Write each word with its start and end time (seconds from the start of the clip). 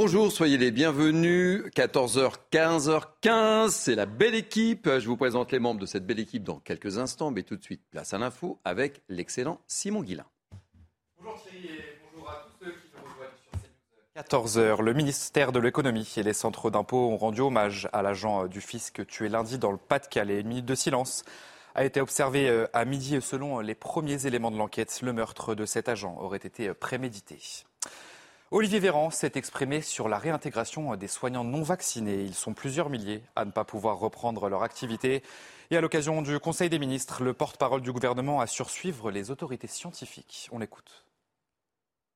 Bonjour, 0.00 0.30
soyez 0.30 0.58
les 0.58 0.70
bienvenus. 0.70 1.64
14h, 1.74 2.34
15h15, 2.52 3.70
c'est 3.70 3.96
la 3.96 4.06
belle 4.06 4.36
équipe. 4.36 4.88
Je 4.88 5.08
vous 5.08 5.16
présente 5.16 5.50
les 5.50 5.58
membres 5.58 5.80
de 5.80 5.86
cette 5.86 6.06
belle 6.06 6.20
équipe 6.20 6.44
dans 6.44 6.60
quelques 6.60 6.98
instants, 6.98 7.32
mais 7.32 7.42
tout 7.42 7.56
de 7.56 7.64
suite, 7.64 7.82
place 7.90 8.14
à 8.14 8.18
l'info 8.18 8.60
avec 8.64 9.02
l'excellent 9.08 9.58
Simon 9.66 10.04
Guillain. 10.04 10.26
Bonjour 11.20 11.42
et 11.52 11.98
bonjour 12.14 12.30
à 12.30 12.46
tous 12.46 12.64
ceux 12.64 12.70
qui 12.70 12.92
nous 12.94 13.02
rejoignent 13.12 14.22
sur 14.30 14.38
14h, 14.38 14.82
le 14.82 14.92
ministère 14.92 15.50
de 15.50 15.58
l'économie 15.58 16.08
et 16.16 16.22
les 16.22 16.32
centres 16.32 16.70
d'impôts 16.70 17.10
ont 17.10 17.16
rendu 17.16 17.40
hommage 17.40 17.88
à 17.92 18.00
l'agent 18.00 18.46
du 18.46 18.60
fisc 18.60 19.04
tué 19.04 19.28
lundi 19.28 19.58
dans 19.58 19.72
le 19.72 19.78
Pas-de-Calais. 19.78 20.42
Une 20.42 20.46
minute 20.46 20.64
de 20.64 20.76
silence 20.76 21.24
a 21.74 21.84
été 21.84 22.00
observée 22.00 22.66
à 22.72 22.84
midi 22.84 23.20
selon 23.20 23.58
les 23.58 23.74
premiers 23.74 24.26
éléments 24.28 24.52
de 24.52 24.58
l'enquête. 24.58 25.00
Le 25.02 25.12
meurtre 25.12 25.56
de 25.56 25.66
cet 25.66 25.88
agent 25.88 26.16
aurait 26.20 26.38
été 26.38 26.72
prémédité. 26.72 27.66
Olivier 28.50 28.78
Véran 28.78 29.10
s'est 29.10 29.32
exprimé 29.34 29.82
sur 29.82 30.08
la 30.08 30.16
réintégration 30.16 30.96
des 30.96 31.06
soignants 31.06 31.44
non 31.44 31.60
vaccinés. 31.60 32.22
Ils 32.22 32.32
sont 32.32 32.54
plusieurs 32.54 32.88
milliers 32.88 33.20
à 33.36 33.44
ne 33.44 33.50
pas 33.50 33.64
pouvoir 33.64 33.98
reprendre 33.98 34.48
leur 34.48 34.62
activité. 34.62 35.22
Et 35.70 35.76
à 35.76 35.82
l'occasion 35.82 36.22
du 36.22 36.38
Conseil 36.38 36.70
des 36.70 36.78
ministres, 36.78 37.22
le 37.22 37.34
porte-parole 37.34 37.82
du 37.82 37.92
gouvernement 37.92 38.40
a 38.40 38.46
sursuivre 38.46 39.10
les 39.10 39.30
autorités 39.30 39.66
scientifiques. 39.66 40.48
On 40.50 40.60
l'écoute. 40.60 41.04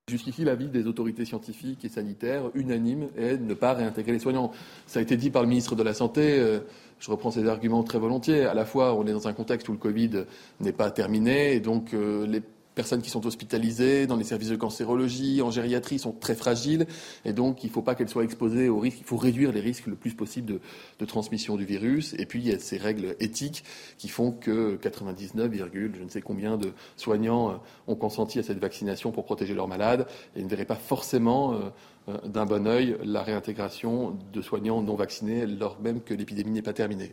Jusqu'ici, 0.08 0.42
l'avis 0.42 0.68
des 0.68 0.86
autorités 0.86 1.26
scientifiques 1.26 1.84
et 1.84 1.90
sanitaires 1.90 2.44
unanime 2.54 3.10
est 3.14 3.36
de 3.36 3.44
ne 3.44 3.54
pas 3.54 3.74
réintégrer 3.74 4.12
les 4.12 4.18
soignants. 4.18 4.52
Ça 4.86 5.00
a 5.00 5.02
été 5.02 5.18
dit 5.18 5.28
par 5.28 5.42
le 5.42 5.48
ministre 5.48 5.76
de 5.76 5.82
la 5.82 5.92
Santé. 5.92 6.60
Je 6.98 7.10
reprends 7.10 7.30
ces 7.30 7.46
arguments 7.46 7.84
très 7.84 7.98
volontiers. 7.98 8.46
À 8.46 8.54
la 8.54 8.64
fois, 8.64 8.94
on 8.94 9.06
est 9.06 9.12
dans 9.12 9.28
un 9.28 9.34
contexte 9.34 9.68
où 9.68 9.72
le 9.72 9.78
Covid 9.78 10.24
n'est 10.60 10.72
pas 10.72 10.90
terminé 10.90 11.52
et 11.52 11.60
donc 11.60 11.92
les 11.92 12.42
personnes 12.74 13.02
qui 13.02 13.10
sont 13.10 13.26
hospitalisées 13.26 14.06
dans 14.06 14.16
les 14.16 14.24
services 14.24 14.48
de 14.48 14.56
cancérologie, 14.56 15.42
en 15.42 15.50
gériatrie, 15.50 15.98
sont 15.98 16.12
très 16.12 16.34
fragiles. 16.34 16.86
Et 17.24 17.32
donc, 17.32 17.64
il 17.64 17.68
ne 17.68 17.72
faut 17.72 17.82
pas 17.82 17.94
qu'elles 17.94 18.08
soient 18.08 18.24
exposées 18.24 18.68
au 18.68 18.78
risque. 18.78 18.98
Il 19.00 19.06
faut 19.06 19.16
réduire 19.16 19.52
les 19.52 19.60
risques 19.60 19.86
le 19.86 19.96
plus 19.96 20.14
possible 20.14 20.60
de, 20.98 21.04
transmission 21.04 21.56
du 21.56 21.64
virus. 21.64 22.14
Et 22.18 22.26
puis, 22.26 22.40
il 22.40 22.48
y 22.48 22.52
a 22.52 22.58
ces 22.58 22.76
règles 22.76 23.16
éthiques 23.20 23.64
qui 23.98 24.08
font 24.08 24.32
que 24.32 24.76
99, 24.76 25.52
je 25.52 26.02
ne 26.02 26.08
sais 26.08 26.22
combien 26.22 26.56
de 26.56 26.72
soignants 26.96 27.60
ont 27.86 27.96
consenti 27.96 28.38
à 28.38 28.42
cette 28.42 28.58
vaccination 28.58 29.12
pour 29.12 29.24
protéger 29.24 29.54
leurs 29.54 29.68
malades 29.68 30.06
et 30.36 30.42
ne 30.42 30.48
verraient 30.48 30.64
pas 30.64 30.76
forcément 30.76 31.54
euh, 32.08 32.18
d'un 32.26 32.46
bon 32.46 32.66
œil 32.66 32.96
la 33.04 33.22
réintégration 33.22 34.16
de 34.32 34.42
soignants 34.42 34.82
non 34.82 34.94
vaccinés, 34.94 35.42
alors 35.42 35.78
même 35.80 36.00
que 36.00 36.14
l'épidémie 36.14 36.52
n'est 36.52 36.62
pas 36.62 36.72
terminée. 36.72 37.12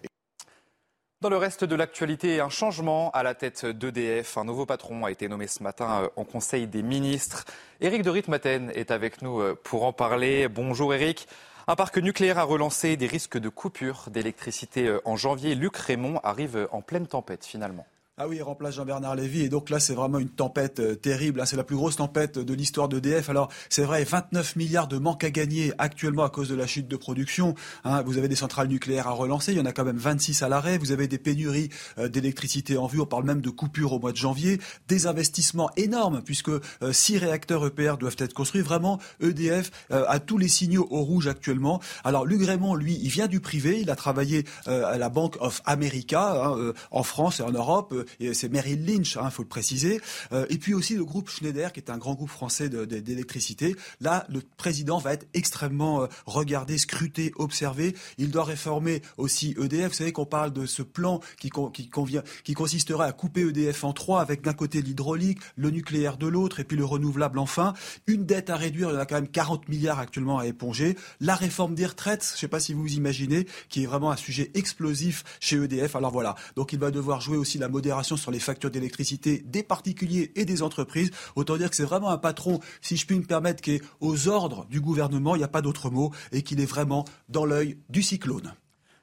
Dans 1.21 1.29
le 1.29 1.35
reste 1.35 1.65
de 1.65 1.75
l'actualité, 1.75 2.39
un 2.39 2.47
changement 2.47 3.11
à 3.11 3.23
la 3.23 3.35
tête 3.35 3.65
d'EDF. 3.65 4.37
Un 4.37 4.45
nouveau 4.45 4.65
patron 4.65 5.03
a 5.03 5.11
été 5.11 5.27
nommé 5.27 5.47
ce 5.47 5.61
matin 5.61 6.09
en 6.15 6.23
Conseil 6.23 6.65
des 6.65 6.81
ministres. 6.81 7.43
Éric 7.81 8.03
de 8.03 8.09
Ritmaten 8.09 8.71
est 8.73 8.89
avec 8.89 9.21
nous 9.21 9.41
pour 9.65 9.83
en 9.83 9.91
parler. 9.91 10.47
Bonjour 10.47 10.93
Éric. 10.93 11.27
Un 11.67 11.75
parc 11.75 11.97
nucléaire 11.97 12.39
a 12.39 12.43
relancé 12.43 12.95
des 12.95 13.05
risques 13.05 13.37
de 13.37 13.49
coupure 13.49 14.05
d'électricité 14.09 14.97
en 15.03 15.17
janvier. 15.17 15.55
Luc 15.55 15.75
Raymond 15.75 16.21
arrive 16.23 16.69
en 16.71 16.81
pleine 16.81 17.05
tempête 17.05 17.45
finalement. 17.45 17.85
Ah 18.21 18.27
oui, 18.27 18.35
il 18.35 18.43
remplace 18.43 18.75
Jean-Bernard 18.75 19.15
Lévy. 19.15 19.43
Et 19.43 19.49
donc 19.49 19.69
là, 19.69 19.79
c'est 19.79 19.93
vraiment 19.93 20.19
une 20.19 20.27
tempête 20.27 20.81
euh, 20.81 20.93
terrible. 20.93 21.39
Hein. 21.39 21.45
C'est 21.45 21.55
la 21.55 21.63
plus 21.63 21.77
grosse 21.77 21.95
tempête 21.95 22.37
de 22.37 22.53
l'histoire 22.53 22.89
d'EDF. 22.89 23.29
Alors, 23.29 23.47
c'est 23.69 23.83
vrai, 23.83 24.03
29 24.03 24.57
milliards 24.57 24.89
de 24.89 24.97
manque 24.97 25.23
à 25.23 25.29
gagner 25.29 25.71
actuellement 25.77 26.25
à 26.25 26.29
cause 26.29 26.49
de 26.49 26.55
la 26.55 26.67
chute 26.67 26.89
de 26.89 26.97
production. 26.97 27.55
Hein. 27.85 28.01
Vous 28.01 28.17
avez 28.17 28.27
des 28.27 28.35
centrales 28.35 28.67
nucléaires 28.67 29.07
à 29.07 29.11
relancer. 29.11 29.53
Il 29.53 29.57
y 29.57 29.61
en 29.61 29.65
a 29.65 29.71
quand 29.71 29.85
même 29.85 29.95
26 29.95 30.43
à 30.43 30.49
l'arrêt. 30.49 30.77
Vous 30.77 30.91
avez 30.91 31.07
des 31.07 31.17
pénuries 31.17 31.69
euh, 31.97 32.09
d'électricité 32.09 32.75
en 32.75 32.87
vue. 32.87 32.99
On 32.99 33.05
parle 33.05 33.23
même 33.23 33.39
de 33.39 33.49
coupures 33.49 33.93
au 33.93 33.99
mois 33.99 34.11
de 34.11 34.17
janvier. 34.17 34.59
Des 34.89 35.07
investissements 35.07 35.71
énormes 35.77 36.21
puisque 36.21 36.49
euh, 36.49 36.59
six 36.91 37.17
réacteurs 37.19 37.65
EPR 37.67 37.95
doivent 37.97 38.17
être 38.19 38.33
construits. 38.33 38.63
Vraiment, 38.63 38.99
EDF 39.21 39.71
a 39.91 40.19
tous 40.19 40.37
les 40.37 40.49
signaux 40.49 40.87
au 40.91 41.03
rouge 41.03 41.29
actuellement. 41.29 41.79
Alors, 42.03 42.25
Luc 42.25 42.45
Raymond, 42.45 42.75
lui, 42.75 42.99
il 43.01 43.09
vient 43.09 43.27
du 43.27 43.39
privé. 43.39 43.79
Il 43.79 43.89
a 43.89 43.95
travaillé 43.95 44.43
à 44.65 44.97
la 44.97 45.07
Bank 45.07 45.37
of 45.39 45.61
America 45.65 46.47
hein, 46.47 46.73
en 46.91 47.03
France 47.03 47.39
et 47.39 47.43
en 47.43 47.51
Europe 47.51 47.93
c'est 48.33 48.49
Merrill 48.49 48.85
Lynch, 48.85 49.15
il 49.15 49.19
hein, 49.19 49.29
faut 49.29 49.43
le 49.43 49.47
préciser. 49.47 50.01
Euh, 50.31 50.45
et 50.49 50.57
puis 50.57 50.73
aussi 50.73 50.95
le 50.95 51.05
groupe 51.05 51.29
Schneider, 51.29 51.71
qui 51.73 51.79
est 51.79 51.89
un 51.89 51.97
grand 51.97 52.13
groupe 52.13 52.29
français 52.29 52.69
d'électricité. 52.69 53.75
Là, 54.01 54.25
le 54.29 54.41
président 54.57 54.97
va 54.97 55.13
être 55.13 55.27
extrêmement 55.33 56.03
euh, 56.03 56.07
regardé, 56.25 56.77
scruté, 56.77 57.31
observé. 57.37 57.95
Il 58.17 58.31
doit 58.31 58.43
réformer 58.43 59.01
aussi 59.17 59.55
EDF. 59.61 59.89
Vous 59.89 59.95
savez 59.95 60.11
qu'on 60.11 60.25
parle 60.25 60.53
de 60.53 60.65
ce 60.65 60.81
plan 60.81 61.19
qui, 61.39 61.49
qui, 61.73 62.53
consisterait 62.53 63.05
à 63.05 63.11
couper 63.11 63.41
EDF 63.41 63.83
en 63.83 63.93
trois, 63.93 64.21
avec 64.21 64.41
d'un 64.41 64.53
côté 64.53 64.81
l'hydraulique, 64.81 65.39
le 65.55 65.69
nucléaire 65.69 66.17
de 66.17 66.27
l'autre, 66.27 66.59
et 66.59 66.63
puis 66.63 66.77
le 66.77 66.85
renouvelable 66.85 67.39
enfin. 67.39 67.73
Une 68.07 68.25
dette 68.25 68.49
à 68.49 68.55
réduire, 68.55 68.89
il 68.89 68.93
y 68.93 68.97
en 68.97 68.99
a 68.99 69.05
quand 69.05 69.15
même 69.15 69.27
40 69.27 69.69
milliards 69.69 69.99
actuellement 69.99 70.39
à 70.39 70.45
éponger. 70.45 70.95
La 71.19 71.35
réforme 71.35 71.75
des 71.75 71.85
retraites, 71.85 72.25
je 72.29 72.35
ne 72.35 72.39
sais 72.39 72.47
pas 72.47 72.59
si 72.59 72.73
vous 72.73 72.93
imaginez, 72.93 73.47
qui 73.69 73.83
est 73.83 73.85
vraiment 73.85 74.11
un 74.11 74.17
sujet 74.17 74.51
explosif 74.53 75.23
chez 75.39 75.57
EDF. 75.57 75.95
Alors 75.95 76.11
voilà, 76.11 76.35
donc 76.55 76.73
il 76.73 76.79
va 76.79 76.91
devoir 76.91 77.21
jouer 77.21 77.37
aussi 77.37 77.57
la 77.57 77.69
modération 77.69 77.98
sur 78.03 78.31
les 78.31 78.39
factures 78.39 78.71
d'électricité 78.71 79.43
des 79.45 79.63
particuliers 79.63 80.31
et 80.35 80.45
des 80.45 80.61
entreprises. 80.61 81.11
Autant 81.35 81.57
dire 81.57 81.69
que 81.69 81.75
c'est 81.75 81.83
vraiment 81.83 82.09
un 82.09 82.17
patron, 82.17 82.59
si 82.81 82.97
je 82.97 83.05
puis 83.05 83.17
me 83.17 83.25
permettre, 83.25 83.61
qui 83.61 83.75
est 83.75 83.81
aux 83.99 84.27
ordres 84.27 84.65
du 84.65 84.81
gouvernement, 84.81 85.35
il 85.35 85.39
n'y 85.39 85.43
a 85.43 85.49
pas 85.49 85.61
d'autre 85.61 85.89
mot, 85.89 86.11
et 86.31 86.41
qu'il 86.41 86.59
est 86.61 86.65
vraiment 86.65 87.05
dans 87.29 87.45
l'œil 87.45 87.77
du 87.89 88.01
cyclone. 88.01 88.53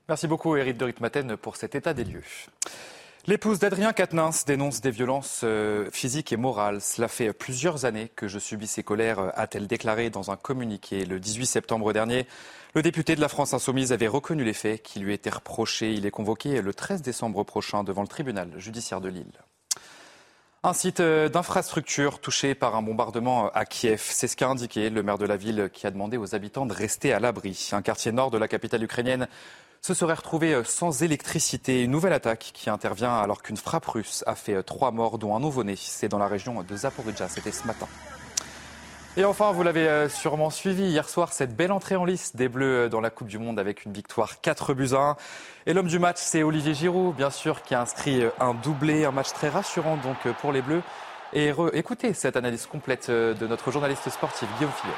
Merci 0.09 0.29
beaucoup, 0.29 0.57
Eric 0.57 0.77
de 0.77 0.84
Ritmaten, 0.84 1.37
pour 1.37 1.57
cet 1.57 1.75
état 1.75 1.93
des 1.93 2.05
lieux. 2.05 2.23
L'épouse 3.29 3.59
d'Adrien 3.59 3.93
Quatennens 3.93 4.45
dénonce 4.47 4.81
des 4.81 4.93
violences 4.93 5.41
euh, 5.43 5.91
physiques 5.91 6.33
et 6.33 6.37
morales. 6.37 6.81
Cela 6.81 7.09
fait 7.09 7.33
plusieurs 7.33 7.84
années 7.84 8.09
que 8.15 8.28
je 8.28 8.39
subis 8.39 8.69
ces 8.69 8.84
colères, 8.84 9.19
euh, 9.19 9.31
a-t-elle 9.34 9.67
déclaré 9.67 10.11
dans 10.11 10.31
un 10.31 10.37
communiqué 10.37 11.05
le 11.05 11.19
18 11.19 11.47
septembre 11.47 11.93
dernier. 11.93 12.28
Le 12.76 12.82
député 12.82 13.16
de 13.16 13.22
la 13.22 13.31
France 13.31 13.54
Insoumise 13.54 13.94
avait 13.94 14.06
reconnu 14.06 14.44
les 14.44 14.53
faits 14.53 14.82
qui 14.82 15.00
lui 15.00 15.14
étaient 15.14 15.31
reprochés. 15.31 15.94
Il 15.94 16.04
est 16.04 16.10
convoqué 16.10 16.60
le 16.60 16.75
13 16.75 17.00
décembre 17.00 17.42
prochain 17.42 17.84
devant 17.84 18.03
le 18.03 18.06
tribunal 18.06 18.50
judiciaire 18.59 19.00
de 19.00 19.09
Lille. 19.09 19.32
Un 20.62 20.75
site 20.75 21.00
euh, 21.00 21.31
d'infrastructure 21.31 22.19
touché 22.19 22.54
par 22.54 22.76
un 22.76 22.82
bombardement 22.82 23.48
à 23.53 23.65
Kiev. 23.65 24.03
C'est 24.03 24.28
ce 24.28 24.36
qu'a 24.36 24.48
indiqué 24.48 24.91
le 24.91 25.03
maire 25.03 25.16
de 25.16 25.25
la 25.25 25.38
ville 25.38 25.70
qui 25.72 25.86
a 25.86 25.91
demandé 25.91 26.19
aux 26.19 26.34
habitants 26.34 26.66
de 26.66 26.75
rester 26.75 27.15
à 27.15 27.19
l'abri. 27.19 27.70
Un 27.72 27.81
quartier 27.81 28.12
nord 28.12 28.31
de 28.31 28.36
la 28.36 28.47
capitale 28.47 28.82
ukrainienne 28.82 29.26
se 29.81 29.94
serait 29.94 30.12
retrouvé 30.12 30.53
euh, 30.53 30.62
sans 30.62 31.03
électricité. 31.03 31.82
Une 31.82 31.92
nouvelle 31.92 32.12
attaque 32.12 32.50
qui 32.53 32.69
intervient 32.69 33.16
alors 33.16 33.42
qu'une 33.42 33.56
frappe 33.56 33.86
russe 33.86 34.22
a 34.26 34.34
fait 34.34 34.53
euh, 34.53 34.62
trois 34.62 34.91
morts, 34.91 35.16
dont 35.16 35.34
un 35.34 35.41
nouveau-né. 35.41 35.76
C'est 35.76 36.09
dans 36.09 36.19
la 36.19 36.28
région 36.28 36.62
de 36.62 36.76
Zaporizhzhia. 36.76 37.31
C'était 37.31 37.53
ce 37.53 37.66
matin. 37.66 37.88
Et 39.19 39.25
enfin, 39.25 39.50
vous 39.50 39.62
l'avez 39.62 39.88
euh, 39.88 40.10
sûrement 40.10 40.50
suivi 40.50 40.82
hier 40.82 41.09
soir, 41.09 41.32
cette 41.32 41.56
belle 41.56 41.72
entrée 41.72 41.97
en 41.97 42.04
lice 42.04 42.37
des 42.37 42.50
Bleus 42.50 42.91
dans 42.91 43.00
la 43.00 43.09
Coupe 43.09 43.28
du 43.28 43.38
Monde 43.38 43.59
avec 43.59 43.87
une 43.87 43.93
victoire 43.94 44.43
4 44.43 44.75
buts 44.75 44.91
à 44.93 44.97
1. 44.97 45.16
Et 45.65 45.72
l'homme 45.72 45.87
du 45.87 45.99
match, 45.99 46.19
c'est 46.19 46.43
Olivier 46.43 46.75
Giroud, 46.75 47.16
bien 47.16 47.31
sûr, 47.31 47.62
qui 47.62 47.75
a 47.75 47.81
inscrit 47.81 48.25
un 48.38 48.53
doublé, 48.53 49.06
un 49.06 49.12
match 49.12 49.32
très 49.32 49.49
rassurant 49.49 49.97
donc 49.97 50.19
pour 50.43 50.53
les 50.53 50.60
Bleus. 50.60 50.82
Et 51.32 51.50
écoutez 51.72 52.12
cette 52.12 52.37
analyse 52.37 52.66
complète 52.66 53.10
de 53.10 53.47
notre 53.47 53.71
journaliste 53.71 54.09
sportif 54.10 54.49
Guillaume 54.59 54.72
Fillon. 54.72 54.95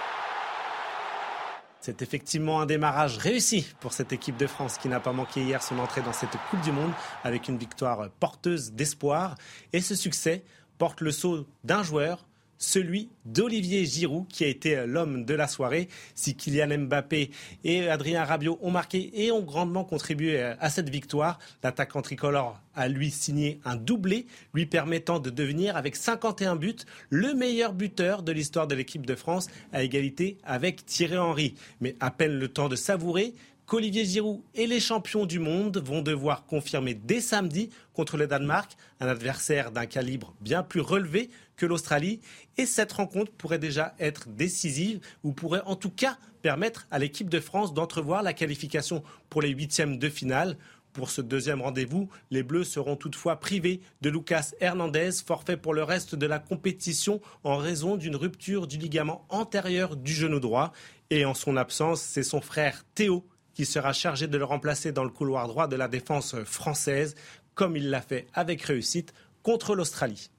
C'est 1.80 2.02
effectivement 2.02 2.60
un 2.60 2.66
démarrage 2.66 3.18
réussi 3.18 3.72
pour 3.78 3.92
cette 3.92 4.12
équipe 4.12 4.36
de 4.36 4.48
France 4.48 4.78
qui 4.78 4.88
n'a 4.88 4.98
pas 4.98 5.12
manqué 5.12 5.42
hier 5.42 5.62
son 5.62 5.78
entrée 5.78 6.02
dans 6.02 6.12
cette 6.12 6.36
Coupe 6.50 6.60
du 6.62 6.72
Monde 6.72 6.90
avec 7.22 7.46
une 7.46 7.56
victoire 7.56 8.10
porteuse 8.18 8.72
d'espoir. 8.72 9.36
Et 9.72 9.80
ce 9.80 9.94
succès 9.94 10.42
porte 10.76 11.00
le 11.00 11.12
saut 11.12 11.46
d'un 11.64 11.82
joueur, 11.82 12.27
celui 12.58 13.08
d'Olivier 13.24 13.86
Giroud, 13.86 14.26
qui 14.28 14.44
a 14.44 14.48
été 14.48 14.84
l'homme 14.86 15.24
de 15.24 15.34
la 15.34 15.48
soirée. 15.48 15.88
Si 16.14 16.34
Kylian 16.34 16.78
Mbappé 16.78 17.30
et 17.64 17.88
Adrien 17.88 18.24
Rabiot 18.24 18.58
ont 18.60 18.70
marqué 18.70 19.10
et 19.14 19.32
ont 19.32 19.42
grandement 19.42 19.84
contribué 19.84 20.40
à 20.42 20.70
cette 20.70 20.90
victoire, 20.90 21.38
l'attaquant 21.62 22.02
tricolore 22.02 22.60
a 22.74 22.88
lui 22.88 23.10
signé 23.10 23.60
un 23.64 23.76
doublé, 23.76 24.26
lui 24.54 24.66
permettant 24.66 25.18
de 25.18 25.30
devenir, 25.30 25.76
avec 25.76 25.96
51 25.96 26.56
buts, 26.56 26.76
le 27.10 27.34
meilleur 27.34 27.72
buteur 27.72 28.22
de 28.22 28.32
l'histoire 28.32 28.66
de 28.66 28.74
l'équipe 28.74 29.06
de 29.06 29.14
France, 29.14 29.48
à 29.72 29.82
égalité 29.82 30.38
avec 30.44 30.86
Thierry 30.86 31.18
Henry. 31.18 31.54
Mais 31.80 31.96
à 32.00 32.10
peine 32.10 32.38
le 32.38 32.48
temps 32.48 32.68
de 32.68 32.76
savourer 32.76 33.34
qu'Olivier 33.66 34.06
Giroud 34.06 34.40
et 34.54 34.66
les 34.66 34.80
champions 34.80 35.26
du 35.26 35.38
monde 35.38 35.76
vont 35.76 36.00
devoir 36.00 36.46
confirmer 36.46 36.94
dès 36.94 37.20
samedi 37.20 37.68
contre 37.92 38.16
le 38.16 38.26
Danemark, 38.26 38.76
un 39.00 39.08
adversaire 39.08 39.72
d'un 39.72 39.84
calibre 39.84 40.34
bien 40.40 40.62
plus 40.62 40.80
relevé 40.80 41.28
que 41.58 41.66
l'Australie. 41.66 42.20
Et 42.56 42.64
cette 42.64 42.92
rencontre 42.92 43.32
pourrait 43.32 43.58
déjà 43.58 43.94
être 43.98 44.28
décisive 44.28 45.00
ou 45.22 45.32
pourrait 45.32 45.62
en 45.66 45.76
tout 45.76 45.90
cas 45.90 46.16
permettre 46.40 46.86
à 46.90 46.98
l'équipe 46.98 47.28
de 47.28 47.40
France 47.40 47.74
d'entrevoir 47.74 48.22
la 48.22 48.32
qualification 48.32 49.02
pour 49.28 49.42
les 49.42 49.50
huitièmes 49.50 49.98
de 49.98 50.08
finale. 50.08 50.56
Pour 50.94 51.10
ce 51.10 51.20
deuxième 51.20 51.60
rendez-vous, 51.60 52.08
les 52.30 52.42
Bleus 52.42 52.64
seront 52.64 52.96
toutefois 52.96 53.38
privés 53.38 53.80
de 54.00 54.08
Lucas 54.08 54.52
Hernandez, 54.60 55.10
forfait 55.24 55.56
pour 55.56 55.74
le 55.74 55.82
reste 55.82 56.14
de 56.14 56.26
la 56.26 56.38
compétition 56.38 57.20
en 57.44 57.56
raison 57.56 57.96
d'une 57.96 58.16
rupture 58.16 58.66
du 58.66 58.78
ligament 58.78 59.26
antérieur 59.28 59.96
du 59.96 60.12
genou 60.12 60.40
droit. 60.40 60.72
Et 61.10 61.24
en 61.24 61.34
son 61.34 61.56
absence, 61.56 62.00
c'est 62.00 62.22
son 62.22 62.40
frère 62.40 62.84
Théo 62.94 63.26
qui 63.52 63.66
sera 63.66 63.92
chargé 63.92 64.28
de 64.28 64.38
le 64.38 64.44
remplacer 64.44 64.92
dans 64.92 65.04
le 65.04 65.10
couloir 65.10 65.46
droit 65.48 65.66
de 65.66 65.76
la 65.76 65.88
défense 65.88 66.36
française, 66.44 67.16
comme 67.54 67.76
il 67.76 67.90
l'a 67.90 68.00
fait 68.00 68.26
avec 68.32 68.62
réussite 68.62 69.12
contre 69.42 69.74
l'Australie. 69.74 70.30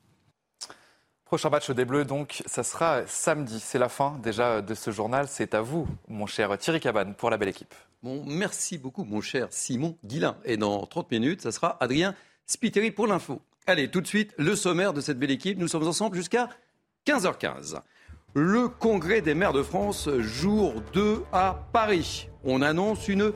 Prochain 1.29 1.51
match 1.51 1.69
des 1.69 1.85
Bleus, 1.85 2.05
donc, 2.05 2.41
ça 2.47 2.63
sera 2.63 3.05
samedi. 3.05 3.59
C'est 3.59 3.77
la 3.77 3.87
fin 3.87 4.17
déjà 4.23 4.63
de 4.63 4.73
ce 4.73 4.89
journal. 4.89 5.27
C'est 5.29 5.53
à 5.53 5.61
vous, 5.61 5.87
mon 6.07 6.25
cher 6.25 6.57
Thierry 6.57 6.79
Cabane, 6.79 7.13
pour 7.13 7.29
la 7.29 7.37
belle 7.37 7.49
équipe. 7.49 7.71
Bon, 8.01 8.23
merci 8.25 8.79
beaucoup, 8.79 9.03
mon 9.03 9.21
cher 9.21 9.45
Simon 9.51 9.95
Guillain. 10.03 10.37
Et 10.43 10.57
dans 10.57 10.87
30 10.87 11.11
minutes, 11.11 11.41
ça 11.41 11.51
sera 11.51 11.77
Adrien 11.81 12.15
Spiteri 12.47 12.89
pour 12.89 13.05
l'info. 13.05 13.43
Allez, 13.67 13.91
tout 13.91 14.01
de 14.01 14.07
suite, 14.07 14.33
le 14.39 14.55
sommaire 14.55 14.91
de 14.91 15.01
cette 15.01 15.19
belle 15.19 15.29
équipe. 15.29 15.59
Nous 15.59 15.67
sommes 15.67 15.87
ensemble 15.87 16.17
jusqu'à 16.17 16.49
15h15. 17.05 17.79
Le 18.33 18.67
Congrès 18.67 19.21
des 19.21 19.35
maires 19.35 19.53
de 19.53 19.61
France, 19.61 20.09
jour 20.17 20.81
2 20.93 21.25
à 21.31 21.63
Paris. 21.71 22.27
On 22.43 22.63
annonce 22.63 23.07
une 23.07 23.33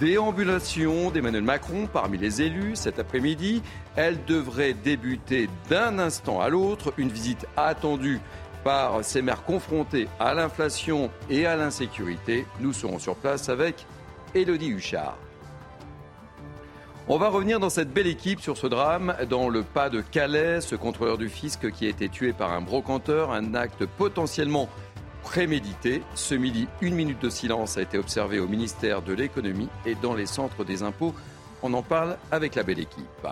déambulation 0.00 1.10
d'Emmanuel 1.10 1.42
Macron 1.42 1.86
parmi 1.86 2.16
les 2.16 2.40
élus 2.40 2.74
cet 2.74 2.98
après-midi. 2.98 3.62
Elle 3.96 4.24
devrait 4.24 4.72
débuter 4.72 5.48
d'un 5.68 5.98
instant 5.98 6.40
à 6.40 6.48
l'autre. 6.48 6.94
Une 6.96 7.10
visite 7.10 7.46
attendue 7.56 8.20
par 8.64 9.04
ces 9.04 9.22
maires 9.22 9.44
confrontés 9.44 10.08
à 10.18 10.34
l'inflation 10.34 11.10
et 11.28 11.46
à 11.46 11.54
l'insécurité. 11.54 12.46
Nous 12.60 12.72
serons 12.72 12.98
sur 12.98 13.14
place 13.14 13.48
avec 13.48 13.86
Élodie 14.34 14.70
Huchard. 14.70 15.18
On 17.08 17.18
va 17.18 17.28
revenir 17.28 17.58
dans 17.58 17.70
cette 17.70 17.92
belle 17.92 18.06
équipe 18.06 18.40
sur 18.40 18.56
ce 18.56 18.68
drame 18.68 19.16
dans 19.28 19.48
le 19.48 19.62
pas 19.62 19.90
de 19.90 20.00
Calais, 20.00 20.60
ce 20.60 20.76
contrôleur 20.76 21.18
du 21.18 21.28
fisc 21.28 21.70
qui 21.72 21.86
a 21.86 21.88
été 21.88 22.08
tué 22.08 22.32
par 22.32 22.52
un 22.52 22.60
brocanteur, 22.60 23.32
un 23.32 23.54
acte 23.54 23.84
potentiellement 23.84 24.68
prémédité. 25.22 26.02
Ce 26.14 26.34
midi, 26.34 26.68
une 26.80 26.94
minute 26.94 27.20
de 27.20 27.30
silence 27.30 27.76
a 27.76 27.82
été 27.82 27.98
observée 27.98 28.40
au 28.40 28.48
ministère 28.48 29.02
de 29.02 29.12
l'économie 29.12 29.68
et 29.86 29.94
dans 29.94 30.14
les 30.14 30.26
centres 30.26 30.64
des 30.64 30.82
impôts. 30.82 31.14
On 31.62 31.72
en 31.74 31.82
parle 31.82 32.16
avec 32.30 32.54
la 32.54 32.62
belle 32.62 32.78
équipe. 32.78 33.26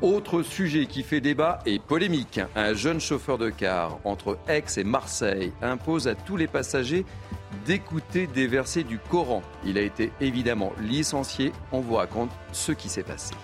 Autre 0.00 0.42
sujet 0.42 0.86
qui 0.86 1.02
fait 1.02 1.20
débat 1.20 1.58
et 1.66 1.80
polémique. 1.80 2.40
Un 2.54 2.72
jeune 2.72 3.00
chauffeur 3.00 3.36
de 3.36 3.50
car 3.50 3.98
entre 4.04 4.38
Aix 4.46 4.64
et 4.76 4.84
Marseille 4.84 5.52
impose 5.60 6.06
à 6.06 6.14
tous 6.14 6.36
les 6.36 6.46
passagers 6.46 7.04
d'écouter 7.66 8.28
des 8.28 8.46
versets 8.46 8.84
du 8.84 8.98
Coran. 8.98 9.42
Il 9.64 9.76
a 9.76 9.82
été 9.82 10.12
évidemment 10.20 10.72
licencié. 10.80 11.52
On 11.72 11.80
vous 11.80 11.96
raconte 11.96 12.30
ce 12.52 12.70
qui 12.70 12.88
s'est 12.88 13.02
passé. 13.02 13.34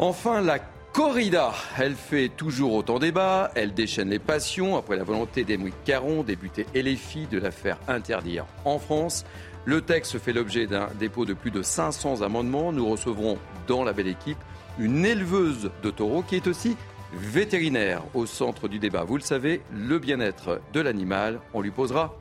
Enfin, 0.00 0.40
la 0.40 0.58
corrida, 0.92 1.52
elle 1.78 1.94
fait 1.94 2.28
toujours 2.28 2.74
autant 2.74 2.98
débat, 2.98 3.50
elle 3.54 3.72
déchaîne 3.72 4.10
les 4.10 4.18
passions 4.18 4.76
après 4.76 4.96
la 4.96 5.04
volonté 5.04 5.42
d'Émeric 5.42 5.74
Caron, 5.84 6.22
député 6.22 6.66
LFI, 6.74 7.26
de 7.28 7.38
la 7.38 7.50
faire 7.50 7.78
interdire 7.88 8.44
en 8.64 8.78
France. 8.78 9.24
Le 9.64 9.80
texte 9.80 10.18
fait 10.18 10.32
l'objet 10.32 10.66
d'un 10.66 10.88
dépôt 10.98 11.24
de 11.24 11.32
plus 11.32 11.50
de 11.50 11.62
500 11.62 12.22
amendements. 12.22 12.72
Nous 12.72 12.86
recevrons 12.86 13.38
dans 13.66 13.84
la 13.84 13.92
belle 13.92 14.08
équipe 14.08 14.38
une 14.78 15.06
éleveuse 15.06 15.70
de 15.82 15.90
taureaux 15.90 16.22
qui 16.22 16.36
est 16.36 16.46
aussi 16.46 16.76
vétérinaire 17.14 18.02
au 18.14 18.26
centre 18.26 18.68
du 18.68 18.78
débat. 18.78 19.04
Vous 19.04 19.16
le 19.16 19.22
savez, 19.22 19.62
le 19.72 19.98
bien-être 19.98 20.60
de 20.72 20.80
l'animal, 20.80 21.40
on 21.54 21.60
lui 21.60 21.70
posera 21.70 22.18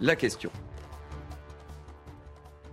la 0.00 0.14
question. 0.14 0.50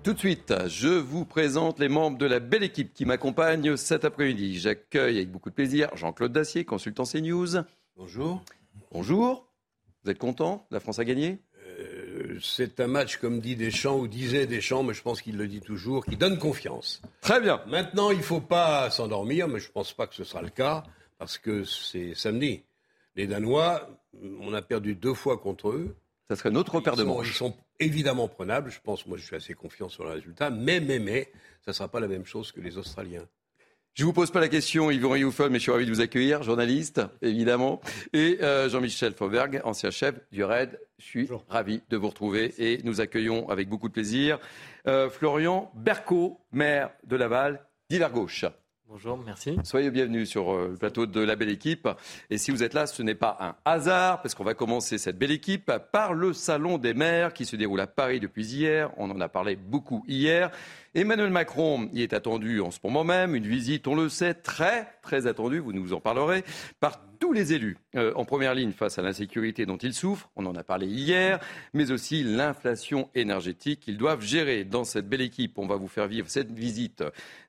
Tout 0.06 0.14
de 0.14 0.20
suite, 0.20 0.54
je 0.68 0.90
vous 0.90 1.26
présente 1.26 1.80
les 1.80 1.90
membres 1.90 2.20
de 2.20 2.28
la 2.28 2.40
belle 2.40 2.62
équipe 2.62 2.94
qui 2.94 3.06
m'accompagne 3.06 3.76
cet 3.76 4.06
après-midi. 4.06 4.60
J'accueille 4.60 5.18
avec 5.18 5.32
beaucoup 5.32 5.50
de 5.50 5.56
plaisir 5.56 5.90
Jean-Claude 5.96 6.32
Dacier, 6.32 6.64
consultant 6.64 7.06
CNews. 7.06 7.64
Bonjour. 7.98 8.44
Bonjour. 8.92 9.48
Vous 10.04 10.12
êtes 10.12 10.20
content 10.20 10.68
La 10.70 10.80
France 10.80 11.00
a 11.00 11.06
gagné 11.06 11.40
c'est 12.40 12.80
un 12.82 12.88
match, 12.88 13.18
comme 13.18 13.40
dit 13.40 13.56
Deschamps, 13.56 13.98
ou 13.98 14.08
disait 14.08 14.46
Deschamps, 14.46 14.84
mais 14.84 14.94
je 14.94 15.02
pense 15.02 15.22
qu'il 15.24 15.38
le 15.38 15.48
dit 15.48 15.62
toujours, 15.62 16.06
qui 16.06 16.18
donne 16.18 16.38
confiance. 16.38 17.02
Très 17.22 17.42
bien. 17.42 17.62
Maintenant, 17.66 18.12
il 18.12 18.18
ne 18.18 18.24
faut 18.24 18.42
pas 18.42 18.92
s'endormir, 18.92 19.48
mais 19.48 19.60
je 19.60 19.70
ne 19.70 19.72
pense 19.72 19.94
pas 19.94 20.06
que 20.06 20.14
ce 20.14 20.24
sera 20.24 20.42
le 20.42 20.50
cas, 20.50 20.84
parce 21.18 21.40
que 21.40 21.64
c'est 21.64 22.14
samedi. 22.14 22.62
Les 23.16 23.26
Danois, 23.26 23.90
on 24.42 24.54
a 24.54 24.62
perdu 24.62 24.94
deux 24.96 25.14
fois 25.14 25.38
contre 25.38 25.70
eux. 25.70 25.96
Ça 26.28 26.36
serait 26.36 26.52
notre 26.52 26.76
repère 26.76 26.96
de 26.96 27.04
manche. 27.04 27.30
Ils 27.30 27.34
sont 27.34 27.56
évidemment 27.80 28.28
prenables, 28.28 28.72
je 28.72 28.80
pense, 28.82 29.06
moi 29.06 29.18
je 29.18 29.26
suis 29.26 29.36
assez 29.36 29.54
confiant 29.54 29.90
sur 29.90 30.04
le 30.04 30.12
résultat, 30.12 30.50
mais, 30.50 30.80
mais, 30.80 31.00
mais, 31.00 31.32
ça 31.64 31.72
ne 31.72 31.74
sera 31.74 31.88
pas 31.88 32.00
la 32.00 32.08
même 32.08 32.26
chose 32.26 32.52
que 32.52 32.62
les 32.62 32.78
Australiens. 32.78 33.28
Je 33.96 34.04
ne 34.04 34.08
vous 34.08 34.14
pose 34.14 34.30
pas 34.30 34.42
la 34.42 34.50
question, 34.50 34.92
Yvon 34.92 35.12
Rioufol, 35.12 35.50
mais 35.50 35.58
je 35.58 35.64
suis 35.64 35.72
ravi 35.72 35.86
de 35.86 35.90
vous 35.90 36.02
accueillir, 36.02 36.44
journaliste, 36.44 37.02
évidemment. 37.22 37.80
Et 38.12 38.40
euh, 38.42 38.68
Jean-Michel 38.68 39.14
Fauberg, 39.14 39.62
ancien 39.64 39.90
chef 39.90 40.16
du 40.34 40.44
RAID. 40.44 40.78
Je 40.98 41.06
suis 41.06 41.30
ravi 41.48 41.82
de 41.90 41.96
vous 41.96 42.10
retrouver 42.10 42.54
et 42.58 42.82
nous 42.84 43.00
accueillons 43.00 43.48
avec 43.48 43.70
beaucoup 43.70 43.88
de 43.88 43.94
plaisir 43.94 44.38
euh, 44.86 45.10
Florian 45.10 45.72
Berco, 45.76 46.42
maire 46.52 46.90
de 47.06 47.16
Laval, 47.16 47.66
d'Hiver 47.90 48.12
Gauche. 48.12 48.44
Bonjour, 48.88 49.18
merci. 49.18 49.58
Soyez 49.64 49.90
bienvenus 49.90 50.30
sur 50.30 50.54
euh, 50.54 50.68
le 50.70 50.78
plateau 50.78 51.08
de 51.08 51.20
la 51.20 51.36
belle 51.36 51.50
équipe. 51.50 51.90
Et 52.30 52.38
si 52.38 52.52
vous 52.52 52.62
êtes 52.62 52.76
là, 52.76 52.86
ce 52.86 53.02
n'est 53.02 53.16
pas 53.16 53.36
un 53.40 53.56
hasard, 53.66 54.22
parce 54.22 54.36
qu'on 54.36 54.44
va 54.44 54.54
commencer 54.54 55.00
cette 55.00 55.18
belle 55.18 55.32
équipe 55.32 55.72
par 55.92 56.14
le 56.14 56.34
Salon 56.34 56.78
des 56.78 56.94
maires 56.94 57.34
qui 57.34 57.46
se 57.46 57.56
déroule 57.56 57.80
à 57.80 57.88
Paris 57.88 58.20
depuis 58.20 58.46
hier. 58.46 58.92
On 58.98 59.10
en 59.10 59.20
a 59.20 59.28
parlé 59.28 59.56
beaucoup 59.56 60.04
hier. 60.08 60.52
Emmanuel 60.96 61.30
Macron 61.30 61.90
y 61.92 62.04
est 62.04 62.14
attendu 62.14 62.62
en 62.62 62.72
ce 62.72 62.80
moment 62.82 63.04
même. 63.04 63.36
Une 63.36 63.46
visite, 63.46 63.86
on 63.86 63.96
le 63.96 64.08
sait, 64.08 64.34
très, 64.34 64.88
très 65.02 65.28
attendue, 65.28 65.60
vous 65.60 65.74
nous 65.74 65.92
en 65.92 66.00
parlerez, 66.00 66.46
par 66.80 67.02
tous 67.20 67.34
les 67.34 67.54
élus 67.54 67.78
euh, 67.96 68.14
en 68.16 68.26
première 68.26 68.54
ligne 68.54 68.72
face 68.72 68.98
à 69.00 69.02
l'insécurité 69.02 69.66
dont 69.66 69.78
ils 69.78 69.94
souffrent, 69.94 70.30
on 70.36 70.46
en 70.46 70.56
a 70.56 70.64
parlé 70.64 70.88
hier, 70.88 71.40
mais 71.74 71.92
aussi 71.92 72.24
l'inflation 72.24 73.10
énergétique 73.16 73.82
qu'ils 73.82 73.98
doivent 73.98 74.22
gérer. 74.22 74.64
Dans 74.64 74.84
cette 74.84 75.10
belle 75.10 75.22
équipe, 75.22 75.58
on 75.58 75.68
va 75.68 75.76
vous 75.76 75.88
faire 75.88 76.08
vivre 76.08 76.30
cette 76.30 76.52
visite 76.52 77.04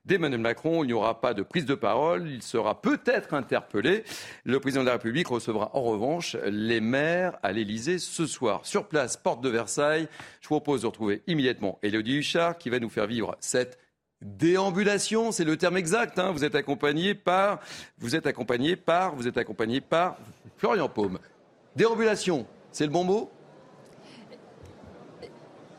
d'Emmanuel 0.05 0.41
Macron. 0.41 0.83
Il 0.83 0.87
n'y 0.87 0.93
aura 0.93 1.21
pas 1.21 1.33
de 1.33 1.43
prise 1.43 1.65
de 1.65 1.75
parole, 1.75 2.29
il 2.29 2.41
sera 2.41 2.81
peut-être 2.81 3.33
interpellé. 3.33 4.03
Le 4.43 4.59
président 4.59 4.81
de 4.81 4.87
la 4.87 4.93
République 4.93 5.27
recevra 5.27 5.71
en 5.73 5.83
revanche 5.83 6.35
les 6.45 6.81
maires 6.81 7.37
à 7.43 7.51
l'Élysée 7.51 7.99
ce 7.99 8.25
soir. 8.25 8.65
Sur 8.65 8.87
place, 8.87 9.17
porte 9.17 9.41
de 9.41 9.49
Versailles, 9.49 10.07
je 10.41 10.47
vous 10.47 10.55
propose 10.55 10.81
de 10.81 10.87
retrouver 10.87 11.23
immédiatement 11.27 11.79
Élodie 11.83 12.17
Huchard 12.17 12.57
qui 12.57 12.69
va 12.69 12.79
nous 12.79 12.89
faire 12.89 13.07
vivre 13.07 13.36
cette 13.39 13.77
Déambulation, 14.21 15.31
c'est 15.31 15.43
le 15.43 15.57
terme 15.57 15.77
exact. 15.77 16.17
Hein. 16.17 16.31
Vous 16.31 16.43
êtes 16.43 16.55
accompagné 16.55 17.13
par, 17.13 17.59
vous 17.99 18.15
êtes 18.15 18.25
accompagné 18.25 18.75
par, 18.75 19.15
vous 19.15 19.27
êtes 19.27 19.37
accompagné 19.37 19.79
par 19.79 20.17
Florian 20.57 20.89
Paume. 20.89 21.19
Déambulation, 21.75 22.47
c'est 22.71 22.85
le 22.85 22.91
bon 22.91 23.03
mot? 23.03 23.31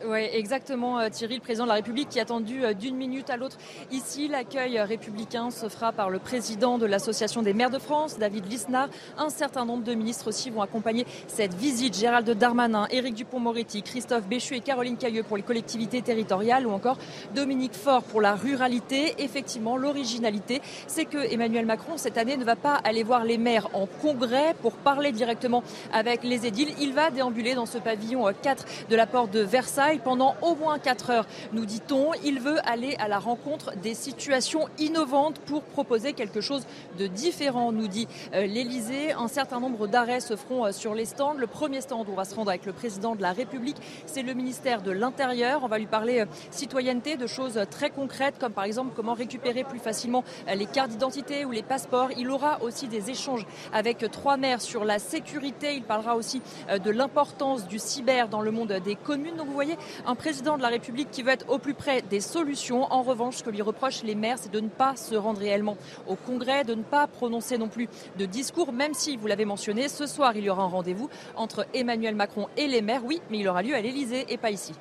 Oui, 0.07 0.29
exactement, 0.33 1.01
euh, 1.01 1.09
Thierry, 1.09 1.35
le 1.35 1.41
président 1.41 1.65
de 1.65 1.71
la 1.71 1.75
République 1.75 2.09
qui 2.09 2.21
a 2.21 2.23
attendu 2.23 2.65
euh, 2.65 2.73
d'une 2.73 2.95
minute 2.95 3.31
à 3.31 3.37
l'autre. 3.37 3.57
Ici, 3.91 4.29
l'accueil 4.29 4.79
républicain 4.79 5.51
se 5.51 5.69
fera 5.69 5.91
par 5.91 6.09
le 6.09 6.21
président 6.21 6.79
de 6.79 6.87
l'Association 6.87 7.43
des 7.43 7.53
maires 7.53 7.71
de 7.71 7.81
France, 7.81 8.17
David 8.17 8.47
Lisnard. 8.49 8.91
Un 9.17 9.29
certain 9.29 9.65
nombre 9.65 9.83
de 9.83 9.95
ministres 9.95 10.29
aussi 10.29 10.51
vont 10.51 10.63
accompagner 10.63 11.05
cette 11.27 11.53
visite. 11.55 11.99
Gérald 11.99 12.31
Darmanin, 12.31 12.87
Éric 12.93 13.17
Dupont-Moretti, 13.17 13.83
Christophe 13.83 14.29
Béchu 14.29 14.55
et 14.55 14.61
Caroline 14.61 14.97
Cailleux 14.97 15.25
pour 15.25 15.37
les 15.37 15.43
collectivités 15.43 16.01
territoriales 16.01 16.69
ou 16.69 16.71
encore 16.71 16.99
Dominique 17.35 17.75
Faure 17.75 18.05
pour 18.05 18.21
la 18.21 18.37
ruralité. 18.37 19.17
Effectivement, 19.19 19.77
l'originalité, 19.77 20.63
c'est 20.87 21.07
que 21.07 21.19
Emmanuel 21.33 21.67
Macron, 21.67 21.95
cette 21.97 22.19
année, 22.19 22.37
ne 22.37 22.45
va 22.45 22.55
pas 22.55 22.77
aller 22.85 23.03
voir 23.03 23.25
les 23.25 23.37
maires 23.37 23.69
en 23.75 23.87
congrès 24.01 24.55
pour 24.63 24.75
parler 24.75 25.11
directement 25.11 25.65
avec 25.93 26.23
les 26.23 26.47
édiles. 26.47 26.69
Il 26.81 26.93
va 26.93 27.11
déambuler 27.11 27.57
dans 27.57 27.67
ce 27.67 27.79
pavillon 27.79 28.33
4 28.43 28.63
euh, 28.63 28.91
de 28.91 28.95
la 28.95 29.07
porte 29.09 29.33
de 29.33 29.41
Versailles 29.41 29.88
pendant 29.97 30.35
au 30.43 30.55
moins 30.55 30.79
4 30.79 31.11
heures, 31.11 31.27
nous 31.53 31.65
dit-on. 31.65 32.13
Il 32.25 32.41
veut 32.41 32.59
aller 32.69 32.97
à 32.99 33.09
la 33.09 33.19
rencontre 33.19 33.73
des 33.77 33.95
situations 33.95 34.69
innovantes 34.79 35.39
pour 35.41 35.63
proposer 35.63 36.13
quelque 36.13 36.41
chose 36.43 36.67
de 36.99 37.07
différent, 37.07 37.73
nous 37.73 37.89
dit 37.89 38.07
euh, 38.35 38.47
l'Elysée. 38.47 39.13
Un 39.13 39.29
certain 39.29 39.61
nombre 39.61 39.87
d'arrêts 39.87 40.21
se 40.21 40.37
feront 40.37 40.67
euh, 40.67 40.73
sur 40.73 40.95
les 40.95 41.07
stands. 41.07 41.35
Le 41.35 41.47
premier 41.47 41.81
stand 41.81 42.07
où 42.09 42.13
on 42.13 42.17
va 42.17 42.25
se 42.25 42.35
rendre 42.35 42.51
avec 42.51 42.67
le 42.67 42.73
président 42.73 43.15
de 43.15 43.23
la 43.23 43.33
République, 43.33 43.77
c'est 44.07 44.23
le 44.23 44.35
ministère 44.35 44.83
de 44.83 44.91
l'Intérieur. 44.91 45.63
On 45.65 45.69
va 45.69 45.79
lui 45.79 45.87
parler 45.87 46.21
euh, 46.21 46.27
citoyenneté, 46.51 47.17
de 47.17 47.27
choses 47.27 47.59
très 47.71 47.91
concrètes, 47.91 48.39
comme 48.39 48.53
par 48.53 48.65
exemple 48.65 48.93
comment 48.95 49.15
récupérer 49.15 49.65
plus 49.65 49.79
facilement 49.79 50.25
les 50.55 50.67
cartes 50.67 50.91
d'identité 50.91 51.45
ou 51.45 51.53
les 51.53 51.63
passeports. 51.63 52.11
Il 52.19 52.31
aura 52.31 52.63
aussi 52.63 52.89
des 52.89 53.11
échanges 53.11 53.47
avec 53.73 54.05
trois 54.11 54.37
maires 54.37 54.61
sur 54.61 54.85
la 54.85 54.99
sécurité. 54.99 55.75
Il 55.75 55.85
parlera 55.85 56.17
aussi 56.17 56.43
de 56.69 56.91
l'importance 56.91 57.67
du 57.67 57.79
cyber 57.79 58.29
dans 58.29 58.41
le 58.41 58.51
monde 58.51 58.73
des 58.85 58.97
communes. 58.97 59.37
Donc 59.37 59.47
vous 59.47 59.55
voyez, 59.55 59.78
Un 60.07 60.15
président 60.15 60.57
de 60.57 60.63
la 60.63 60.69
République 60.69 61.11
qui 61.11 61.23
veut 61.23 61.33
être 61.33 61.49
au 61.49 61.59
plus 61.59 61.75
près 61.75 62.03
des 62.03 62.21
solutions. 62.21 62.85
En 62.93 63.03
revanche, 63.03 63.37
ce 63.37 63.45
que 63.45 63.51
lui 63.51 63.63
reprochent 63.63 64.03
les 64.03 64.15
maires, 64.15 64.39
c'est 64.39 64.53
de 64.53 64.61
ne 64.61 64.69
pas 64.69 64.97
se 64.97 65.15
rendre 65.15 65.41
réellement 65.41 65.77
au 66.07 66.15
Congrès, 66.15 66.65
de 66.65 66.75
ne 66.75 66.83
pas 66.83 67.07
prononcer 67.07 67.59
non 67.59 67.69
plus 67.69 67.89
de 68.19 68.27
discours, 68.27 68.73
même 68.73 68.95
si, 68.95 69.17
vous 69.17 69.27
l'avez 69.27 69.45
mentionné, 69.45 69.89
ce 69.89 70.07
soir, 70.07 70.37
il 70.37 70.45
y 70.45 70.51
aura 70.51 70.63
un 70.63 70.69
rendez-vous 70.69 71.09
entre 71.37 71.67
Emmanuel 71.75 72.15
Macron 72.15 72.49
et 72.57 72.67
les 72.67 72.83
maires. 72.83 73.05
Oui, 73.05 73.21
mais 73.31 73.39
il 73.39 73.49
aura 73.49 73.63
lieu 73.63 73.75
à 73.75 73.81
l'Élysée 73.81 74.27
et 74.29 74.37
pas 74.37 74.51
ici. 74.51 74.75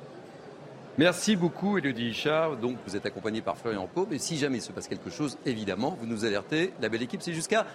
Merci 0.98 1.36
beaucoup, 1.36 1.78
Elodie 1.78 2.08
Hichard. 2.08 2.56
Donc, 2.56 2.76
vous 2.84 2.96
êtes 2.96 3.06
accompagné 3.06 3.40
par 3.40 3.56
Florian 3.56 3.86
Pau. 3.86 4.08
Et 4.10 4.18
si 4.18 4.36
jamais 4.36 4.58
il 4.58 4.62
se 4.62 4.72
passe 4.72 4.88
quelque 4.88 5.10
chose, 5.10 5.38
évidemment, 5.46 5.96
vous 6.00 6.06
nous 6.08 6.24
alertez. 6.24 6.72
La 6.82 6.88
belle 6.88 7.04
équipe, 7.04 7.22
c'est 7.22 7.32
jusqu'à 7.32 7.66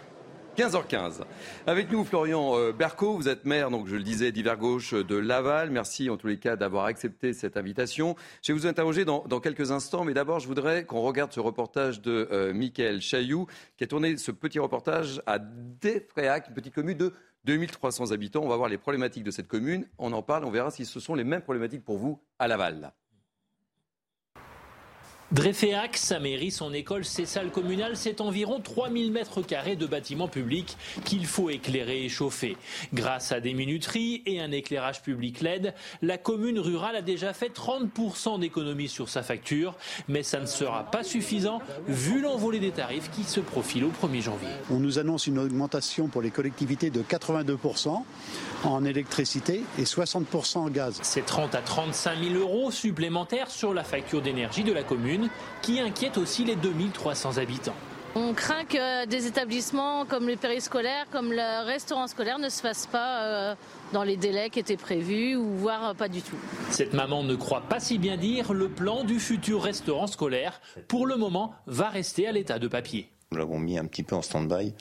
15h15. 0.57 1.22
Avec 1.65 1.91
nous, 1.91 2.03
Florian 2.03 2.55
euh, 2.55 2.72
Berco, 2.72 3.15
vous 3.15 3.27
êtes 3.27 3.43
maire, 3.43 3.72
donc 3.72 3.88
je 3.88 3.95
le 3.95 4.03
disais, 4.03 4.31
d'hiver 4.31 4.55
gauche 4.55 4.93
de 4.93 5.15
Laval. 5.15 5.72
Merci 5.72 6.12
en 6.12 6.17
tous 6.17 6.27
les 6.27 6.38
cas 6.38 6.55
d'avoir 6.55 6.86
accepté 6.86 7.33
cette 7.33 7.57
invitation. 7.57 8.15
Je 8.43 8.53
vais 8.53 8.60
vous 8.60 8.67
interroger 8.67 9.03
dans, 9.03 9.22
quelques 9.39 9.72
instants, 9.72 10.03
mais 10.03 10.13
d'abord, 10.13 10.39
je 10.39 10.48
voudrais 10.48 10.86
qu'on 10.86 11.01
regarde 11.01 11.33
ce 11.33 11.39
reportage 11.39 12.01
de 12.01 12.29
euh, 12.31 12.53
Michael 12.53 13.01
Chailloux, 13.01 13.48
qui 13.77 13.83
a 13.83 13.88
tourné 13.88 14.15
ce 14.17 14.29
petit 14.29 14.60
reportage 14.60 15.24
à 15.25 15.39
Defréac, 15.39 16.50
une 16.50 16.53
petite 16.53 16.75
commune 16.75 16.98
de 16.98 17.13
2300 17.45 18.12
habitants. 18.12 18.43
On 18.43 18.50
va 18.50 18.57
voir 18.57 18.69
les 18.69 18.77
problématiques 18.77 19.24
de 19.24 19.31
cette 19.31 19.48
commune. 19.48 19.88
On 19.98 20.13
en 20.13 20.22
parle, 20.22 20.45
on 20.45 20.51
verra 20.51 20.69
si 20.69 20.86
ce 20.86 21.00
sont 21.00 21.15
les 21.15 21.24
mêmes 21.24 21.41
problématiques 21.41 21.83
pour 21.83 21.98
vous 21.98 22.19
à 22.38 22.48
Laval. 22.48 22.93
Dreyféac, 25.33 25.97
sa 25.97 26.19
mairie, 26.19 26.51
son 26.51 26.73
école, 26.73 27.03
ses 27.03 27.25
salles 27.25 27.49
communales, 27.49 27.97
c'est 27.97 28.21
environ 28.21 28.59
3000 28.59 29.11
mètres 29.11 29.41
carrés 29.41 29.75
de 29.75 29.87
bâtiments 29.87 30.27
publics 30.27 30.77
qu'il 31.05 31.25
faut 31.25 31.49
éclairer 31.49 32.05
et 32.05 32.09
chauffer. 32.09 32.55
Grâce 32.93 33.31
à 33.31 33.39
des 33.39 33.55
minuteries 33.55 34.21
et 34.27 34.39
un 34.39 34.51
éclairage 34.51 35.01
public 35.01 35.41
LED, 35.41 35.73
la 36.03 36.19
commune 36.19 36.59
rurale 36.59 36.97
a 36.97 37.01
déjà 37.01 37.33
fait 37.33 37.51
30% 37.51 38.41
d'économies 38.41 38.87
sur 38.87 39.09
sa 39.09 39.23
facture, 39.23 39.73
mais 40.07 40.21
ça 40.21 40.39
ne 40.39 40.45
sera 40.45 40.83
pas 40.91 41.03
suffisant 41.03 41.63
vu 41.87 42.21
l'envolée 42.21 42.59
des 42.59 42.69
tarifs 42.69 43.09
qui 43.09 43.23
se 43.23 43.39
profile 43.39 43.85
au 43.85 43.89
1er 43.89 44.21
janvier. 44.21 44.49
On 44.69 44.77
nous 44.77 44.99
annonce 44.99 45.25
une 45.25 45.39
augmentation 45.39 46.09
pour 46.09 46.21
les 46.21 46.29
collectivités 46.29 46.91
de 46.91 47.01
82% 47.01 48.03
en 48.65 48.85
électricité 48.85 49.63
et 49.79 49.83
60% 49.83 50.57
en 50.59 50.69
gaz. 50.69 50.99
C'est 51.01 51.25
30 51.25 51.55
à 51.55 51.61
35 51.61 52.19
000 52.23 52.35
euros 52.35 52.69
supplémentaires 52.69 53.49
sur 53.49 53.73
la 53.73 53.83
facture 53.83 54.21
d'énergie 54.21 54.63
de 54.63 54.71
la 54.71 54.83
commune 54.83 55.23
qui 55.62 55.80
inquiète 55.80 56.18
aussi 56.18 56.44
les 56.46 56.56
2300 56.56 57.38
habitants. 57.38 57.75
On 58.15 58.34
craint 58.34 58.63
que 58.65 59.08
des 59.08 59.25
établissements 59.25 60.06
comme 60.06 60.27
les 60.27 60.36
périscolaires, 60.36 61.08
comme 61.12 61.32
le 61.32 61.65
restaurant 61.65 62.06
scolaire 62.06 62.38
ne 62.38 62.50
se 62.50 62.62
fassent 62.62 62.86
pas 62.86 63.24
euh, 63.24 63.56
dans 63.92 64.03
les 64.03 64.18
délais 64.18 64.51
qui 64.51 64.60
étaient 64.60 64.77
prévus 64.77 65.36
ou 65.36 65.56
voire 65.56 65.96
pas 65.96 66.08
du 66.10 66.22
tout. 66.22 66.38
Cette 66.70 66.94
maman 66.94 67.24
ne 67.24 67.34
croit 67.34 67.62
pas 67.62 67.80
si 67.80 67.98
bien 67.98 68.15
dire, 68.15 68.53
le 68.53 68.70
plan 68.70 69.03
du 69.03 69.20
futur 69.20 69.63
restaurant 69.63 70.06
scolaire, 70.06 70.62
pour 70.88 71.08
le 71.08 71.15
moment, 71.15 71.56
va 71.65 71.89
rester 71.89 72.27
à 72.27 72.32
l'état 72.32 72.60
de 72.60 72.68
papier. 72.68 73.10
Nous 73.33 73.39
l'avons 73.39 73.57
mis 73.57 73.79
un 73.79 73.85
petit 73.85 74.03
peu 74.03 74.15
en 74.15 74.21
stand-by 74.21 74.73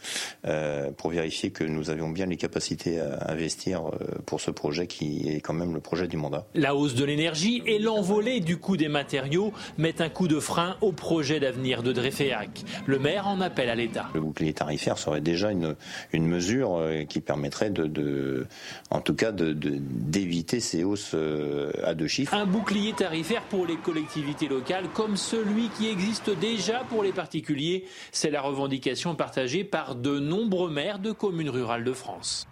euh, 0.46 0.90
pour 0.90 1.10
vérifier 1.10 1.50
que 1.50 1.64
nous 1.64 1.88
avions 1.88 2.10
bien 2.10 2.26
les 2.26 2.36
capacités 2.36 3.00
à 3.00 3.32
investir 3.32 3.86
euh, 3.86 4.18
pour 4.26 4.42
ce 4.42 4.50
projet 4.50 4.86
qui 4.86 5.26
est 5.26 5.40
quand 5.40 5.54
même 5.54 5.72
le 5.72 5.80
projet 5.80 6.06
du 6.06 6.18
mandat. 6.18 6.46
La 6.54 6.74
hausse 6.74 6.94
de 6.94 7.02
l'énergie 7.02 7.62
et 7.64 7.78
l'envolée 7.78 8.40
du 8.40 8.58
coût 8.58 8.76
des 8.76 8.88
matériaux 8.88 9.54
mettent 9.78 10.02
un 10.02 10.10
coup 10.10 10.28
de 10.28 10.38
frein 10.38 10.76
au 10.82 10.92
projet 10.92 11.40
d'avenir 11.40 11.82
de 11.82 11.92
Dreyféac. 11.92 12.62
Le 12.84 12.98
maire 12.98 13.26
en 13.26 13.40
appelle 13.40 13.70
à 13.70 13.74
l'État. 13.74 14.10
Le 14.12 14.20
bouclier 14.20 14.52
tarifaire 14.52 14.98
serait 14.98 15.22
déjà 15.22 15.50
une, 15.50 15.74
une 16.12 16.26
mesure 16.26 16.76
euh, 16.76 17.04
qui 17.04 17.20
permettrait 17.20 17.70
de, 17.70 17.86
de 17.86 18.46
en 18.90 19.00
tout 19.00 19.14
cas 19.14 19.32
d'éviter 19.32 20.58
de, 20.58 20.62
ces 20.62 20.84
hausses 20.84 21.16
à 21.82 21.94
deux 21.94 22.06
chiffres. 22.06 22.34
Un 22.34 22.44
bouclier 22.44 22.92
tarifaire 22.92 23.44
pour 23.44 23.64
les 23.64 23.76
collectivités 23.76 24.46
locales 24.46 24.88
comme 24.92 25.16
celui 25.16 25.70
qui 25.70 25.88
existe 25.88 26.28
déjà 26.38 26.84
pour 26.90 27.02
les 27.02 27.12
particuliers. 27.12 27.86
C'est 28.10 28.30
la 28.30 28.41
revendication 28.42 29.14
partagée 29.14 29.64
par 29.64 29.94
de 29.94 30.18
nombreux 30.18 30.70
maires 30.70 30.98
de 30.98 31.12
communes 31.12 31.50
rurales 31.50 31.84
de 31.84 31.92
France. 31.92 32.46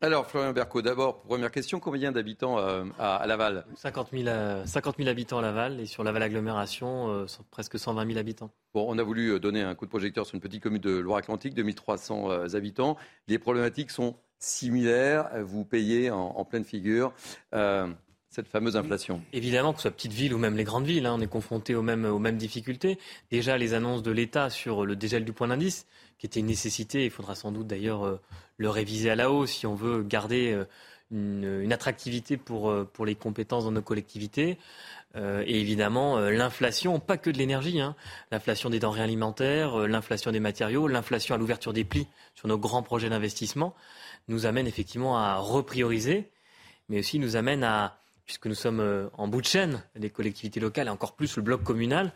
Alors, 0.00 0.28
Florian 0.28 0.52
Berco, 0.52 0.80
d'abord, 0.80 1.22
première 1.22 1.50
question, 1.50 1.80
combien 1.80 2.12
d'habitants 2.12 2.60
euh, 2.60 2.84
à, 3.00 3.26
Laval? 3.26 3.64
50 3.74 4.10
000, 4.12 4.28
euh, 4.28 4.64
habitants 5.08 5.38
à 5.38 5.42
Laval 5.42 5.80
et 5.80 5.86
sur 5.86 6.04
Laval 6.04 6.22
Agglomération, 6.22 7.10
euh, 7.10 7.26
presque 7.50 7.80
120 7.80 8.06
000 8.06 8.16
habitants. 8.16 8.50
Bon, 8.74 8.86
on 8.88 8.96
a 8.96 9.02
voulu 9.02 9.40
donner 9.40 9.62
un 9.62 9.74
coup 9.74 9.86
de 9.86 9.90
projecteur 9.90 10.24
sur 10.24 10.36
une 10.36 10.40
petite 10.40 10.62
commune 10.62 10.80
de 10.80 10.96
Loire-Atlantique, 10.98 11.54
2300 11.54 12.54
habitants. 12.54 12.96
Les 13.26 13.40
problématiques 13.40 13.90
sont 13.90 14.14
similaires, 14.38 15.30
vous 15.42 15.64
payez 15.64 16.12
en, 16.12 16.44
pleine 16.44 16.64
figure 16.64 17.12
cette 18.38 18.48
fameuse 18.48 18.76
inflation 18.76 19.20
Évidemment, 19.32 19.72
que 19.72 19.78
ce 19.78 19.82
soit 19.82 19.90
petite 19.90 20.12
ville 20.12 20.32
ou 20.32 20.38
même 20.38 20.56
les 20.56 20.62
grandes 20.62 20.86
villes, 20.86 21.06
hein, 21.06 21.16
on 21.18 21.20
est 21.20 21.26
confronté 21.26 21.74
aux 21.74 21.82
mêmes, 21.82 22.36
difficultés. 22.36 22.96
Déjà, 23.32 23.58
les 23.58 23.74
annonces 23.74 24.04
de 24.04 24.12
l'État 24.12 24.48
sur 24.48 24.86
le 24.86 24.94
dégel 24.94 25.24
du 25.24 25.32
point 25.32 25.48
d'indice, 25.48 25.88
qui 26.18 26.26
était 26.26 26.38
une 26.38 26.46
nécessité, 26.46 27.04
il 27.04 27.10
faudra 27.10 27.34
sans 27.34 27.50
doute 27.50 27.66
d'ailleurs 27.66 28.06
euh, 28.06 28.20
le 28.56 28.70
réviser 28.70 29.10
à 29.10 29.16
la 29.16 29.32
hausse 29.32 29.50
si 29.50 29.66
on 29.66 29.74
veut 29.74 30.04
garder 30.04 30.52
euh, 30.52 31.64
une, 31.64 31.72
attractivité 31.72 32.36
pour, 32.36 32.70
euh, 32.70 32.84
pour 32.84 33.06
les 33.06 33.16
compétences 33.16 33.64
dans 33.64 33.72
nos 33.72 33.82
collectivités. 33.82 34.56
et 35.16 35.60
évidemment, 35.60 36.20
l'inflation, 36.20 37.00
pas 37.00 37.16
que 37.16 37.30
de 37.30 37.38
l'énergie, 37.38 37.80
hein. 37.80 37.96
l'inflation 38.30 38.70
des 38.70 38.78
denrées 38.78 39.02
alimentaires, 39.02 39.88
l'inflation 39.88 40.30
des 40.30 40.38
matériaux, 40.38 40.86
l'inflation 40.86 41.34
à 41.34 41.38
l'ouverture 41.38 41.72
des 41.72 41.82
plis 41.82 42.06
sur 42.36 42.46
nos 42.46 42.58
grands 42.58 42.84
projets 42.84 43.08
d'investissement, 43.08 43.74
nous 44.28 44.46
amène 44.46 44.68
effectivement 44.68 45.18
à 45.18 45.38
reprioriser, 45.38 46.30
mais 46.88 47.00
aussi 47.00 47.18
nous 47.18 47.34
amène 47.34 47.64
à, 47.64 47.98
puisque 48.28 48.46
nous 48.46 48.54
sommes 48.54 48.80
euh, 48.80 49.08
en 49.16 49.26
bout 49.26 49.40
de 49.40 49.46
chaîne, 49.46 49.82
les 49.96 50.10
collectivités 50.10 50.60
locales 50.60 50.86
et 50.86 50.90
encore 50.90 51.16
plus 51.16 51.36
le 51.36 51.42
bloc 51.42 51.64
communal, 51.64 52.12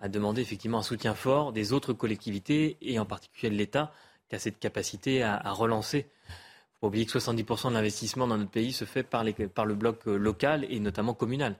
a 0.00 0.08
demandé 0.08 0.42
effectivement 0.42 0.78
un 0.78 0.82
soutien 0.82 1.14
fort 1.14 1.54
des 1.54 1.72
autres 1.72 1.94
collectivités 1.94 2.76
et 2.82 2.98
en 2.98 3.06
particulier 3.06 3.48
de 3.48 3.56
l'État 3.56 3.90
qui 4.28 4.36
a 4.36 4.38
cette 4.38 4.58
capacité 4.58 5.22
à, 5.22 5.50
relancer. 5.52 6.08
Il 6.28 6.78
faut 6.80 6.88
oublier 6.88 7.06
que 7.06 7.18
70% 7.18 7.70
de 7.70 7.72
l'investissement 7.72 8.26
dans 8.26 8.36
notre 8.36 8.50
pays 8.50 8.74
se 8.74 8.84
fait 8.84 9.02
par, 9.02 9.24
le 9.24 9.74
bloc 9.74 10.06
euh, 10.06 10.18
local 10.18 10.66
et 10.68 10.78
notamment 10.78 11.14
communal. 11.14 11.56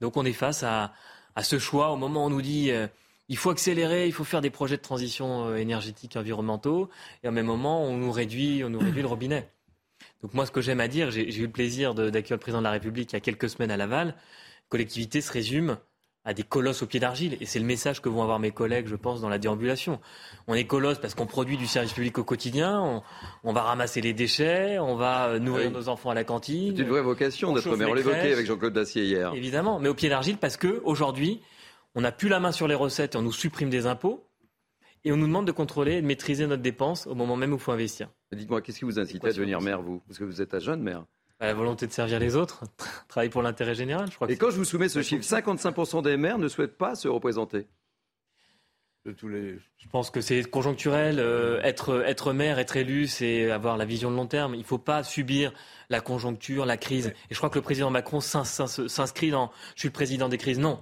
Donc 0.00 0.16
on 0.16 0.24
est 0.24 0.32
face 0.32 0.64
à, 0.64 0.92
ce 1.40 1.60
choix 1.60 1.90
au 1.92 1.96
moment 1.96 2.24
où 2.24 2.26
on 2.26 2.30
nous 2.30 2.42
dit 2.42 2.72
euh, 2.72 2.88
il 3.28 3.36
faut 3.36 3.50
accélérer, 3.50 4.08
il 4.08 4.12
faut 4.12 4.24
faire 4.24 4.40
des 4.40 4.50
projets 4.50 4.78
de 4.78 4.82
transition 4.82 5.54
énergétique 5.54 6.16
et 6.16 6.18
environnementaux 6.18 6.90
et 7.22 7.28
au 7.28 7.30
même 7.30 7.46
moment 7.46 7.84
on 7.84 7.96
nous 7.96 8.10
réduit, 8.10 8.64
on 8.64 8.70
nous 8.70 8.80
réduit 8.80 9.02
le 9.02 9.08
robinet. 9.08 9.48
Donc 10.22 10.34
moi, 10.34 10.46
ce 10.46 10.50
que 10.50 10.60
j'aime 10.60 10.80
à 10.80 10.88
dire, 10.88 11.10
j'ai 11.10 11.38
eu 11.38 11.42
le 11.42 11.52
plaisir 11.52 11.94
d'accueillir 11.94 12.36
le 12.36 12.38
président 12.38 12.58
de 12.58 12.64
la 12.64 12.72
République 12.72 13.12
il 13.12 13.16
y 13.16 13.16
a 13.16 13.20
quelques 13.20 13.48
semaines 13.48 13.70
à 13.70 13.76
Laval. 13.76 14.14
Collectivité 14.68 15.20
se 15.20 15.32
résume 15.32 15.78
à 16.24 16.34
des 16.34 16.42
colosses 16.42 16.82
au 16.82 16.86
pied 16.86 17.00
d'argile. 17.00 17.38
Et 17.40 17.46
c'est 17.46 17.58
le 17.58 17.64
message 17.64 18.02
que 18.02 18.08
vont 18.10 18.22
avoir 18.22 18.38
mes 18.38 18.50
collègues, 18.50 18.86
je 18.86 18.96
pense, 18.96 19.22
dans 19.22 19.30
la 19.30 19.38
déambulation. 19.38 19.98
On 20.46 20.54
est 20.54 20.66
colosse 20.66 20.98
parce 20.98 21.14
qu'on 21.14 21.24
produit 21.24 21.56
du 21.56 21.66
service 21.66 21.92
public 21.94 22.18
au 22.18 22.24
quotidien, 22.24 23.02
on, 23.44 23.52
va 23.52 23.62
ramasser 23.62 24.02
les 24.02 24.12
déchets, 24.12 24.78
on 24.78 24.94
va 24.94 25.28
euh, 25.28 25.38
nourrir 25.38 25.70
nos 25.70 25.88
enfants 25.88 26.10
à 26.10 26.14
la 26.14 26.24
cantine. 26.24 26.74
C'est 26.76 26.82
une 26.82 26.88
vraie 26.90 27.00
vocation 27.00 27.54
d'être 27.54 27.74
maire. 27.76 27.88
On 27.88 27.94
l'évoquait 27.94 28.32
avec 28.32 28.46
Jean-Claude 28.46 28.74
Dacier 28.74 29.04
hier. 29.04 29.32
Évidemment, 29.34 29.78
mais 29.78 29.88
au 29.88 29.94
pied 29.94 30.10
d'argile 30.10 30.36
parce 30.36 30.58
que 30.58 30.82
aujourd'hui, 30.84 31.40
on 31.94 32.02
n'a 32.02 32.12
plus 32.12 32.28
la 32.28 32.40
main 32.40 32.52
sur 32.52 32.68
les 32.68 32.74
recettes 32.74 33.14
et 33.14 33.18
on 33.18 33.22
nous 33.22 33.32
supprime 33.32 33.70
des 33.70 33.86
impôts 33.86 34.28
et 35.04 35.12
on 35.12 35.16
nous 35.16 35.26
demande 35.26 35.46
de 35.46 35.52
contrôler 35.52 35.94
et 35.94 36.02
de 36.02 36.06
maîtriser 36.06 36.46
notre 36.46 36.62
dépense 36.62 37.06
au 37.06 37.14
moment 37.14 37.36
même 37.36 37.52
où 37.52 37.56
il 37.56 37.60
faut 37.60 37.72
investir. 37.72 38.10
Dites-moi, 38.32 38.60
qu'est-ce 38.60 38.80
qui 38.80 38.84
vous 38.84 38.98
incite 38.98 39.24
à 39.24 39.32
devenir 39.32 39.60
maire, 39.60 39.80
vous? 39.80 40.00
Parce 40.06 40.18
que 40.18 40.24
vous 40.24 40.42
êtes 40.42 40.54
un 40.54 40.58
jeune 40.58 40.82
maire. 40.82 41.04
La 41.40 41.54
volonté 41.54 41.86
de 41.86 41.92
servir 41.92 42.18
les 42.18 42.34
autres, 42.34 42.64
travailler 43.08 43.30
pour 43.30 43.42
l'intérêt 43.42 43.74
général, 43.74 44.10
je 44.10 44.16
crois. 44.16 44.30
Et 44.30 44.36
quand 44.36 44.50
je 44.50 44.56
vous 44.56 44.64
soumets 44.64 44.88
ce 44.88 45.02
chiffre, 45.02 45.24
55% 45.24 46.02
des 46.02 46.16
maires 46.16 46.38
ne 46.38 46.48
souhaitent 46.48 46.76
pas 46.76 46.94
se 46.94 47.06
représenter. 47.06 47.66
De 49.04 49.12
tous 49.12 49.28
les... 49.28 49.56
Je 49.78 49.88
pense 49.88 50.10
que 50.10 50.20
c'est 50.20 50.42
conjoncturel. 50.42 51.20
Euh, 51.20 51.60
être, 51.62 52.02
être 52.04 52.32
maire, 52.32 52.58
être 52.58 52.76
élu, 52.76 53.06
c'est 53.06 53.50
avoir 53.50 53.76
la 53.76 53.84
vision 53.84 54.10
de 54.10 54.16
long 54.16 54.26
terme. 54.26 54.54
Il 54.54 54.58
ne 54.58 54.64
faut 54.64 54.78
pas 54.78 55.04
subir 55.04 55.52
la 55.88 56.00
conjoncture, 56.00 56.66
la 56.66 56.76
crise. 56.76 57.14
Et 57.30 57.34
je 57.34 57.36
crois 57.36 57.50
que 57.50 57.58
le 57.58 57.62
président 57.62 57.90
Macron 57.90 58.20
s'inscrit 58.20 59.30
dans 59.30 59.52
je 59.76 59.80
suis 59.80 59.88
le 59.88 59.92
président 59.92 60.28
des 60.28 60.38
crises. 60.38 60.58
Non. 60.58 60.80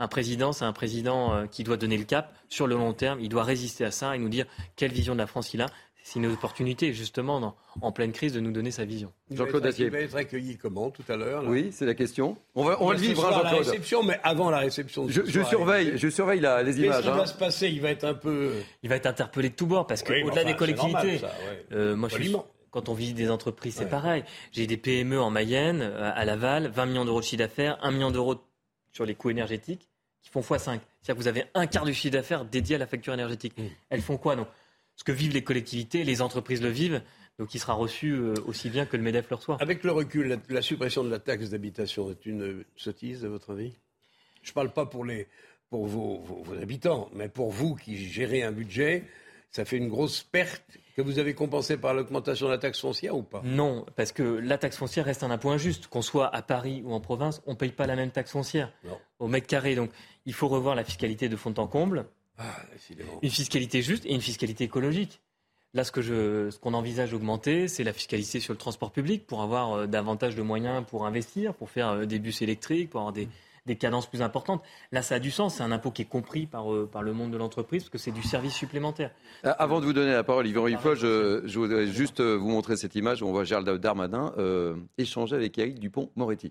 Un 0.00 0.08
président, 0.08 0.52
c'est 0.52 0.64
un 0.64 0.72
président 0.72 1.34
euh, 1.34 1.46
qui 1.46 1.64
doit 1.64 1.76
donner 1.76 1.98
le 1.98 2.04
cap 2.04 2.34
sur 2.48 2.66
le 2.66 2.76
long 2.76 2.94
terme. 2.94 3.20
Il 3.20 3.28
doit 3.28 3.42
résister 3.42 3.84
à 3.84 3.90
ça 3.90 4.16
et 4.16 4.18
nous 4.18 4.28
dire 4.28 4.46
quelle 4.76 4.92
vision 4.92 5.12
de 5.12 5.18
la 5.18 5.26
France 5.26 5.52
il 5.52 5.60
a 5.60 5.66
c'est 6.08 6.18
une 6.18 6.26
opportunité, 6.26 6.94
justement, 6.94 7.54
en 7.82 7.92
pleine 7.92 8.12
crise, 8.12 8.32
de 8.32 8.40
nous 8.40 8.50
donner 8.50 8.70
sa 8.70 8.86
vision. 8.86 9.12
Jean-Claude. 9.30 9.74
Il 9.78 9.90
va 9.90 10.00
être 10.00 10.16
accueilli 10.16 10.56
comment 10.56 10.90
tout 10.90 11.02
à 11.06 11.16
l'heure 11.16 11.44
Oui, 11.46 11.68
c'est 11.70 11.84
la 11.84 11.94
question. 11.94 12.38
On 12.54 12.64
va, 12.64 12.80
on 12.80 12.86
va 12.86 12.94
le 12.94 13.00
vivre, 13.00 13.26
hein, 13.26 13.30
Jean-Claude. 13.30 13.52
la 13.52 13.58
réception, 13.58 14.02
mais 14.02 14.18
avant 14.22 14.50
la 14.50 14.58
réception. 14.58 15.06
Je, 15.06 15.20
je 15.26 15.42
surveille, 15.42 15.98
je 15.98 16.08
surveille 16.08 16.40
là, 16.40 16.62
les 16.62 16.80
images. 16.80 16.96
Qu'est-ce 16.96 17.10
qui 17.10 17.16
va 17.16 17.22
hein. 17.22 17.26
se 17.26 17.34
passer? 17.34 17.68
Il 17.68 17.82
va 17.82 17.90
être 17.90 18.04
un 18.04 18.14
peu. 18.14 18.52
Il 18.82 18.88
va 18.88 18.96
être 18.96 19.04
interpellé 19.04 19.50
de 19.50 19.54
tous 19.54 19.66
bords 19.66 19.86
parce 19.86 20.02
qu'au-delà 20.02 20.44
des 20.44 20.56
collectivités, 20.56 21.20
euh, 21.72 21.94
moi 21.94 22.08
je 22.08 22.14
suis 22.14 22.34
quand 22.70 22.88
on 22.88 22.94
visite 22.94 23.16
des 23.16 23.30
entreprises, 23.30 23.76
c'est 23.76 23.88
pareil. 23.88 24.24
J'ai 24.52 24.66
des 24.66 24.76
PME 24.76 25.18
en 25.18 25.30
Mayenne, 25.30 25.80
euh, 25.80 26.10
à 26.14 26.24
Laval, 26.26 26.68
20 26.68 26.86
millions 26.86 27.04
d'euros 27.04 27.20
de 27.20 27.24
chiffre 27.24 27.38
d'affaires, 27.38 27.78
1 27.82 27.90
million 27.92 28.10
d'euros 28.10 28.36
sur 28.92 29.06
les 29.06 29.14
coûts 29.14 29.30
énergétiques, 29.30 29.88
qui 30.22 30.30
font 30.30 30.40
x5. 30.40 30.58
C'est-à-dire 30.58 30.80
que 31.06 31.12
vous 31.14 31.28
avez 31.28 31.44
un 31.54 31.66
quart 31.66 31.84
du 31.84 31.94
chiffre 31.94 32.12
d'affaires 32.12 32.44
dédié 32.44 32.76
à 32.76 32.78
la 32.78 32.86
facture 32.86 33.14
énergétique. 33.14 33.54
Elles 33.88 34.02
font 34.02 34.18
quoi, 34.18 34.36
non 34.36 34.46
ce 34.98 35.04
que 35.04 35.12
vivent 35.12 35.32
les 35.32 35.44
collectivités, 35.44 36.02
les 36.04 36.20
entreprises 36.20 36.60
le 36.60 36.68
vivent, 36.68 37.02
Donc 37.38 37.54
il 37.54 37.60
sera 37.60 37.74
reçu 37.74 38.10
euh, 38.10 38.34
aussi 38.46 38.68
bien 38.68 38.84
que 38.84 38.96
le 38.96 39.02
MEDEF 39.04 39.30
le 39.30 39.36
reçoit. 39.36 39.56
Avec 39.60 39.84
le 39.84 39.92
recul, 39.92 40.40
la, 40.48 40.60
suppression 40.60 41.04
de 41.04 41.08
la 41.08 41.20
taxe 41.20 41.50
d'habitation 41.50 42.10
est 42.10 42.26
une 42.26 42.64
sottise, 42.76 43.24
à 43.24 43.28
votre 43.28 43.52
avis? 43.52 43.72
Je 44.42 44.50
ne 44.50 44.54
parle 44.54 44.72
pas 44.72 44.86
pour, 44.86 45.04
les, 45.04 45.28
pour 45.70 45.86
vos, 45.86 46.44
habitants, 46.60 47.08
mais 47.14 47.28
pour 47.28 47.52
vous 47.52 47.76
qui 47.76 47.96
gérez 47.96 48.42
un 48.42 48.50
budget, 48.50 49.04
ça 49.52 49.64
fait 49.64 49.76
une 49.76 49.88
grosse 49.88 50.24
perte 50.24 50.64
que 50.96 51.02
vous 51.02 51.20
avez 51.20 51.32
compensée 51.32 51.76
par 51.76 51.94
l'augmentation 51.94 52.46
de 52.46 52.52
la 52.52 52.58
taxe 52.58 52.80
foncière 52.80 53.16
ou 53.16 53.22
pas? 53.22 53.40
Non, 53.44 53.86
parce 53.94 54.10
que 54.10 54.24
la 54.24 54.58
taxe 54.58 54.76
foncière 54.76 55.04
reste 55.04 55.22
un 55.22 55.30
impôt 55.30 55.50
injuste. 55.50 55.86
Qu'on 55.86 56.02
soit 56.02 56.34
à 56.34 56.42
Paris 56.42 56.82
ou 56.84 56.92
en 56.92 57.00
province, 57.00 57.40
on 57.46 57.52
ne 57.52 57.56
paye 57.56 57.70
pas 57.70 57.86
la 57.86 57.94
même 57.94 58.10
taxe 58.10 58.32
foncière 58.32 58.72
au 59.20 59.28
mètre 59.28 59.46
carré. 59.46 59.76
Donc 59.76 59.90
il 60.26 60.34
faut 60.34 60.48
revoir 60.48 60.74
la 60.74 60.82
fiscalité 60.82 61.28
de 61.28 61.36
fond 61.36 61.54
en 61.56 61.68
comble. 61.68 62.06
Ah, 62.38 62.44
une 63.22 63.30
fiscalité 63.30 63.82
juste 63.82 64.06
et 64.06 64.14
une 64.14 64.20
fiscalité 64.20 64.64
écologique. 64.64 65.20
Là, 65.74 65.84
ce 65.84 65.92
que 65.92 66.50
qu'on 66.60 66.72
envisage 66.72 67.10
d'augmenter, 67.10 67.68
c'est 67.68 67.84
la 67.84 67.92
fiscalité 67.92 68.40
sur 68.40 68.54
le 68.54 68.58
transport 68.58 68.90
public 68.90 69.26
pour 69.26 69.42
avoir 69.42 69.72
euh, 69.72 69.86
davantage 69.86 70.34
de 70.34 70.40
moyens 70.40 70.84
pour 70.88 71.04
investir, 71.04 71.52
pour 71.54 71.68
faire 71.68 71.90
euh, 71.90 72.06
des 72.06 72.18
bus 72.18 72.40
électriques, 72.40 72.90
pour 72.90 73.00
avoir 73.00 73.12
des, 73.12 73.28
cadences 73.78 74.06
plus 74.06 74.22
importantes. 74.22 74.62
Là, 74.92 75.02
ça 75.02 75.16
a 75.16 75.18
du 75.18 75.30
sens. 75.30 75.56
C'est 75.56 75.62
un 75.62 75.72
impôt 75.72 75.90
qui 75.90 76.00
est 76.00 76.06
compris 76.06 76.46
par, 76.46 76.72
euh, 76.72 76.88
par 76.90 77.02
le 77.02 77.12
monde 77.12 77.32
de 77.32 77.36
l'entreprise 77.36 77.82
parce 77.82 77.90
que 77.90 77.98
c'est 77.98 78.12
du 78.12 78.22
service 78.22 78.54
supplémentaire. 78.54 79.10
Avant 79.42 79.80
de 79.80 79.84
vous 79.84 79.92
donner 79.92 80.12
la 80.12 80.24
parole, 80.24 80.46
Yvan 80.46 80.62
Riffol, 80.62 80.96
je, 80.96 81.42
je, 81.44 81.58
voudrais 81.58 81.86
juste 81.86 82.22
vous 82.22 82.48
montrer 82.48 82.78
cette 82.78 82.94
image 82.94 83.20
où 83.20 83.26
on 83.26 83.32
voit 83.32 83.44
Gérald 83.44 83.68
Darmanin 83.78 84.32
échanger 84.96 85.36
avec 85.36 85.58
Eric 85.58 85.80
Dupont-Moretti. 85.80 86.50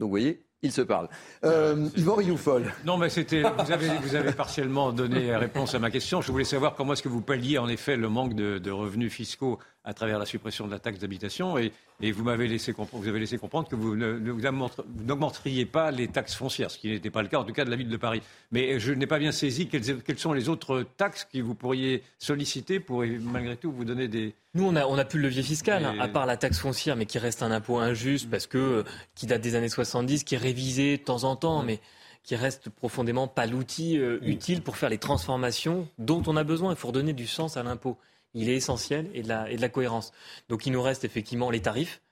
Donc, 0.00 0.06
vous 0.06 0.10
voyez, 0.10 0.45
il 0.62 0.72
se 0.72 0.82
parle. 0.82 1.08
Euh, 1.44 1.88
Yvan 1.96 2.14
Rioufol. 2.14 2.72
Non, 2.84 2.96
mais 2.96 3.08
c'était. 3.08 3.42
Vous 3.42 3.72
avez, 3.72 3.88
vous 4.02 4.14
avez 4.14 4.32
partiellement 4.32 4.92
donné 4.92 5.34
réponse 5.36 5.74
à 5.74 5.78
ma 5.78 5.90
question. 5.90 6.20
Je 6.20 6.32
voulais 6.32 6.44
savoir 6.44 6.74
comment 6.74 6.92
est-ce 6.94 7.02
que 7.02 7.08
vous 7.08 7.20
palliez 7.20 7.58
en 7.58 7.68
effet 7.68 7.96
le 7.96 8.08
manque 8.08 8.34
de 8.34 8.70
revenus 8.70 9.12
fiscaux 9.12 9.58
à 9.86 9.94
travers 9.94 10.18
la 10.18 10.26
suppression 10.26 10.66
de 10.66 10.72
la 10.72 10.80
taxe 10.80 10.98
d'habitation. 10.98 11.56
Et, 11.56 11.72
vous 12.12 12.24
m'avez 12.24 12.46
laissé 12.46 12.74
comprendre, 12.74 13.02
vous 13.02 13.08
avez 13.08 13.20
laissé 13.20 13.38
comprendre 13.38 13.68
que 13.68 13.76
vous 13.76 13.96
n'augmenteriez 13.96 15.64
pas 15.64 15.90
les 15.90 16.08
taxes 16.08 16.34
foncières, 16.34 16.70
ce 16.70 16.76
qui 16.76 16.90
n'était 16.90 17.08
pas 17.08 17.22
le 17.22 17.28
cas, 17.28 17.38
en 17.38 17.44
tout 17.44 17.54
cas, 17.54 17.64
de 17.64 17.70
la 17.70 17.76
ville 17.76 17.88
de 17.88 17.96
Paris. 17.96 18.20
Mais 18.52 18.78
je 18.78 18.92
n'ai 18.92 19.06
pas 19.06 19.18
bien 19.18 19.32
saisi 19.32 19.68
quelles, 19.68 20.18
sont 20.18 20.34
les 20.34 20.50
autres 20.50 20.84
taxes 20.98 21.26
que 21.32 21.38
vous 21.38 21.54
pourriez 21.54 22.02
solliciter 22.18 22.80
pour, 22.80 23.02
malgré 23.20 23.56
tout, 23.56 23.72
vous 23.72 23.84
donner 23.84 24.08
des. 24.08 24.34
Nous, 24.54 24.66
on 24.66 24.76
a, 24.76 24.84
on 24.86 24.98
a 24.98 25.04
plus 25.04 25.20
le 25.20 25.28
levier 25.28 25.42
fiscal, 25.42 25.84
hein, 25.84 25.96
à 26.00 26.08
part 26.08 26.26
la 26.26 26.36
taxe 26.36 26.58
foncière, 26.58 26.96
mais 26.96 27.06
qui 27.06 27.18
reste 27.18 27.42
un 27.42 27.50
impôt 27.50 27.78
injuste 27.78 28.28
parce 28.28 28.46
que, 28.46 28.58
euh, 28.58 28.82
qui 29.14 29.26
date 29.26 29.40
des 29.40 29.54
années 29.54 29.68
70, 29.68 30.24
qui 30.24 30.34
est 30.34 30.38
révisé 30.38 30.98
de 30.98 31.02
temps 31.02 31.24
en 31.24 31.36
temps, 31.36 31.62
mais 31.62 31.80
qui 32.24 32.36
reste 32.36 32.68
profondément 32.70 33.28
pas 33.28 33.46
l'outil 33.46 33.98
euh, 33.98 34.18
utile 34.22 34.60
pour 34.60 34.76
faire 34.76 34.90
les 34.90 34.98
transformations 34.98 35.88
dont 35.98 36.22
on 36.26 36.36
a 36.36 36.44
besoin. 36.44 36.72
Il 36.72 36.76
faut 36.76 36.88
redonner 36.88 37.12
du 37.12 37.26
sens 37.26 37.56
à 37.56 37.62
l'impôt 37.62 37.96
il 38.36 38.48
est 38.48 38.54
essentiel 38.54 39.10
et 39.14 39.22
de 39.22 39.28
la, 39.28 39.50
et 39.50 39.56
de 39.56 39.60
la 39.60 39.68
cohérence. 39.68 40.12
Donc 40.48 40.66
il 40.66 40.72
nous 40.72 40.82
reste 40.82 41.04
effectivement 41.04 41.50
les 41.50 41.60
tarifs. 41.60 42.02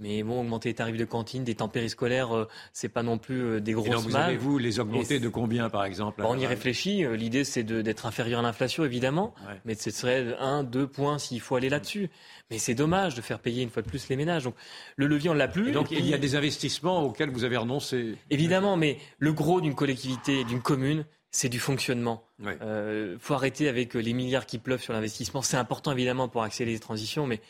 Mais 0.00 0.22
bon, 0.22 0.42
augmenter 0.42 0.68
les 0.68 0.74
tarifs 0.76 0.96
de 0.96 1.04
cantine, 1.04 1.42
des 1.42 1.56
temps 1.56 1.68
périscolaires, 1.68 2.32
euh, 2.32 2.46
c'est 2.72 2.88
pas 2.88 3.02
non 3.02 3.18
plus 3.18 3.42
euh, 3.42 3.60
des 3.60 3.72
grosses 3.72 3.88
et 3.88 3.90
donc 3.90 4.02
vous 4.02 4.14
allez-vous 4.14 4.56
les 4.56 4.78
augmenter 4.78 5.18
de 5.18 5.28
combien, 5.28 5.70
par 5.70 5.84
exemple 5.84 6.22
On 6.24 6.38
y 6.38 6.46
réfléchit. 6.46 7.04
Euh, 7.04 7.16
l'idée, 7.16 7.42
c'est 7.42 7.64
d'être 7.64 8.06
inférieur 8.06 8.38
à 8.38 8.42
l'inflation, 8.42 8.84
évidemment. 8.84 9.34
Mais 9.64 9.74
ce 9.74 9.90
serait 9.90 10.36
un, 10.38 10.62
deux 10.62 10.86
points 10.86 11.18
s'il 11.18 11.40
faut 11.40 11.56
aller 11.56 11.68
là-dessus. 11.68 12.10
Mais 12.48 12.58
c'est 12.58 12.76
dommage 12.76 13.16
de 13.16 13.22
faire 13.22 13.40
payer 13.40 13.64
une 13.64 13.70
fois 13.70 13.82
de 13.82 13.88
plus 13.88 14.08
les 14.08 14.14
ménages. 14.14 14.44
Donc 14.44 14.54
le 14.94 15.08
levier, 15.08 15.30
on 15.30 15.34
l'a 15.34 15.48
plus. 15.48 15.70
Et 15.70 15.72
donc 15.72 15.90
il 15.90 16.06
y 16.06 16.14
a 16.14 16.18
des 16.18 16.36
investissements 16.36 17.02
auxquels 17.02 17.30
vous 17.30 17.42
avez 17.42 17.56
renoncé. 17.56 18.14
Évidemment, 18.30 18.76
mais 18.76 18.98
le 19.18 19.32
gros 19.32 19.60
d'une 19.60 19.74
collectivité, 19.74 20.44
d'une 20.44 20.62
commune, 20.62 21.06
c'est 21.30 21.48
du 21.48 21.58
fonctionnement. 21.58 22.24
Il 22.40 22.48
euh, 22.62 23.18
faut 23.18 23.34
arrêter 23.34 23.68
avec 23.68 23.94
euh, 23.94 24.00
les 24.00 24.12
milliards 24.12 24.46
qui 24.46 24.58
pleuvent 24.58 24.80
sur 24.80 24.92
l'investissement. 24.92 25.42
C'est 25.42 25.56
important 25.56 25.92
évidemment 25.92 26.28
pour 26.28 26.42
accélérer 26.42 26.74
les 26.74 26.80
transitions, 26.80 27.26
mais 27.26 27.40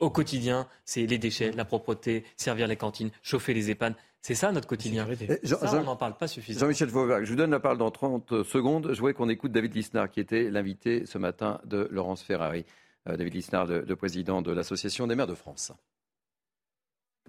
au 0.00 0.10
quotidien, 0.10 0.68
c'est 0.84 1.06
les 1.06 1.18
déchets, 1.18 1.52
la 1.52 1.64
propreté, 1.64 2.24
servir 2.36 2.66
les 2.66 2.76
cantines, 2.76 3.10
chauffer 3.22 3.54
les 3.54 3.70
EHPAD. 3.70 3.94
C'est 4.22 4.34
ça 4.34 4.52
notre 4.52 4.66
quotidien. 4.66 5.06
Eh, 5.10 5.46
ça, 5.46 5.58
on 5.80 5.84
n'en 5.84 5.96
parle 5.96 6.16
pas 6.16 6.26
suffisamment. 6.26 6.66
Jean-Michel 6.66 6.88
Fauvergue, 6.88 7.24
je 7.24 7.30
vous 7.30 7.36
donne 7.36 7.50
la 7.50 7.60
parole 7.60 7.78
dans 7.78 7.90
30 7.90 8.42
secondes. 8.42 8.88
Je 8.92 8.98
voudrais 8.98 9.12
qu'on 9.12 9.28
écoute 9.28 9.52
David 9.52 9.74
Lisnard, 9.74 10.10
qui 10.10 10.20
était 10.20 10.50
l'invité 10.50 11.04
ce 11.04 11.18
matin 11.18 11.60
de 11.64 11.88
Laurence 11.90 12.22
Ferrari. 12.22 12.64
Euh, 13.06 13.16
David 13.18 13.34
Lisnard, 13.34 13.66
le 13.66 13.96
président 13.96 14.40
de 14.40 14.50
l'Association 14.50 15.06
des 15.06 15.14
maires 15.14 15.26
de 15.26 15.34
France 15.34 15.72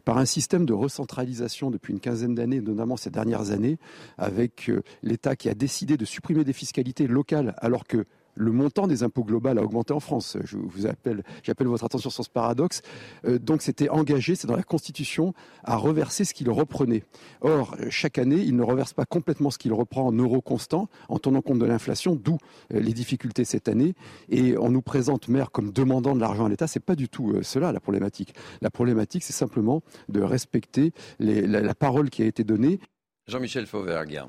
par 0.05 0.17
un 0.19 0.25
système 0.25 0.65
de 0.65 0.74
recentralisation 0.74 1.71
depuis 1.71 1.91
une 1.91 2.00
quinzaine 2.00 2.35
d'années, 2.35 2.61
notamment 2.61 2.96
ces 2.96 3.09
dernières 3.09 3.51
années, 3.51 3.77
avec 4.18 4.70
euh, 4.70 4.83
l'État 5.03 5.35
qui 5.35 5.50
a 5.50 5.53
décidé 5.53 5.98
de 5.98 6.05
supprimer 6.05 6.44
des 6.44 6.53
fiscalités 6.53 7.07
locales 7.07 7.55
alors 7.57 7.85
que 7.85 8.05
le 8.35 8.51
montant 8.51 8.87
des 8.87 9.03
impôts 9.03 9.24
globaux 9.24 9.50
a 9.50 9.61
augmenté 9.61 9.93
en 9.93 10.00
France. 10.00 10.37
Je 10.43 10.57
vous 10.57 10.85
appelle, 10.85 11.24
j'appelle 11.43 11.67
votre 11.67 11.83
attention 11.83 12.09
sur 12.09 12.24
ce 12.24 12.29
paradoxe. 12.29 12.81
Euh, 13.25 13.39
donc, 13.39 13.61
c'était 13.61 13.89
engagé, 13.89 14.35
c'est 14.35 14.48
dans 14.48 14.55
la 14.55 14.63
Constitution, 14.63 15.33
à 15.63 15.75
reverser 15.75 16.25
ce 16.25 16.33
qu'il 16.33 16.50
reprenait. 16.50 17.03
Or, 17.41 17.75
chaque 17.89 18.17
année, 18.17 18.41
il 18.41 18.55
ne 18.55 18.63
reverse 18.63 18.93
pas 18.93 19.05
complètement 19.05 19.51
ce 19.51 19.57
qu'il 19.57 19.74
reprend 19.74 20.07
en 20.07 20.11
euros 20.11 20.41
constants, 20.41 20.89
en 21.09 21.19
tenant 21.19 21.41
compte 21.41 21.59
de 21.59 21.65
l'inflation, 21.65 22.15
d'où 22.15 22.37
euh, 22.74 22.79
les 22.79 22.93
difficultés 22.93 23.45
cette 23.45 23.67
année. 23.67 23.93
Et 24.29 24.57
on 24.57 24.69
nous 24.69 24.81
présente 24.81 25.27
maire 25.27 25.51
comme 25.51 25.71
demandant 25.71 26.15
de 26.15 26.19
l'argent 26.19 26.45
à 26.45 26.50
l'État. 26.50 26.67
C'est 26.67 26.79
pas 26.79 26.95
du 26.95 27.09
tout 27.09 27.31
euh, 27.31 27.43
cela 27.43 27.71
la 27.71 27.79
problématique. 27.79 28.33
La 28.61 28.69
problématique, 28.69 29.24
c'est 29.24 29.33
simplement 29.33 29.81
de 30.09 30.21
respecter 30.21 30.91
la, 31.19 31.75
parole 31.75 32.09
qui 32.09 32.24
a 32.24 32.25
été 32.25 32.43
donnée. 32.43 32.79
Jean-Michel 33.27 33.65
Fauvergue. 33.65 34.21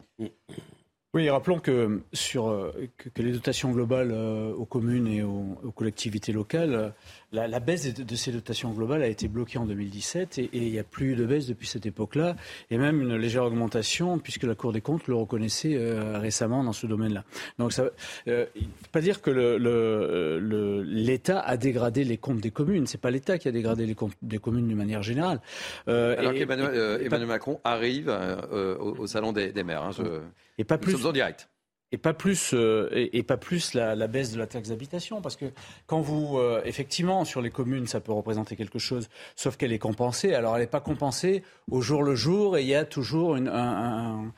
Oui, 1.16 1.30
rappelons 1.30 1.60
que, 1.60 2.02
sur, 2.12 2.48
euh, 2.48 2.90
que, 2.98 3.22
les 3.22 3.32
dotations 3.32 3.70
globales 3.70 4.10
euh, 4.12 4.52
aux 4.52 4.66
communes 4.66 5.06
et 5.06 5.22
aux, 5.22 5.72
collectivités 5.74 6.30
locales, 6.30 6.92
euh, 7.34 7.46
la, 7.46 7.60
baisse 7.60 7.94
de, 7.94 8.16
ces 8.16 8.32
dotations 8.32 8.72
globales 8.72 9.02
a 9.02 9.06
été 9.06 9.28
bloquée 9.28 9.58
en 9.58 9.66
2017 9.66 10.38
et, 10.38 10.50
il 10.52 10.70
n'y 10.70 10.78
a 10.78 10.84
plus 10.84 11.14
de 11.16 11.24
baisse 11.24 11.46
depuis 11.46 11.66
cette 11.66 11.86
époque-là, 11.86 12.36
et 12.70 12.78
même 12.78 13.02
une 13.02 13.16
légère 13.16 13.44
augmentation, 13.44 14.18
puisque 14.18 14.44
la 14.44 14.54
Cour 14.54 14.72
des 14.72 14.80
comptes 14.80 15.06
le 15.06 15.14
reconnaissait 15.14 15.78
récemment 16.14 16.64
dans 16.64 16.72
ce 16.72 16.86
domaine-là. 16.86 17.24
Donc 17.58 17.72
ça 17.72 17.84
ne 18.26 18.32
veut 18.32 18.48
pas 18.92 19.00
dire 19.00 19.20
que 19.20 19.30
l'État 20.86 21.40
a 21.40 21.56
dégradé 21.56 22.04
les 22.04 22.16
comptes 22.16 22.40
des 22.40 22.50
communes. 22.50 22.86
Ce 22.86 22.96
n'est 22.96 23.00
pas 23.00 23.10
l'État 23.10 23.38
qui 23.38 23.48
a 23.48 23.52
dégradé 23.52 23.86
les 23.86 23.94
comptes 23.94 24.16
des 24.22 24.38
communes 24.38 24.68
d'une 24.68 24.76
manière 24.76 25.02
générale. 25.02 25.40
Alors 25.86 26.32
qu'Emmanuel 26.32 27.26
Macron 27.26 27.60
arrive 27.64 28.14
au, 28.80 29.06
Salon 29.06 29.32
des, 29.32 29.52
maires. 29.64 29.82
Hein, 29.82 29.90
et 30.58 30.64
pas 30.64 30.78
plus, 30.78 30.96
direct. 31.12 31.48
Et 31.96 31.98
pas 31.98 32.12
plus, 32.12 32.50
euh, 32.52 32.90
et, 32.92 33.22
pas 33.22 33.38
plus 33.38 33.72
la, 33.72 34.06
baisse 34.06 34.30
de 34.30 34.38
la 34.38 34.46
taxe 34.46 34.68
d'habitation, 34.68 35.22
parce 35.22 35.34
que 35.34 35.46
quand 35.86 36.02
vous, 36.02 36.36
euh, 36.36 36.60
effectivement, 36.66 37.24
sur 37.24 37.40
les 37.40 37.48
communes, 37.48 37.86
ça 37.86 38.00
peut 38.00 38.12
représenter 38.12 38.54
quelque 38.54 38.78
chose, 38.78 39.08
sauf 39.34 39.56
qu'elle 39.56 39.72
est 39.72 39.78
compensée. 39.78 40.34
Alors, 40.34 40.56
elle 40.56 40.60
n'est 40.60 40.66
pas 40.66 40.82
compensée 40.82 41.42
au 41.70 41.80
jour 41.80 42.02
le 42.02 42.14
jour, 42.14 42.58
et 42.58 42.60
il 42.60 42.68
y 42.68 42.74
a 42.74 42.84
toujours 42.84 43.36
un, 43.36 44.30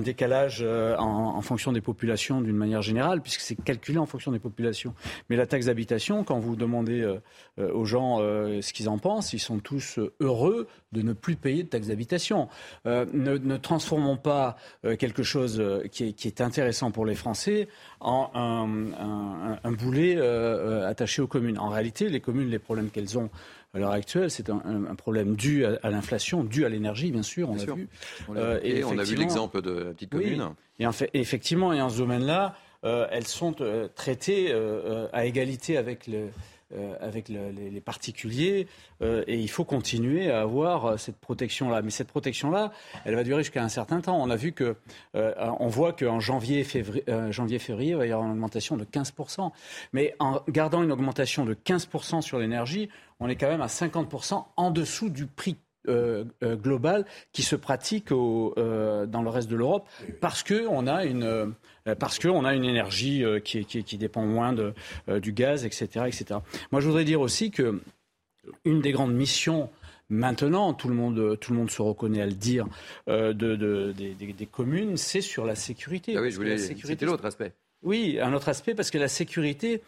décalage 0.00 0.60
euh, 0.62 0.96
en, 0.96 1.42
fonction 1.42 1.72
des 1.72 1.82
populations 1.82 2.40
d'une 2.40 2.56
manière 2.56 2.80
générale, 2.80 3.20
puisque 3.20 3.40
c'est 3.40 3.62
calculé 3.62 3.98
en 3.98 4.06
fonction 4.06 4.32
des 4.32 4.38
populations. 4.38 4.94
Mais 5.28 5.36
la 5.36 5.46
taxe 5.46 5.66
d'habitation, 5.66 6.24
quand 6.24 6.38
vous 6.38 6.56
demandez 6.56 7.06
aux 7.58 7.84
gens 7.84 8.16
ce 8.18 8.72
qu'ils 8.72 8.88
en 8.88 8.96
pensent, 8.96 9.34
ils 9.34 9.38
sont 9.38 9.58
tous 9.58 9.98
heureux 10.20 10.68
de 10.92 11.02
ne 11.02 11.12
plus 11.12 11.36
payer 11.36 11.64
de 11.64 11.68
taxe 11.68 11.88
d'habitation. 11.88 12.48
Ne, 12.86 13.56
transformons 13.58 14.16
pas 14.16 14.56
quelque 14.98 15.22
chose 15.22 15.62
qui 15.92 16.04
est, 16.04 16.40
intéressant 16.40 16.93
pour 16.94 17.04
les 17.04 17.14
Français 17.14 17.68
en 18.00 18.30
un 18.34 19.72
boulet 19.72 20.18
attaché 20.86 21.20
aux 21.20 21.26
communes. 21.26 21.58
En 21.58 21.68
réalité, 21.68 22.08
les 22.08 22.20
communes, 22.20 22.48
les 22.48 22.58
problèmes 22.58 22.88
qu'elles 22.88 23.18
ont 23.18 23.28
à 23.74 23.78
l'heure 23.78 23.90
actuelle, 23.90 24.30
c'est 24.30 24.50
un, 24.50 24.94
problème 24.96 25.34
dû 25.34 25.64
à, 25.66 25.90
l'inflation, 25.90 26.44
dû 26.44 26.64
à 26.64 26.68
l'énergie, 26.68 27.10
bien 27.10 27.22
sûr, 27.22 27.50
on 27.50 27.56
l'a 27.56 27.64
vu. 27.64 27.88
Euh, 28.30 28.60
et, 28.62 28.84
on 28.84 28.96
a 28.96 29.02
vu 29.02 29.16
l'exemple 29.16 29.60
de 29.62 29.72
la 29.72 29.92
petite 29.92 30.10
commune. 30.10 30.50
et 30.78 30.86
en 30.86 30.92
fait, 30.92 31.10
effectivement, 31.12 31.72
et 31.72 31.82
en 31.82 31.90
ce 31.90 31.98
domaine-là, 31.98 32.54
euh, 32.84 33.08
elles 33.10 33.26
sont 33.26 33.56
euh, 33.60 33.88
traitées 33.94 34.54
à 35.12 35.26
égalité 35.26 35.76
avec 35.76 36.06
le, 36.06 36.28
euh, 36.72 36.96
avec 36.98 37.28
les, 37.28 37.80
particuliers 37.82 38.66
euh, 39.02 39.22
et 39.26 39.38
il 39.38 39.50
faut 39.50 39.64
continuer 39.64 40.30
à 40.30 40.40
avoir 40.40 40.86
euh, 40.86 40.96
cette 40.96 41.18
protection-là. 41.18 41.82
Mais 41.82 41.90
cette 41.90 42.08
protection-là, 42.08 42.72
elle 43.04 43.14
va 43.14 43.22
durer 43.22 43.42
jusqu'à 43.42 43.62
un 43.62 43.68
certain 43.68 44.00
temps. 44.00 44.20
On 44.20 44.30
a 44.30 44.36
vu 44.36 44.52
que, 44.52 44.74
on 45.12 45.68
voit 45.68 45.92
qu'en 45.92 46.20
janvier, 46.20 46.66
janvier, 47.30 47.58
février, 47.58 47.90
il 47.90 47.96
va 47.96 48.06
y 48.06 48.12
avoir 48.12 48.26
une 48.26 48.32
augmentation 48.32 48.78
de 48.78 48.84
15%. 48.84 49.50
Mais 49.92 50.16
en 50.18 50.40
gardant 50.48 50.82
une 50.82 50.90
augmentation 50.90 51.44
de 51.44 51.54
15% 51.54 52.22
sur 52.22 52.38
l'énergie, 52.38 52.88
on 53.20 53.28
est 53.28 53.36
quand 53.36 53.48
même 53.48 53.60
à 53.60 53.66
50% 53.66 54.44
en 54.56 54.70
dessous 54.70 55.10
du 55.10 55.26
prix 55.26 55.56
global 55.86 57.04
qui 57.32 57.42
se 57.42 57.56
pratique 57.56 58.12
au, 58.12 58.54
dans 58.56 59.22
le 59.22 59.28
reste 59.28 59.50
de 59.50 59.56
l'Europe 59.56 59.88
parce 60.20 60.42
qu'on 60.42 60.86
a 60.86 61.04
une 61.04 61.54
euh, 61.88 61.94
parce 61.94 62.18
qu'on 62.18 62.44
a 62.44 62.54
une 62.54 62.64
énergie 62.64 63.24
euh, 63.24 63.40
qui, 63.40 63.64
qui, 63.64 63.98
dépend 63.98 64.24
moins 64.24 64.52
de, 64.52 64.72
euh, 65.08 65.20
du 65.20 65.32
gaz, 65.32 65.64
etc., 65.64 66.06
etc. 66.06 66.40
Moi, 66.72 66.80
je 66.80 66.86
voudrais 66.86 67.04
dire 67.04 67.20
aussi 67.20 67.50
que 67.50 67.82
une 68.64 68.80
des 68.80 68.92
grandes 68.92 69.14
missions 69.14 69.70
maintenant, 70.08 70.74
tout 70.74 70.88
le 70.88 70.94
monde, 70.94 71.38
tout 71.40 71.52
le 71.52 71.58
monde 71.58 71.70
se 71.70 71.80
reconnaît 71.80 72.20
à 72.20 72.26
le 72.26 72.32
dire, 72.32 72.66
de, 73.06 73.32
des, 73.32 74.46
communes, 74.46 74.98
c'est 74.98 75.22
sur 75.22 75.46
la 75.46 75.54
sécurité. 75.54 76.14
Ah 76.16 76.20
oui, 76.20 76.30
je 76.30 76.36
voulais. 76.36 76.58
C'était 76.58 77.06
l'autre 77.06 77.24
aspect. 77.24 77.54
Oui, 77.82 78.18
un 78.20 78.34
autre 78.34 78.50
aspect, 78.50 78.74
parce 78.74 78.90
que 78.90 78.98
la 78.98 79.08
sécurité, 79.08 79.82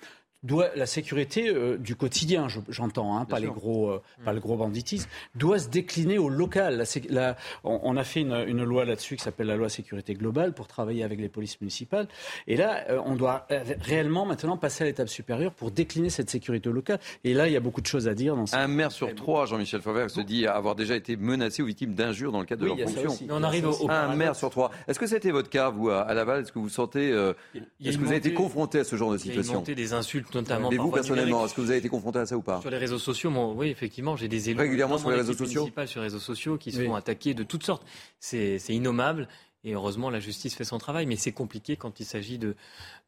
doit, 0.46 0.70
la 0.76 0.86
sécurité 0.86 1.48
euh, 1.48 1.76
du 1.76 1.96
quotidien, 1.96 2.46
j'entends, 2.68 3.18
hein, 3.18 3.24
pas, 3.24 3.40
les 3.40 3.48
gros, 3.48 3.90
euh, 3.90 4.02
pas 4.24 4.32
le 4.32 4.40
gros 4.40 4.56
banditisme, 4.56 5.08
doit 5.34 5.58
se 5.58 5.68
décliner 5.68 6.18
au 6.18 6.28
local. 6.28 6.84
La, 7.10 7.36
on, 7.64 7.96
a 7.96 8.04
fait 8.04 8.20
une, 8.20 8.44
une 8.46 8.64
loi 8.64 8.84
là-dessus 8.84 9.16
qui 9.16 9.22
s'appelle 9.22 9.48
la 9.48 9.56
loi 9.56 9.68
sécurité 9.68 10.14
globale 10.14 10.54
pour 10.54 10.68
travailler 10.68 11.02
avec 11.02 11.18
les 11.18 11.28
polices 11.28 11.60
municipales. 11.60 12.06
Et 12.46 12.56
là, 12.56 12.84
euh, 12.88 13.00
on 13.04 13.16
doit 13.16 13.46
réellement 13.80 14.24
maintenant 14.24 14.56
passer 14.56 14.84
à 14.84 14.86
l'étape 14.86 15.08
supérieure 15.08 15.52
pour 15.52 15.70
décliner 15.70 16.10
cette 16.10 16.30
sécurité 16.30 16.70
locale. 16.70 17.00
Et 17.24 17.34
là, 17.34 17.48
il 17.48 17.52
y 17.52 17.56
a 17.56 17.60
beaucoup 17.60 17.80
de 17.80 17.86
choses 17.86 18.08
à 18.08 18.14
dire. 18.14 18.36
Dans 18.36 18.54
Un 18.54 18.68
maire 18.68 18.92
sur 18.92 19.14
trois, 19.14 19.46
Jean-Michel 19.46 19.82
Favre, 19.82 20.08
se 20.08 20.20
dit 20.20 20.46
avoir 20.46 20.76
déjà 20.76 20.94
été 20.94 21.16
menacé 21.16 21.62
ou 21.62 21.66
victime 21.66 21.94
d'injures 21.94 22.32
dans 22.32 22.40
le 22.40 22.46
cadre 22.46 22.62
de 22.62 22.68
leur 22.68 22.88
fonction. 22.88 23.26
On 23.30 23.42
arrive 23.42 23.66
au, 23.66 23.90
Un 23.90 24.14
maire 24.14 24.36
sur 24.36 24.50
trois. 24.50 24.70
Est-ce 24.86 24.98
que 24.98 25.06
c'était 25.06 25.32
votre 25.32 25.50
cas, 25.50 25.70
vous, 25.70 25.90
à 25.90 26.14
Laval? 26.14 26.42
Est-ce 26.42 26.52
que 26.52 26.58
vous 26.58 26.68
sentez. 26.68 27.10
Est-ce 27.10 27.98
que 27.98 28.02
vous 28.02 28.08
avez 28.08 28.16
été 28.16 28.32
confronté 28.32 28.78
à 28.78 28.84
ce 28.84 28.94
genre 28.96 29.12
de 29.12 29.18
situation 29.18 29.62
Il 29.66 29.70
y 29.70 29.72
a 29.72 29.74
des 29.74 29.92
insultes, 29.92 30.35
notamment. 30.36 30.70
Mais 30.70 30.76
vous, 30.76 30.90
personnellement, 30.90 31.44
est-ce 31.44 31.54
que 31.54 31.60
vous 31.60 31.70
avez 31.70 31.78
été 31.78 31.88
confronté 31.88 32.18
à 32.20 32.26
ça 32.26 32.36
ou 32.36 32.42
pas 32.42 32.60
Sur 32.60 32.70
les 32.70 32.78
réseaux 32.78 32.98
sociaux, 32.98 33.30
oui, 33.56 33.68
effectivement, 33.68 34.16
j'ai 34.16 34.28
des 34.28 34.50
élus. 34.50 34.60
Régulièrement 34.60 34.98
sur 34.98 35.10
les 35.10 35.16
réseaux 35.16 35.34
sociaux 35.34 35.68
sur 35.86 36.00
les 36.00 36.06
réseaux 36.06 36.18
sociaux 36.18 36.56
qui 36.56 36.72
sont 36.72 36.94
attaqués 36.94 37.34
de 37.34 37.42
toutes 37.42 37.64
sortes. 37.64 37.84
C'est 38.20 38.58
innommable. 38.68 39.28
Et 39.64 39.72
heureusement, 39.72 40.10
la 40.10 40.20
justice 40.20 40.54
fait 40.54 40.62
son 40.64 40.78
travail, 40.78 41.06
mais 41.06 41.16
c'est 41.16 41.32
compliqué 41.32 41.76
quand 41.76 41.98
il 41.98 42.04
s'agit 42.06 42.38
de 42.38 42.54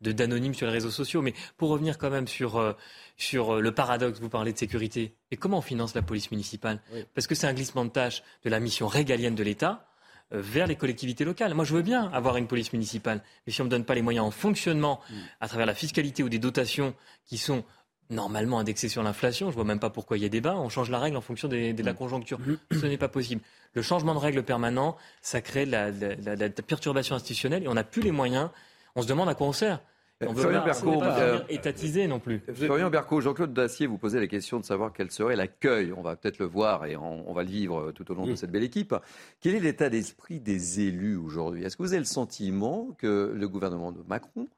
d'anonymes 0.01 0.55
sur 0.55 0.67
les 0.67 0.73
réseaux 0.73 0.91
sociaux. 0.91 1.23
Mais 1.23 1.33
pour 1.57 1.69
revenir 1.69 1.99
quand 1.99 2.11
même 2.11 2.27
sur, 2.27 2.57
euh, 2.57 2.73
sur 3.17 3.55
euh, 3.57 3.61
le 3.61 3.73
paradoxe, 3.73 4.19
vous 4.19 4.29
parlez 4.29 4.53
de 4.53 4.59
sécurité. 4.59 5.15
Et 5.31 5.37
comment 5.37 5.59
on 5.59 5.63
finance 5.63 5.95
la 5.95 6.03
police 6.03 6.33
municipale? 6.33 6.81
Parce 7.15 7.29
que 7.29 7.37
c'est 7.37 7.47
un 7.47 7.55
glissement 7.55 7.85
de 7.85 7.91
tâches 7.91 8.25
de 8.45 8.51
la 8.51 8.59
mission 8.59 8.89
régalienne 8.89 9.37
de 9.37 9.45
l'État 9.45 9.88
vers 10.31 10.67
les 10.67 10.77
collectivités 10.77 11.25
locales. 11.25 11.55
Moi, 11.55 11.65
je 11.65 11.75
veux 11.75 11.83
bien 11.83 12.11
avoir 12.13 12.37
une 12.37 12.47
police 12.47 12.73
municipale, 12.73 13.23
mais 13.47 13.53
si 13.53 13.61
on 13.61 13.65
ne 13.65 13.69
me 13.69 13.71
donne 13.71 13.85
pas 13.85 13.95
les 13.95 14.03
moyens 14.03 14.27
en 14.27 14.31
fonctionnement 14.31 15.01
mm. 15.09 15.15
à 15.41 15.49
travers 15.49 15.67
la 15.67 15.75
fiscalité 15.75 16.23
ou 16.23 16.29
des 16.29 16.39
dotations 16.39 16.95
qui 17.25 17.39
sont 17.39 17.65
normalement 18.11 18.59
indexé 18.59 18.89
sur 18.89 19.03
l'inflation. 19.03 19.51
Je 19.51 19.55
vois 19.55 19.65
même 19.65 19.81
pas 19.81 19.91
pourquoi 19.91 20.17
il 20.17 20.23
y 20.23 20.27
a 20.27 20.29
débat. 20.29 20.57
On 20.57 20.69
change 20.69 20.91
la 20.91 20.99
règle 20.99 21.17
en 21.17 21.21
fonction 21.21 21.49
de 21.49 21.83
la 21.83 21.93
mm. 21.93 21.97
conjoncture. 21.97 22.39
Ce 22.73 22.87
n'est 22.87 22.99
pas 22.99 23.09
possible. 23.09 23.43
Le 23.75 23.83
changement 23.83 24.15
de 24.15 24.19
règle 24.19 24.43
permanent, 24.43 24.97
ça 25.21 25.41
crée 25.41 25.67
de 25.67 25.73
la, 25.73 26.51
perturbation 26.51 27.15
institutionnelle 27.15 27.65
et 27.65 27.69
on 27.69 27.75
n'a 27.75 27.85
plus 27.85 28.03
les 28.03 28.13
moyens. 28.13 28.51
On 28.97 29.03
se 29.03 29.07
demande 29.07 29.29
à 29.29 29.35
quoi 29.35 29.47
on 29.47 29.53
sert. 29.53 29.81
On 30.27 30.33
veut 30.33 30.51
pas, 30.51 30.65
Berco, 30.65 31.03
euh, 31.05 31.41
étatiser 31.49 32.09
non 32.09 32.19
plus. 32.19 32.43
Florian 32.53 32.91
Berco, 32.91 33.21
Jean-Claude 33.21 33.53
Dacier 33.53 33.87
vous 33.87 33.99
posait 33.99 34.19
la 34.19 34.27
question 34.27 34.59
de 34.59 34.65
savoir 34.65 34.93
quel 34.93 35.13
serait 35.13 35.37
l'accueil. 35.37 35.93
On 35.93 36.03
va 36.03 36.17
peut-être 36.17 36.41
le 36.41 36.47
voir 36.47 36.87
et 36.87 36.97
on, 36.97 37.33
va 37.33 37.45
le 37.45 37.51
vivre 37.51 37.93
tout 37.93 38.11
au 38.11 38.15
long 38.15 38.27
de 38.27 38.33
mm. 38.33 38.37
cette 38.37 38.51
belle 38.51 38.65
équipe. 38.65 38.97
Quel 39.41 39.55
est 39.55 39.61
l'état 39.61 39.89
d'esprit 39.91 40.41
des 40.41 40.81
élus 40.81 41.17
aujourd'hui? 41.17 41.65
Est-ce 41.65 41.77
que 41.77 41.85
vous 41.85 41.93
avez 41.93 42.01
le 42.01 42.05
sentiment 42.05 42.89
que 42.99 43.33
le 43.33 43.49
gouvernement 43.49 43.93
de 43.93 44.03
Macron 44.09 44.49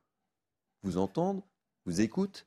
vous 0.82 0.96
entende, 0.96 1.42
vous 1.84 2.00
écoute? 2.00 2.46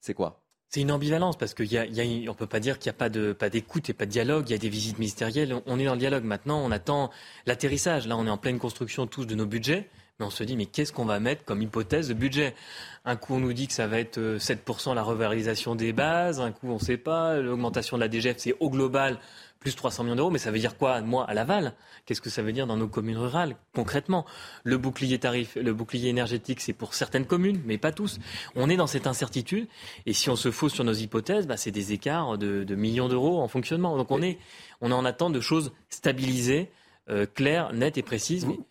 C'est 0.00 0.14
quoi? 0.14 0.42
C'est 0.68 0.80
une 0.80 0.90
ambivalence 0.90 1.38
parce 1.38 1.54
qu'on 1.54 1.62
ne 1.62 2.32
peut 2.32 2.46
pas 2.46 2.60
dire 2.60 2.78
qu'il 2.78 2.90
n'y 2.90 2.96
a 2.96 2.98
pas 2.98 3.08
de 3.08 3.32
pas 3.32 3.48
d'écoute 3.50 3.88
et 3.88 3.94
pas 3.94 4.04
de 4.04 4.10
dialogue. 4.10 4.50
Il 4.50 4.52
y 4.52 4.56
a 4.56 4.58
des 4.58 4.68
visites 4.68 4.98
ministérielles. 4.98 5.62
On 5.64 5.78
est 5.78 5.84
dans 5.84 5.94
le 5.94 5.98
dialogue 5.98 6.24
maintenant. 6.24 6.60
On 6.62 6.70
attend 6.72 7.10
l'atterrissage. 7.46 8.06
Là, 8.06 8.16
on 8.18 8.26
est 8.26 8.30
en 8.30 8.36
pleine 8.36 8.58
construction 8.58 9.06
tous 9.06 9.26
de 9.26 9.34
nos 9.34 9.46
budgets. 9.46 9.88
Mais 10.20 10.26
on 10.26 10.30
se 10.30 10.42
dit, 10.42 10.56
mais 10.56 10.66
qu'est-ce 10.66 10.92
qu'on 10.92 11.04
va 11.04 11.20
mettre 11.20 11.44
comme 11.44 11.62
hypothèse 11.62 12.08
de 12.08 12.14
budget? 12.14 12.56
Un 13.04 13.14
coup, 13.14 13.34
on 13.34 13.38
nous 13.38 13.52
dit 13.52 13.68
que 13.68 13.72
ça 13.72 13.86
va 13.86 14.00
être 14.00 14.18
7% 14.18 14.90
euh, 14.90 14.94
la 14.94 15.04
revalorisation 15.04 15.76
des 15.76 15.92
bases. 15.92 16.40
Un 16.40 16.50
coup, 16.50 16.68
on 16.70 16.74
ne 16.74 16.80
sait 16.80 16.96
pas. 16.96 17.36
L'augmentation 17.36 17.96
de 17.96 18.00
la 18.02 18.08
DGF, 18.08 18.36
c'est 18.38 18.56
au 18.58 18.68
global 18.68 19.20
plus 19.60 19.76
300 19.76 20.02
millions 20.02 20.16
d'euros. 20.16 20.30
Mais 20.30 20.40
ça 20.40 20.50
veut 20.50 20.58
dire 20.58 20.76
quoi, 20.76 21.00
moi, 21.02 21.24
à 21.24 21.34
Laval? 21.34 21.72
Qu'est-ce 22.04 22.20
que 22.20 22.30
ça 22.30 22.42
veut 22.42 22.52
dire 22.52 22.66
dans 22.66 22.76
nos 22.76 22.88
communes 22.88 23.16
rurales, 23.16 23.54
concrètement? 23.76 24.26
Le 24.64 24.76
bouclier 24.76 25.20
tarif, 25.20 25.54
le 25.54 25.72
bouclier 25.72 26.08
énergétique, 26.08 26.62
c'est 26.62 26.72
pour 26.72 26.94
certaines 26.94 27.26
communes, 27.26 27.62
mais 27.64 27.78
pas 27.78 27.92
tous. 27.92 28.18
On 28.56 28.68
est 28.68 28.76
dans 28.76 28.88
cette 28.88 29.06
incertitude. 29.06 29.68
Et 30.04 30.14
si 30.14 30.30
on 30.30 30.36
se 30.36 30.50
fausse 30.50 30.74
sur 30.74 30.82
nos 30.82 30.94
hypothèses, 30.94 31.46
bah, 31.46 31.56
c'est 31.56 31.70
des 31.70 31.92
écarts 31.92 32.38
de, 32.38 32.74
millions 32.74 33.08
d'euros 33.08 33.40
en 33.40 33.46
fonctionnement. 33.46 33.96
Donc 33.96 34.10
on 34.10 34.20
est, 34.20 34.38
on 34.80 34.90
est 34.90 34.94
en 34.94 35.04
attente 35.04 35.32
de 35.32 35.40
choses 35.40 35.70
stabilisées, 35.90 36.72
euh, 37.08 37.24
claires, 37.24 37.72
nettes 37.72 37.98
et 37.98 38.02
précises. 38.02 38.44
Vous 38.44 38.66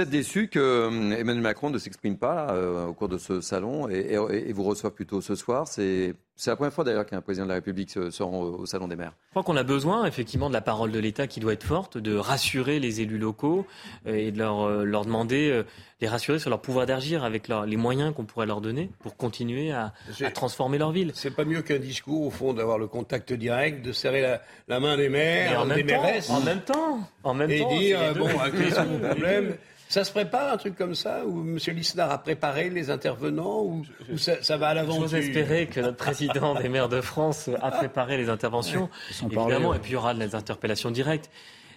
êtes 0.00 0.08
déçu 0.08 0.48
que 0.48 0.58
euh, 0.58 1.10
Emmanuel 1.10 1.42
Macron 1.42 1.68
ne 1.68 1.78
s'exprime 1.78 2.16
pas 2.16 2.50
euh, 2.52 2.86
au 2.86 2.94
cours 2.94 3.10
de 3.10 3.18
ce 3.18 3.42
salon 3.42 3.88
et, 3.90 4.16
vous 4.52 4.62
reçoive 4.62 4.92
plutôt 4.92 5.20
ce 5.20 5.34
soir. 5.34 5.68
C'est 5.68 6.14
la 6.46 6.56
première 6.56 6.72
fois 6.72 6.84
d'ailleurs 6.84 7.06
qu'un 7.06 7.20
président 7.20 7.44
de 7.44 7.50
la 7.50 7.56
République 7.56 7.90
se, 7.90 8.22
rend 8.22 8.40
au, 8.40 8.66
salon 8.66 8.88
des 8.88 8.96
maires. 8.96 9.12
Je 9.26 9.30
crois 9.30 9.42
qu'on 9.42 9.56
a 9.56 9.62
besoin 9.62 10.04
effectivement 10.04 10.48
de 10.48 10.54
la 10.54 10.60
parole 10.60 10.92
de 10.92 10.98
l'État 10.98 11.26
qui 11.26 11.40
doit 11.40 11.52
être 11.52 11.64
forte, 11.64 11.98
de 11.98 12.14
rassurer 12.14 12.78
les 12.78 13.00
élus 13.00 13.18
locaux 13.18 13.66
euh, 14.06 14.14
et 14.14 14.32
de 14.32 14.38
leur, 14.38 14.68
leur 14.84 15.04
demander, 15.04 15.62
les 16.00 16.08
rassurer 16.08 16.38
sur 16.38 16.50
leur 16.50 16.60
pouvoir 16.60 16.86
d'agir 16.86 17.24
avec 17.24 17.48
les 17.48 17.76
moyens 17.76 18.14
qu'on 18.14 18.24
pourrait 18.24 18.46
leur 18.46 18.60
donner 18.60 18.90
pour 19.00 19.16
continuer 19.16 19.72
à, 19.72 19.92
transformer 20.34 20.78
leur 20.78 20.92
ville. 20.92 21.12
C'est 21.14 21.34
pas 21.34 21.44
mieux 21.44 21.62
qu'un 21.62 21.78
discours 21.78 22.26
au 22.26 22.30
fond 22.30 22.52
d'avoir 22.52 22.78
le 22.78 22.86
contact 22.86 23.32
direct, 23.32 23.84
de 23.84 23.92
serrer 23.92 24.38
la, 24.68 24.80
main 24.80 24.96
des 24.96 25.08
maires, 25.08 25.64
des 25.66 25.84
mairesses. 25.84 26.28
En 26.28 26.40
même 26.40 26.60
temps, 26.60 27.00
en 27.22 27.34
même 27.34 27.50
et 27.50 27.60
temps. 27.60 27.70
Et 27.70 27.78
dire 27.78 28.14
bon, 28.14 28.28
quels 28.52 28.72
sont 28.72 28.84
vos 28.84 28.98
problèmes 28.98 29.56
ça 29.96 30.04
se 30.04 30.12
prépare 30.12 30.52
un 30.52 30.58
truc 30.58 30.76
comme 30.76 30.94
ça 30.94 31.24
Où 31.24 31.40
M. 31.40 31.58
Lisnard 31.74 32.10
a 32.10 32.18
préparé 32.18 32.68
les 32.68 32.90
intervenants 32.90 33.62
Ou, 33.62 33.82
ça, 34.18 34.56
va 34.58 34.68
à 34.68 34.74
l'aventure 34.74 35.08
J'ose 35.08 35.14
espérer 35.14 35.68
que 35.68 35.80
notre 35.80 35.96
président 35.96 36.54
des 36.54 36.68
maires 36.68 36.90
de 36.90 37.00
France 37.00 37.48
a 37.62 37.70
préparé 37.70 38.18
les 38.18 38.28
interventions. 38.28 38.90
Évidemment, 39.24 39.72
et 39.72 39.78
puis 39.78 39.92
il 39.92 39.94
y 39.94 39.96
aura 39.96 40.12
des 40.12 40.34
interpellations 40.34 40.90
directes. 40.90 41.30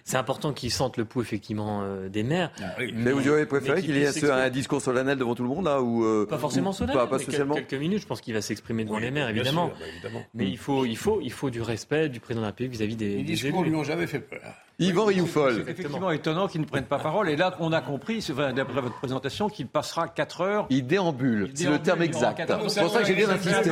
C'est 0.04 0.18
important 0.18 0.52
qu'ils 0.52 0.70
sentent 0.70 0.98
le 0.98 1.06
pouls 1.06 1.22
effectivement 1.22 1.80
euh, 1.82 2.08
des 2.08 2.22
maires. 2.22 2.50
Ah 2.60 2.74
mais, 2.92 3.12
vous 3.12 3.26
auriez 3.28 3.46
préféré 3.46 3.80
qu'il 3.80 3.96
y 3.96 4.02
ait 4.02 4.30
un 4.30 4.50
discours 4.50 4.82
solennel 4.82 5.16
devant 5.16 5.34
tout 5.34 5.42
le 5.42 5.48
monde 5.48 5.64
là 5.64 5.80
ou 5.80 6.04
euh, 6.04 6.26
pas 6.26 6.38
forcément 6.38 6.72
solennel, 6.72 7.08
pas, 7.08 7.18
spécialement. 7.18 7.54
Quelques, 7.54 7.74
minutes, 7.74 8.02
je 8.02 8.06
pense 8.06 8.20
qu'il 8.20 8.34
va 8.34 8.40
s'exprimer 8.42 8.84
devant 8.84 8.98
les 8.98 9.10
maires 9.10 9.28
évidemment. 9.28 9.68
Bah, 9.68 9.86
évidemment. 9.92 10.24
Mais 10.34 10.46
il 10.46 10.58
faut, 10.58 10.84
il 10.84 10.96
faut, 10.96 11.20
il 11.22 11.32
faut 11.32 11.50
du 11.50 11.62
respect 11.62 12.08
du 12.08 12.18
président 12.18 12.40
de 12.40 12.46
la 12.46 12.50
République 12.50 12.72
vis-à-vis 12.72 12.96
des, 12.96 13.08
les 13.08 13.16
des 13.18 13.22
discours 13.22 13.62
lui 13.62 13.74
ont 13.74 13.84
jamais 13.84 14.06
fait 14.06 14.20
peur. 14.20 14.54
Yvan 14.80 15.04
Rioufol. 15.04 15.54
C'est 15.54 15.70
effectivement 15.70 16.10
étonnant 16.10 16.48
qu'ils 16.48 16.62
ne 16.62 16.66
prennent 16.66 16.84
pas 16.84 16.98
parole. 16.98 17.28
Et 17.28 17.36
là, 17.36 17.54
on 17.60 17.72
a 17.72 17.80
compris, 17.80 18.26
d'après 18.54 18.80
votre 18.80 18.98
présentation, 18.98 19.48
qu'il 19.48 19.66
passera 19.66 20.08
4 20.08 20.40
heures. 20.40 20.66
Il 20.70 20.86
déambule, 20.86 21.50
c'est 21.54 21.68
le 21.68 21.78
terme 21.78 22.02
exact. 22.02 22.42
C'est 22.68 22.80
pour 22.80 22.90
ça 22.90 23.00
que 23.00 23.06
j'ai 23.06 23.14
bien 23.14 23.30
insisté. 23.30 23.70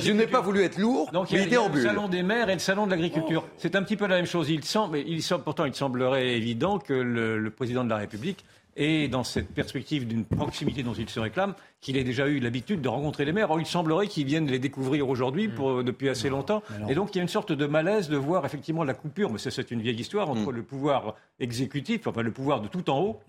Je 0.00 0.12
n'ai 0.12 0.26
pas 0.26 0.40
voulu 0.40 0.62
être 0.62 0.78
lourd, 0.78 1.10
Donc, 1.12 1.30
mais 1.30 1.44
il, 1.44 1.48
déambule. 1.48 1.82
Le 1.82 1.88
salon 1.88 2.08
des 2.08 2.22
maires 2.22 2.48
et 2.50 2.54
le 2.54 2.58
salon 2.58 2.86
de 2.86 2.90
l'agriculture. 2.90 3.44
C'est 3.56 3.76
un 3.76 3.82
petit 3.82 3.96
peu 3.96 4.06
la 4.06 4.16
même 4.16 4.26
chose. 4.26 4.50
Il 4.50 4.64
semble, 4.64 4.98
il 4.98 5.22
semble, 5.22 5.44
pourtant, 5.44 5.64
il 5.64 5.74
semblerait 5.74 6.36
évident 6.36 6.78
que 6.78 6.94
le 6.94 7.50
président 7.50 7.84
de 7.84 7.90
la 7.90 7.96
République 7.96 8.44
et 8.76 9.08
dans 9.08 9.24
cette 9.24 9.48
perspective 9.48 10.06
d'une 10.06 10.24
proximité 10.24 10.82
dont 10.82 10.94
il 10.94 11.08
se 11.08 11.20
réclame, 11.20 11.54
qu'il 11.80 11.96
ait 11.96 12.04
déjà 12.04 12.28
eu 12.28 12.38
l'habitude 12.38 12.80
de 12.80 12.88
rencontrer 12.88 13.24
les 13.24 13.32
maires. 13.32 13.50
Or, 13.50 13.60
il 13.60 13.66
semblerait 13.66 14.06
qu'ils 14.06 14.26
viennent 14.26 14.46
les 14.46 14.58
découvrir 14.58 15.08
aujourd'hui 15.08 15.48
mm. 15.48 15.82
depuis 15.82 16.08
assez 16.08 16.28
longtemps. 16.28 16.62
Et 16.88 16.94
donc, 16.94 17.14
il 17.14 17.18
y 17.18 17.20
a 17.20 17.22
une 17.22 17.28
sorte 17.28 17.52
de 17.52 17.66
malaise 17.66 18.08
de 18.08 18.16
voir 18.16 18.44
effectivement 18.46 18.84
la 18.84 18.94
coupure, 18.94 19.32
mais 19.32 19.38
c'est 19.38 19.70
une 19.70 19.82
vieille 19.82 20.00
histoire, 20.00 20.30
entre 20.30 20.52
mm. 20.52 20.56
le 20.56 20.62
pouvoir 20.62 21.14
exécutif, 21.38 22.06
enfin 22.06 22.22
le 22.22 22.32
pouvoir 22.32 22.60
de 22.60 22.68
tout 22.68 22.90
en 22.90 23.00
haut, 23.00 23.20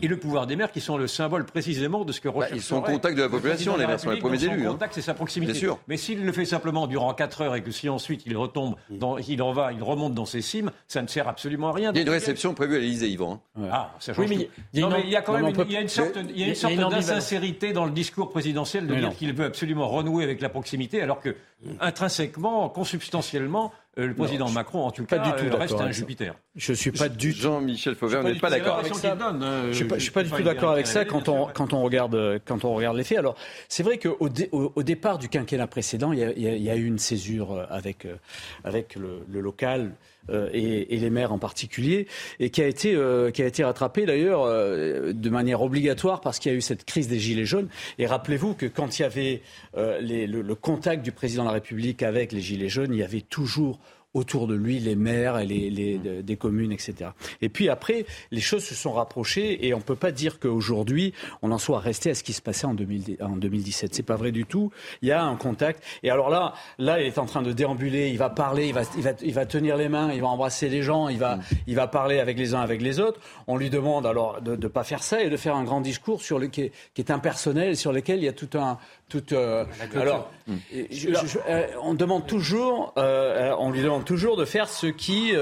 et 0.00 0.08
le 0.08 0.16
pouvoir 0.16 0.46
des 0.46 0.56
maires 0.56 0.72
qui 0.72 0.80
sont 0.80 0.96
le 0.96 1.06
symbole 1.06 1.44
précisément 1.44 2.04
de 2.04 2.12
ce 2.12 2.20
que 2.20 2.28
bah, 2.28 2.36
recherche. 2.36 2.56
ils 2.56 2.62
sont 2.62 2.76
en 2.76 2.82
contact 2.82 3.16
de 3.16 3.22
la 3.22 3.28
population, 3.28 3.76
les 3.76 3.86
maires 3.86 4.00
sont 4.00 4.10
les 4.10 4.18
premiers 4.18 4.42
élus. 4.42 4.62
Son 4.62 4.68
hein. 4.68 4.72
contact, 4.72 4.94
c'est 4.94 5.02
sa 5.02 5.12
proximité. 5.12 5.52
Bien 5.52 5.60
sûr. 5.60 5.78
Mais 5.88 5.98
s'il 5.98 6.24
le 6.24 6.32
fait 6.32 6.46
simplement 6.46 6.86
durant 6.86 7.12
4 7.12 7.42
heures 7.42 7.54
et 7.54 7.62
que 7.62 7.70
si 7.70 7.88
ensuite 7.90 8.22
il 8.24 8.36
retombe, 8.36 8.76
mm. 8.88 8.98
dans, 8.98 9.18
il, 9.18 9.42
en 9.42 9.52
va, 9.52 9.72
il 9.72 9.82
remonte 9.82 10.14
dans 10.14 10.24
ses 10.24 10.40
cimes, 10.40 10.70
ça 10.88 11.02
ne 11.02 11.06
sert 11.06 11.28
absolument 11.28 11.68
à 11.68 11.72
rien. 11.72 11.90
Il 11.92 11.96
y 11.96 11.98
a 12.00 12.02
une 12.02 12.08
réception 12.08 12.54
prévue 12.54 12.76
à 12.76 12.78
l'Élysée, 12.78 13.08
Yvan. 13.10 13.42
Hein. 13.56 13.68
Ah, 13.70 13.94
ça 13.98 14.14
change 14.14 14.24
oui, 14.24 14.36
mais 14.36 14.48
il 14.72 14.80
y, 14.80 15.16
a 15.16 15.22
quand 15.22 15.34
même 15.34 15.48
une, 15.48 15.64
il 15.66 15.72
y 15.72 15.76
a 15.76 15.80
une 15.82 15.88
sorte, 15.88 16.18
il 16.30 16.38
y 16.38 16.44
a 16.44 16.48
une 16.48 16.54
sorte 16.54 16.74
d'insincérité 16.74 17.74
dans 17.74 17.84
le 17.84 17.92
discours 17.92 18.30
présidentiel 18.30 18.86
de 18.86 18.94
dire 18.94 19.14
qu'il 19.14 19.34
veut 19.34 19.44
absolument 19.44 19.88
renouer 19.88 20.24
avec 20.24 20.40
la 20.40 20.48
proximité, 20.48 21.02
alors 21.02 21.20
que 21.20 21.36
intrinsèquement, 21.80 22.68
consubstantiellement, 22.70 23.72
euh, 23.98 24.08
le 24.08 24.14
président 24.14 24.50
Macron, 24.50 24.80
en 24.84 24.90
tout 24.90 25.04
cas, 25.04 25.18
du 25.18 25.30
tout 25.30 25.56
reste 25.56 25.80
un 25.80 25.92
Jupiter. 25.92 26.34
Je 26.56 26.72
suis 26.72 26.90
pas 26.90 27.08
du 27.08 27.32
Jean-Michel 27.32 27.94
Fauver, 27.94 28.20
vous 28.20 28.28
n'êtes 28.28 28.40
pas 28.40 28.50
d'accord 28.50 28.78
avec 28.78 28.94
ça 28.94 29.12
euh, 29.12 29.72
Je 29.72 29.84
ne 29.84 29.98
suis 29.98 30.10
pas, 30.10 30.22
du 30.22 30.30
tout 30.30 30.42
d'accord 30.42 30.72
avec 30.72 30.86
ça 30.86 31.04
quand 31.04 31.28
on, 31.28 31.46
quand 31.46 31.72
on 31.72 31.82
regarde, 31.82 32.40
quand 32.44 32.64
on 32.64 32.74
regarde 32.74 32.96
les 32.96 33.04
faits. 33.04 33.18
Alors, 33.18 33.36
c'est 33.68 33.82
vrai 33.82 33.98
qu'au 33.98 34.16
au, 34.52 34.82
départ 34.82 35.18
du 35.18 35.28
quinquennat 35.28 35.66
précédent, 35.66 36.12
il 36.12 36.18
y 36.18 36.70
a, 36.70 36.76
eu 36.76 36.86
une 36.86 36.98
césure 36.98 37.52
euh, 37.52 37.66
avec, 37.70 38.06
avec 38.64 38.96
le, 38.96 39.40
local. 39.40 39.92
Et, 40.30 40.96
les 40.96 41.10
maires 41.10 41.32
en 41.32 41.38
particulier, 41.38 42.06
et 42.40 42.50
qui 42.50 42.62
a 42.62 42.66
été, 42.66 42.98
qui 43.34 43.42
a 43.42 43.46
été 43.46 43.64
rattrapé 43.64 44.06
d'ailleurs 44.06 44.46
de 44.46 45.30
manière 45.30 45.62
obligatoire 45.62 46.20
parce 46.20 46.38
qu'il 46.38 46.52
y 46.52 46.54
a 46.54 46.58
eu 46.58 46.62
cette 46.62 46.84
crise 46.84 47.08
des 47.08 47.18
Gilets 47.18 47.44
jaunes. 47.44 47.68
Et 47.98 48.06
rappelez-vous 48.06 48.54
que 48.54 48.66
quand 48.66 48.98
il 48.98 49.02
y 49.02 49.04
avait 49.04 49.42
le, 49.76 50.26
le, 50.26 50.54
contact 50.54 51.02
du 51.02 51.12
président 51.12 51.42
de 51.42 51.48
la 51.48 51.54
République 51.54 52.02
avec 52.02 52.32
les 52.32 52.40
Gilets 52.40 52.68
jaunes, 52.68 52.92
il 52.92 52.98
y 52.98 53.02
avait 53.02 53.20
toujours 53.20 53.78
autour 54.14 54.46
de 54.46 54.54
lui 54.54 54.78
les 54.78 54.96
maires 54.96 55.38
et 55.38 55.46
les, 55.46 55.70
les 55.70 55.98
des 55.98 56.36
communes, 56.36 56.72
etc. 56.72 57.10
Et 57.42 57.48
puis 57.48 57.68
après, 57.68 58.06
les 58.30 58.40
choses 58.40 58.64
se 58.64 58.74
sont 58.74 58.92
rapprochées 58.92 59.66
et 59.66 59.74
on 59.74 59.80
peut 59.80 59.96
pas 59.96 60.12
dire 60.12 60.38
qu'aujourd'hui 60.38 61.12
on 61.42 61.50
en 61.50 61.58
soit 61.58 61.80
resté 61.80 62.10
à 62.10 62.14
ce 62.14 62.22
qui 62.22 62.32
se 62.32 62.42
passait 62.42 62.66
en, 62.66 62.74
2000, 62.74 63.18
en 63.20 63.36
2017. 63.36 63.94
C'est 63.94 64.02
pas 64.02 64.16
vrai 64.16 64.32
du 64.32 64.44
tout. 64.44 64.70
Il 65.02 65.08
y 65.08 65.12
a 65.12 65.22
un 65.22 65.36
contact. 65.36 65.82
Et 66.02 66.10
alors 66.10 66.30
là, 66.30 66.54
là, 66.78 67.00
il 67.00 67.06
est 67.06 67.18
en 67.18 67.26
train 67.26 67.42
de 67.42 67.52
déambuler. 67.52 68.10
Il 68.10 68.18
va 68.18 68.30
parler, 68.30 68.68
il 68.68 68.74
va, 68.74 68.82
il 68.96 69.02
va, 69.02 69.12
il 69.22 69.34
va 69.34 69.46
tenir 69.46 69.76
les 69.76 69.88
mains, 69.88 70.12
il 70.12 70.20
va 70.20 70.28
embrasser 70.28 70.68
les 70.68 70.82
gens, 70.82 71.08
il 71.08 71.18
va, 71.18 71.38
il 71.66 71.74
va 71.74 71.86
parler 71.86 72.18
avec 72.18 72.38
les 72.38 72.54
uns 72.54 72.60
avec 72.60 72.80
les 72.80 73.00
autres. 73.00 73.20
On 73.46 73.56
lui 73.56 73.70
demande 73.70 74.06
alors 74.06 74.40
de 74.40 74.56
ne 74.56 74.68
pas 74.68 74.84
faire 74.84 75.02
ça 75.02 75.22
et 75.22 75.30
de 75.30 75.36
faire 75.36 75.56
un 75.56 75.64
grand 75.64 75.80
discours 75.80 76.22
sur 76.22 76.38
le, 76.38 76.46
qui, 76.46 76.62
est, 76.62 76.72
qui 76.94 77.02
est 77.02 77.10
impersonnel, 77.10 77.76
sur 77.76 77.92
lequel 77.92 78.18
il 78.18 78.24
y 78.24 78.28
a 78.28 78.32
tout 78.32 78.58
un, 78.58 78.78
toute. 79.14 79.32
Euh, 79.32 79.64
alors, 79.94 80.30
euh, 81.48 81.66
on 81.82 81.94
demande 81.94 82.26
toujours, 82.26 82.92
euh, 82.98 83.54
on 83.58 83.70
lui 83.70 83.80
demande 83.80 84.04
toujours 84.04 84.36
de 84.36 84.44
faire 84.44 84.68
ce 84.68 84.86
qui. 84.86 85.32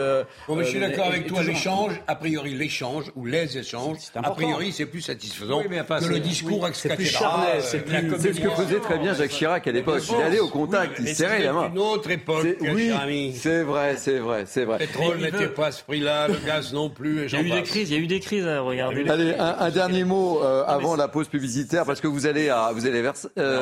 bon, 0.46 0.56
mais 0.56 0.64
je 0.64 0.70
suis 0.70 0.80
d'accord 0.80 1.06
avec 1.06 1.26
toi. 1.26 1.42
L'échange, 1.42 2.00
a 2.06 2.14
priori, 2.14 2.54
l'échange 2.54 3.10
ou 3.16 3.24
les 3.24 3.58
échanges, 3.58 3.96
a 4.14 4.30
priori, 4.30 4.72
c'est 4.72 4.86
plus 4.86 5.00
satisfaisant 5.00 5.62
que 5.62 6.08
le 6.08 6.20
discours 6.20 6.68
C'est 6.74 6.94
plus 6.94 7.06
charnel. 7.06 7.62
C'est 7.62 7.86
ce 8.34 8.40
que 8.40 8.50
faisait 8.50 8.80
très 8.80 8.98
bien 8.98 9.14
Jacques 9.14 9.30
Chirac 9.30 9.66
à 9.66 9.72
l'époque. 9.72 10.02
Il 10.10 10.22
allait 10.22 10.40
au 10.40 10.48
contact, 10.48 10.98
il 10.98 11.08
serrait 11.08 11.42
la 11.42 11.52
main. 11.52 11.70
Une 11.72 11.78
autre 11.78 12.10
époque, 12.10 12.46
oui, 12.60 13.34
c'est 13.34 13.62
vrai, 13.62 13.96
c'est 13.96 14.18
vrai, 14.18 14.44
c'est 14.46 14.64
vrai. 14.64 14.78
Le 14.80 14.86
pétrole 14.86 15.18
n'était 15.18 15.48
pas 15.48 15.66
à 15.68 15.72
ce 15.72 15.82
prix-là, 15.84 16.28
le 16.28 16.36
gaz 16.46 16.72
non 16.72 16.90
plus. 16.90 17.26
Il 17.26 17.32
y 17.32 17.36
a 17.36 17.40
eu 17.40 17.50
des 17.50 17.62
crises. 17.62 17.90
Il 17.90 17.96
y 17.96 18.00
a 18.00 18.02
eu 18.02 18.06
des 18.06 18.20
crises. 18.20 18.46
Regardez. 18.46 19.08
Allez, 19.08 19.34
un 19.38 19.70
dernier 19.70 20.04
mot 20.04 20.42
avant 20.42 20.96
la 20.96 21.08
pause 21.08 21.28
publicitaire, 21.28 21.84
parce 21.84 22.00
que 22.00 22.08
vous 22.08 22.26
allez 22.26 22.50
à, 22.50 22.70
vous 22.72 22.86
allez 22.86 23.00
vers 23.00 23.14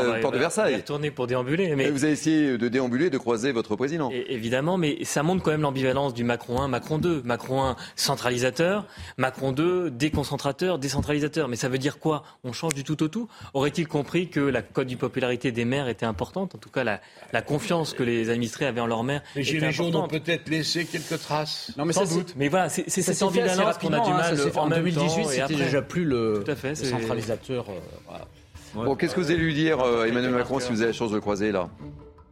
euh, 0.05 0.21
porte 0.21 0.35
de 0.35 0.39
Versailles. 0.39 0.77
Retourner 0.77 1.11
pour 1.11 1.27
déambuler. 1.27 1.75
Mais... 1.77 1.91
vous 1.91 2.05
avez 2.05 2.13
essayé 2.13 2.59
de 2.59 2.69
déambuler, 2.69 3.11
de 3.11 3.19
croiser 3.19 3.53
votre 3.53 3.77
président. 3.77 4.11
évidemment, 4.11 4.77
mais 4.77 5.05
ça 5.05 5.23
montre 5.23 5.43
quand 5.43 5.51
même 5.51 5.63
l'ambivalence 5.63 6.15
du 6.15 6.25
Macron 6.25 6.61
1, 6.61 6.69
Macron 6.69 6.99
2. 6.99 7.23
Macron 7.25 7.63
1, 7.63 7.77
centralisateur. 7.97 8.87
Macron 9.17 9.53
2, 9.53 9.91
déconcentrateur, 9.91 10.79
décentralisateur. 10.79 11.49
Mais 11.49 11.57
ça 11.57 11.69
veut 11.69 11.79
dire 11.79 11.99
quoi? 11.99 12.25
On 12.45 12.53
change 12.53 12.75
du 12.75 12.85
tout 12.85 13.03
au 13.03 13.09
tout? 13.09 13.29
Aurait-il 13.55 13.87
compris 13.89 14.29
que 14.29 14.41
la 14.41 14.63
cote 14.63 14.87
du 14.87 14.97
popularité 14.97 15.53
des 15.53 15.65
maires 15.65 15.89
était 15.89 16.07
importante? 16.07 16.55
En 16.55 16.59
tout 16.59 16.71
cas, 16.71 16.85
la, 16.85 17.01
la 17.33 17.43
confiance 17.43 17.95
que 17.95 18.03
les 18.03 18.31
administrés 18.31 18.67
avaient 18.67 18.81
en 18.81 18.87
leur 18.87 19.05
maire. 19.05 19.23
Les 19.37 19.43
Gilets 19.43 19.73
jaunes 19.73 19.95
ont 19.97 20.09
peut-être 20.09 20.49
laissé 20.49 20.85
quelques 20.85 21.21
traces. 21.21 21.73
Non, 21.77 21.85
mais 21.85 21.93
Sans 21.93 22.07
doute. 22.15 22.35
Mais 22.37 22.49
voilà, 22.49 22.69
c'est 22.69 22.89
cette 22.89 23.23
ambivalence 23.23 23.79
qu'on 23.79 23.93
a 23.93 24.01
du 24.01 24.11
mal 24.11 24.35
hein, 24.39 24.51
en, 24.57 24.61
en 24.67 24.69
2018, 24.69 25.25
c'était 25.27 25.55
déjà 25.55 25.83
plus 25.83 26.05
le, 26.05 26.45
le 26.47 26.75
centralisateur. 26.75 27.67
Euh, 27.69 27.75
voilà. 28.07 28.27
Bon, 28.75 28.95
qu'est-ce 28.95 29.15
que 29.15 29.21
vous 29.21 29.31
allez 29.31 29.41
lui 29.41 29.55
dire, 29.55 29.81
euh, 29.81 30.05
Emmanuel 30.05 30.33
Macron, 30.33 30.61
si 30.61 30.71
vous 30.71 30.83
avez 30.83 30.93
la 30.93 30.97
chance 30.97 31.11
de 31.11 31.17
le 31.17 31.21
croiser 31.21 31.53
là? 31.53 31.69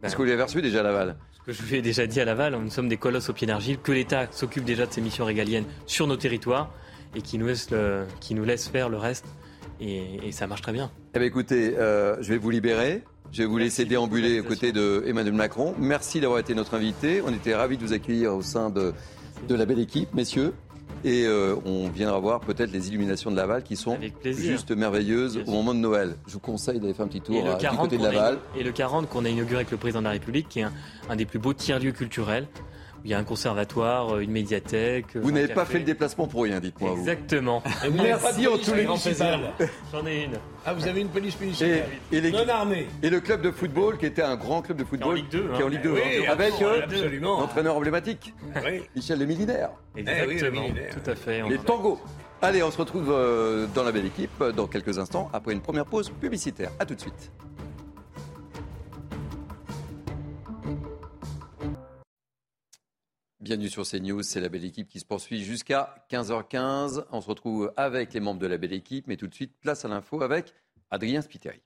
Est-ce 0.03 0.15
que 0.15 0.21
vous 0.21 0.27
l'avez 0.27 0.41
reçu 0.41 0.61
déjà 0.61 0.79
à 0.79 0.83
Laval? 0.83 1.17
Ce 1.33 1.39
que 1.45 1.51
je 1.51 1.63
lui 1.63 1.77
ai 1.77 1.81
déjà 1.81 2.07
dit 2.07 2.21
à 2.21 2.25
Laval, 2.25 2.55
nous 2.55 2.69
sommes 2.69 2.87
des 2.87 2.97
colosses 2.97 3.29
au 3.29 3.33
pied 3.33 3.47
d'argile, 3.47 3.77
que 3.79 3.91
l'État 3.91 4.27
s'occupe 4.31 4.63
déjà 4.63 4.85
de 4.85 4.93
ses 4.93 5.01
missions 5.01 5.25
régaliennes 5.25 5.65
sur 5.85 6.07
nos 6.07 6.15
territoires 6.15 6.71
et 7.15 7.21
qui 7.21 7.37
nous 7.37 7.47
laisse, 7.47 7.69
qui 8.19 8.35
nous 8.35 8.45
laisse 8.45 8.69
faire 8.69 8.89
le 8.89 8.97
reste. 8.97 9.25
Et, 9.81 10.31
ça 10.31 10.47
marche 10.47 10.61
très 10.61 10.73
bien. 10.73 10.91
Eh 11.15 11.19
bien, 11.19 11.27
écoutez, 11.27 11.77
euh, 11.77 12.17
je 12.21 12.29
vais 12.29 12.37
vous 12.37 12.49
libérer. 12.49 13.03
Je 13.31 13.43
vais 13.43 13.47
vous 13.47 13.57
laisser 13.57 13.85
déambuler 13.85 14.39
aux 14.39 14.43
côtés 14.43 14.71
de 14.71 15.03
Emmanuel 15.05 15.35
Macron. 15.35 15.75
Merci 15.77 16.19
d'avoir 16.19 16.39
été 16.39 16.55
notre 16.55 16.73
invité. 16.73 17.21
On 17.25 17.33
était 17.33 17.55
ravis 17.55 17.77
de 17.77 17.85
vous 17.85 17.93
accueillir 17.93 18.33
au 18.33 18.41
sein 18.41 18.69
de, 18.69 18.93
de 19.47 19.55
la 19.55 19.65
belle 19.65 19.79
équipe, 19.79 20.13
messieurs. 20.13 20.53
Et 21.03 21.25
euh, 21.25 21.55
on 21.65 21.87
viendra 21.89 22.19
voir 22.19 22.39
peut-être 22.41 22.71
les 22.71 22.89
illuminations 22.89 23.31
de 23.31 23.35
Laval 23.35 23.63
qui 23.63 23.75
sont 23.75 23.97
juste 24.23 24.71
merveilleuses 24.71 25.39
au 25.47 25.51
moment 25.51 25.73
de 25.73 25.79
Noël. 25.79 26.15
Je 26.27 26.33
vous 26.33 26.39
conseille 26.39 26.79
d'aller 26.79 26.93
faire 26.93 27.05
un 27.05 27.09
petit 27.09 27.21
tour 27.21 27.41
euh, 27.45 27.55
du 27.55 27.67
côté 27.77 27.97
de 27.97 28.03
Laval. 28.03 28.39
et 28.57 28.63
le 28.63 28.71
40 28.71 29.07
qu'on 29.09 29.25
a 29.25 29.29
inauguré 29.29 29.57
avec 29.57 29.71
le 29.71 29.77
président 29.77 29.99
de 29.99 30.05
la 30.05 30.11
République, 30.11 30.49
qui 30.49 30.59
est 30.59 30.65
un 31.09 31.15
des 31.15 31.25
plus 31.25 31.39
beaux 31.39 31.53
tiers-lieux 31.53 31.91
culturels. 31.91 32.47
Il 33.05 33.11
y 33.11 33.13
a 33.13 33.17
un 33.17 33.23
conservatoire, 33.23 34.15
euh, 34.15 34.19
une 34.19 34.31
médiathèque. 34.31 35.15
Vous 35.15 35.31
n'avez 35.31 35.53
pas 35.53 35.65
fait 35.65 35.79
le 35.79 35.85
déplacement 35.85 36.27
pour 36.27 36.43
rien, 36.43 36.59
dites-moi. 36.59 36.91
Exactement. 36.91 37.63
Et 37.85 37.89
vous 37.89 37.97
Merci 37.97 38.47
en 38.47 38.57
tous 38.57 38.73
les 38.73 38.85
J'en 39.91 40.05
ai 40.05 40.25
une. 40.25 40.39
Ah, 40.65 40.73
vous 40.73 40.87
avez 40.87 41.01
une 41.01 41.09
police 41.09 41.39
municipale 41.39 41.85
et, 42.11 42.31
non 42.31 42.47
armée. 42.47 42.87
Et 43.01 43.09
le 43.09 43.21
club 43.21 43.41
de 43.41 43.51
football, 43.51 43.97
qui 43.97 44.05
était 44.05 44.21
un 44.21 44.35
grand 44.35 44.61
club 44.61 44.77
de 44.77 44.83
football, 44.83 45.21
qui 45.29 45.37
est 45.37 45.63
en 45.63 45.67
Ligue 45.67 45.81
2, 45.81 45.95
hein. 45.95 45.99
hein, 46.27 46.31
avec 46.31 46.53
euh, 46.61 47.19
l'entraîneur 47.21 47.75
emblématique, 47.75 48.33
Michel 48.95 49.19
le 49.19 49.25
Militaire. 49.25 49.69
Exactement, 49.95 50.67
tout 50.67 51.09
à 51.09 51.15
fait. 51.15 51.41
Les 51.49 51.57
tangos. 51.57 51.99
Allez, 52.41 52.63
on 52.63 52.71
se 52.71 52.77
retrouve 52.77 53.09
euh, 53.11 53.67
dans 53.75 53.83
la 53.83 53.91
belle 53.91 54.05
équipe 54.05 54.43
dans 54.55 54.67
quelques 54.67 54.97
instants, 54.97 55.29
après 55.33 55.53
une 55.53 55.61
première 55.61 55.85
pause 55.85 56.09
publicitaire. 56.09 56.71
A 56.79 56.85
tout 56.85 56.95
de 56.95 57.01
suite. 57.01 57.31
Bienvenue 63.41 63.69
sur 63.69 63.87
CNews, 63.87 64.21
c'est 64.21 64.41
la 64.41 64.49
belle 64.49 64.65
équipe 64.65 64.89
qui 64.89 64.99
se 64.99 65.05
poursuit 65.05 65.45
jusqu'à 65.45 65.95
15h15. 66.11 67.05
On 67.13 67.21
se 67.21 67.27
retrouve 67.29 67.71
avec 67.77 68.13
les 68.13 68.19
membres 68.19 68.41
de 68.41 68.47
la 68.47 68.57
belle 68.57 68.73
équipe, 68.73 69.07
mais 69.07 69.15
tout 69.15 69.27
de 69.27 69.33
suite, 69.33 69.53
place 69.61 69.85
à 69.85 69.87
l'info 69.87 70.21
avec 70.21 70.53
Adrien 70.91 71.21
Spiteri. 71.21 71.61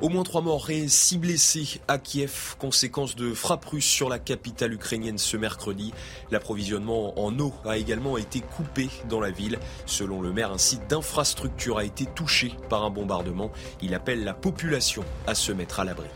Au 0.00 0.08
moins 0.08 0.24
trois 0.24 0.40
morts 0.40 0.68
et 0.70 0.88
six 0.88 1.18
blessés 1.18 1.80
à 1.86 1.98
Kiev, 1.98 2.56
conséquence 2.58 3.14
de 3.14 3.32
frappes 3.32 3.66
russes 3.66 3.86
sur 3.86 4.08
la 4.08 4.18
capitale 4.18 4.72
ukrainienne 4.72 5.18
ce 5.18 5.36
mercredi. 5.36 5.94
L'approvisionnement 6.32 7.16
en 7.24 7.38
eau 7.38 7.54
a 7.64 7.78
également 7.78 8.18
été 8.18 8.40
coupé 8.40 8.88
dans 9.08 9.20
la 9.20 9.30
ville. 9.30 9.60
Selon 9.86 10.20
le 10.20 10.32
maire, 10.32 10.50
un 10.50 10.58
site 10.58 10.88
d'infrastructure 10.88 11.78
a 11.78 11.84
été 11.84 12.06
touché 12.06 12.52
par 12.68 12.82
un 12.82 12.90
bombardement. 12.90 13.52
Il 13.80 13.94
appelle 13.94 14.24
la 14.24 14.34
population 14.34 15.04
à 15.28 15.36
se 15.36 15.52
mettre 15.52 15.78
à 15.78 15.84
l'abri. 15.84 16.08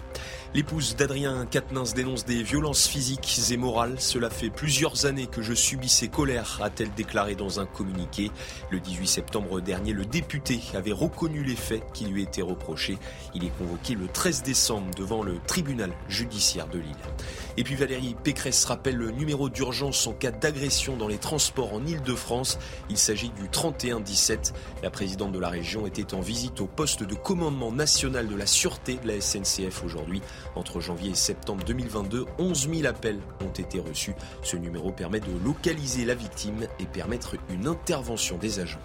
L'épouse 0.55 0.97
d'Adrien 0.97 1.45
Quatennens 1.45 1.93
dénonce 1.95 2.25
des 2.25 2.43
violences 2.43 2.87
physiques 2.87 3.39
et 3.51 3.57
morales. 3.57 3.97
Cela 4.01 4.31
fait 4.31 4.49
plusieurs 4.49 5.05
années 5.05 5.27
que 5.27 5.43
je 5.43 5.53
subis 5.53 5.89
ces 5.89 6.09
colères, 6.09 6.61
a-t-elle 6.63 6.93
déclaré 6.95 7.35
dans 7.35 7.61
un 7.61 7.67
communiqué. 7.67 8.31
Le 8.71 8.81
18 8.81 9.07
septembre 9.07 9.61
dernier, 9.61 9.93
le 9.93 10.07
député 10.07 10.61
avait 10.75 10.93
reconnu 10.93 11.45
les 11.45 11.57
faits 11.57 11.83
qui 11.93 12.07
lui 12.07 12.23
étaient 12.23 12.43
reprochés. 12.43 12.97
Il 13.35 13.45
est 13.45 13.57
convoqué 13.59 13.95
le 13.95 14.07
13 14.07 14.45
décembre 14.45 14.95
devant 14.97 15.23
le 15.23 15.39
tribunal 15.47 15.93
judiciaire 16.09 16.69
de 16.69 16.79
Lille. 16.79 16.97
Et 17.57 17.65
puis 17.65 17.75
Valérie 17.75 18.17
Pécresse 18.23 18.65
rappelle 18.65 18.97
le 18.97 19.11
numéro 19.11 19.49
d'urgence 19.49 20.07
en 20.07 20.13
cas 20.13 20.31
d'agression 20.31 20.97
dans 20.97 21.09
les 21.09 21.19
transports 21.19 21.75
en 21.75 21.85
Ile-de-France. 21.85 22.59
Il 22.89 22.99
s'agit 22.99 23.31
du 23.31 23.49
3117. 23.49 24.55
La 24.83 24.91
présidente 24.91 25.33
de 25.33 25.39
la 25.39 25.49
région 25.49 25.87
était 25.87 26.15
en 26.15 26.21
visite 26.21 26.61
au 26.61 26.67
poste 26.67 27.03
de 27.03 27.15
commandement 27.15 27.73
national 27.73 28.29
de 28.29 28.37
la 28.37 28.47
sûreté 28.47 28.99
de 29.03 29.09
la 29.09 29.21
SNCF 29.21 29.85
aujourd'hui. 29.85 30.23
Entre 30.55 30.81
janvier 30.81 31.11
et 31.11 31.15
septembre 31.15 31.65
2022, 31.65 32.27
11 32.39 32.69
000 32.71 32.87
appels 32.87 33.21
ont 33.41 33.53
été 33.53 33.79
reçus. 33.81 34.15
Ce 34.43 34.57
numéro 34.57 34.93
permet 34.93 35.21
de 35.21 35.33
localiser 35.45 36.05
la 36.05 36.15
victime 36.15 36.67
et 36.79 36.87
permettre 36.87 37.37
une 37.51 37.67
intervention 37.67 38.39
des 38.39 38.61
agents. 38.61 38.81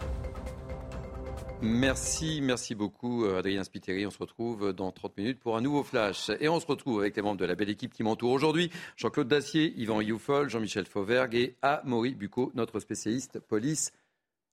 Merci, 1.63 2.41
merci 2.41 2.73
beaucoup 2.73 3.23
euh, 3.23 3.37
Adrien 3.37 3.63
Spiteri. 3.63 4.07
On 4.07 4.09
se 4.09 4.17
retrouve 4.17 4.73
dans 4.73 4.91
30 4.91 5.15
minutes 5.17 5.39
pour 5.39 5.55
un 5.55 5.61
nouveau 5.61 5.83
flash. 5.83 6.31
Et 6.39 6.49
on 6.49 6.59
se 6.59 6.65
retrouve 6.65 7.01
avec 7.01 7.15
les 7.15 7.21
membres 7.21 7.39
de 7.39 7.45
la 7.45 7.53
belle 7.53 7.69
équipe 7.69 7.93
qui 7.93 8.01
m'entourent 8.01 8.31
aujourd'hui. 8.31 8.71
Jean-Claude 8.97 9.27
Dacier, 9.27 9.71
Yvan 9.77 10.01
Youfol, 10.01 10.49
Jean-Michel 10.49 10.87
Fauvergue 10.87 11.35
et 11.35 11.55
Amaury 11.61 12.15
Bucco, 12.15 12.51
notre 12.55 12.79
spécialiste 12.79 13.39
police 13.39 13.91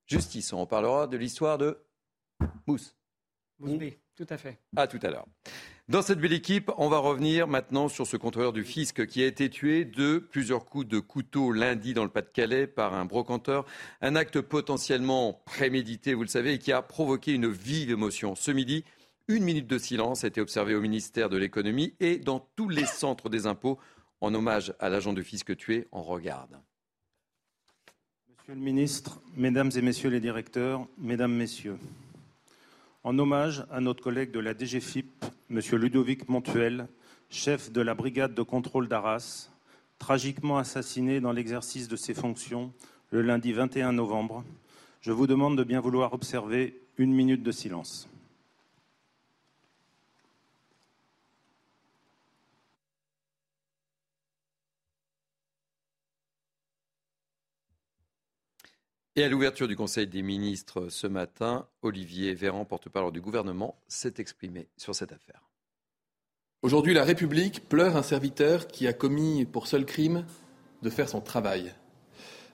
justice. 0.05 0.53
On 0.53 0.67
parlera 0.67 1.07
de 1.07 1.17
l'histoire 1.17 1.57
de 1.57 1.79
Mousse. 2.67 2.95
Oui, 3.59 3.97
tout 4.15 4.27
à 4.29 4.37
fait. 4.37 4.59
À 4.75 4.87
tout 4.87 4.99
à 5.01 5.09
l'heure. 5.09 5.25
Dans 5.89 6.03
cette 6.03 6.19
belle 6.19 6.33
équipe, 6.33 6.69
on 6.77 6.87
va 6.87 6.99
revenir 6.99 7.47
maintenant 7.47 7.87
sur 7.87 8.05
ce 8.05 8.15
contrôleur 8.15 8.53
du 8.53 8.63
fisc 8.63 9.07
qui 9.07 9.23
a 9.23 9.25
été 9.25 9.49
tué 9.49 9.85
de 9.85 10.19
plusieurs 10.19 10.65
coups 10.65 10.87
de 10.87 10.99
couteau 10.99 11.51
lundi 11.51 11.95
dans 11.95 12.03
le 12.03 12.11
Pas-de-Calais 12.11 12.67
par 12.67 12.93
un 12.93 13.05
brocanteur. 13.05 13.65
Un 13.99 14.15
acte 14.15 14.39
potentiellement 14.39 15.41
prémédité, 15.45 16.13
vous 16.13 16.21
le 16.21 16.27
savez, 16.27 16.53
et 16.53 16.59
qui 16.59 16.71
a 16.71 16.83
provoqué 16.83 17.33
une 17.33 17.49
vive 17.49 17.89
émotion. 17.89 18.35
Ce 18.35 18.51
midi, 18.51 18.83
une 19.27 19.43
minute 19.43 19.65
de 19.65 19.79
silence 19.79 20.23
a 20.23 20.27
été 20.27 20.41
observée 20.41 20.75
au 20.75 20.81
ministère 20.81 21.27
de 21.27 21.37
l'économie 21.37 21.95
et 21.99 22.19
dans 22.19 22.47
tous 22.55 22.69
les 22.69 22.85
centres 22.85 23.27
des 23.27 23.47
impôts 23.47 23.79
en 24.21 24.31
hommage 24.35 24.75
à 24.79 24.89
l'agent 24.89 25.13
du 25.13 25.23
fisc 25.23 25.57
tué. 25.57 25.87
On 25.91 26.03
regarde. 26.03 26.55
Monsieur 28.29 28.53
le 28.53 28.61
ministre, 28.61 29.23
mesdames 29.35 29.71
et 29.75 29.81
messieurs 29.81 30.11
les 30.11 30.19
directeurs, 30.19 30.85
mesdames, 30.99 31.33
messieurs 31.33 31.79
en 33.03 33.17
hommage 33.17 33.65
à 33.71 33.79
notre 33.79 34.03
collègue 34.03 34.31
de 34.31 34.39
la 34.39 34.53
DGFIP, 34.53 35.25
M. 35.49 35.59
Ludovic 35.73 36.27
Montuel, 36.27 36.87
chef 37.29 37.71
de 37.71 37.81
la 37.81 37.93
brigade 37.93 38.33
de 38.33 38.41
contrôle 38.41 38.87
d'Arras, 38.87 39.49
tragiquement 39.99 40.57
assassiné 40.57 41.21
dans 41.21 41.31
l'exercice 41.31 41.87
de 41.87 41.95
ses 41.95 42.13
fonctions 42.13 42.73
le 43.11 43.21
lundi 43.21 43.53
21 43.53 43.93
novembre. 43.93 44.43
Je 45.01 45.11
vous 45.11 45.27
demande 45.27 45.57
de 45.57 45.63
bien 45.63 45.79
vouloir 45.79 46.13
observer 46.13 46.81
une 46.97 47.13
minute 47.13 47.43
de 47.43 47.51
silence. 47.51 48.09
Et 59.19 59.23
à 59.25 59.27
l'ouverture 59.27 59.67
du 59.67 59.75
Conseil 59.75 60.07
des 60.07 60.21
ministres 60.21 60.87
ce 60.87 61.05
matin, 61.05 61.67
Olivier 61.81 62.33
Véran, 62.33 62.63
porte-parole 62.63 63.11
du 63.11 63.19
gouvernement, 63.19 63.75
s'est 63.89 64.13
exprimé 64.17 64.69
sur 64.77 64.95
cette 64.95 65.11
affaire. 65.11 65.41
Aujourd'hui, 66.61 66.93
la 66.93 67.03
République 67.03 67.67
pleure 67.67 67.97
un 67.97 68.01
serviteur 68.01 68.67
qui 68.67 68.87
a 68.87 68.93
commis 68.93 69.43
pour 69.43 69.67
seul 69.67 69.85
crime 69.85 70.25
de 70.83 70.89
faire 70.89 71.09
son 71.09 71.19
travail. 71.19 71.73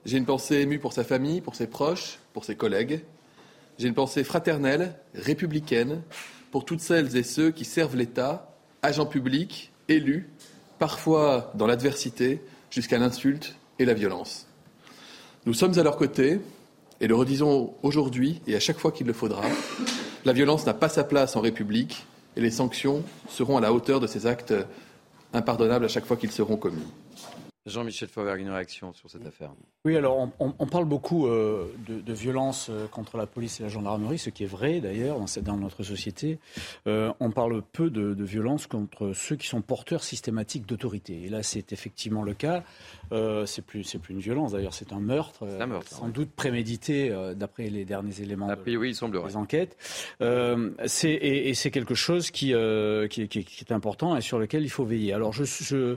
J'ai 0.04 0.18
une 0.18 0.26
pensée 0.26 0.56
émue 0.56 0.80
pour 0.80 0.92
sa 0.92 1.04
famille, 1.04 1.40
pour 1.40 1.54
ses 1.54 1.68
proches, 1.68 2.18
pour 2.32 2.44
ses 2.44 2.56
collègues. 2.56 3.04
J'ai 3.78 3.86
une 3.86 3.94
pensée 3.94 4.24
fraternelle, 4.24 4.98
républicaine, 5.14 6.02
pour 6.50 6.64
toutes 6.64 6.80
celles 6.80 7.16
et 7.16 7.22
ceux 7.22 7.52
qui 7.52 7.64
servent 7.64 7.94
l'État, 7.94 8.56
agents 8.82 9.06
publics, 9.06 9.70
élus, 9.86 10.28
parfois 10.80 11.52
dans 11.54 11.68
l'adversité, 11.68 12.42
jusqu'à 12.72 12.98
l'insulte 12.98 13.54
et 13.78 13.84
la 13.84 13.94
violence. 13.94 14.48
Nous 15.44 15.54
sommes 15.54 15.78
à 15.78 15.84
leur 15.84 15.96
côté, 15.96 16.40
et 17.00 17.06
le 17.06 17.14
redisons 17.14 17.74
aujourd'hui 17.82 18.40
et 18.46 18.54
à 18.54 18.60
chaque 18.60 18.78
fois 18.78 18.92
qu'il 18.92 19.06
le 19.06 19.12
faudra. 19.12 19.42
La 20.24 20.32
violence 20.32 20.66
n'a 20.66 20.74
pas 20.74 20.88
sa 20.88 21.04
place 21.04 21.36
en 21.36 21.40
République, 21.40 22.06
et 22.36 22.40
les 22.40 22.50
sanctions 22.50 23.02
seront 23.28 23.56
à 23.56 23.60
la 23.60 23.72
hauteur 23.72 24.00
de 24.00 24.06
ces 24.06 24.26
actes 24.26 24.54
impardonnables 25.32 25.84
à 25.84 25.88
chaque 25.88 26.04
fois 26.04 26.16
qu'ils 26.16 26.32
seront 26.32 26.56
commis. 26.56 26.82
Jean-Michel 27.66 28.08
Fauvergue, 28.08 28.40
une 28.40 28.50
réaction 28.50 28.92
sur 28.92 29.10
cette 29.10 29.26
affaire? 29.26 29.50
Oui, 29.84 29.96
alors 29.96 30.28
on, 30.38 30.66
parle 30.66 30.84
beaucoup 30.84 31.26
euh, 31.26 31.66
de, 31.86 32.00
de, 32.00 32.12
violence 32.12 32.68
euh, 32.70 32.86
contre 32.86 33.16
la 33.16 33.26
police 33.26 33.60
et 33.60 33.64
la 33.64 33.68
gendarmerie, 33.68 34.18
ce 34.18 34.30
qui 34.30 34.44
est 34.44 34.48
vrai 34.48 34.80
d'ailleurs 34.80 35.18
dans, 35.18 35.26
dans, 35.42 35.56
notre 35.56 35.82
société. 35.82 36.38
Euh, 36.86 37.12
on 37.18 37.30
parle 37.30 37.62
peu 37.62 37.90
de, 37.90 38.14
de, 38.14 38.24
violence 38.24 38.66
contre 38.66 39.12
ceux 39.14 39.36
qui 39.36 39.48
sont 39.48 39.62
porteurs 39.62 40.04
systématiques 40.04 40.66
d'autorité. 40.66 41.24
Et 41.24 41.28
là, 41.28 41.42
c'est 41.42 41.72
effectivement 41.72 42.22
le 42.22 42.34
cas. 42.34 42.62
Euh, 43.12 43.46
c'est 43.46 43.62
plus, 43.62 43.84
c'est 43.84 43.98
plus 43.98 44.14
une 44.14 44.20
violence 44.20 44.52
d'ailleurs, 44.52 44.74
c'est 44.74 44.92
un 44.92 44.98
meurtre, 45.00 45.46
un 45.60 45.66
meurtre 45.66 45.88
sans 45.88 46.08
doute 46.08 46.30
prémédité 46.30 47.14
d'après 47.36 47.68
les 47.68 47.84
derniers 47.84 48.20
éléments 48.20 48.48
Après, 48.48 48.76
oui, 48.76 48.96
il 49.00 49.10
des 49.10 49.36
enquêtes. 49.36 49.76
c'est, 50.20 51.10
et, 51.10 51.48
et 51.48 51.54
c'est 51.54 51.70
quelque 51.70 51.94
chose 51.94 52.30
qui, 52.30 52.54
qui, 53.10 53.28
qui, 53.28 53.44
qui, 53.44 53.64
est 53.64 53.72
important 53.72 54.16
et 54.16 54.20
sur 54.20 54.38
lequel 54.38 54.64
il 54.64 54.70
faut 54.70 54.84
veiller. 54.84 55.12
Alors, 55.12 55.32
je, 55.32 55.44
je 55.44 55.96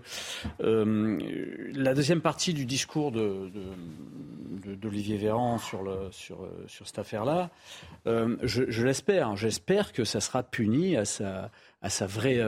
la 1.74 1.94
deuxième 1.94 2.22
partie 2.22 2.54
du 2.54 2.66
discours 2.66 3.12
d'Olivier 3.12 5.18
Véran 5.18 5.58
sur, 5.58 5.84
cette 6.68 7.00
affaire-là, 7.00 7.50
euh, 8.08 8.38
je, 8.44 8.84
l'espère. 8.84 9.36
J'espère 9.36 9.94
que 9.94 10.04
ça 10.04 10.22
sera 10.22 10.44
puni 10.44 10.96
à 10.96 11.06
sa, 11.06 11.52
à 11.82 11.90
sa, 11.90 12.08
vraie, 12.08 12.42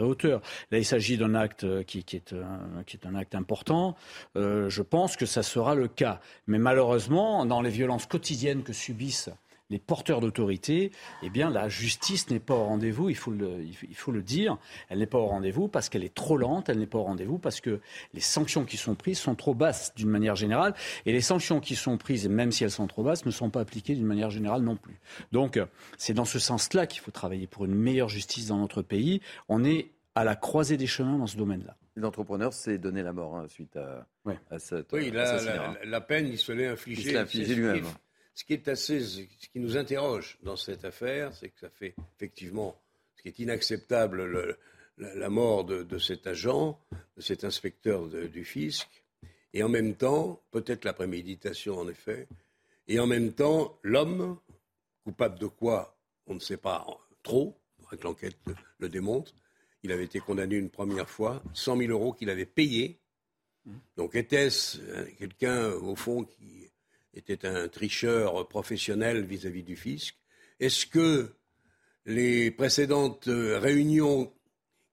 hauteur. 0.00 0.40
Là, 0.70 0.78
il 0.78 0.84
s'agit 0.84 1.16
d'un 1.16 1.34
acte 1.34 1.84
qui, 1.84 2.04
qui, 2.04 2.16
est 2.16 2.32
un, 2.32 2.82
qui 2.84 2.96
est 2.96 3.06
un 3.06 3.14
acte 3.14 3.34
important. 3.34 3.96
Euh, 4.36 4.68
je 4.68 4.82
pense 4.82 5.16
que 5.16 5.26
ça 5.26 5.42
sera 5.42 5.74
le 5.74 5.88
cas. 5.88 6.20
Mais 6.46 6.58
malheureusement, 6.58 7.46
dans 7.46 7.60
les 7.60 7.70
violences 7.70 8.06
quotidiennes 8.06 8.62
que 8.62 8.72
subissent 8.72 9.30
les 9.70 9.78
porteurs 9.78 10.20
d'autorité, 10.20 10.92
eh 11.22 11.30
bien, 11.30 11.50
la 11.50 11.68
justice 11.68 12.30
n'est 12.30 12.40
pas 12.40 12.54
au 12.54 12.64
rendez-vous, 12.64 13.08
il 13.08 13.16
faut 13.16 13.32
le, 13.32 13.64
il 13.64 13.94
faut 13.96 14.12
le 14.12 14.22
dire. 14.22 14.58
Elle 14.88 15.00
n'est 15.00 15.06
pas 15.06 15.18
au 15.18 15.26
rendez-vous 15.26 15.68
parce 15.68 15.88
qu'elle 15.88 16.04
est 16.04 16.14
trop 16.14 16.36
lente, 16.36 16.68
elle 16.68 16.78
n'est 16.78 16.86
pas 16.86 16.98
au 16.98 17.02
rendez-vous 17.04 17.38
parce 17.38 17.60
que 17.60 17.80
les 18.14 18.20
sanctions 18.20 18.64
qui 18.64 18.76
sont 18.76 18.94
prises 18.94 19.18
sont 19.18 19.34
trop 19.34 19.54
basses 19.54 19.92
d'une 19.96 20.08
manière 20.08 20.36
générale. 20.36 20.74
Et 21.04 21.12
les 21.12 21.20
sanctions 21.20 21.60
qui 21.60 21.74
sont 21.74 21.98
prises, 21.98 22.28
même 22.28 22.52
si 22.52 22.64
elles 22.64 22.70
sont 22.70 22.86
trop 22.86 23.02
basses, 23.02 23.26
ne 23.26 23.30
sont 23.30 23.50
pas 23.50 23.60
appliquées 23.60 23.94
d'une 23.94 24.06
manière 24.06 24.30
générale 24.30 24.62
non 24.62 24.76
plus. 24.76 25.00
Donc, 25.32 25.60
c'est 25.98 26.14
dans 26.14 26.24
ce 26.24 26.38
sens-là 26.38 26.86
qu'il 26.86 27.00
faut 27.00 27.10
travailler 27.10 27.46
pour 27.46 27.64
une 27.64 27.74
meilleure 27.74 28.08
justice 28.08 28.46
dans 28.46 28.58
notre 28.58 28.82
pays. 28.82 29.20
On 29.48 29.64
est 29.64 29.90
à 30.14 30.24
la 30.24 30.36
croisée 30.36 30.76
des 30.76 30.86
chemins 30.86 31.18
dans 31.18 31.26
ce 31.26 31.36
domaine-là. 31.36 31.76
L'entrepreneur 31.96 32.52
s'est 32.52 32.78
donné 32.78 33.02
la 33.02 33.12
mort 33.12 33.36
hein, 33.36 33.46
suite 33.48 33.76
à, 33.76 34.06
à 34.50 34.58
cette. 34.58 34.92
Oui, 34.92 35.10
la, 35.10 35.74
la, 35.84 36.00
peine, 36.00 36.26
il 36.26 36.38
se 36.38 36.52
l'est 36.52 36.66
infligée. 36.66 37.54
lui-même. 37.54 37.84
Ce 38.36 38.44
qui 38.44 38.52
est 38.52 38.68
assez, 38.68 39.00
ce 39.00 39.48
qui 39.50 39.60
nous 39.60 39.78
interroge 39.78 40.36
dans 40.42 40.56
cette 40.56 40.84
affaire, 40.84 41.32
c'est 41.32 41.48
que 41.48 41.58
ça 41.58 41.70
fait 41.70 41.94
effectivement, 42.16 42.78
ce 43.16 43.22
qui 43.22 43.28
est 43.28 43.38
inacceptable, 43.38 44.58
la, 44.98 45.30
mort 45.30 45.64
de, 45.64 45.98
cet 45.98 46.26
agent, 46.26 46.78
de 47.16 47.22
cet 47.22 47.44
inspecteur 47.44 48.06
du 48.06 48.44
fisc, 48.44 48.88
et 49.54 49.62
en 49.62 49.70
même 49.70 49.94
temps, 49.94 50.42
peut-être 50.50 50.84
la 50.84 50.92
préméditation 50.92 51.78
en 51.78 51.88
effet, 51.88 52.28
et 52.88 53.00
en 53.00 53.06
même 53.06 53.32
temps, 53.32 53.78
l'homme, 53.82 54.38
coupable 55.02 55.38
de 55.38 55.46
quoi, 55.46 55.96
on 56.26 56.34
ne 56.34 56.40
sait 56.40 56.58
pas 56.58 56.86
trop, 57.22 57.56
que 57.90 57.96
l'enquête 58.04 58.36
le, 58.78 58.90
démontre, 58.90 59.32
il 59.82 59.92
avait 59.92 60.04
été 60.04 60.20
condamné 60.20 60.56
une 60.56 60.68
première 60.68 61.08
fois, 61.08 61.42
100 61.54 61.78
000 61.78 61.90
euros 61.90 62.12
qu'il 62.12 62.28
avait 62.28 62.44
payés. 62.44 62.98
Donc 63.96 64.14
était-ce 64.14 64.78
euh, 64.82 65.06
quelqu'un, 65.18 65.70
au 65.70 65.96
fond, 65.96 66.24
qui 66.24 66.65
était 67.16 67.46
un 67.46 67.68
tricheur 67.68 68.46
professionnel 68.48 69.24
vis-à-vis 69.24 69.62
du 69.62 69.76
fisc. 69.76 70.16
Est-ce 70.60 70.86
que 70.86 71.32
les 72.04 72.50
précédentes 72.50 73.28
euh, 73.28 73.58
réunions 73.58 74.32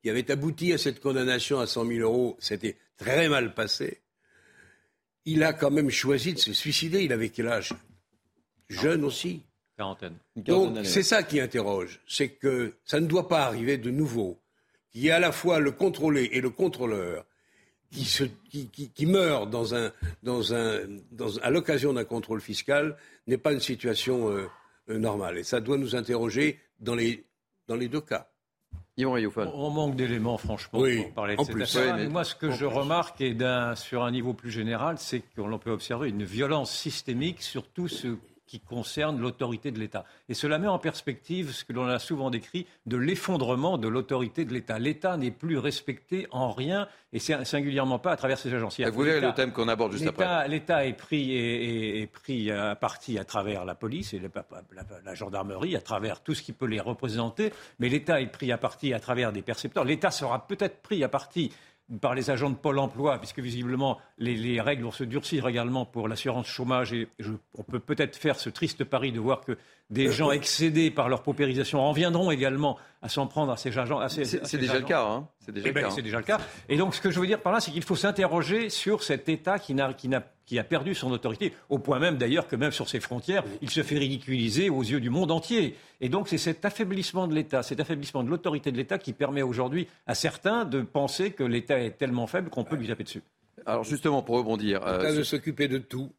qui 0.02 0.10
avaient 0.10 0.32
abouti 0.32 0.74
à 0.74 0.78
cette 0.78 1.00
condamnation 1.00 1.60
à 1.60 1.68
100 1.68 1.86
000 1.86 2.00
euros 2.00 2.38
s'étaient 2.40 2.78
très 2.98 3.30
mal 3.30 3.54
passées? 3.54 4.02
Il 5.26 5.44
a 5.44 5.54
quand 5.54 5.72
même 5.72 5.90
choisi 5.90 6.34
de 6.34 6.40
se 6.40 6.54
suicider. 6.54 7.04
Il 7.04 7.14
avait 7.14 7.30
quel 7.30 7.48
âge? 7.48 7.74
Jeune 8.70 9.04
aussi. 9.06 9.44
Quarantaine. 9.78 10.18
Donc 10.36 10.86
c'est 10.86 11.04
ça 11.04 11.24
qui 11.24 11.40
interroge. 11.40 12.02
C'est 12.08 12.30
que 12.30 12.74
ça 12.84 13.00
ne 13.00 13.08
doit 13.08 13.28
pas 13.28 13.46
arriver 13.46 13.78
de 13.78 13.90
nouveau. 13.90 14.40
Qu'il 14.92 15.02
y 15.02 15.08
ait 15.08 15.12
à 15.12 15.20
la 15.20 15.32
fois 15.32 15.60
le 15.60 15.72
contrôlé 15.72 16.30
et 16.34 16.42
le 16.42 16.50
contrôleur 16.50 17.26
qui, 17.94 18.06
se, 18.06 18.24
qui, 18.50 18.68
qui, 18.70 18.90
qui 18.90 19.06
meurt 19.06 19.50
dans 19.50 19.76
un, 19.76 19.92
dans 20.24 20.54
un, 20.54 20.80
dans, 21.12 21.38
à 21.42 21.50
l'occasion 21.50 21.94
d'un 21.94 22.04
contrôle 22.04 22.42
fiscal 22.42 22.98
n'est 23.28 23.38
pas 23.38 23.54
une 23.54 23.60
situation 23.60 24.30
euh, 24.30 24.48
euh, 24.90 24.98
normale. 24.98 25.38
Et 25.38 25.44
ça 25.44 25.62
doit 25.62 25.78
nous 25.78 25.96
interroger 25.96 26.60
dans 26.80 26.96
les, 26.96 27.26
dans 27.68 27.76
les 27.76 27.88
deux 27.88 28.02
cas. 28.02 28.28
On 28.98 29.72
manque 29.72 29.96
d'éléments, 29.96 30.38
franchement, 30.38 30.80
pour 30.80 31.14
parler 31.14 31.36
de 31.36 31.44
cette 31.44 31.54
plus. 31.54 31.64
affaire. 31.64 32.10
moi, 32.12 32.24
ce 32.24 32.36
que 32.36 32.52
je 32.52 32.66
remarque, 32.66 33.22
et 33.22 33.36
sur 33.76 34.04
un 34.04 34.12
niveau 34.12 34.34
plus 34.34 34.52
général, 34.52 35.00
c'est 35.00 35.24
qu'on 35.36 35.58
peut 35.58 35.72
observer 35.72 36.10
une 36.10 36.24
violence 36.24 36.72
systémique 36.72 37.42
sur 37.42 37.68
tout 37.68 37.88
ce 37.88 38.18
qui 38.54 38.60
concerne 38.60 39.20
l'autorité 39.20 39.72
de 39.72 39.80
l'État. 39.80 40.06
Et 40.30 40.36
cela 40.36 40.60
met 40.60 40.68
en 40.68 40.78
perspective 40.78 41.52
ce 41.54 41.64
que 41.64 41.74
l'on 41.74 41.88
a 41.88 41.98
souvent 41.98 42.30
décrit 42.30 42.68
de 42.86 42.98
l'effondrement 42.98 43.80
de 43.80 43.88
l'autorité 43.88 44.46
de 44.46 44.54
l'État. 44.54 44.78
L'État 44.78 45.18
n'est 45.18 45.32
plus 45.32 45.58
respecté 45.58 46.28
en 46.30 46.52
rien, 46.52 46.88
et 47.14 47.18
singulièrement 47.18 47.98
pas 47.98 48.12
à 48.12 48.16
travers 48.16 48.38
ses 48.38 48.54
agences. 48.54 48.80
Vous 48.80 49.02
verrez 49.02 49.22
le 49.22 49.34
thème 49.34 49.54
qu'on 49.54 49.68
aborde 49.68 49.94
juste 49.94 50.06
après. 50.06 50.48
L'État 50.48 50.86
est 50.86 50.94
pris, 50.94 51.36
est, 51.36 52.06
pris 52.06 52.52
à 52.52 52.76
partie 52.76 53.18
à 53.18 53.24
travers 53.24 53.66
la 53.66 53.74
police 53.74 54.14
et 54.14 54.20
la, 54.20 54.30
la, 55.04 55.16
gendarmerie, 55.16 55.76
à 55.76 55.82
travers 55.82 56.22
tout 56.22 56.36
ce 56.36 56.44
qui 56.44 56.54
peut 56.54 56.68
les 56.68 56.80
représenter, 56.80 57.52
mais 57.80 57.90
l'État 57.90 58.22
est 58.22 58.32
pris 58.32 58.52
à 58.52 58.60
partie 58.60 58.94
à 58.94 59.00
travers 59.00 59.32
des 59.32 59.42
percepteurs. 59.42 59.84
L'État 59.84 60.12
sera 60.12 60.46
peut-être 60.46 60.84
pris 60.84 61.04
à 61.04 61.10
partie 61.10 61.52
par 62.02 62.16
les 62.16 62.30
agents 62.30 62.50
de 62.50 62.56
Pôle 62.56 62.80
emploi, 62.80 63.20
puisque 63.20 63.40
visiblement 63.40 64.00
les, 64.18 64.62
règles 64.62 64.84
vont 64.84 64.92
se 64.92 65.04
durcir 65.04 65.48
également 65.48 65.86
pour 65.86 66.08
l'assurance 66.08 66.48
chômage. 66.48 66.94
Et 66.94 67.08
on 67.58 67.64
peut 67.64 67.80
peut-être 67.80 68.16
faire 68.16 68.40
ce 68.40 68.50
triste 68.50 68.84
pari 68.84 69.12
de 69.12 69.20
voir 69.20 69.42
que 69.42 69.58
des 69.90 70.12
gens 70.12 70.32
excédés 70.32 70.92
par 70.92 71.10
leur 71.10 71.24
paupérisation 71.24 71.82
en 71.82 71.92
viendront 71.92 72.32
également 72.32 72.78
à 73.02 73.10
s'en 73.10 73.28
prendre 73.28 73.52
à 73.52 73.58
ces 73.58 73.78
agents. 73.78 74.00
C'est 74.08 74.58
déjà, 74.58 74.80
le 74.80 74.86
cas. 74.86 75.06
Hein 75.06 75.28
c'est 75.40 75.52
déjà, 75.52 75.70
eh 75.70 75.72
ben, 75.72 75.90
déjà, 76.02 76.18
le 76.18 76.24
cas. 76.24 76.40
Et 76.70 76.78
donc, 76.78 76.96
ce 76.96 77.02
que 77.02 77.12
je 77.12 77.20
veux 77.20 77.28
dire 77.28 77.42
par 77.42 77.52
là, 77.52 77.60
c'est 77.60 77.72
qu'il 77.72 77.84
faut 77.84 77.96
s'interroger 77.96 78.70
sur 78.70 79.04
cet 79.04 79.28
État 79.30 79.60
qui, 79.60 79.74
n'a, 79.74 79.94
qui, 80.46 80.60
a 80.60 80.64
perdu 80.64 80.96
son 80.96 81.12
autorité, 81.12 81.54
au 81.70 81.80
point 81.80 82.00
même 82.00 82.18
d'ailleurs 82.18 82.48
que 82.48 82.56
même 82.56 82.72
sur 82.72 82.90
ses 82.90 83.00
frontières, 83.00 83.44
il 83.62 83.70
se 83.70 83.84
fait 83.84 83.98
ridiculiser 83.98 84.70
aux 84.70 84.82
yeux 84.82 85.00
du 85.00 85.10
monde 85.10 85.32
entier. 85.32 85.76
Et 86.02 86.10
donc, 86.10 86.28
c'est 86.28 86.38
cet 86.38 86.66
affaiblissement 86.66 87.28
de 87.28 87.34
l'État, 87.34 87.64
cet 87.64 87.80
affaiblissement 87.80 88.24
de 88.24 88.30
l'autorité 88.30 88.72
de 88.72 88.78
l'État 88.78 88.98
qui 88.98 89.14
permet 89.14 89.42
aujourd'hui 89.42 89.88
à 90.06 90.16
certains 90.16 90.66
de 90.66 90.82
penser 90.82 91.32
que 91.32 91.44
l'État 91.44 91.80
est 91.80 91.98
tellement 91.98 92.28
faible 92.28 92.50
qu'on 92.50 92.64
peut 92.64 92.76
lui 92.76 92.88
taper 92.88 93.04
dessus. 93.04 93.24
Alors, 93.66 93.84
justement, 93.84 94.22
pour 94.22 94.36
rebondir. 94.36 94.80
L'État 94.80 95.12
euh, 95.12 95.18
de 95.18 95.24
s'occuper 95.24 95.68
de 95.68 95.78
tout, 95.78 96.12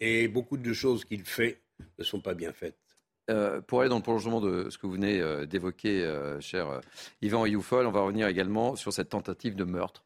et 0.00 0.28
beaucoup 0.28 0.56
de 0.56 0.72
choses 0.72 1.04
qu'il 1.04 1.24
fait 1.24 1.60
ne 1.98 2.04
sont 2.04 2.20
pas 2.20 2.34
bien 2.34 2.52
faites. 2.52 2.87
Euh, 3.30 3.60
pour 3.60 3.80
aller 3.80 3.90
dans 3.90 3.96
le 3.96 4.02
prolongement 4.02 4.40
de 4.40 4.70
ce 4.70 4.78
que 4.78 4.86
vous 4.86 4.94
venez 4.94 5.20
euh, 5.20 5.44
d'évoquer, 5.44 6.02
euh, 6.02 6.40
cher 6.40 6.80
Yvan 7.20 7.44
Youfol, 7.44 7.86
on 7.86 7.90
va 7.90 8.00
revenir 8.00 8.26
également 8.26 8.74
sur 8.74 8.92
cette 8.92 9.10
tentative 9.10 9.54
de 9.54 9.64
meurtre 9.64 10.04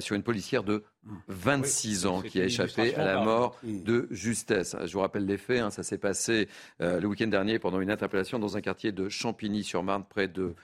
sur 0.00 0.16
une 0.16 0.22
policière 0.22 0.64
de 0.64 0.82
26 1.28 2.06
ans 2.06 2.22
qui 2.22 2.40
a 2.40 2.44
échappé 2.44 2.94
à 2.96 3.04
la 3.04 3.22
mort 3.22 3.56
de 3.62 4.08
justesse. 4.10 4.74
Je 4.84 4.92
vous 4.92 5.00
rappelle 5.00 5.26
les 5.26 5.36
faits, 5.36 5.60
hein, 5.60 5.70
ça 5.70 5.82
s'est 5.82 5.98
passé 5.98 6.48
le 6.80 7.04
week-end 7.06 7.28
dernier 7.28 7.58
pendant 7.58 7.80
une 7.80 7.90
interpellation 7.90 8.38
dans 8.38 8.56
un 8.56 8.60
quartier 8.60 8.90
de 8.90 9.08
Champigny-sur-Marne, 9.08 10.04
près 10.08 10.26
de 10.26 10.54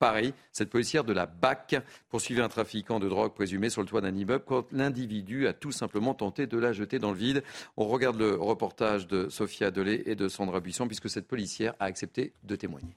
Paris. 0.00 0.34
Cette 0.50 0.70
policière 0.70 1.04
de 1.04 1.12
la 1.12 1.26
BAC 1.26 1.76
poursuivait 2.08 2.42
un 2.42 2.48
trafiquant 2.48 2.98
de 2.98 3.08
drogue 3.08 3.34
présumé 3.34 3.70
sur 3.70 3.82
le 3.82 3.86
toit 3.86 4.00
d'un 4.00 4.16
immeuble 4.16 4.44
quand 4.44 4.66
l'individu 4.72 5.46
a 5.46 5.52
tout 5.52 5.70
simplement 5.70 6.14
tenté 6.14 6.48
de 6.48 6.58
la 6.58 6.72
jeter 6.72 6.98
dans 6.98 7.12
le 7.12 7.16
vide. 7.16 7.44
On 7.76 7.86
regarde 7.86 8.18
le 8.18 8.34
reportage 8.34 9.06
de 9.06 9.28
Sophia 9.28 9.70
Delay 9.70 10.02
et 10.06 10.16
de 10.16 10.28
Sandra 10.28 10.60
Buisson 10.60 10.88
puisque 10.88 11.10
cette 11.10 11.28
policière 11.28 11.74
a 11.78 11.84
accepté 11.84 12.32
de 12.42 12.56
témoigner. 12.56 12.96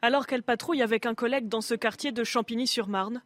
Alors 0.00 0.28
qu'elle 0.28 0.44
patrouille 0.44 0.82
avec 0.82 1.04
un 1.06 1.14
collègue 1.14 1.48
dans 1.48 1.60
ce 1.60 1.74
quartier 1.74 2.12
de 2.12 2.22
Champigny-sur-Marne, 2.22 3.20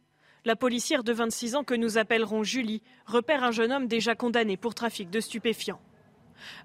la 0.45 0.55
policière 0.55 1.03
de 1.03 1.13
26 1.13 1.55
ans 1.55 1.63
que 1.63 1.75
nous 1.75 1.99
appellerons 1.99 2.43
Julie 2.43 2.81
repère 3.05 3.43
un 3.43 3.51
jeune 3.51 3.71
homme 3.71 3.87
déjà 3.87 4.15
condamné 4.15 4.57
pour 4.57 4.73
trafic 4.73 5.11
de 5.11 5.19
stupéfiants. 5.19 5.79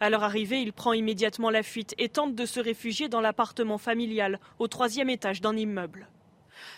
À 0.01 0.11
leur 0.11 0.25
arrivée, 0.25 0.61
il 0.61 0.73
prend 0.73 0.93
immédiatement 0.93 1.51
la 1.51 1.63
fuite 1.63 1.95
et 1.99 2.09
tente 2.09 2.35
de 2.35 2.47
se 2.47 2.61
réfugier 2.61 3.09
dans 3.09 3.21
l'appartement 3.21 3.79
familial 3.79 4.41
au 4.59 4.69
troisième 4.69 5.11
étage 5.11 5.41
d'un 5.41 5.57
immeuble. 5.57 6.09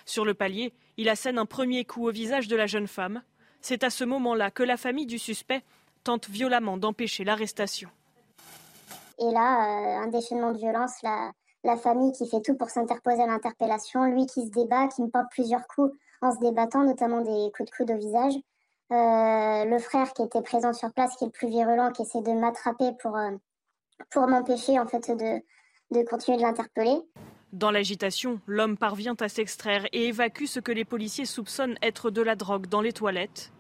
Sur 0.05 0.24
le 0.24 0.35
palier, 0.35 0.72
il 0.97 1.09
assène 1.09 1.39
un 1.39 1.47
premier 1.47 1.85
coup 1.85 2.07
au 2.07 2.11
visage 2.11 2.49
de 2.49 2.57
la 2.57 2.66
jeune 2.66 2.87
femme. 2.87 3.22
C'est 3.61 3.85
à 3.85 3.91
ce 3.91 4.05
moment-là 4.05 4.51
que 4.51 4.62
la 4.62 4.77
famille 4.77 5.07
du 5.07 5.18
suspect 5.18 5.62
tente 6.05 6.29
violemment 6.29 6.77
d'empêcher 6.77 7.24
l'arrestation. 7.24 7.91
Et 9.18 9.31
là, 9.33 9.99
euh, 10.01 10.05
un 10.05 10.09
déchaînement 10.09 10.53
de 10.53 10.59
violence, 10.59 11.03
la, 11.03 11.33
la 11.62 11.77
famille 11.77 12.12
qui 12.12 12.27
fait 12.27 12.41
tout 12.41 12.55
pour 12.55 12.70
s'interposer 12.70 13.22
à 13.22 13.27
l'interpellation, 13.27 14.05
lui 14.05 14.27
qui 14.27 14.47
se 14.47 14.51
débat, 14.51 14.89
qui 14.89 15.03
me 15.03 15.09
porte 15.09 15.27
plusieurs 15.31 15.66
coups 15.66 15.93
en 16.22 16.33
se 16.33 16.39
débattant, 16.41 16.85
notamment 16.85 17.20
des 17.20 17.53
coups 17.53 17.70
de 17.70 17.77
coude 17.77 17.91
au 17.91 17.99
visage. 17.99 18.35
Euh, 18.93 19.64
le 19.64 19.78
frère 19.78 20.12
qui 20.12 20.22
était 20.22 20.43
présent 20.43 20.72
sur 20.72 20.93
place, 20.93 21.14
qui 21.16 21.24
est 21.24 21.28
le 21.28 21.32
plus 21.32 21.49
virulent, 21.49 21.93
qui 21.93 22.03
essaie 22.03 22.22
de 22.22 22.32
m'attraper 22.32 22.91
pour, 23.01 23.16
euh, 23.16 23.30
pour 24.11 24.26
m'empêcher 24.26 24.80
en 24.80 24.86
fait 24.86 25.11
de, 25.11 25.41
de 25.93 26.05
continuer 26.05 26.38
de 26.38 26.43
l'interpeller. 26.43 26.99
Dans 27.53 27.70
l'agitation, 27.70 28.41
l'homme 28.47 28.76
parvient 28.76 29.14
à 29.20 29.28
s'extraire 29.28 29.86
et 29.93 30.09
évacue 30.09 30.47
ce 30.47 30.59
que 30.59 30.72
les 30.72 30.84
policiers 30.84 31.24
soupçonnent 31.24 31.76
être 31.82 32.11
de 32.11 32.20
la 32.20 32.34
drogue 32.34 32.66
dans 32.66 32.80
les 32.80 32.93
toilettes. 32.93 33.53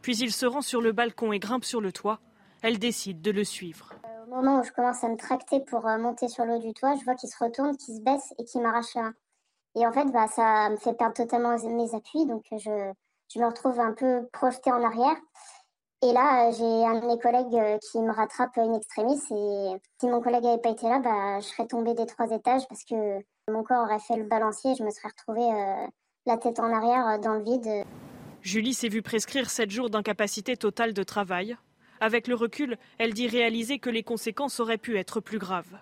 Puis 0.00 0.16
il 0.18 0.32
se 0.32 0.46
rend 0.46 0.60
sur 0.60 0.80
le 0.80 0.92
balcon 0.92 1.32
et 1.32 1.40
grimpe 1.40 1.64
sur 1.64 1.80
le 1.80 1.90
toit. 1.90 2.20
Elle 2.62 2.78
décide 2.78 3.20
de 3.20 3.32
le 3.32 3.42
suivre. 3.42 3.94
Euh, 4.04 4.26
au 4.26 4.36
moment 4.36 4.60
où 4.60 4.64
je 4.64 4.70
commence 4.70 5.02
à 5.02 5.08
me 5.08 5.16
tracter 5.16 5.58
pour 5.60 5.82
monter 5.82 6.28
sur 6.28 6.44
le 6.44 6.54
haut 6.54 6.62
du 6.62 6.72
toit, 6.72 6.94
je 6.96 7.04
vois 7.04 7.16
qu'il 7.16 7.28
se 7.28 7.42
retourne, 7.42 7.76
qu'il 7.76 7.96
se 7.96 8.00
baisse 8.00 8.32
et 8.38 8.44
qu'il 8.44 8.62
m'arrache 8.62 8.94
main. 8.94 9.12
Et 9.74 9.84
en 9.86 9.92
fait, 9.92 10.06
bah, 10.06 10.28
ça 10.28 10.70
me 10.70 10.76
fait 10.76 10.94
perdre 10.94 11.14
totalement 11.14 11.56
mes 11.56 11.94
appuis, 11.94 12.26
donc 12.26 12.44
je, 12.52 12.92
je 13.32 13.38
me 13.38 13.46
retrouve 13.46 13.78
un 13.80 13.92
peu 13.92 14.26
projetée 14.32 14.72
en 14.72 14.82
arrière. 14.82 15.16
Et 16.00 16.12
là, 16.12 16.50
j'ai 16.52 16.86
un 16.86 17.00
de 17.00 17.06
mes 17.06 17.18
collègues 17.18 17.54
euh, 17.54 17.78
qui 17.78 17.98
me 17.98 18.12
rattrape 18.12 18.56
une 18.56 18.76
extrémiste. 18.76 19.32
Et 19.32 19.70
si 20.00 20.06
mon 20.06 20.20
collègue 20.20 20.44
n'avait 20.44 20.62
pas 20.62 20.70
été 20.70 20.88
là, 20.88 21.00
bah, 21.00 21.40
je 21.40 21.46
serais 21.46 21.66
tombée 21.66 21.94
des 21.94 22.06
trois 22.06 22.30
étages 22.30 22.62
parce 22.68 22.84
que 22.84 23.18
mon 23.50 23.64
corps 23.64 23.82
aurait 23.82 23.98
fait 23.98 24.16
le 24.16 24.22
balancier. 24.22 24.76
Je 24.76 24.84
me 24.84 24.90
serais 24.90 25.08
retrouvée 25.08 25.50
euh, 25.50 25.86
la 26.26 26.36
tête 26.36 26.60
en 26.60 26.72
arrière 26.72 27.08
euh, 27.08 27.18
dans 27.18 27.34
le 27.34 27.42
vide. 27.42 27.84
Julie 28.42 28.74
s'est 28.74 28.88
vue 28.88 29.02
prescrire 29.02 29.50
sept 29.50 29.70
jours 29.70 29.90
d'incapacité 29.90 30.56
totale 30.56 30.94
de 30.94 31.02
travail. 31.02 31.56
Avec 32.00 32.28
le 32.28 32.36
recul, 32.36 32.78
elle 32.98 33.12
dit 33.12 33.26
réaliser 33.26 33.80
que 33.80 33.90
les 33.90 34.04
conséquences 34.04 34.60
auraient 34.60 34.78
pu 34.78 34.98
être 34.98 35.18
plus 35.18 35.38
graves. 35.38 35.78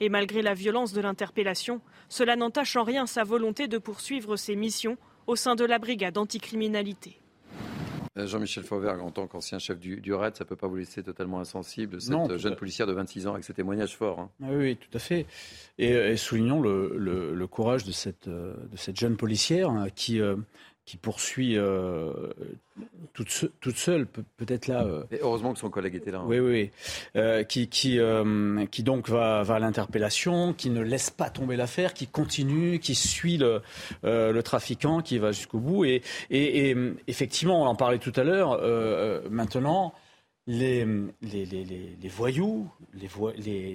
Et 0.00 0.08
malgré 0.08 0.42
la 0.42 0.54
violence 0.54 0.92
de 0.92 1.00
l'interpellation, 1.00 1.80
cela 2.08 2.34
n'entache 2.34 2.74
en 2.74 2.82
rien 2.82 3.06
sa 3.06 3.22
volonté 3.22 3.68
de 3.68 3.78
poursuivre 3.78 4.34
ses 4.34 4.56
missions 4.56 4.98
au 5.26 5.36
sein 5.36 5.54
de 5.54 5.64
la 5.64 5.78
brigade 5.78 6.18
anticriminalité. 6.18 7.18
Euh, 8.18 8.26
Jean-Michel 8.26 8.64
Fauvergue, 8.64 9.00
en 9.00 9.10
tant 9.10 9.26
qu'ancien 9.26 9.58
chef 9.58 9.78
du, 9.78 10.12
RAID, 10.12 10.36
ça 10.36 10.44
ne 10.44 10.48
peut 10.48 10.56
pas 10.56 10.66
vous 10.66 10.76
laisser 10.76 11.02
totalement 11.02 11.40
insensible, 11.40 12.00
cette 12.00 12.36
jeune 12.36 12.56
policière 12.56 12.86
de 12.86 12.92
26 12.92 13.26
ans 13.26 13.32
avec 13.32 13.44
ce 13.44 13.52
témoignage 13.52 13.96
fort. 13.96 14.20
Hein. 14.20 14.30
Ah 14.42 14.48
oui, 14.50 14.76
tout 14.76 14.94
à 14.94 14.98
fait. 14.98 15.26
Et, 15.78 16.16
soulignons 16.16 16.60
le, 16.60 17.46
courage 17.46 17.84
de 17.84 17.92
cette, 17.92 18.28
euh, 18.28 18.54
de 18.70 18.76
cette 18.76 18.98
jeune 18.98 19.16
policière 19.16 19.70
hein, 19.70 19.86
qui, 19.94 20.20
euh, 20.20 20.36
qui 20.84 20.96
poursuit 20.96 21.56
euh, 21.56 22.12
toute, 23.12 23.76
seule, 23.76 24.06
peut-être 24.06 24.66
là. 24.66 24.82
Euh, 24.84 25.04
heureusement 25.20 25.52
que 25.52 25.60
son 25.60 25.70
collègue 25.70 25.94
était 25.94 26.10
là. 26.10 26.18
Hein. 26.18 26.26
Oui, 26.26 26.40
oui, 26.40 26.70
euh, 27.14 27.44
qui, 27.44 27.68
qui, 27.68 28.00
qui, 28.70 28.82
donc 28.82 29.08
va, 29.08 29.42
va 29.44 29.54
à 29.54 29.58
l'interpellation, 29.60 30.52
qui 30.52 30.70
ne 30.70 30.82
laisse 30.82 31.10
pas 31.10 31.30
tomber 31.30 31.56
l'affaire, 31.56 31.94
qui 31.94 32.08
continue, 32.08 32.80
qui 32.80 32.94
suit 32.96 33.38
le, 33.38 33.62
le 34.02 34.40
trafiquant, 34.42 35.02
qui 35.02 35.18
va 35.18 35.30
jusqu'au 35.30 35.58
bout. 35.58 35.84
Et, 35.84 36.02
et, 36.30 36.70
et, 36.70 36.76
effectivement, 37.06 37.62
on 37.62 37.66
en 37.66 37.76
parlait 37.76 37.98
tout 37.98 38.12
à 38.16 38.24
l'heure, 38.24 38.60
maintenant, 39.30 39.94
les, 40.48 40.84
les, 41.22 41.44
les, 41.46 41.64
les, 41.64 42.08
voyous, 42.08 42.68
les, 42.94 43.08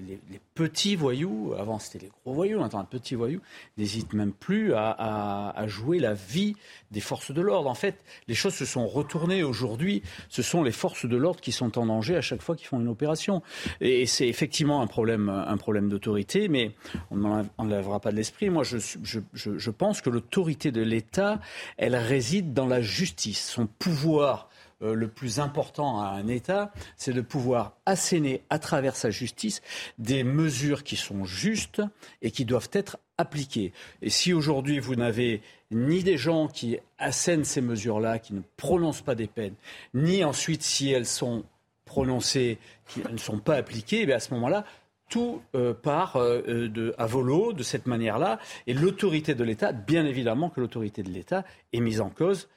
les, 0.02 0.42
petits 0.54 0.98
voyous, 0.98 1.54
avant 1.58 1.80
c'était 1.80 2.06
les 2.06 2.12
gros 2.24 2.34
voyous, 2.34 2.60
maintenant 2.60 2.82
les 2.82 3.00
petits 3.00 3.16
voyous, 3.16 3.40
n'hésitent 3.78 4.12
même 4.12 4.34
plus 4.34 4.74
à, 4.74 4.92
à, 4.92 5.68
jouer 5.68 6.00
la 6.00 6.14
vie 6.14 6.56
des 6.92 7.00
forces 7.00 7.32
de 7.32 7.40
l'ordre. 7.40 7.70
En 7.70 7.74
fait, 7.74 8.04
les 8.28 8.34
choses 8.34 8.54
se 8.54 8.66
sont 8.66 8.86
retournées 8.86 9.44
aujourd'hui. 9.44 10.04
Ce 10.28 10.42
sont 10.42 10.62
les 10.62 10.74
forces 10.74 11.06
de 11.06 11.16
l'ordre 11.16 11.40
qui 11.40 11.54
sont 11.54 11.78
en 11.78 11.86
danger 11.86 12.18
à 12.18 12.22
chaque 12.22 12.42
fois 12.42 12.58
qu'ils 12.58 12.68
font 12.68 12.82
une 12.82 12.90
opération. 12.90 13.42
Et, 13.80 14.06
c'est 14.06 14.28
effectivement 14.28 14.82
un 14.82 14.88
problème, 14.88 15.30
un 15.30 15.58
problème 15.58 15.88
d'autorité, 15.88 16.50
mais 16.50 16.72
on 17.12 17.18
n'enlèvera 17.18 18.02
pas 18.02 18.12
de 18.12 18.18
l'esprit. 18.18 18.50
Moi, 18.50 18.64
je, 18.64 18.78
je, 18.78 19.20
je, 19.34 19.58
je 19.58 19.72
pense 19.72 20.02
que 20.02 20.10
l'autorité 20.10 20.72
de 20.72 20.82
l'État, 20.82 21.40
elle 21.78 21.96
réside 21.96 22.54
dans 22.54 22.66
la 22.66 22.82
justice. 22.82 23.50
Son 23.50 23.68
pouvoir 23.68 24.47
euh, 24.84 24.94
le 24.94 25.08
plus 25.08 25.40
important 25.40 26.00
à 26.00 26.10
un 26.10 26.28
État, 26.28 26.72
c'est 26.96 27.14
de 27.14 27.22
pouvoir 27.22 27.78
asséner 27.86 28.44
à 28.50 28.60
travers 28.60 28.96
sa 28.96 29.10
justice 29.10 29.62
des 29.98 30.24
mesures 30.24 30.84
qui 30.84 30.96
sont 30.96 31.26
justes 31.26 31.82
et 32.22 32.30
qui 32.30 32.46
doivent 32.46 32.70
être 32.74 32.98
appliquées. 33.18 33.74
Et 34.02 34.10
si 34.10 34.34
aujourd'hui 34.34 34.80
vous 34.80 34.96
n'avez 34.96 35.42
ni 35.72 36.04
des 36.04 36.18
gens 36.18 36.48
qui 36.48 36.78
assènent 37.00 37.44
ces 37.44 37.62
mesures-là, 37.62 38.20
qui 38.20 38.34
ne 38.34 38.42
prononcent 38.56 39.02
pas 39.02 39.16
des 39.16 39.28
peines, 39.28 39.56
ni 39.94 40.24
ensuite 40.24 40.62
si 40.62 40.92
elles 40.92 41.08
sont 41.08 41.44
prononcées, 41.86 42.60
qui 42.88 43.02
ne 43.12 43.18
sont 43.18 43.40
pas 43.40 43.56
appliquées, 43.56 44.06
eh 44.08 44.14
à 44.14 44.20
ce 44.20 44.34
moment-là, 44.36 44.64
tout 45.10 45.42
euh, 45.56 45.74
part 45.74 46.18
euh, 46.18 46.94
à 46.98 47.06
volo 47.06 47.54
de 47.54 47.64
cette 47.64 47.88
manière-là. 47.88 48.40
Et 48.68 48.74
l'autorité 48.74 49.36
de 49.36 49.44
l'État, 49.44 49.72
bien 49.72 50.06
évidemment 50.06 50.50
que 50.50 50.60
l'autorité 50.60 51.02
de 51.02 51.10
l'État 51.10 51.46
est 51.74 51.80
mise 51.80 52.02
en 52.02 52.10
cause 52.10 52.50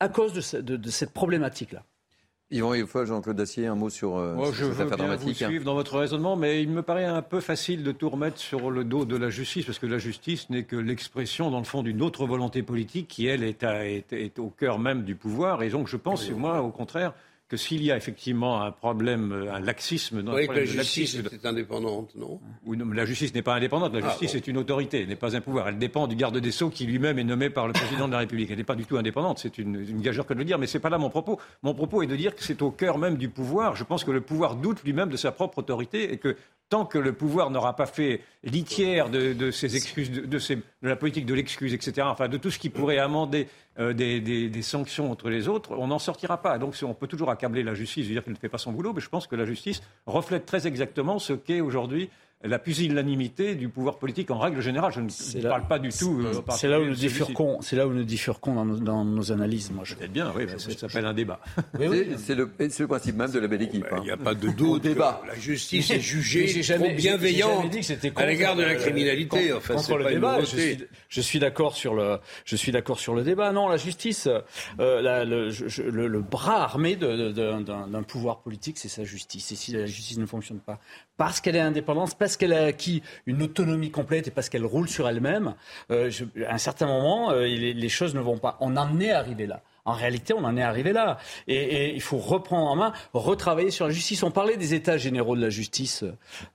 à 0.00 0.08
cause 0.08 0.32
de, 0.32 0.90
cette 0.90 1.12
problématique-là. 1.12 1.82
Yvan 2.50 2.74
Eiffel, 2.74 3.06
Jean-Claude 3.06 3.36
Dacier, 3.36 3.66
un 3.66 3.74
mot 3.74 3.90
sur, 3.90 4.16
euh, 4.16 4.52
je 4.52 4.66
cette 4.66 4.80
affaire 4.80 4.96
dramatique. 4.96 5.36
Je 5.36 5.44
veux 5.44 5.50
suivre 5.50 5.64
dans 5.64 5.74
votre 5.74 5.98
raisonnement, 5.98 6.36
mais 6.36 6.62
il 6.62 6.70
me 6.70 6.82
paraît 6.82 7.04
un 7.04 7.22
peu 7.22 7.40
facile 7.40 7.82
de 7.82 7.90
tout 7.90 8.08
remettre 8.08 8.38
sur 8.38 8.70
le 8.70 8.84
dos 8.84 9.04
de 9.04 9.16
la 9.16 9.30
justice, 9.30 9.66
parce 9.66 9.80
que 9.80 9.86
la 9.86 9.98
justice 9.98 10.48
n'est 10.48 10.62
que 10.62 10.76
l'expression, 10.76 11.50
dans 11.50 11.58
le 11.58 11.64
fond, 11.64 11.82
d'une 11.82 12.02
autre 12.02 12.24
volonté 12.24 12.62
politique 12.62 13.08
qui, 13.08 13.26
elle, 13.26 13.42
est, 13.42 13.64
est, 13.64 14.38
au 14.38 14.50
cœur 14.50 14.78
même 14.78 15.02
du 15.02 15.16
pouvoir. 15.16 15.64
Et 15.64 15.70
donc, 15.70 15.88
je 15.88 15.96
pense, 15.96 16.30
moi, 16.30 16.62
au 16.62 16.70
contraire, 16.70 17.14
que 17.48 17.56
s'il 17.56 17.82
y 17.84 17.92
a 17.92 17.96
effectivement 17.96 18.60
un 18.62 18.72
problème, 18.72 19.30
euh, 19.32 19.54
un 19.54 19.60
laxisme 19.60 20.22
dans 20.22 20.34
oui, 20.34 20.48
la 20.48 20.64
justice 20.64 21.14
est 21.14 21.46
indépendante, 21.46 22.14
non 22.16 22.40
La 22.92 23.04
justice 23.04 23.32
n'est 23.34 23.42
pas 23.42 23.54
indépendante. 23.54 23.94
La 23.94 24.04
ah, 24.04 24.10
justice 24.10 24.34
est 24.34 24.48
une 24.48 24.58
autorité, 24.58 25.06
n'est 25.06 25.14
pas 25.14 25.36
un 25.36 25.40
pouvoir. 25.40 25.68
Elle 25.68 25.78
dépend 25.78 26.08
du 26.08 26.16
garde 26.16 26.36
des 26.38 26.50
sceaux 26.50 26.70
qui 26.70 26.86
lui-même 26.86 27.20
est 27.20 27.24
nommé 27.24 27.48
par 27.48 27.68
le 27.68 27.72
président 27.72 28.08
de 28.08 28.12
la 28.12 28.18
République. 28.18 28.50
Elle 28.50 28.58
n'est 28.58 28.64
pas 28.64 28.74
du 28.74 28.84
tout 28.84 28.96
indépendante. 28.96 29.38
C'est 29.38 29.58
une, 29.58 29.76
une 29.76 30.00
gageure 30.00 30.26
que 30.26 30.34
de 30.34 30.40
le 30.40 30.44
dire, 30.44 30.58
mais 30.58 30.66
c'est 30.66 30.80
pas 30.80 30.90
là 30.90 30.98
mon 30.98 31.10
propos. 31.10 31.38
Mon 31.62 31.74
propos 31.74 32.02
est 32.02 32.08
de 32.08 32.16
dire 32.16 32.34
que 32.34 32.42
c'est 32.42 32.62
au 32.62 32.72
cœur 32.72 32.98
même 32.98 33.16
du 33.16 33.28
pouvoir. 33.28 33.76
Je 33.76 33.84
pense 33.84 34.02
que 34.02 34.10
le 34.10 34.22
pouvoir 34.22 34.56
doute 34.56 34.82
lui-même 34.82 35.08
de 35.08 35.16
sa 35.16 35.30
propre 35.30 35.58
autorité 35.58 36.12
et 36.12 36.18
que 36.18 36.36
tant 36.68 36.84
que 36.84 36.98
le 36.98 37.12
pouvoir 37.12 37.50
n'aura 37.50 37.76
pas 37.76 37.86
fait 37.86 38.22
litière 38.42 39.08
de, 39.08 39.50
ses 39.50 39.76
excuses, 39.76 40.10
de, 40.10 40.38
la 40.82 40.96
politique 40.96 41.26
de 41.26 41.34
l'excuse, 41.34 41.72
etc., 41.74 42.06
enfin 42.10 42.28
de 42.28 42.36
tout 42.36 42.50
ce 42.50 42.58
qui 42.58 42.70
pourrait 42.70 42.98
amender 42.98 43.48
euh, 43.78 43.92
des, 43.92 44.62
sanctions 44.62 45.10
entre 45.10 45.28
les 45.28 45.48
autres, 45.48 45.72
on 45.72 45.88
n'en 45.88 45.98
sortira 45.98 46.40
pas. 46.40 46.58
Donc 46.58 46.74
on 46.82 46.94
peut 46.94 47.06
toujours 47.06 47.30
accabler 47.30 47.62
la 47.62 47.74
justice, 47.74 48.06
dire 48.06 48.24
qu'elle 48.24 48.32
ne 48.32 48.38
fait 48.38 48.48
pas 48.48 48.58
son 48.58 48.72
boulot, 48.72 48.92
mais 48.92 49.00
je 49.00 49.08
pense 49.08 49.26
que 49.26 49.36
la 49.36 49.44
justice 49.44 49.82
reflète 50.06 50.46
très 50.46 50.66
exactement 50.66 51.18
ce 51.18 51.32
qu'est 51.32 51.60
aujourd'hui 51.60 52.10
la 52.44 52.58
pusillanimité 52.58 53.54
du 53.54 53.68
pouvoir 53.68 53.98
politique 53.98 54.30
en 54.30 54.38
règle 54.38 54.60
générale. 54.60 54.92
Je 54.92 55.00
ne 55.00 55.48
parle 55.48 55.66
pas 55.66 55.78
du 55.78 55.88
tout. 55.88 56.20
Euh, 56.20 56.42
c'est 56.50 56.68
là 56.68 56.80
où 56.80 56.84
nous 56.84 56.94
diffurquons. 56.94 57.58
C'est 57.62 57.76
là 57.76 57.86
où 57.86 57.92
nous 57.92 58.04
diffurquons 58.04 58.64
dans 58.64 59.04
nos, 59.04 59.32
analyses. 59.32 59.70
Moi, 59.70 59.84
je... 59.84 59.94
peut 59.94 60.06
bien. 60.06 60.32
Oui, 60.36 60.44
ça, 60.58 60.70
s'appelle 60.70 61.06
un 61.06 61.14
débat. 61.14 61.40
c'est 62.18 62.34
le, 62.34 62.50
le, 62.58 62.86
principe 62.86 63.16
même 63.16 63.30
de 63.30 63.38
la 63.38 63.48
belle 63.48 63.62
équipe. 63.62 63.86
Il 63.98 64.02
n'y 64.02 64.10
a 64.10 64.14
hein. 64.14 64.18
pas 64.22 64.34
de 64.34 64.48
doute. 64.48 64.82
débat. 64.82 65.22
La 65.26 65.34
justice 65.34 65.90
est 65.90 66.00
jugée 66.00 66.62
trop 66.62 66.90
bienveillante 66.94 67.74
à 68.16 68.26
l'égard 68.26 68.54
de 68.54 68.62
la 68.62 68.74
criminalité. 68.74 69.48
Contre, 69.48 69.74
contre 69.74 69.96
le 69.98 70.04
débat. 70.06 70.38
Je 71.08 71.20
suis, 71.20 71.38
d'accord 71.38 71.74
sur 71.74 71.94
le. 71.94 72.18
Je 72.44 72.56
suis 72.56 72.72
d'accord 72.72 72.98
sur 72.98 73.14
le 73.14 73.22
débat. 73.22 73.50
Non, 73.52 73.68
la 73.68 73.78
justice, 73.78 74.28
euh, 74.78 75.24
le, 75.24 76.06
le, 76.06 76.20
bras 76.20 76.62
armé 76.62 76.96
d'un 76.96 78.02
pouvoir 78.02 78.40
politique, 78.40 78.78
c'est 78.78 78.88
sa 78.88 79.04
justice. 79.04 79.52
Et 79.52 79.56
si 79.56 79.72
la 79.72 79.86
justice 79.86 80.18
ne 80.18 80.26
fonctionne 80.26 80.60
pas, 80.60 80.78
parce 81.16 81.40
qu'elle 81.40 81.56
est 81.56 81.60
indépendante, 81.60 82.10
parce 82.26 82.36
qu'elle 82.36 82.54
a 82.54 82.64
acquis 82.64 83.04
une 83.26 83.40
autonomie 83.40 83.92
complète 83.92 84.26
et 84.26 84.30
parce 84.32 84.48
qu'elle 84.48 84.66
roule 84.66 84.88
sur 84.88 85.08
elle-même, 85.08 85.54
euh, 85.92 86.10
à 86.48 86.54
un 86.54 86.58
certain 86.58 86.86
moment, 86.86 87.30
euh, 87.30 87.46
les, 87.46 87.88
choses 87.88 88.16
ne 88.16 88.20
vont 88.20 88.36
pas. 88.36 88.56
On 88.60 88.76
en 88.76 88.98
est 88.98 89.12
arrivé 89.12 89.46
là. 89.46 89.62
En 89.84 89.92
réalité, 89.92 90.34
on 90.34 90.42
en 90.42 90.56
est 90.56 90.62
arrivé 90.62 90.92
là. 90.92 91.18
Et, 91.46 91.94
il 91.94 92.00
faut 92.00 92.16
reprendre 92.16 92.66
en 92.68 92.74
main, 92.74 92.92
retravailler 93.14 93.70
sur 93.70 93.86
la 93.86 93.92
justice. 93.92 94.24
On 94.24 94.32
parlait 94.32 94.56
des 94.56 94.74
états 94.74 94.98
généraux 94.98 95.36
de 95.36 95.40
la 95.40 95.50
justice. 95.50 96.02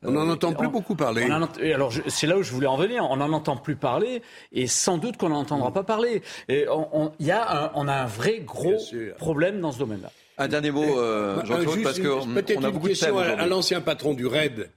On 0.03 0.11
n'en 0.11 0.29
entend 0.29 0.51
plus 0.51 0.67
beaucoup 0.67 0.95
parler. 0.95 1.23
alors, 1.31 1.93
c'est 2.07 2.27
là 2.27 2.37
où 2.37 2.43
je 2.43 2.51
voulais 2.51 2.67
en 2.67 2.75
venir. 2.75 3.07
On 3.09 3.15
n'en 3.15 3.31
entend 3.31 3.55
plus 3.55 3.77
parler 3.77 4.21
et 4.51 4.67
sans 4.67 4.97
doute 4.97 5.15
qu'on 5.15 5.29
n'en 5.29 5.39
entendra 5.39 5.71
pas 5.71 5.83
parler. 5.83 6.21
Et 6.49 6.65
on, 6.69 7.13
y 7.21 7.31
a 7.31 7.71
on 7.75 7.87
a 7.87 7.93
un 7.93 8.07
vrai 8.07 8.39
gros 8.39 8.75
problème 9.17 9.61
dans 9.61 9.71
ce 9.71 9.79
domaine-là. 9.79 10.11
Un 10.37 10.47
dernier 10.47 10.71
mot, 10.71 10.99
euh, 10.99 11.45
Jean-Claude, 11.45 11.83
parce 11.83 11.99
qu'on 11.99 12.63
a 12.63 12.71
beaucoup 12.71 12.87
de 12.87 12.93
question 12.93 13.17
à, 13.17 13.45
l'ancien 13.45 13.79
patron 13.79 14.13
du 14.13 14.25
RAID. 14.25 14.69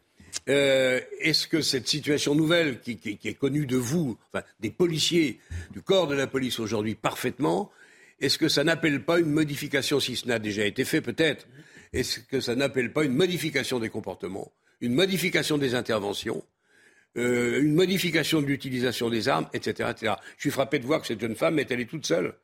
Euh, 0.49 1.01
est-ce 1.20 1.47
que 1.47 1.61
cette 1.61 1.89
situation 1.89 2.35
nouvelle, 2.35 2.80
qui, 2.80 2.99
est 3.24 3.35
connue 3.35 3.66
de 3.66 3.76
vous, 3.76 4.18
enfin, 4.32 4.45
des 4.61 4.70
policiers, 4.70 5.41
du 5.72 5.80
corps 5.82 6.07
de 6.07 6.14
la 6.14 6.26
police 6.26 6.59
aujourd'hui 6.59 6.95
parfaitement, 6.95 7.70
est-ce 8.20 8.39
que 8.39 8.49
ça 8.49 8.64
n'appelle 8.64 9.03
pas 9.03 9.18
une 9.18 9.30
modification, 9.30 10.01
si 10.01 10.16
ce 10.16 10.28
n'a 10.28 10.39
déjà 10.39 10.64
été 10.64 10.85
fait 10.85 11.01
peut-être, 11.01 11.47
est-ce 11.93 12.20
que 12.20 12.41
ça 12.41 12.55
n'appelle 12.55 12.93
pas 12.93 13.05
une 13.05 13.14
modification 13.14 13.78
des 13.78 13.89
comportements, 13.89 14.53
une 14.80 14.95
modification 14.95 15.59
des 15.59 15.74
interventions 15.74 16.45
euh, 17.16 17.62
une 17.62 17.74
modification 17.74 18.43
de 18.43 18.47
l'utilisation 18.47 19.09
des 19.09 19.28
armes, 19.28 19.47
etc., 19.53 19.91
etc. 19.93 20.14
Je 20.37 20.41
suis 20.41 20.51
frappé 20.51 20.80
de 20.80 20.85
voir 20.85 21.01
que 21.01 21.07
cette 21.07 21.20
jeune 21.20 21.37
femme 21.37 21.61
est 21.61 21.70
allée 21.70 21.87
toute 21.87 22.05
seule 22.05 22.35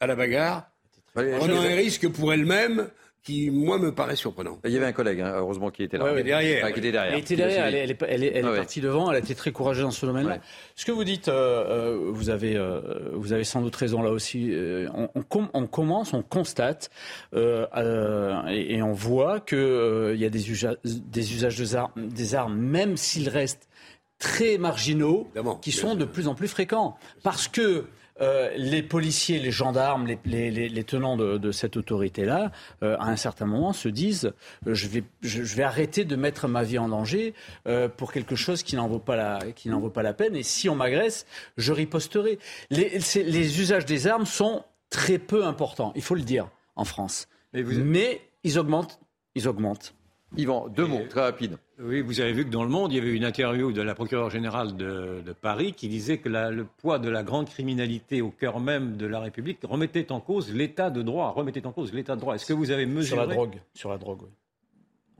à 0.00 0.06
la 0.08 0.16
bagarre, 0.16 0.68
prenant 1.14 1.60
un 1.60 1.76
risque 1.76 2.08
pour 2.08 2.32
elle-même 2.32 2.88
qui, 3.28 3.50
moi, 3.50 3.78
me 3.78 3.92
paraît 3.94 4.16
surprenant. 4.16 4.58
Il 4.64 4.70
y 4.70 4.76
avait 4.78 4.86
un 4.86 4.92
collègue, 4.92 5.20
hein, 5.20 5.34
heureusement, 5.36 5.70
qui 5.70 5.82
était 5.82 5.98
là. 5.98 6.04
Ouais, 6.04 6.12
ouais. 6.14 6.22
Derrière, 6.22 6.64
Enfin, 6.64 6.72
qui 6.72 6.78
était 6.80 6.92
derrière. 6.92 7.12
Elle 7.12 7.20
était 7.20 7.36
derrière, 7.36 7.66
elle, 7.66 7.74
est- 7.74 7.78
elle 7.80 7.90
est, 7.90 7.98
elle 8.08 8.24
est- 8.24 8.32
elle 8.34 8.46
est 8.46 8.56
partie 8.56 8.80
devant, 8.80 9.10
elle 9.10 9.16
a 9.16 9.18
été 9.18 9.34
très 9.34 9.52
courageuse 9.52 9.84
dans 9.84 9.90
ce 9.90 10.06
domaine-là. 10.06 10.38
Ce 10.76 10.84
que 10.86 10.92
vous 10.92 11.04
dites, 11.04 11.28
euh, 11.28 11.92
euh, 11.94 11.98
vous, 12.10 12.30
avez, 12.30 12.56
euh, 12.56 12.80
vous 13.12 13.32
avez 13.34 13.44
sans 13.44 13.60
doute 13.60 13.76
raison 13.76 14.00
là 14.02 14.10
aussi. 14.10 14.48
euh, 14.50 14.88
on, 14.94 15.08
on 15.14 15.22
com- 15.22 15.48
on 15.52 15.66
commence, 15.66 16.14
on 16.14 16.22
constate 16.22 16.90
euh, 17.34 17.66
euh, 17.76 18.40
et, 18.48 18.76
et 18.76 18.82
on 18.82 18.92
voit 18.94 19.40
qu'il 19.40 20.16
y 20.16 20.24
a 20.24 20.30
des, 20.30 20.50
usa- 20.50 20.76
des 20.84 21.34
usages 21.34 21.56
des 21.58 21.76
armes, 21.76 21.90
des 21.96 22.34
armes, 22.34 22.56
même 22.56 22.96
s'ils 22.96 23.28
restent 23.28 23.68
très 24.18 24.58
marginaux, 24.58 25.28
qui 25.60 25.70
sont 25.72 25.94
de 25.94 26.04
plus 26.04 26.26
en 26.28 26.34
plus 26.34 26.48
fréquents. 26.48 26.96
Parce 27.22 27.46
que 27.46 27.84
euh, 28.20 28.50
les 28.56 28.82
policiers, 28.82 29.38
les 29.38 29.50
gendarmes, 29.50 30.06
les, 30.06 30.18
les- 30.24 30.50
les- 30.50 30.68
les 30.68 30.84
tenants 30.84 31.16
de, 31.16 31.38
de 31.38 31.52
cette 31.52 31.76
autorité-là, 31.76 32.50
euh, 32.82 32.96
à 32.98 33.06
un 33.08 33.16
certain 33.16 33.46
moment, 33.46 33.72
se 33.72 33.88
disent 33.88 34.32
euh, 34.66 34.74
je, 34.74 34.88
vais, 34.88 35.04
je, 35.22 35.42
je 35.44 35.56
vais 35.56 35.62
arrêter 35.62 36.04
de 36.04 36.16
mettre 36.16 36.48
ma 36.48 36.62
vie 36.64 36.78
en 36.78 36.88
danger 36.88 37.34
pour 37.96 38.12
quelque 38.12 38.36
chose 38.36 38.62
qui 38.62 38.76
n'en 38.76 38.88
vaut 38.88 38.98
pas 38.98 39.16
la, 39.16 39.38
qui 39.54 39.68
vaut 39.80 39.90
pas 39.90 40.02
la 40.02 40.12
peine. 40.14 40.34
Et 40.36 40.42
si 40.42 40.68
on 40.68 40.74
m'agresse, 40.74 41.26
je 41.56 41.72
riposterai. 41.72 42.38
Les, 42.70 42.98
usages 43.60 43.84
des 43.86 44.06
armes 44.06 44.26
sont 44.26 44.64
très 44.90 45.18
peu 45.18 45.44
importants, 45.44 45.92
il 45.96 46.02
faut 46.02 46.14
le 46.14 46.22
dire, 46.22 46.48
en 46.76 46.84
France. 46.84 47.28
Mais 47.84 48.20
ils 48.44 48.58
augmentent, 48.58 48.98
ils 49.34 49.48
augmentent. 49.48 49.94
Yvan, 50.36 50.68
deux 50.68 50.84
mots, 50.86 51.00
très 51.08 51.22
rapides. 51.22 51.56
Oui, 51.80 52.00
vous 52.02 52.20
avez 52.20 52.32
vu 52.32 52.44
que 52.44 52.50
dans 52.50 52.62
le 52.62 52.68
monde, 52.68 52.92
il 52.92 52.96
y 52.96 53.00
avait 53.00 53.14
une 53.14 53.24
interview 53.24 53.72
de 53.72 53.80
la 53.80 53.94
procureure 53.94 54.28
générale 54.30 54.76
de, 54.76 55.22
de 55.24 55.32
Paris 55.32 55.72
qui 55.72 55.88
disait 55.88 56.18
que 56.18 56.28
la- 56.28 56.50
le 56.50 56.64
poids 56.64 56.98
de 56.98 57.08
la 57.08 57.22
grande 57.22 57.48
criminalité 57.48 58.20
au 58.20 58.30
cœur 58.30 58.60
même 58.60 58.96
de 58.96 59.06
la 59.06 59.20
République 59.20 59.58
remettait 59.62 60.12
en 60.12 60.20
cause 60.20 60.52
l'état 60.52 60.90
de 60.90 61.00
droit, 61.02 61.30
remettait 61.30 61.66
en 61.66 61.72
cause 61.72 61.94
l'état 61.94 62.14
de 62.14 62.20
droit. 62.20 62.34
Est-ce 62.34 62.46
que 62.46 62.52
vous 62.52 62.70
avez 62.70 62.84
mesuré 62.84 63.06
Sur 63.06 63.16
la 63.16 63.34
drogue, 63.34 63.54
sur 63.74 63.90
la 63.90 63.96
drogue, 63.98 64.22
oui. 64.22 64.28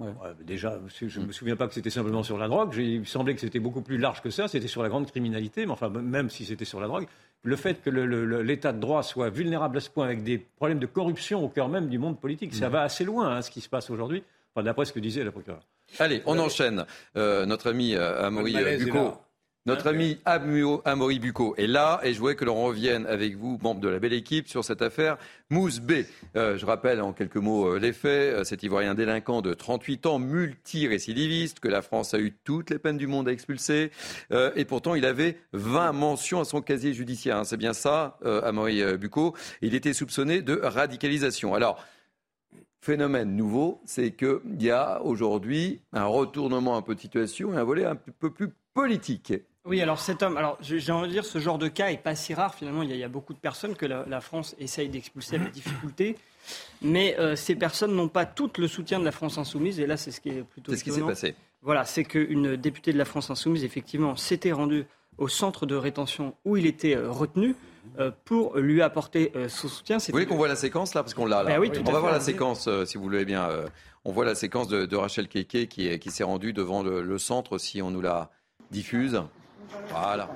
Ouais, 0.00 0.28
déjà, 0.44 0.78
je 1.00 1.18
ne 1.20 1.26
me 1.26 1.32
souviens 1.32 1.56
pas 1.56 1.66
que 1.66 1.74
c'était 1.74 1.90
simplement 1.90 2.22
sur 2.22 2.38
la 2.38 2.46
drogue. 2.46 2.72
Il 2.76 3.00
me 3.00 3.04
semblait 3.04 3.34
que 3.34 3.40
c'était 3.40 3.58
beaucoup 3.58 3.80
plus 3.82 3.98
large 3.98 4.22
que 4.22 4.30
ça. 4.30 4.46
C'était 4.46 4.68
sur 4.68 4.80
la 4.82 4.88
grande 4.88 5.10
criminalité. 5.10 5.66
Mais 5.66 5.72
enfin, 5.72 5.88
même 5.88 6.30
si 6.30 6.44
c'était 6.44 6.64
sur 6.64 6.78
la 6.78 6.86
drogue, 6.86 7.06
le 7.42 7.56
fait 7.56 7.82
que 7.82 7.90
l'état 7.90 8.72
de 8.72 8.78
droit 8.78 9.02
soit 9.02 9.28
vulnérable 9.28 9.78
à 9.78 9.80
ce 9.80 9.90
point, 9.90 10.04
avec 10.04 10.22
des 10.22 10.38
problèmes 10.38 10.78
de 10.78 10.86
corruption 10.86 11.44
au 11.44 11.48
cœur 11.48 11.68
même 11.68 11.88
du 11.88 11.98
monde 11.98 12.16
politique, 12.20 12.54
ça 12.54 12.68
Mm. 12.68 12.72
va 12.72 12.82
assez 12.82 13.04
loin, 13.04 13.28
hein, 13.28 13.42
ce 13.42 13.50
qui 13.50 13.60
se 13.60 13.68
passe 13.68 13.90
aujourd'hui. 13.90 14.22
Enfin, 14.54 14.64
d'après 14.64 14.84
ce 14.86 14.92
que 14.92 15.00
disait 15.00 15.24
la 15.24 15.30
procureure. 15.32 15.66
Allez, 15.98 16.22
on 16.26 16.38
enchaîne. 16.38 16.84
Euh, 17.16 17.46
notre 17.46 17.70
ami 17.70 17.94
euh, 17.94 18.24
Amaury 18.26 18.54
euh, 18.56 18.78
Bucco. 18.78 18.94
là. 18.98 19.20
Notre 19.66 19.88
ami 19.88 20.18
Amu- 20.24 20.78
Amaury 20.86 21.18
Bucco 21.18 21.54
est 21.58 21.66
là 21.66 22.00
et 22.02 22.14
je 22.14 22.18
voudrais 22.18 22.36
que 22.36 22.44
l'on 22.46 22.64
revienne 22.64 23.04
avec 23.06 23.36
vous, 23.36 23.58
membre 23.62 23.82
de 23.82 23.88
la 23.88 23.98
belle 23.98 24.14
équipe, 24.14 24.48
sur 24.48 24.64
cette 24.64 24.80
affaire 24.80 25.18
Mousse 25.50 25.80
B. 25.80 26.04
Euh, 26.36 26.56
je 26.56 26.64
rappelle 26.64 27.02
en 27.02 27.12
quelques 27.12 27.36
mots 27.36 27.74
euh, 27.74 27.78
les 27.78 27.92
faits. 27.92 28.44
Cet 28.46 28.62
Ivoirien 28.62 28.94
délinquant 28.94 29.42
de 29.42 29.52
38 29.52 30.06
ans, 30.06 30.18
multirécidiviste, 30.18 31.60
que 31.60 31.68
la 31.68 31.82
France 31.82 32.14
a 32.14 32.18
eu 32.18 32.32
toutes 32.44 32.70
les 32.70 32.78
peines 32.78 32.96
du 32.96 33.06
monde 33.06 33.28
à 33.28 33.32
expulser. 33.32 33.90
Euh, 34.32 34.50
et 34.56 34.64
pourtant, 34.64 34.94
il 34.94 35.04
avait 35.04 35.36
20 35.52 35.92
mentions 35.92 36.40
à 36.40 36.44
son 36.44 36.62
casier 36.62 36.94
judiciaire. 36.94 37.36
hein. 37.36 37.44
C'est 37.44 37.56
bien 37.58 37.72
ça, 37.74 38.18
euh, 38.24 38.40
Amaury 38.44 38.96
Bucco. 38.96 39.34
Il 39.60 39.74
était 39.74 39.92
soupçonné 39.92 40.40
de 40.40 40.58
radicalisation. 40.62 41.54
Alors, 41.54 41.84
phénomène 42.80 43.34
nouveau, 43.34 43.80
c'est 43.84 44.12
qu'il 44.12 44.40
y 44.60 44.70
a 44.70 45.02
aujourd'hui 45.02 45.80
un 45.92 46.04
retournement 46.04 46.76
un 46.76 46.82
peu 46.82 46.94
de 46.94 47.00
situation 47.00 47.52
et 47.52 47.56
un 47.56 47.64
volet 47.64 47.84
un 47.84 47.96
peu 47.96 48.30
plus 48.30 48.48
politique. 48.74 49.32
Oui, 49.64 49.82
alors 49.82 50.00
cet 50.00 50.22
homme, 50.22 50.36
alors 50.38 50.56
j'ai 50.62 50.92
envie 50.92 51.08
de 51.08 51.12
dire, 51.12 51.24
ce 51.26 51.38
genre 51.38 51.58
de 51.58 51.68
cas 51.68 51.90
est 51.90 52.02
pas 52.02 52.14
si 52.14 52.32
rare. 52.32 52.54
Finalement, 52.54 52.82
il 52.82 52.88
y 52.88 52.92
a, 52.92 52.94
il 52.94 53.00
y 53.00 53.04
a 53.04 53.08
beaucoup 53.08 53.34
de 53.34 53.38
personnes 53.38 53.74
que 53.74 53.84
la, 53.84 54.06
la 54.08 54.20
France 54.20 54.56
essaye 54.58 54.88
d'expulser 54.88 55.36
avec 55.36 55.50
difficulté. 55.50 56.16
Mais 56.80 57.16
euh, 57.18 57.36
ces 57.36 57.54
personnes 57.54 57.94
n'ont 57.94 58.08
pas 58.08 58.24
tout 58.24 58.50
le 58.56 58.66
soutien 58.66 58.98
de 58.98 59.04
la 59.04 59.12
France 59.12 59.36
insoumise. 59.36 59.78
Et 59.80 59.86
là, 59.86 59.98
c'est 59.98 60.10
ce 60.10 60.20
qui 60.20 60.30
est 60.30 60.42
plutôt. 60.42 60.72
C'est 60.72 60.78
ce 60.78 60.84
qui 60.84 60.92
s'est 60.92 61.02
passé. 61.02 61.34
Voilà, 61.60 61.84
c'est 61.84 62.04
qu'une 62.04 62.56
députée 62.56 62.92
de 62.92 62.98
la 62.98 63.04
France 63.04 63.30
insoumise, 63.30 63.64
effectivement, 63.64 64.16
s'était 64.16 64.52
rendue 64.52 64.86
au 65.18 65.28
centre 65.28 65.66
de 65.66 65.74
rétention 65.74 66.34
où 66.44 66.56
il 66.56 66.64
était 66.64 66.96
euh, 66.96 67.10
retenu 67.10 67.54
pour 68.24 68.56
lui 68.58 68.82
apporter 68.82 69.32
euh, 69.36 69.48
son 69.48 69.68
soutien. 69.68 69.98
Vous 69.98 70.04
voulez 70.12 70.26
qu'on 70.26 70.36
voit 70.36 70.48
la 70.48 70.56
séquence 70.56 70.94
là 70.94 71.02
Parce 71.02 71.14
qu'on 71.14 71.26
l'a 71.26 71.42
là. 71.42 71.50
Ben 71.50 71.58
oui, 71.58 71.70
tout 71.70 71.80
on 71.80 71.84
va 71.84 71.92
fait. 71.94 72.00
voir 72.00 72.12
la 72.12 72.20
séquence, 72.20 72.66
euh, 72.68 72.84
si 72.84 72.96
vous 72.96 73.02
voulez 73.04 73.24
bien. 73.24 73.48
euh, 73.48 73.66
on 74.04 74.12
voit 74.12 74.24
la 74.24 74.34
séquence 74.34 74.68
de, 74.68 74.86
de 74.86 74.96
Rachel 74.96 75.28
Keke 75.28 75.68
qui, 75.68 75.98
qui 75.98 76.10
s'est 76.10 76.24
rendue 76.24 76.52
devant 76.52 76.82
le, 76.82 77.02
le 77.02 77.18
centre, 77.18 77.58
si 77.58 77.82
on 77.82 77.90
nous 77.90 78.00
la 78.00 78.30
diffuse. 78.70 79.20
Voilà. 79.90 80.28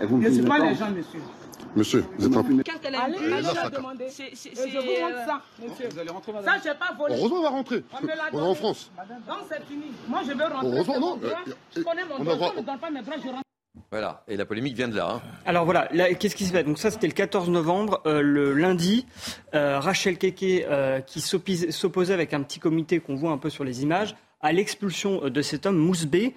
Je 0.00 0.04
ne 0.06 0.30
suis 0.30 0.42
pas 0.42 0.58
les 0.58 0.74
gens, 0.74 0.90
monsieur. 0.90 1.20
Monsieur, 1.76 2.04
vous 2.18 2.26
êtes 2.26 2.36
un... 2.36 2.42
Qu'est-ce 2.62 2.76
qu'elle 2.78 2.94
a 2.94 3.02
Allez, 3.04 3.16
allez, 3.16 3.26
Elle 3.38 3.46
a 3.46 3.54
ça- 3.54 3.70
demandé. 3.70 4.06
c'est- 4.10 4.24
Et 4.32 4.34
c'est- 4.34 4.50
Je 4.56 4.78
vous 4.78 4.84
montre 4.84 5.14
euh, 5.14 5.26
ça, 5.26 5.40
monsieur. 5.62 5.88
vous 5.90 5.98
allez 5.98 6.10
rentrer, 6.10 6.32
madame. 6.32 6.54
Ça, 6.54 6.60
je 6.64 6.68
n'ai 6.68 6.74
pas 6.74 6.92
volé. 6.98 7.14
Heureusement, 7.16 7.36
on 7.38 7.42
va 7.42 7.48
rentrer. 7.50 7.84
On 7.92 8.06
l'a 8.06 8.12
On 8.32 8.38
est 8.38 8.42
en. 8.42 8.54
France. 8.54 8.90
Donc, 9.28 9.36
c'est 9.48 9.64
fini. 9.66 9.84
Moi, 10.08 10.20
je 10.26 10.32
veux 10.32 10.44
rentrer. 10.44 10.66
Heureusement, 10.66 11.00
non, 11.00 11.16
droit. 11.16 11.30
euh, 11.46 11.52
Je 11.76 11.82
connais 11.82 12.04
mon 12.04 12.18
droit. 12.24 12.34
droit- 12.34 12.48
Si 12.50 12.54
on 12.56 12.60
ne 12.62 12.66
donne 12.66 12.78
pas 12.78 12.90
mes 12.90 13.02
droits, 13.02 13.14
je 13.22 13.28
rentre. 13.28 13.42
Voilà. 13.92 14.22
Et 14.28 14.36
la 14.36 14.44
polémique 14.46 14.74
vient 14.76 14.88
de 14.88 14.96
là. 14.96 15.10
hein. 15.14 15.22
Alors 15.46 15.64
voilà, 15.64 15.88
là, 15.92 16.12
qu'est-ce 16.14 16.34
qui 16.36 16.44
se 16.44 16.52
passe? 16.52 16.64
Donc 16.64 16.78
ça, 16.78 16.90
c'était 16.90 17.06
le 17.06 17.12
14 17.12 17.48
novembre. 17.50 18.00
Euh, 18.06 18.20
le 18.20 18.52
lundi, 18.52 19.06
euh, 19.54 19.78
Rachel 19.78 20.18
Keke, 20.18 20.42
euh, 20.68 21.00
qui 21.00 21.20
s'opposait 21.20 22.14
avec 22.14 22.34
un 22.34 22.42
petit 22.42 22.58
comité 22.58 22.98
qu'on 23.00 23.14
voit 23.14 23.30
un 23.32 23.38
peu 23.38 23.48
sur 23.50 23.62
les 23.64 23.82
images, 23.82 24.16
à 24.40 24.52
l'expulsion 24.52 25.24
euh, 25.24 25.30
de 25.30 25.42
cet 25.42 25.66
homme, 25.66 25.76
Mousse 25.76 26.06
B. 26.06 26.32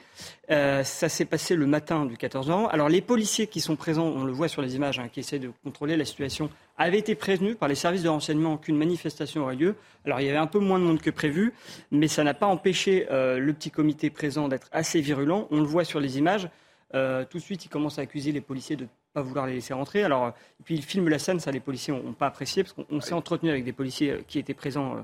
Euh, 0.51 0.83
ça 0.83 1.09
s'est 1.09 1.25
passé 1.25 1.55
le 1.55 1.65
matin 1.65 2.05
du 2.05 2.17
14 2.17 2.47
novembre. 2.47 2.69
Alors 2.71 2.89
les 2.89 3.01
policiers 3.01 3.47
qui 3.47 3.61
sont 3.61 3.75
présents, 3.75 4.07
on 4.07 4.23
le 4.23 4.33
voit 4.33 4.47
sur 4.47 4.61
les 4.61 4.75
images, 4.75 4.99
hein, 4.99 5.07
qui 5.11 5.21
essaient 5.21 5.39
de 5.39 5.51
contrôler 5.63 5.95
la 5.95 6.05
situation, 6.05 6.49
avaient 6.77 6.99
été 6.99 7.15
prévenus 7.15 7.55
par 7.57 7.69
les 7.69 7.75
services 7.75 8.03
de 8.03 8.09
renseignement 8.09 8.57
qu'une 8.57 8.77
manifestation 8.77 9.43
aurait 9.43 9.55
lieu. 9.55 9.75
Alors 10.05 10.19
il 10.19 10.25
y 10.25 10.29
avait 10.29 10.37
un 10.37 10.47
peu 10.47 10.59
moins 10.59 10.79
de 10.79 10.83
monde 10.83 11.01
que 11.01 11.09
prévu, 11.09 11.53
mais 11.91 12.07
ça 12.07 12.23
n'a 12.23 12.33
pas 12.33 12.47
empêché 12.47 13.07
euh, 13.09 13.39
le 13.39 13.53
petit 13.53 13.71
comité 13.71 14.09
présent 14.09 14.47
d'être 14.47 14.67
assez 14.71 14.99
virulent. 14.99 15.47
On 15.51 15.59
le 15.59 15.65
voit 15.65 15.85
sur 15.85 15.99
les 15.99 16.17
images. 16.17 16.49
Euh, 16.95 17.25
tout 17.27 17.37
de 17.39 17.43
suite, 17.43 17.65
il 17.65 17.69
commence 17.69 17.97
à 17.97 18.03
accuser 18.03 18.31
les 18.31 18.41
policiers 18.41 18.75
de 18.75 18.83
ne 18.83 18.89
pas 19.13 19.21
vouloir 19.21 19.47
les 19.47 19.53
laisser 19.53 19.73
rentrer. 19.73 20.03
Alors, 20.03 20.27
et 20.27 20.63
puis 20.63 20.75
il 20.75 20.83
filme 20.83 21.07
la 21.07 21.17
scène, 21.19 21.39
ça 21.39 21.51
les 21.51 21.59
policiers 21.59 21.93
n'ont 21.93 22.13
pas 22.13 22.27
apprécié 22.27 22.63
parce 22.63 22.73
qu'on 22.73 22.85
on 22.91 23.01
s'est 23.01 23.13
entretenu 23.13 23.49
avec 23.49 23.63
des 23.63 23.73
policiers 23.73 24.23
qui 24.27 24.37
étaient 24.37 24.53
présents 24.53 24.97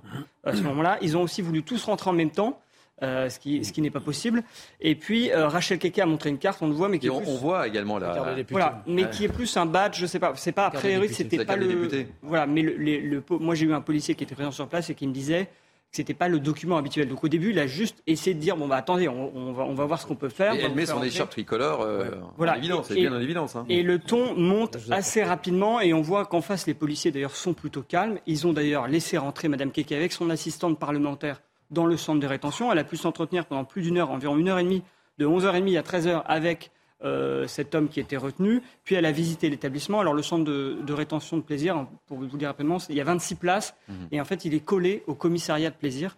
à 0.43 0.53
ce 0.53 0.61
moment-là. 0.61 0.97
Ils 1.01 1.17
ont 1.17 1.23
aussi 1.23 1.41
voulu 1.41 1.63
tous 1.63 1.83
rentrer 1.85 2.09
en 2.09 2.13
même 2.13 2.31
temps. 2.31 2.59
Euh, 3.03 3.29
ce 3.29 3.39
qui, 3.39 3.63
ce 3.63 3.71
qui 3.71 3.81
n'est 3.81 3.89
pas 3.91 3.99
possible. 3.99 4.43
Et 4.81 4.95
puis 4.95 5.31
euh, 5.31 5.47
Rachel 5.47 5.79
Keke 5.79 5.99
a 5.99 6.05
montré 6.05 6.29
une 6.29 6.37
carte, 6.37 6.61
on 6.61 6.67
le 6.67 6.73
voit, 6.73 6.89
mais 6.89 6.99
qui 6.99 7.07
est 7.07 7.09
on, 7.09 7.19
plus... 7.21 7.29
on 7.29 7.35
voit 7.37 7.67
également 7.67 7.97
la. 7.99 8.35
Voilà, 8.49 8.83
mais 8.87 9.03
Ouais. 9.05 9.09
qui 9.09 9.25
est 9.25 9.29
plus 9.29 9.55
un 9.57 9.65
badge, 9.65 9.99
je 9.99 10.05
sais 10.05 10.19
pas, 10.19 10.33
c'est 10.35 10.51
pas 10.51 10.65
a 10.67 10.71
priori, 10.71 11.09
c'était 11.09 11.45
pas 11.45 11.55
le. 11.55 11.67
député. 11.67 12.07
Voilà, 12.21 12.45
mais 12.47 12.61
le, 12.61 13.23
moi 13.39 13.55
j'ai 13.55 13.65
eu 13.65 13.73
un 13.73 13.81
policier 13.81 14.15
qui 14.15 14.23
était 14.23 14.35
présent 14.35 14.51
sur 14.51 14.67
place 14.67 14.89
et 14.89 14.95
qui 14.95 15.07
me 15.07 15.13
disait 15.13 15.45
que 15.45 15.95
c'était 15.95 16.13
pas 16.13 16.27
le 16.27 16.39
document 16.39 16.77
habituel. 16.77 17.09
Donc 17.09 17.23
au 17.23 17.27
début, 17.29 17.49
il 17.49 17.57
a 17.57 17.65
juste 17.65 18.03
essayé 18.05 18.35
de 18.35 18.39
dire 18.39 18.55
bon 18.55 18.67
bah 18.67 18.75
attendez, 18.75 19.07
on, 19.07 19.35
on 19.35 19.53
va 19.53 19.63
on 19.63 19.73
va 19.73 19.85
voir 19.85 19.99
ce 19.99 20.05
qu'on 20.05 20.15
peut 20.15 20.29
faire. 20.29 20.53
Et 20.53 20.59
elle 20.61 20.75
met 20.75 20.85
son 20.85 21.01
écharpe 21.01 21.31
tricolore 21.31 21.81
euh, 21.81 22.11
Voilà. 22.37 22.53
en 22.53 22.57
évidence. 22.57 22.85
C'est 22.89 22.97
Et- 22.97 23.01
bien 23.01 23.13
en 23.15 23.19
évidence. 23.19 23.55
hein. 23.55 23.65
Et 23.69 23.81
le 23.81 23.97
ton 23.97 24.35
monte 24.35 24.77
assez 24.91 25.23
rapidement 25.23 25.81
et 25.81 25.93
on 25.93 26.01
voit 26.01 26.25
qu'en 26.27 26.41
face, 26.41 26.67
les 26.67 26.75
policiers 26.75 27.11
d'ailleurs 27.11 27.35
sont 27.35 27.53
plutôt 27.53 27.81
calmes. 27.81 28.19
Ils 28.27 28.45
ont 28.45 28.53
d'ailleurs 28.53 28.87
laissé 28.87 29.17
rentrer 29.17 29.47
Madame 29.47 29.71
Keke 29.71 29.93
avec 29.93 30.11
son 30.11 30.29
assistante 30.29 30.77
parlementaire 30.77 31.41
dans 31.72 31.86
le 31.86 31.97
centre 31.97 32.20
de 32.20 32.28
rétention. 32.28 32.72
Elle 32.72 32.80
a 32.80 32.84
pu 32.84 32.97
s'entretenir 32.97 33.45
pendant 33.45 33.63
plus 33.65 33.82
d'une 33.82 33.97
heure, 33.97 34.11
environ 34.11 34.38
une 34.38 34.47
heure 34.49 34.59
et 34.59 34.63
demie, 34.63 34.84
de 35.17 35.26
11h30 35.26 35.78
à 35.78 35.82
13h 35.82 36.24
avec 36.26 36.72
euh, 37.03 37.47
cet 37.47 37.76
homme 37.76 37.88
qui 37.88 37.99
était 37.99 38.17
retenu. 38.17 38.61
Puis 38.84 38.95
elle 38.95 39.05
a 39.05 39.11
visité 39.11 39.49
l'établissement. 39.49 39.99
Alors 40.01 40.13
le 40.13 40.22
centre 40.22 40.43
de, 40.43 40.78
de 40.86 40.93
rétention 40.93 41.38
de 41.38 41.41
plaisir, 41.43 41.78
hein, 41.78 41.88
pour 42.07 42.17
vous 42.17 42.26
dire 42.38 42.49
rapidement, 42.49 42.78
il 42.89 42.95
y 42.95 43.01
a 43.01 43.05
26 43.05 43.36
places 43.36 43.76
Mhm. 43.88 43.95
et 44.11 44.20
en 44.22 44.26
fait 44.26 44.43
il 44.45 44.53
est 44.53 44.59
collé 44.59 45.03
au 45.07 45.15
commissariat 45.15 45.70
de 45.70 45.76
plaisir. 45.76 46.17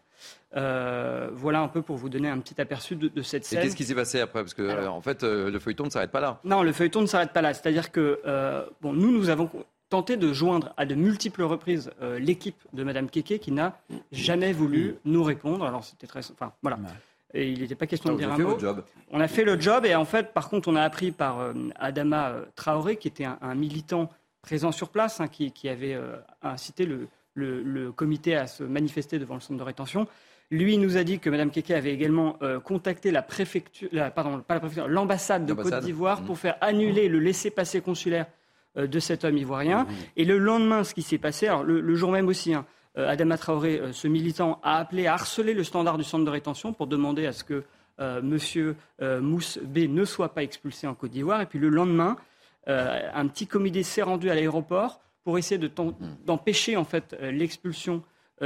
Euh, 0.56 1.30
voilà 1.34 1.62
un 1.62 1.68
peu 1.68 1.82
pour 1.82 1.96
vous 1.98 2.10
donner 2.10 2.30
un 2.30 2.40
petit 2.40 2.60
aperçu 2.60 2.96
de, 2.96 3.08
de 3.08 3.22
cette 3.22 3.44
Et 3.44 3.46
scène. 3.48 3.62
qu'est-ce 3.64 3.76
qui 3.76 3.86
s'est 3.86 3.96
passé 3.96 4.20
après? 4.20 4.42
Parce 4.42 4.54
que 4.54 4.62
euh, 4.64 4.90
en 4.90 5.02
fait, 5.02 5.24
euh, 5.24 5.50
le 5.50 5.60
feuilleton 5.60 5.86
ne 5.86 5.90
s'arrête 5.90 6.12
pas 6.12 6.20
là. 6.20 6.40
Non, 6.44 6.62
le 6.64 6.72
feuilleton 6.74 7.02
ne 7.02 7.06
s'arrête 7.06 7.32
pas 7.32 7.42
là. 7.42 7.54
C'est-à-dire 7.54 7.92
que 7.92 8.20
bon, 8.82 8.94
nous, 8.94 9.12
nous 9.12 9.30
avons 9.30 9.50
tenté 9.92 10.18
de 10.18 10.34
joindre 10.34 10.74
à 10.78 10.86
de 10.88 10.96
multiples 10.96 11.44
reprises 11.44 11.92
euh, 12.02 12.18
l'équipe 12.18 12.56
de 12.74 12.84
Madame 12.84 13.10
Keke 13.10 13.38
qui 13.40 13.52
n'a 13.52 13.78
jamais 14.12 14.54
voulu 14.54 14.96
nous 15.06 15.24
répondre. 15.24 15.64
Alors 15.66 15.84
c'était 15.84 16.08
très, 16.08 16.22
enfin 16.32 16.54
voilà. 16.64 16.80
Et 17.34 17.50
il 17.50 17.60
n'était 17.62 17.76
pas 17.76 17.88
question 17.88 18.12
de 18.14 18.18
dire 18.18 18.32
un 18.32 18.36
fait 18.38 18.44
mot. 18.44 18.58
job. 18.60 18.84
On 19.12 19.20
a 19.22 19.28
fait 19.28 19.44
le 19.44 19.60
job 19.60 19.86
et 19.86 19.94
en 19.96 20.06
fait, 20.06 20.34
par 20.34 20.50
contre, 20.50 20.68
on 20.70 20.76
a 20.76 20.82
appris 20.82 21.12
par 21.12 21.40
euh, 21.40 21.54
Adama 21.80 22.30
euh, 22.32 22.46
Traoré, 22.56 22.96
qui 22.98 23.08
était 23.08 23.24
un, 23.26 23.38
un 23.42 23.54
militant 23.56 24.10
présent 24.42 24.72
sur 24.72 24.90
place, 24.90 25.22
hein, 25.22 25.28
qui, 25.28 25.52
qui 25.52 25.70
avait 25.70 25.94
euh, 25.94 26.16
incité 26.42 26.86
le, 26.86 27.08
le- 27.36 27.62
le 27.62 27.92
comité 27.92 28.36
à 28.36 28.48
se 28.48 28.64
manifester 28.64 29.20
devant 29.20 29.36
le 29.36 29.40
centre 29.42 29.60
de 29.60 29.64
rétention. 29.64 30.08
Lui 30.50 30.74
il 30.74 30.82
nous 30.82 30.98
a 30.98 31.04
dit 31.06 31.20
que 31.20 31.30
Mme 31.30 31.52
Keke 31.52 31.72
avait 31.72 31.94
également 31.94 32.36
euh, 32.42 32.60
contacté 32.60 33.12
la 33.12 33.22
préfecture, 33.22 33.88
la- 33.94 34.12
pardon, 34.12 34.42
pas 34.42 34.56
la 34.56 34.60
préfecture, 34.60 34.88
l'ambassade 34.90 35.46
de. 35.46 35.54
Côte 35.54 35.80
d'Ivoire 35.82 36.20
Mhm. 36.22 36.26
pour 36.28 36.38
faire 36.38 36.58
annuler 36.60 37.08
le 37.08 37.20
laissez-passer 37.20 37.80
consulaire 37.82 38.26
de 38.76 39.00
cet 39.00 39.26
homme 39.26 39.38
ivoirien. 39.38 39.86
Et 40.16 40.26
le 40.26 40.38
lendemain, 40.38 40.84
ce 40.84 40.94
qui 40.94 41.02
s'est 41.02 41.18
passé, 41.18 41.48
alors 41.48 41.64
le, 41.64 41.82
le 41.82 41.96
jour 41.96 42.12
même 42.12 42.28
aussi, 42.28 42.54
hein, 42.54 42.66
euh, 42.98 43.10
Adama 43.10 43.38
Traoré, 43.38 43.80
euh, 43.80 43.92
ce 43.94 44.08
militant, 44.08 44.60
a 44.64 44.78
appelé 44.78 45.08
à 45.08 45.14
harceler 45.14 45.54
le 45.54 45.64
standard 45.64 45.98
du 45.98 46.04
centre 46.04 46.26
de 46.26 46.30
rétention 46.30 46.74
pour 46.74 46.88
demander 46.88 47.26
à 47.26 47.32
ce 47.34 47.44
que 47.44 47.64
euh, 48.00 48.22
Monsieur 48.22 48.76
euh, 49.02 49.22
Mousse 49.22 49.60
B 49.64 49.80
ne 49.90 50.06
soit 50.06 50.34
pas 50.34 50.44
expulsé 50.44 50.88
en 50.88 50.94
Côte 50.96 51.12
d'Ivoire. 51.12 51.42
Et 51.42 51.46
puis 51.46 51.60
le 51.60 51.70
lendemain, 51.70 52.16
euh, 52.68 53.00
un 53.14 53.28
petit 53.28 53.48
comité 53.48 53.84
s'est 53.84 54.02
rendu 54.02 54.30
à 54.30 54.36
l'aéroport 54.36 55.02
pour 55.24 55.38
essayer 55.38 55.58
de 55.58 55.68
ten- 55.68 55.94
d'empêcher 56.26 56.78
en 56.78 56.84
fait 56.84 57.16
euh, 57.22 57.32
l'expulsion 57.32 57.96
euh, 57.96 58.00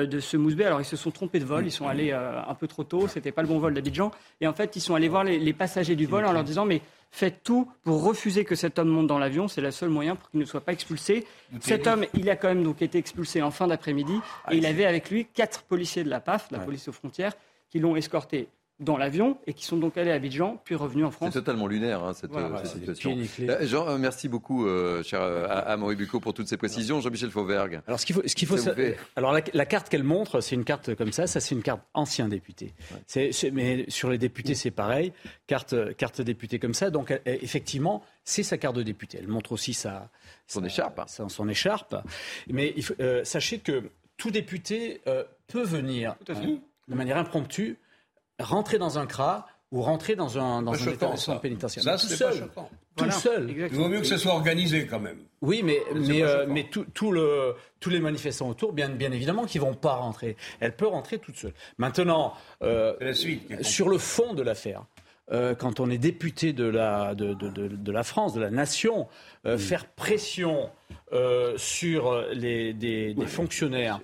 de 0.04 0.20
ce 0.20 0.36
Mousse 0.36 0.56
B. 0.56 0.62
Alors 0.62 0.82
ils 0.82 0.86
se 0.86 0.98
sont 0.98 1.12
trompés 1.12 1.40
de 1.40 1.46
vol, 1.46 1.66
ils 1.66 1.72
sont 1.72 1.88
allés 1.88 2.12
euh, 2.12 2.42
un 2.46 2.54
peu 2.56 2.68
trop 2.68 2.84
tôt, 2.84 3.08
c'était 3.08 3.32
pas 3.32 3.42
le 3.42 3.48
bon 3.48 3.60
vol 3.60 3.74
d'Abidjan. 3.74 4.12
Et 4.42 4.48
en 4.48 4.54
fait, 4.54 4.76
ils 4.76 4.82
sont 4.82 4.96
allés 4.96 5.08
voir 5.08 5.24
les, 5.24 5.40
les 5.40 5.54
passagers 5.54 5.96
du 5.96 6.06
vol 6.06 6.26
en 6.26 6.34
leur 6.34 6.44
disant 6.44 6.66
mais 6.66 6.82
faites 7.12 7.44
tout 7.44 7.72
pour 7.84 8.04
refuser 8.04 8.44
que 8.44 8.56
cet 8.56 8.78
homme 8.78 8.90
monte 8.90 9.08
dans 9.08 9.20
l'avion, 9.20 9.48
c'est 9.48 9.62
le 9.62 9.72
seul 9.72 9.90
moyen 9.90 10.16
pour 10.16 10.30
qu'il 10.30 10.40
ne 10.40 10.46
soit 10.46 10.62
pas 10.62 10.74
expulsé. 10.74 11.26
Cet 11.62 11.88
homme, 11.88 12.06
il 12.14 12.30
a 12.30 12.36
quand 12.36 12.50
même 12.50 12.64
donc 12.64 12.82
été 12.82 12.98
expulsé 12.98 13.42
en 13.42 13.52
fin 13.52 13.68
d'après-midi 13.68 14.20
et 14.52 14.58
il 14.58 14.66
avait 14.66 14.86
avec 14.86 15.10
lui 15.10 15.26
quatre 15.26 15.64
policiers 15.64 16.04
de 16.04 16.10
la 16.10 16.20
PAF, 16.20 16.52
la 16.52 16.60
police 16.60 16.88
aux 16.90 16.92
frontières, 16.92 17.34
qui 17.70 17.80
l'ont 17.80 17.96
escorté 17.96 18.50
dans 18.82 18.98
l'avion 18.98 19.38
et 19.48 19.54
qui 19.54 19.64
sont 19.64 19.78
donc 19.78 19.98
allés 19.98 20.12
à 20.12 20.16
Abidjan, 20.16 20.62
puis 20.66 20.76
revenus 20.76 21.06
en 21.06 21.12
France. 21.12 21.30
C'est 21.32 21.40
totalement 21.40 21.66
lunaire, 21.66 22.04
hein, 22.04 22.14
cette, 22.14 22.30
Voilà, 22.32 22.48
euh, 22.48 22.50
voilà, 22.50 22.66
cette 22.66 22.74
c'est 22.86 22.94
situation. 22.94 23.18
Euh, 23.50 23.66
Jean, 23.66 23.88
euh, 23.88 23.98
merci 23.98 24.28
beaucoup, 24.28 24.68
euh, 24.68 25.02
cher 25.02 25.22
euh, 25.22 25.46
à- 25.48 25.60
Amaury 25.72 25.96
Bucco, 25.96 26.20
pour 26.20 26.34
toutes 26.34 26.50
ces 26.50 26.58
précisions. 26.58 27.00
Jean-Michel 27.00 27.32
Fauvergue. 27.32 27.80
Alors, 27.88 28.00
ce 28.00 28.06
qu'il 28.06 28.16
faut, 28.16 28.22
ce 28.26 28.36
qu'il 28.36 28.48
faut 28.50 28.58
Ça 28.58 28.64
vous 28.64 28.70
sa- 28.72 28.76
fait- 28.76 28.98
alors 29.16 29.32
la, 29.32 29.42
la 29.54 29.66
carte 29.66 29.88
qu'elle 29.88 30.04
montre, 30.04 30.42
c'est 30.42 30.56
une 30.56 30.66
carte 30.66 30.94
comme 30.96 31.14
ça. 31.14 31.26
Ça, 31.26 31.40
c'est 31.40 31.56
une 31.56 31.62
carte 31.64 31.82
ancien 31.94 32.28
député. 32.28 32.74
C'est- 33.08 33.32
c'est- 33.32 33.52
mais 33.52 33.86
sur 33.88 34.10
les 34.10 34.18
députés, 34.18 34.56
c'est 34.56 34.72
pareil. 34.72 35.14
Carte, 35.48 35.96
carte 35.96 36.20
député 36.22 36.60
comme 36.60 36.74
ça. 36.74 36.90
Donc, 36.90 37.12
elle- 37.12 37.22
effectivement, 37.42 38.04
c'est 38.26 38.44
sa 38.44 38.58
carte 38.58 38.76
de 38.76 38.84
député. 38.84 39.20
Elle 39.22 39.30
montre 39.30 39.54
aussi 39.54 39.74
sa 39.74 40.10
son 40.48 40.64
écharpe. 40.66 41.02
Son, 41.08 41.30
son 41.30 41.48
écharpe. 41.48 41.96
Mais 42.50 42.74
il 42.76 42.84
faut- 42.84 42.94
euh, 43.00 43.24
sachez 43.24 43.60
que 43.60 43.84
tout 44.18 44.32
député 44.32 45.02
euh, 45.08 45.24
peut 45.48 45.64
venir 45.64 46.16
euh, 46.30 46.34
de 46.88 46.96
manière 46.96 47.18
impromptue 47.18 47.78
rentrer 48.40 48.78
dans 48.78 48.98
un 49.00 49.06
CRA 49.06 49.48
ou 49.72 49.82
rentrer 49.82 50.16
dans 50.16 50.38
un, 50.38 50.62
dans 50.62 50.74
un 50.74 50.92
établissement 50.92 51.38
pénitentiaire. 51.38 51.84
Ça, 51.84 51.98
tout 51.98 52.08
pas 52.08 52.16
seul. 52.16 52.38
choquant. 52.38 52.70
Tout 52.96 53.04
Voilà. 53.04 53.12
seul. 53.14 53.50
Il 53.50 53.68
vaut 53.76 53.90
mieux 53.90 54.00
que 54.00 54.06
ce 54.06 54.16
soit 54.16 54.32
organisé 54.34 54.86
quand 54.88 55.00
même. 55.02 55.18
Oui, 55.42 55.62
mais, 55.64 55.82
mais, 55.94 56.22
euh, 56.22 56.46
mais 56.48 56.64
tout, 56.70 56.86
tout 56.94 57.12
le, 57.12 57.56
tous 57.82 57.90
les 57.90 58.00
manifestants 58.00 58.48
autour, 58.50 58.72
bien, 58.72 58.88
bien 58.90 59.12
évidemment, 59.12 59.46
qui 59.46 59.58
vont 59.60 59.74
pas 59.74 59.96
rentrer. 59.96 60.38
Elle 60.62 60.76
peut 60.76 60.88
rentrer 60.88 61.18
toute 61.18 61.36
seule. 61.36 61.54
Maintenant, 61.78 62.34
euh, 62.62 62.94
sur 63.62 63.90
le 63.90 63.98
fond 63.98 64.34
de 64.34 64.42
l'affaire, 64.44 64.86
euh, 65.32 65.56
quand 65.56 65.80
on 65.82 65.90
est 65.90 65.98
député 65.98 66.54
de 66.54 66.64
la, 66.66 67.16
de, 67.16 67.34
de- 67.34 67.50
de- 67.50 67.68
de 67.68 67.92
la 67.92 68.04
France, 68.04 68.34
de 68.34 68.40
la 68.40 68.50
nation, 68.52 69.08
faire 69.58 69.86
pression 69.88 70.70
sur 71.58 72.22
les, 72.34 72.74
des, 72.74 73.14
des 73.14 73.28
fonctionnaires 73.28 74.00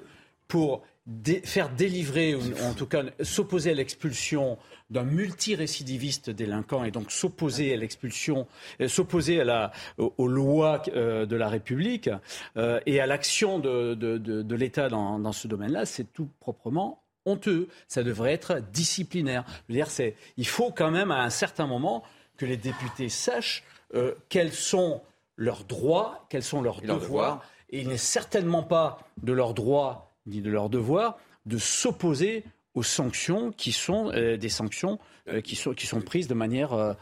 pour 0.47 0.83
dé- 1.05 1.41
faire 1.41 1.69
délivrer, 1.69 2.35
ou 2.35 2.41
en 2.63 2.73
tout 2.73 2.85
cas 2.85 3.03
s'opposer 3.21 3.71
à 3.71 3.73
l'expulsion 3.73 4.57
d'un 4.89 5.03
multirécidiviste 5.03 6.29
délinquant 6.29 6.83
et 6.83 6.91
donc 6.91 7.11
s'opposer 7.11 7.73
à 7.73 7.77
l'expulsion, 7.77 8.47
euh, 8.81 8.87
s'opposer 8.87 9.41
à 9.41 9.43
la, 9.45 9.71
aux, 9.97 10.13
aux 10.17 10.27
lois 10.27 10.81
euh, 10.95 11.25
de 11.25 11.35
la 11.35 11.49
République 11.49 12.09
euh, 12.57 12.79
et 12.85 12.99
à 12.99 13.05
l'action 13.07 13.59
de, 13.59 13.93
de- 13.95 14.17
de- 14.17 14.41
de 14.41 14.55
l'État 14.55 14.89
dans, 14.89 15.17
dans 15.19 15.31
ce 15.31 15.47
domaine-là, 15.47 15.85
c'est 15.85 16.11
tout 16.11 16.29
proprement 16.39 17.01
honteux. 17.25 17.67
Ça 17.87 18.03
devrait 18.03 18.33
être 18.33 18.59
disciplinaire. 18.71 19.43
Je 19.47 19.73
veux 19.73 19.77
dire, 19.77 19.89
c'est, 19.89 20.15
il 20.37 20.47
faut 20.47 20.71
quand 20.71 20.91
même 20.91 21.11
à 21.11 21.21
un 21.23 21.29
certain 21.29 21.67
moment 21.67 22.03
que 22.37 22.45
les 22.45 22.57
députés 22.57 23.09
sachent 23.09 23.63
euh, 23.93 24.13
quels 24.29 24.51
sont 24.53 25.01
leurs 25.35 25.63
droits, 25.63 26.25
quels 26.29 26.43
sont 26.43 26.61
leurs 26.61 26.83
Et 26.83 26.87
leurs 26.87 26.99
devoirs. 26.99 27.43
Et 27.69 27.79
il 27.81 27.87
n'est 27.87 27.97
certainement 27.97 28.63
pas 28.63 28.99
de 29.23 29.31
leur 29.31 29.53
droit 29.53 30.10
ni 30.25 30.41
de 30.41 30.49
leur 30.49 30.69
devoir 30.69 31.17
de 31.45 31.57
s'opposer 31.57 32.43
aux 32.73 32.83
sanctions 32.83 33.51
qui 33.51 33.71
sont 33.71 34.11
euh, 34.13 34.37
des 34.37 34.49
sanctions 34.49 34.99
euh, 35.27 35.41
qui, 35.41 35.55
sont, 35.55 35.73
qui 35.73 35.85
sont 35.85 36.01
prises 36.01 36.27
de 36.27 36.33
manière 36.33 36.73
euh, 36.73 36.93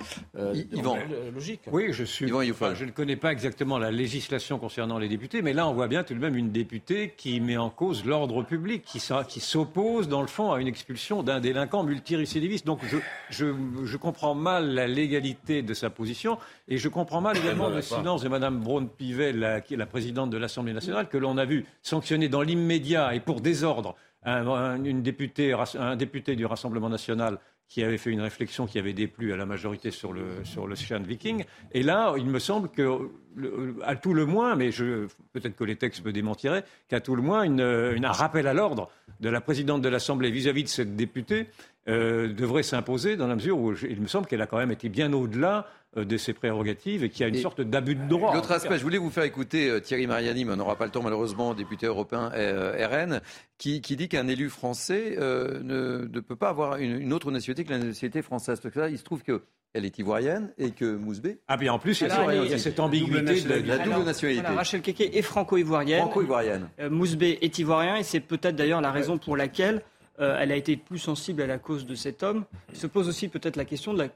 Yvan. 0.73 0.97
logique. 1.33 1.61
Oui, 1.71 1.93
je 1.93 2.03
suis. 2.03 2.31
enfin, 2.51 2.73
je 2.73 2.85
ne 2.85 2.91
connais 2.91 3.15
pas 3.15 3.31
exactement 3.31 3.77
la 3.77 3.91
législation 3.91 4.59
concernant 4.59 4.97
les 4.97 5.07
députés, 5.07 5.41
mais 5.41 5.53
là, 5.53 5.67
on 5.67 5.73
voit 5.73 5.87
bien 5.87 6.03
tout 6.03 6.13
de 6.13 6.19
même 6.19 6.35
une 6.35 6.51
députée 6.51 7.13
qui 7.15 7.39
met 7.39 7.55
en 7.57 7.69
cause 7.69 8.03
l'ordre 8.05 8.43
public, 8.43 8.83
qui, 8.83 8.99
s'oppose, 9.39 10.09
dans 10.09 10.21
le 10.21 10.27
fond, 10.27 10.51
à 10.51 10.59
une 10.59 10.67
expulsion 10.67 11.23
d'un 11.23 11.39
délinquant 11.39 11.83
multirécidiviste. 11.83 12.65
Donc, 12.65 12.81
je, 12.87 12.97
je, 13.29 13.53
je 13.85 13.97
comprends 13.97 14.35
mal 14.35 14.73
la 14.73 14.87
légalité 14.87 15.61
de 15.61 15.73
sa 15.73 15.89
position 15.89 16.37
et 16.67 16.77
je 16.77 16.89
comprends 16.89 17.21
mal 17.21 17.37
également 17.37 17.69
le 17.69 17.81
silence 17.81 18.21
de 18.21 18.29
Mme 18.29 18.59
Braun-Pivet, 18.59 19.31
la 19.31 19.85
présidente 19.85 20.29
de 20.29 20.37
l'Assemblée 20.37 20.73
nationale, 20.73 21.07
que 21.07 21.17
l'on 21.17 21.37
a 21.37 21.45
vu 21.45 21.65
sanctionner 21.83 22.27
dans 22.27 22.41
l'immédiat 22.41 23.15
et 23.15 23.21
pour 23.21 23.39
désordre 23.39 23.95
un, 24.23 24.47
un- 24.47 24.83
une 24.83 25.01
députée, 25.01 25.53
un 25.77 25.95
député 25.95 26.35
du 26.35 26.45
Rassemblement 26.45 26.89
national 26.89 27.39
qui 27.67 27.83
avait 27.83 27.99
fait 27.99 28.09
une 28.09 28.21
réflexion 28.21 28.65
qui 28.65 28.79
avait 28.79 28.93
déplu 28.93 29.31
à 29.31 29.37
la 29.37 29.45
majorité 29.45 29.91
sur 29.91 30.11
le, 30.11 30.43
sur 30.43 30.65
Viking. 30.67 31.45
Et 31.71 31.83
là, 31.83 32.15
il 32.17 32.25
me 32.25 32.39
semble 32.39 32.67
que, 32.69 33.09
à 33.83 33.95
tout 33.95 34.15
le 34.15 34.25
moins, 34.25 34.55
mais 34.55 34.71
peut-être 35.33 35.55
que 35.55 35.63
les 35.63 35.75
textes 35.75 36.03
me 36.03 36.11
démentiraient, 36.11 36.63
qu'à 36.87 36.99
tout 36.99 37.15
le 37.15 37.21
moins, 37.21 37.43
une, 37.43 37.61
un 37.61 38.11
rappel 38.11 38.47
à 38.47 38.55
l'ordre 38.55 38.89
de 39.19 39.29
la 39.29 39.39
présidente 39.39 39.83
de 39.83 39.89
l'Assemblée 39.89 40.31
vis-à-vis 40.31 40.63
de 40.63 40.67
cette 40.69 40.95
députée 40.95 41.47
euh, 41.87 42.33
devrait 42.33 42.63
s'imposer 42.63 43.15
dans 43.17 43.27
la 43.27 43.35
mesure 43.35 43.59
où 43.59 43.73
il 43.87 44.01
me 44.01 44.07
semble 44.07 44.25
qu'elle 44.25 44.41
a 44.41 44.47
quand 44.47 44.57
même 44.57 44.71
été 44.71 44.89
bien 44.89 45.13
au-delà 45.13 45.67
de 45.95 46.17
ses 46.17 46.33
prérogatives 46.33 47.03
et 47.03 47.09
qu'il 47.09 47.21
y 47.21 47.23
a 47.23 47.27
une 47.27 47.35
Et 47.35 47.41
sorte 47.41 47.61
d'abus 47.61 47.95
de 47.95 48.07
droit. 48.07 48.33
L'autre 48.35 48.51
aspect, 48.51 48.77
je 48.77 48.83
voulais 48.83 48.99
vous 48.99 49.09
faire 49.09 49.23
écouter 49.23 49.69
euh, 49.69 49.79
Thierry 49.79 50.05
Mariani, 50.05 50.45
mais 50.45 50.53
on 50.53 50.57
n'aura 50.57 50.75
pas 50.75 50.85
le 50.85 50.91
temps 50.91 51.01
malheureusement, 51.01 51.53
député 51.55 51.87
européen 51.87 52.31
euh, 52.35 52.87
RN, 52.87 53.21
qui, 53.57 53.81
qui 53.81 53.95
dit 53.95 54.07
qu'un 54.07 54.27
élu 54.27 54.49
français 54.49 55.15
euh, 55.19 55.59
ne, 55.63 56.07
ne 56.07 56.19
peut 56.19 56.35
pas 56.35 56.49
avoir 56.49 56.77
une, 56.77 57.01
une 57.01 57.11
autre 57.13 57.31
nationalité 57.31 57.63
que 57.65 57.71
la 57.71 57.79
nationalité 57.83 58.21
française. 58.21 58.59
Parce 58.59 58.73
que 58.73 58.79
là, 58.79 58.89
il 58.89 58.99
se 58.99 59.03
trouve 59.03 59.23
qu'elle 59.23 59.39
est 59.85 59.97
ivoirienne 59.97 60.51
et 60.59 60.69
que 60.71 60.95
Mousbé. 60.95 61.39
Ah, 61.47 61.57
bien 61.57 61.73
en 61.73 61.79
plus, 61.79 61.99
il 62.01 62.07
y 62.07 62.11
a, 62.11 62.13
Alors, 62.13 62.27
cette- 62.29 62.35
elle 62.37 62.43
est- 62.43 62.45
il 62.45 62.51
y 62.51 62.53
a 62.53 62.57
cette 62.59 62.79
ambiguïté 62.79 63.41
de 63.41 63.49
la 63.67 63.77
double 63.79 63.93
Alors, 63.93 64.05
nationalité. 64.05 64.41
voilà, 64.43 64.57
Rachel 64.57 64.81
Keke 64.83 65.01
est 65.01 65.21
franco-ivoirienne. 65.23 66.01
Franco-ivoirienne. 66.01 66.69
Euh, 66.79 66.89
Mousbé 66.91 67.39
est 67.41 67.57
ivoirien 67.57 67.95
et 67.95 68.03
c'est 68.03 68.19
peut-être 68.19 68.55
d'ailleurs 68.55 68.81
la 68.81 68.91
raison 68.91 69.17
pour 69.17 69.35
laquelle 69.35 69.81
euh, 70.19 70.37
elle 70.39 70.51
a 70.51 70.55
été 70.55 70.77
plus 70.77 70.99
sensible 70.99 71.41
à 71.41 71.47
la 71.47 71.57
cause 71.57 71.85
de 71.87 71.95
cet 71.95 72.21
homme. 72.23 72.45
Il 72.73 72.77
se 72.77 72.85
pose 72.87 73.07
aussi 73.07 73.27
peut-être 73.29 73.55
la 73.55 73.65
question 73.65 73.93
de 73.93 73.99
la 73.99 74.09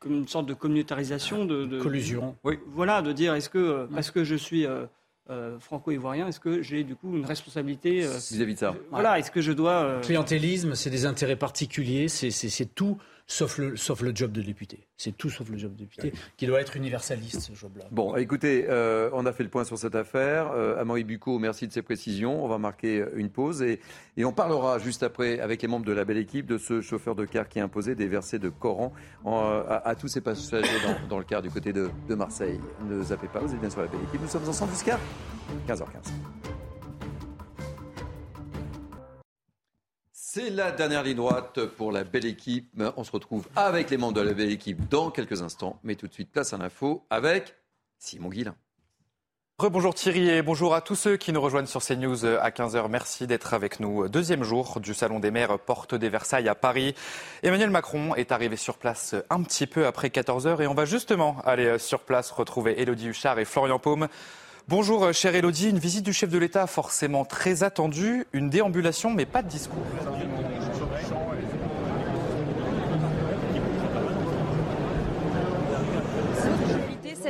comme 0.00 0.12
une 0.12 0.28
sorte 0.28 0.46
de 0.46 0.54
communautarisation 0.54 1.44
de, 1.44 1.64
de- 1.66 1.80
Collusion. 1.80 2.36
Oui. 2.44 2.58
Voilà, 2.66 3.02
de 3.02 3.12
dire 3.12 3.34
est-ce 3.34 3.48
que 3.48 3.58
euh, 3.58 3.86
parce 3.92 4.10
que 4.10 4.24
je 4.24 4.34
suis 4.34 4.66
euh, 4.66 4.84
euh, 5.30 5.58
franco-ivoirien, 5.58 6.28
est-ce 6.28 6.38
que 6.40 6.62
j'ai 6.62 6.84
du 6.84 6.94
coup 6.94 7.16
une 7.16 7.24
responsabilité 7.24 8.04
euh, 8.04 8.16
Vis-à-vis 8.30 8.54
de 8.54 8.58
ça. 8.58 8.74
Voilà, 8.90 9.18
est-ce 9.18 9.30
que 9.30 9.40
je 9.40 9.52
dois 9.52 9.72
euh, 9.82 10.00
Clientélisme, 10.00 10.74
c'est 10.74 10.90
des 10.90 11.04
intérêts 11.06 11.36
particuliers, 11.36 12.08
c'est 12.08 12.74
tout 12.74 12.98
sauf 13.26 13.58
le, 13.58 13.76
sauf 13.76 14.00
le 14.02 14.14
job 14.14 14.32
de 14.32 14.40
député. 14.42 14.86
C'est 14.96 15.16
tout 15.16 15.28
sauf 15.30 15.48
le 15.50 15.58
job 15.58 15.72
de 15.74 15.78
député, 15.78 16.12
qui 16.36 16.46
doit 16.46 16.60
être 16.60 16.76
universaliste, 16.76 17.40
ce 17.40 17.52
job-là. 17.54 17.84
Bon, 17.90 18.14
écoutez, 18.16 18.66
euh, 18.68 19.10
on 19.12 19.26
a 19.26 19.32
fait 19.32 19.42
le 19.42 19.48
point 19.50 19.64
sur 19.64 19.76
cette 19.78 19.94
affaire. 19.94 20.50
Euh, 20.52 20.80
Amaury 20.80 21.04
Bucco, 21.04 21.38
merci 21.38 21.66
de 21.66 21.72
ces 21.72 21.82
précisions. 21.82 22.44
On 22.44 22.48
va 22.48 22.58
marquer 22.58 23.04
une 23.14 23.28
pause 23.30 23.62
et, 23.62 23.80
et 24.16 24.24
on 24.24 24.32
parlera 24.32 24.78
juste 24.78 25.02
après 25.02 25.40
avec 25.40 25.60
les 25.62 25.68
membres 25.68 25.84
de 25.84 25.92
la 25.92 26.04
belle 26.04 26.16
équipe 26.18 26.46
de 26.46 26.56
ce 26.56 26.80
chauffeur 26.80 27.14
de 27.14 27.24
car 27.24 27.48
qui 27.48 27.60
a 27.60 27.64
imposé 27.64 27.94
des 27.94 28.06
versets 28.06 28.38
de 28.38 28.48
Coran 28.48 28.92
en- 29.24 29.40
à, 29.68 29.82
à 29.84 29.94
tous 29.96 30.08
ses 30.08 30.20
passagers 30.20 30.66
dans, 30.84 31.08
dans 31.08 31.18
le 31.18 31.24
car 31.24 31.42
du 31.42 31.50
côté 31.50 31.72
de, 31.72 31.90
de 32.08 32.14
Marseille. 32.14 32.60
Ne 32.88 33.02
zappez 33.02 33.28
pas, 33.28 33.40
vous 33.40 33.52
êtes 33.52 33.60
bien 33.60 33.70
sur 33.70 33.80
la 33.82 33.88
belle 33.88 34.00
équipe. 34.08 34.20
Nous 34.22 34.28
sommes 34.28 34.48
ensemble 34.48 34.72
jusqu'à 34.72 34.98
15h15. 35.68 36.55
C'est 40.36 40.50
la 40.50 40.70
dernière 40.70 41.02
ligne 41.02 41.16
droite 41.16 41.64
pour 41.64 41.90
la 41.90 42.04
belle 42.04 42.26
équipe. 42.26 42.70
On 42.98 43.04
se 43.04 43.10
retrouve 43.10 43.48
avec 43.56 43.88
les 43.88 43.96
membres 43.96 44.12
de 44.12 44.20
la 44.20 44.34
belle 44.34 44.50
équipe 44.50 44.86
dans 44.90 45.10
quelques 45.10 45.40
instants. 45.40 45.80
Mais 45.82 45.94
tout 45.94 46.08
de 46.08 46.12
suite, 46.12 46.30
place 46.30 46.52
à 46.52 46.58
l'info 46.58 47.06
avec 47.08 47.54
Simon 47.98 48.28
Guillain. 48.28 48.54
Rebonjour 49.58 49.94
Thierry 49.94 50.28
et 50.28 50.42
bonjour 50.42 50.74
à 50.74 50.82
tous 50.82 50.94
ceux 50.94 51.16
qui 51.16 51.32
nous 51.32 51.40
rejoignent 51.40 51.64
sur 51.64 51.82
CNews 51.82 52.26
à 52.26 52.50
15h. 52.50 52.86
Merci 52.90 53.26
d'être 53.26 53.54
avec 53.54 53.80
nous. 53.80 54.08
Deuxième 54.08 54.42
jour 54.42 54.78
du 54.78 54.92
Salon 54.92 55.20
des 55.20 55.30
maires 55.30 55.58
Porte 55.58 55.94
des 55.94 56.10
Versailles 56.10 56.50
à 56.50 56.54
Paris. 56.54 56.94
Emmanuel 57.42 57.70
Macron 57.70 58.14
est 58.14 58.30
arrivé 58.30 58.56
sur 58.56 58.76
place 58.76 59.14
un 59.30 59.42
petit 59.42 59.66
peu 59.66 59.86
après 59.86 60.08
14h 60.08 60.60
et 60.60 60.66
on 60.66 60.74
va 60.74 60.84
justement 60.84 61.38
aller 61.46 61.78
sur 61.78 62.00
place 62.00 62.30
retrouver 62.30 62.78
Élodie 62.82 63.08
Huchard 63.08 63.38
et 63.38 63.46
Florian 63.46 63.78
Paume. 63.78 64.06
Bonjour 64.68 65.12
chère 65.14 65.36
Élodie, 65.36 65.70
une 65.70 65.78
visite 65.78 66.04
du 66.04 66.12
chef 66.12 66.28
de 66.28 66.38
l'État 66.38 66.66
forcément 66.66 67.24
très 67.24 67.62
attendue, 67.62 68.26
une 68.32 68.50
déambulation 68.50 69.14
mais 69.14 69.24
pas 69.24 69.40
de 69.40 69.48
discours. 69.48 69.80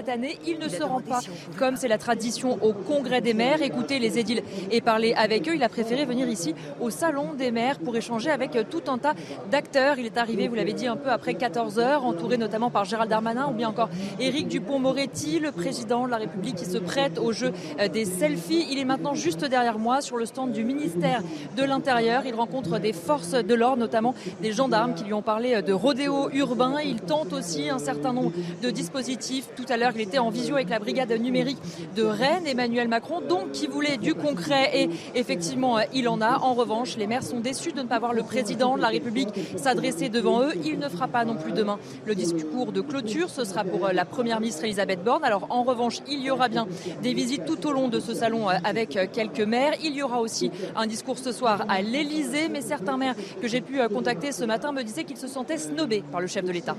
Cette 0.07 0.15
année, 0.15 0.39
il 0.47 0.59
ne 0.59 0.69
se 0.69 0.83
rend 0.83 1.01
pas, 1.01 1.21
comme 1.59 1.77
c'est 1.77 1.89
la 1.89 1.99
tradition, 1.99 2.59
au 2.63 2.73
congrès 2.73 3.21
des 3.21 3.35
maires, 3.35 3.63
écouter 3.63 3.99
les 3.99 4.19
édiles 4.19 4.43
et 4.71 4.81
parler 4.81 5.15
avec 5.15 5.49
eux. 5.49 5.55
Il 5.57 5.63
a 5.65 5.69
préféré 5.69 6.05
venir 6.05 6.29
ici 6.29 6.55
au 6.81 6.91
salon 6.91 7.35
des 7.35 7.51
maires 7.51 7.79
pour 7.79 7.97
échanger 7.97 8.31
avec 8.31 8.57
tout 8.71 8.83
un 8.89 8.99
tas 8.99 9.15
d'acteurs. 9.51 9.99
Il 9.99 10.07
est 10.07 10.17
arrivé, 10.17 10.47
vous 10.47 10.55
l'avez 10.55 10.75
dit, 10.75 10.87
un 10.87 10.97
peu 10.97 11.11
après 11.11 11.35
14 11.35 11.79
heures, 11.79 12.05
entouré 12.05 12.37
notamment 12.37 12.71
par 12.71 12.85
Gérald 12.85 13.11
Darmanin 13.11 13.49
ou 13.49 13.53
bien 13.53 13.69
encore 13.69 13.89
Éric 14.21 14.49
Dupont-Moretti, 14.49 15.41
le 15.41 15.51
président 15.51 16.07
de 16.07 16.11
la 16.11 16.19
République 16.19 16.55
qui 16.55 16.67
se 16.67 16.79
prête 16.79 17.19
au 17.19 17.33
jeu 17.33 17.53
des 17.93 18.05
selfies. 18.05 18.67
Il 18.71 18.79
est 18.79 18.85
maintenant 18.85 19.15
juste 19.15 19.45
derrière 19.45 19.79
moi 19.79 20.03
sur 20.03 20.17
le 20.19 20.27
stand 20.27 20.53
du 20.53 20.63
ministère 20.63 21.23
de 21.57 21.65
l'Intérieur. 21.65 22.23
Il 22.27 22.35
rencontre 22.35 22.79
des 22.79 22.93
forces 22.93 23.33
de 23.33 23.55
l'ordre, 23.55 23.79
notamment 23.79 24.15
des 24.41 24.53
gendarmes 24.53 24.95
qui 24.95 25.05
lui 25.05 25.15
ont 25.15 25.23
parlé 25.23 25.63
de 25.63 25.73
rodéo 25.73 26.31
urbain. 26.33 26.77
Il 26.85 27.01
tente 27.01 27.33
aussi 27.33 27.71
un 27.71 27.79
certain 27.79 28.13
nombre 28.13 28.33
de 28.63 28.71
dispositifs. 28.71 29.49
Tout 29.57 29.67
à 29.69 29.77
l'heure, 29.77 29.95
il 29.97 30.03
était 30.03 30.19
en 30.19 30.29
visio 30.31 30.57
avec 30.57 30.69
la 30.69 30.79
brigade 30.79 31.11
numérique 31.13 31.59
de 31.95 32.03
Rennes, 32.03 32.47
Emmanuel 32.47 32.89
Macron, 32.89 33.21
donc 33.21 33.53
qui 33.53 33.67
voulait 33.67 33.97
du 33.97 34.15
concret 34.15 34.71
et 34.75 34.91
effectivement, 35.15 35.79
euh, 35.79 35.83
il 35.95 36.09
en 36.09 36.21
a. 36.21 36.39
En 36.39 36.53
revanche, 36.53 36.97
les 36.97 37.07
maires 37.07 37.23
sont 37.23 37.41
déçus 37.41 37.73
de 37.73 37.81
ne 37.81 37.89
pas 37.89 37.99
voir 37.99 38.13
le 38.13 38.23
président 38.23 38.77
de 38.77 38.83
la 38.83 38.89
République 38.89 39.31
s'adresser 39.57 40.11
devant 40.11 40.43
eux. 40.43 40.53
Il 40.65 40.79
ne 40.79 40.89
fera 40.89 41.09
pas 41.09 41.25
non 41.25 41.37
plus 41.37 41.53
demain 41.53 41.79
le 42.05 42.15
discours 42.15 42.73
de 42.73 42.83
clôture. 42.83 43.31
Ce 43.31 43.45
sera 43.45 43.65
pour 43.65 43.89
la 43.89 44.05
première 44.05 44.41
ministre 44.41 44.65
Elisabeth 44.65 45.03
Borne. 45.03 45.25
Alors 45.25 45.47
en 45.49 45.63
revanche, 45.63 46.01
il 46.09 46.21
y 46.21 46.31
aura 46.31 46.49
bien 46.49 46.67
des 47.03 47.15
visites 47.15 47.47
tout 47.47 47.67
au 47.67 47.73
long 47.73 47.89
de 47.89 48.01
ce 48.01 48.15
salon 48.15 48.51
euh, 48.51 48.55
avec 48.65 48.97
euh, 48.97 49.07
quelques 49.11 49.41
maires. 49.41 49.75
Il 49.83 49.95
y 49.95 50.03
aura 50.03 50.21
aussi 50.21 50.51
un 50.75 50.87
discours 50.87 51.19
ce 51.19 51.33
soir 51.33 51.65
à 51.69 51.81
l'Elysée, 51.81 52.49
mais 52.49 52.61
certains 52.61 52.97
maires 52.97 53.15
que 53.41 53.49
j'ai 53.49 53.61
pu 53.61 53.81
euh, 53.81 53.89
contacter 53.89 54.33
ce 54.33 54.45
matin 54.45 54.73
me 54.73 54.83
disaient 54.83 55.05
qu'ils 55.05 55.17
se 55.17 55.29
sentaient 55.29 55.59
snobés 55.59 56.03
par 56.11 56.21
le 56.21 56.27
chef 56.27 56.45
de 56.45 56.53
l'État. 56.53 56.77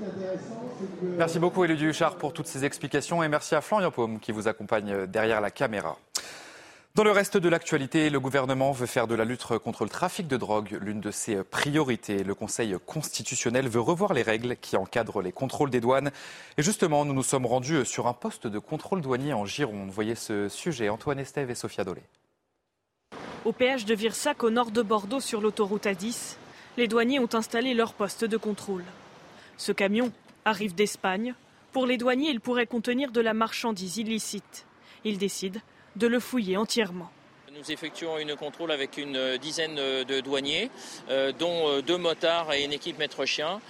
Merci 1.16 1.38
beaucoup 1.38 1.64
Élodie 1.64 1.86
Huchard 1.86 2.16
pour 2.16 2.32
toutes 2.32 2.46
ces 2.46 2.64
explications 2.64 3.07
et 3.10 3.28
merci 3.28 3.54
à 3.54 3.62
Florian 3.62 3.90
Paume 3.90 4.20
qui 4.20 4.32
vous 4.32 4.48
accompagne 4.48 5.06
derrière 5.06 5.40
la 5.40 5.50
caméra. 5.50 5.96
Dans 6.94 7.04
le 7.04 7.10
reste 7.10 7.38
de 7.38 7.48
l'actualité, 7.48 8.10
le 8.10 8.20
gouvernement 8.20 8.72
veut 8.72 8.86
faire 8.86 9.06
de 9.06 9.14
la 9.14 9.24
lutte 9.24 9.46
contre 9.58 9.84
le 9.84 9.90
trafic 9.90 10.28
de 10.28 10.36
drogue 10.36 10.76
l'une 10.80 11.00
de 11.00 11.10
ses 11.10 11.42
priorités. 11.42 12.22
Le 12.22 12.34
Conseil 12.34 12.76
constitutionnel 12.84 13.68
veut 13.68 13.80
revoir 13.80 14.12
les 14.12 14.22
règles 14.22 14.56
qui 14.56 14.76
encadrent 14.76 15.22
les 15.22 15.32
contrôles 15.32 15.70
des 15.70 15.80
douanes. 15.80 16.10
Et 16.58 16.62
justement, 16.62 17.06
nous 17.06 17.14
nous 17.14 17.22
sommes 17.22 17.46
rendus 17.46 17.86
sur 17.86 18.08
un 18.08 18.12
poste 18.12 18.46
de 18.46 18.58
contrôle 18.58 19.00
douanier 19.00 19.32
en 19.32 19.46
Gironde. 19.46 19.90
Voyez 19.90 20.14
ce 20.14 20.48
sujet, 20.50 20.90
Antoine 20.90 21.18
Estève 21.18 21.50
et 21.50 21.54
Sophia 21.54 21.84
Dolé. 21.84 22.02
Au 23.46 23.52
péage 23.52 23.86
de 23.86 23.94
Virsac, 23.94 24.42
au 24.44 24.50
nord 24.50 24.70
de 24.70 24.82
Bordeaux, 24.82 25.20
sur 25.20 25.40
l'autoroute 25.40 25.86
A10, 25.86 26.36
les 26.76 26.88
douaniers 26.88 27.20
ont 27.20 27.32
installé 27.32 27.72
leur 27.72 27.94
poste 27.94 28.24
de 28.24 28.36
contrôle. 28.36 28.84
Ce 29.56 29.72
camion 29.72 30.12
arrive 30.44 30.74
d'Espagne. 30.74 31.34
Pour 31.78 31.86
les 31.86 31.96
douaniers, 31.96 32.30
il 32.30 32.40
pourrait 32.40 32.66
contenir 32.66 33.12
de 33.12 33.20
la 33.20 33.34
marchandise 33.34 33.98
illicite. 33.98 34.66
Ils 35.04 35.16
décident 35.16 35.60
de 35.94 36.08
le 36.08 36.18
fouiller 36.18 36.56
entièrement. 36.56 37.08
Nous 37.56 37.70
effectuons 37.70 38.18
une 38.18 38.34
contrôle 38.34 38.72
avec 38.72 38.96
une 38.96 39.36
dizaine 39.36 39.76
de 39.76 40.18
douaniers, 40.18 40.72
euh, 41.08 41.30
dont 41.30 41.80
deux 41.82 41.96
motards 41.96 42.52
et 42.52 42.64
une 42.64 42.72
équipe 42.72 42.98
maître-chien, 42.98 43.60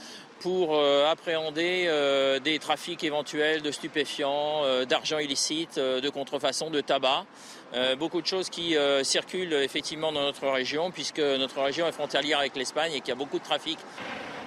pour 0.41 0.75
euh, 0.75 1.05
appréhender 1.11 1.85
euh, 1.87 2.39
des 2.39 2.59
trafics 2.59 3.05
éventuels 3.05 3.61
de 3.61 3.71
stupéfiants, 3.71 4.63
d'argent 4.87 5.19
illicite, 5.19 5.79
de 5.79 6.09
contrefaçon, 6.09 6.71
de 6.71 6.81
tabac. 6.81 7.27
beaucoup 7.99 8.23
de 8.23 8.27
choses 8.27 8.49
qui 8.49 8.75
circulent 9.03 9.53
effectivement 9.53 10.13
dans 10.13 10.23
notre 10.23 10.49
région, 10.49 10.91
puisque 10.91 11.21
notre 11.21 11.61
région 11.61 11.87
est 11.87 11.93
frontalière 11.93 12.39
avec 12.39 12.57
l'Espagne 12.57 12.93
et 12.95 13.01
qu'il 13.01 13.11
y 13.11 13.13
a 13.13 13.17
beaucoup 13.17 13.39
de 13.39 13.45
trafic. 13.45 13.79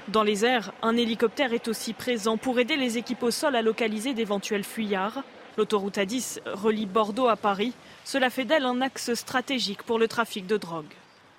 Dans 0.08 0.24
les 0.24 0.46
airs, 0.46 0.74
un 0.82 0.98
hélicoptère 0.98 1.54
est 1.54 1.68
aussi 1.68 1.94
présent 1.94 2.38
pour 2.38 2.60
aider 2.60 2.76
les 2.76 2.98
équipes 2.98 3.24
au 3.24 3.32
sol 3.32 3.56
à 3.56 3.62
localiser 3.62 4.14
d'éventuels 4.14 4.64
fuyards. 4.64 5.24
L'autoroute 5.58 5.98
A10 5.98 6.40
relie 6.54 6.86
Bordeaux 6.86 7.28
à 7.28 7.36
Paris. 7.36 7.74
Cela 8.04 8.30
fait 8.30 8.46
d'elle 8.46 8.66
un 8.66 8.82
axe 8.82 9.14
stratégique 9.14 9.84
pour 9.84 10.00
le 10.00 10.08
trafic 10.08 10.48
de 10.48 10.58
drogue. 10.58 10.94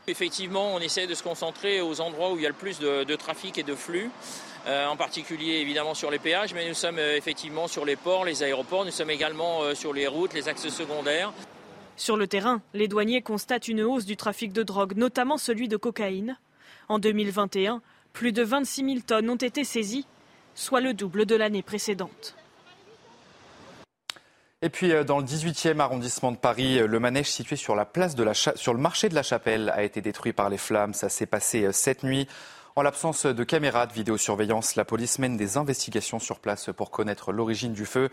Effectivement, 0.06 0.74
on 0.74 0.80
essaie 0.80 1.06
de 1.06 1.14
se 1.14 1.22
concentrer 1.22 1.80
aux 1.80 2.00
endroits 2.00 2.32
où 2.32 2.36
il 2.36 2.42
y 2.42 2.46
a 2.46 2.50
le 2.50 2.54
plus 2.54 2.78
de, 2.78 3.04
de 3.04 3.16
trafic 3.16 3.58
et 3.58 3.62
de 3.62 3.74
flux. 3.74 4.10
Euh, 4.66 4.86
en 4.86 4.96
particulier 4.96 5.54
évidemment 5.54 5.94
sur 5.94 6.10
les 6.10 6.20
péages, 6.20 6.54
mais 6.54 6.68
nous 6.68 6.74
sommes 6.74 6.98
euh, 6.98 7.16
effectivement 7.16 7.66
sur 7.66 7.84
les 7.84 7.96
ports, 7.96 8.24
les 8.24 8.44
aéroports, 8.44 8.84
nous 8.84 8.92
sommes 8.92 9.10
également 9.10 9.62
euh, 9.62 9.74
sur 9.74 9.92
les 9.92 10.06
routes, 10.06 10.34
les 10.34 10.48
axes 10.48 10.68
secondaires. 10.68 11.32
Sur 11.96 12.16
le 12.16 12.28
terrain, 12.28 12.62
les 12.72 12.86
douaniers 12.86 13.22
constatent 13.22 13.66
une 13.66 13.82
hausse 13.82 14.04
du 14.04 14.16
trafic 14.16 14.52
de 14.52 14.62
drogue, 14.62 14.96
notamment 14.96 15.36
celui 15.36 15.66
de 15.66 15.76
cocaïne. 15.76 16.38
En 16.88 17.00
2021, 17.00 17.82
plus 18.12 18.32
de 18.32 18.42
26 18.42 18.84
000 18.84 19.00
tonnes 19.06 19.30
ont 19.30 19.36
été 19.36 19.64
saisies, 19.64 20.06
soit 20.54 20.80
le 20.80 20.94
double 20.94 21.26
de 21.26 21.34
l'année 21.34 21.62
précédente. 21.62 22.36
Et 24.64 24.68
puis 24.68 24.92
euh, 24.92 25.02
dans 25.02 25.18
le 25.18 25.24
18e 25.24 25.80
arrondissement 25.80 26.30
de 26.30 26.36
Paris, 26.36 26.78
euh, 26.78 26.86
le 26.86 27.00
manège 27.00 27.28
situé 27.30 27.56
sur, 27.56 27.74
la 27.74 27.84
place 27.84 28.14
sur 28.54 28.72
le 28.72 28.80
marché 28.80 29.08
de 29.08 29.14
la 29.14 29.24
Chapelle 29.24 29.70
a 29.74 29.82
été 29.82 30.00
détruit 30.00 30.32
par 30.32 30.48
les 30.48 30.56
flammes. 30.56 30.94
Ça 30.94 31.08
s'est 31.08 31.26
passé 31.26 31.64
euh, 31.64 31.72
cette 31.72 32.04
nuit. 32.04 32.28
En 32.76 32.82
l'absence 32.82 33.26
de 33.26 33.44
caméras 33.44 33.86
de 33.86 33.92
vidéosurveillance, 33.92 34.76
la 34.76 34.86
police 34.86 35.18
mène 35.18 35.36
des 35.36 35.58
investigations 35.58 36.18
sur 36.18 36.38
place 36.38 36.70
pour 36.74 36.90
connaître 36.90 37.32
l'origine 37.32 37.74
du 37.74 37.84
feu. 37.84 38.08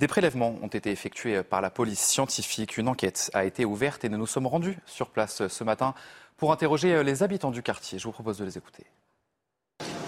Des 0.00 0.08
prélèvements 0.08 0.58
ont 0.60 0.66
été 0.66 0.90
effectués 0.90 1.42
par 1.42 1.62
la 1.62 1.70
police 1.70 2.00
scientifique. 2.00 2.76
Une 2.76 2.88
enquête 2.88 3.30
a 3.32 3.46
été 3.46 3.64
ouverte 3.64 4.04
et 4.04 4.10
nous 4.10 4.18
nous 4.18 4.26
sommes 4.26 4.46
rendus 4.46 4.76
sur 4.84 5.08
place 5.08 5.46
ce 5.48 5.64
matin 5.64 5.94
pour 6.36 6.52
interroger 6.52 7.02
les 7.02 7.22
habitants 7.22 7.52
du 7.52 7.62
quartier. 7.62 7.98
Je 7.98 8.04
vous 8.04 8.12
propose 8.12 8.36
de 8.36 8.44
les 8.44 8.58
écouter. 8.58 8.84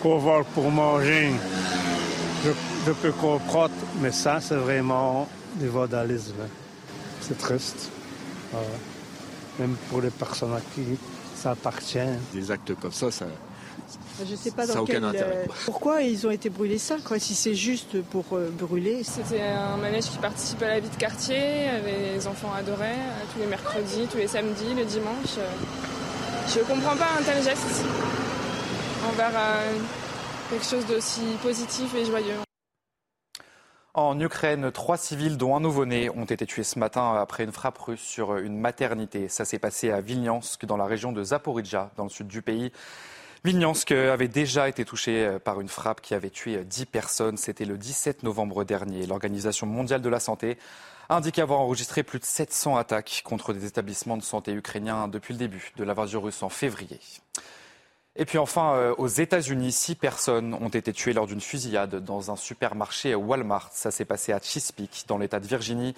Pour 0.04 0.18
voir 0.18 0.44
pour 0.44 0.70
manger, 0.70 1.30
je, 2.44 2.50
je 2.86 2.92
peux 2.92 3.12
comprendre, 3.12 3.72
mais 4.02 4.12
ça, 4.12 4.38
c'est 4.38 4.54
vraiment 4.54 5.26
du 5.54 5.66
vandalisme. 5.68 6.44
C'est 7.22 7.38
triste. 7.38 7.88
Voilà. 8.52 8.66
Même 9.58 9.76
pour 9.88 10.02
les 10.02 10.10
personnes 10.10 10.52
à 10.52 10.60
qui 10.74 10.82
ça 11.34 11.52
appartient. 11.52 11.98
Des 12.34 12.50
actes 12.50 12.74
comme 12.82 12.92
ça, 12.92 13.10
ça. 13.10 13.24
Je 14.28 14.34
sais 14.36 14.50
pas 14.50 14.66
ça 14.66 14.74
dans 14.74 14.82
aucun 14.82 14.92
quel, 14.92 15.04
intérêt. 15.04 15.46
euh, 15.48 15.52
pourquoi 15.64 16.02
ils 16.02 16.26
ont 16.26 16.30
été 16.30 16.50
brûlés 16.50 16.76
ça, 16.76 16.96
quoi, 17.02 17.18
si 17.18 17.34
c'est 17.34 17.54
juste 17.54 18.02
pour 18.02 18.26
euh, 18.34 18.50
brûler? 18.50 19.04
C'était 19.04 19.40
un 19.40 19.78
manège 19.78 20.04
qui 20.10 20.18
participe 20.18 20.62
à 20.64 20.68
la 20.68 20.80
vie 20.80 20.90
de 20.90 20.96
quartier, 20.96 21.70
les 21.86 22.26
enfants 22.26 22.52
adoraient, 22.54 22.92
euh, 22.92 23.24
tous 23.32 23.40
les 23.40 23.46
mercredis, 23.46 24.06
tous 24.12 24.18
les 24.18 24.28
samedis, 24.28 24.74
le 24.76 24.84
dimanche. 24.84 25.38
Je 26.54 26.60
comprends 26.60 26.94
pas 26.94 27.08
un 27.18 27.22
tel 27.22 27.42
geste 27.42 27.84
envers 29.08 29.32
euh, 29.34 29.78
quelque 30.50 30.64
chose 30.64 30.86
d'aussi 30.86 31.22
positif 31.42 31.94
et 31.94 32.04
joyeux. 32.04 32.36
En 33.94 34.18
Ukraine, 34.18 34.72
trois 34.72 34.96
civils, 34.96 35.36
dont 35.36 35.54
un 35.54 35.60
nouveau-né, 35.60 36.10
ont 36.10 36.24
été 36.24 36.46
tués 36.46 36.64
ce 36.64 36.78
matin 36.78 37.14
après 37.14 37.44
une 37.44 37.52
frappe 37.52 37.78
russe 37.78 38.00
sur 38.00 38.36
une 38.36 38.58
maternité. 38.58 39.28
Ça 39.28 39.44
s'est 39.44 39.60
passé 39.60 39.92
à 39.92 40.00
Vilniansk, 40.00 40.64
dans 40.66 40.76
la 40.76 40.86
région 40.86 41.12
de 41.12 41.22
Zaporizhia, 41.22 41.90
dans 41.96 42.04
le 42.04 42.10
sud 42.10 42.26
du 42.26 42.42
pays. 42.42 42.72
Vilniansk 43.44 43.92
avait 43.92 44.26
déjà 44.26 44.68
été 44.68 44.84
touché 44.84 45.36
par 45.44 45.60
une 45.60 45.68
frappe 45.68 46.00
qui 46.00 46.14
avait 46.14 46.30
tué 46.30 46.64
10 46.64 46.86
personnes. 46.86 47.36
C'était 47.36 47.66
le 47.66 47.78
17 47.78 48.24
novembre 48.24 48.64
dernier. 48.64 49.06
L'Organisation 49.06 49.66
mondiale 49.66 50.00
de 50.00 50.08
la 50.08 50.18
santé 50.18 50.58
a 51.08 51.16
indiqué 51.16 51.42
avoir 51.42 51.60
enregistré 51.60 52.02
plus 52.02 52.18
de 52.18 52.24
700 52.24 52.76
attaques 52.76 53.22
contre 53.24 53.52
des 53.52 53.66
établissements 53.66 54.16
de 54.16 54.22
santé 54.22 54.52
ukrainiens 54.52 55.08
depuis 55.08 55.34
le 55.34 55.38
début 55.38 55.72
de 55.76 55.84
l'invasion 55.84 56.20
russe 56.20 56.42
en 56.42 56.48
février. 56.48 56.98
Et 58.16 58.24
puis 58.24 58.38
enfin, 58.38 58.74
euh, 58.74 58.94
aux 58.96 59.08
États-Unis, 59.08 59.72
six 59.72 59.96
personnes 59.96 60.54
ont 60.54 60.68
été 60.68 60.92
tuées 60.92 61.12
lors 61.12 61.26
d'une 61.26 61.40
fusillade 61.40 61.96
dans 61.96 62.30
un 62.30 62.36
supermarché 62.36 63.14
Walmart. 63.14 63.70
Ça 63.72 63.90
s'est 63.90 64.04
passé 64.04 64.32
à 64.32 64.38
Chesapeake, 64.40 65.04
dans 65.08 65.18
l'État 65.18 65.40
de 65.40 65.46
Virginie. 65.46 65.94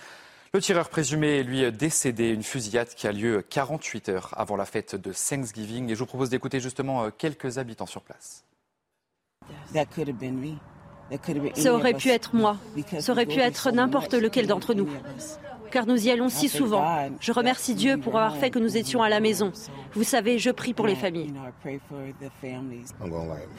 Le 0.55 0.61
tireur 0.62 0.89
présumé 0.89 1.41
est 1.41 1.43
lui 1.43 1.71
décédé. 1.71 2.31
Une 2.31 2.43
fusillade 2.43 2.89
qui 2.89 3.07
a 3.07 3.12
lieu 3.12 3.45
48 3.47 4.09
heures 4.09 4.31
avant 4.37 4.57
la 4.57 4.64
fête 4.64 4.95
de 4.95 5.12
Thanksgiving. 5.12 5.91
Et 5.91 5.95
je 5.95 5.99
vous 5.99 6.07
propose 6.07 6.31
d'écouter 6.31 6.61
justement 6.61 7.05
euh, 7.05 7.11
quelques 7.17 7.59
habitants 7.59 7.85
sur 7.85 8.01
place. 8.01 8.45
Ça 11.55 11.75
aurait 11.75 11.95
pu 11.95 12.09
être 12.09 12.35
moi. 12.35 12.57
Ça 13.01 13.12
aurait 13.12 13.27
pu 13.27 13.39
être 13.41 13.71
n'importe 13.71 14.14
lequel 14.14 14.47
d'entre 14.47 14.73
nous. 14.73 14.89
Car 15.71 15.87
nous 15.87 16.07
y 16.07 16.11
allons 16.11 16.29
si 16.29 16.49
souvent. 16.49 17.11
Je 17.21 17.33
remercie 17.33 17.75
Dieu 17.75 17.99
pour 17.99 18.17
avoir 18.17 18.37
fait 18.37 18.51
que 18.51 18.59
nous 18.59 18.77
étions 18.77 19.03
à 19.03 19.09
la 19.09 19.21
maison. 19.21 19.53
Vous 19.93 20.05
savez, 20.05 20.39
je 20.39 20.51
prie 20.51 20.75
pour 20.75 20.87
les 20.87 20.97
familles. 20.97 21.33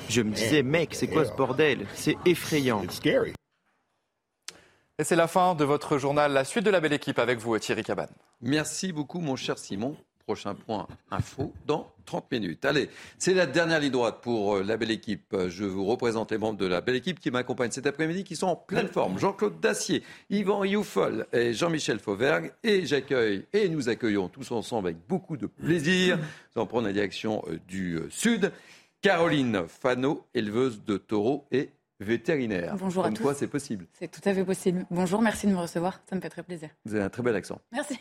Je 0.10 0.22
me 0.22 0.32
disais, 0.32 0.64
mec, 0.64 0.94
c'est 0.94 1.08
quoi 1.08 1.26
ce 1.26 1.34
bordel? 1.34 1.86
C'est 1.94 2.16
effrayant. 2.26 2.82
Et 5.00 5.04
c'est 5.04 5.16
la 5.16 5.28
fin 5.28 5.54
de 5.54 5.64
votre 5.64 6.00
journal. 6.00 6.34
La 6.34 6.44
suite 6.44 6.64
de 6.64 6.72
la 6.72 6.80
belle 6.80 6.94
équipe 6.94 7.20
avec 7.20 7.38
vous, 7.38 7.58
Thierry 7.60 7.84
Cabane. 7.84 8.10
Merci 8.42 8.92
beaucoup, 8.92 9.20
mon 9.20 9.36
cher 9.36 9.60
Simon. 9.60 9.96
Prochain 10.28 10.56
point 10.56 10.90
info 11.10 11.54
dans 11.66 11.90
30 12.04 12.30
minutes. 12.34 12.66
Allez, 12.66 12.90
c'est 13.18 13.34
la 13.34 13.46
dernière 13.46 13.80
ligne 13.80 13.94
droite 13.94 14.18
pour 14.22 14.58
euh, 14.58 14.62
la 14.62 14.76
belle 14.76 14.92
équipe. 14.92 15.34
Je 15.48 15.64
vous 15.64 15.86
représente 15.86 16.32
les 16.34 16.38
membres 16.38 16.60
de 16.60 16.66
la 16.66 16.82
belle 16.82 16.98
équipe 16.98 17.22
qui 17.22 17.32
m'accompagnent 17.32 17.72
cet 17.72 17.88
après-midi, 17.88 18.26
qui 18.26 18.36
sont 18.36 18.48
en 18.48 18.58
pleine 18.58 18.90
forme. 18.90 19.18
Jean-Claude 19.18 19.62
Dacier, 19.62 20.04
Yvan 20.30 20.66
Youfol 20.66 21.28
et 21.32 21.54
Jean-Michel 21.54 22.00
Fauvergue. 22.00 22.52
Et 22.62 22.86
j'accueille 22.86 23.46
et 23.54 23.70
nous 23.70 23.88
accueillons 23.88 24.28
tous 24.28 24.52
ensemble 24.52 24.90
avec 24.90 24.98
beaucoup 25.08 25.38
de 25.38 25.46
plaisir. 25.48 26.20
Nous 26.58 26.66
prendre 26.66 26.88
la 26.88 26.94
direction 26.94 27.42
euh, 27.48 27.58
du 27.66 27.96
euh, 27.96 28.10
sud. 28.10 28.52
Caroline 29.00 29.64
Fano, 29.70 30.26
éleveuse 30.34 30.84
de 30.84 30.98
taureaux 30.98 31.46
et 31.54 31.70
vétérinaire. 32.02 32.76
Bonjour 32.78 33.06
à 33.06 33.08
Comme 33.08 33.16
tous. 33.16 33.24
quoi, 33.24 33.34
c'est 33.34 33.48
possible. 33.48 33.86
C'est 33.94 34.12
tout 34.12 34.28
à 34.28 34.34
fait 34.34 34.44
possible. 34.44 34.86
Bonjour, 34.92 35.22
merci 35.22 35.48
de 35.48 35.54
me 35.54 35.58
recevoir. 35.60 36.02
Ça 36.10 36.18
me 36.18 36.20
fait 36.20 36.30
très 36.30 36.44
plaisir. 36.44 36.68
Vous 36.84 36.96
avez 36.96 37.06
un 37.06 37.10
très 37.10 37.24
bel 37.24 37.34
accent. 37.34 37.62
Merci. 37.72 37.98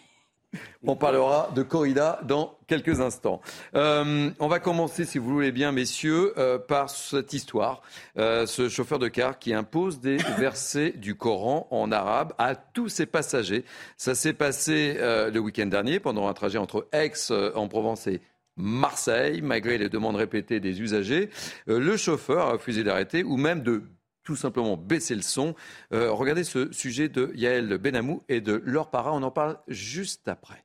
On 0.86 0.96
parlera 0.96 1.50
de 1.54 1.62
corrida 1.62 2.20
dans 2.24 2.58
quelques 2.66 3.00
instants. 3.00 3.40
Euh, 3.74 4.30
on 4.38 4.48
va 4.48 4.60
commencer, 4.60 5.04
si 5.04 5.18
vous 5.18 5.28
voulez 5.28 5.52
bien, 5.52 5.72
messieurs, 5.72 6.32
euh, 6.38 6.58
par 6.58 6.90
cette 6.90 7.32
histoire. 7.32 7.82
Euh, 8.18 8.46
ce 8.46 8.68
chauffeur 8.68 8.98
de 8.98 9.08
car 9.08 9.38
qui 9.38 9.52
impose 9.52 10.00
des 10.00 10.16
versets 10.38 10.92
du 10.92 11.14
Coran 11.16 11.66
en 11.70 11.90
arabe 11.90 12.34
à 12.38 12.54
tous 12.54 12.88
ses 12.88 13.06
passagers. 13.06 13.64
Ça 13.96 14.14
s'est 14.14 14.32
passé 14.32 14.96
le 14.98 15.38
week-end 15.38 15.66
dernier 15.66 16.00
pendant 16.00 16.28
un 16.28 16.34
trajet 16.34 16.58
entre 16.58 16.88
Aix 16.92 17.12
en 17.54 17.68
Provence 17.68 18.06
et 18.06 18.20
Marseille, 18.56 19.42
malgré 19.42 19.76
les 19.78 19.88
demandes 19.88 20.16
répétées 20.16 20.60
des 20.60 20.80
usagers. 20.80 21.30
Le 21.66 21.96
chauffeur 21.96 22.46
a 22.46 22.52
refusé 22.52 22.84
d'arrêter 22.84 23.22
ou 23.22 23.36
même 23.36 23.62
de 23.62 23.82
tout 24.26 24.36
simplement 24.36 24.76
baisser 24.76 25.14
le 25.14 25.22
son. 25.22 25.54
Euh, 25.92 26.10
regardez 26.10 26.44
ce 26.44 26.70
sujet 26.72 27.08
de 27.08 27.32
Yael 27.36 27.78
Benamou 27.78 28.22
et 28.28 28.40
de 28.40 28.60
Laure 28.66 28.90
Parra. 28.90 29.14
On 29.14 29.22
en 29.22 29.30
parle 29.30 29.58
juste 29.68 30.28
après. 30.28 30.64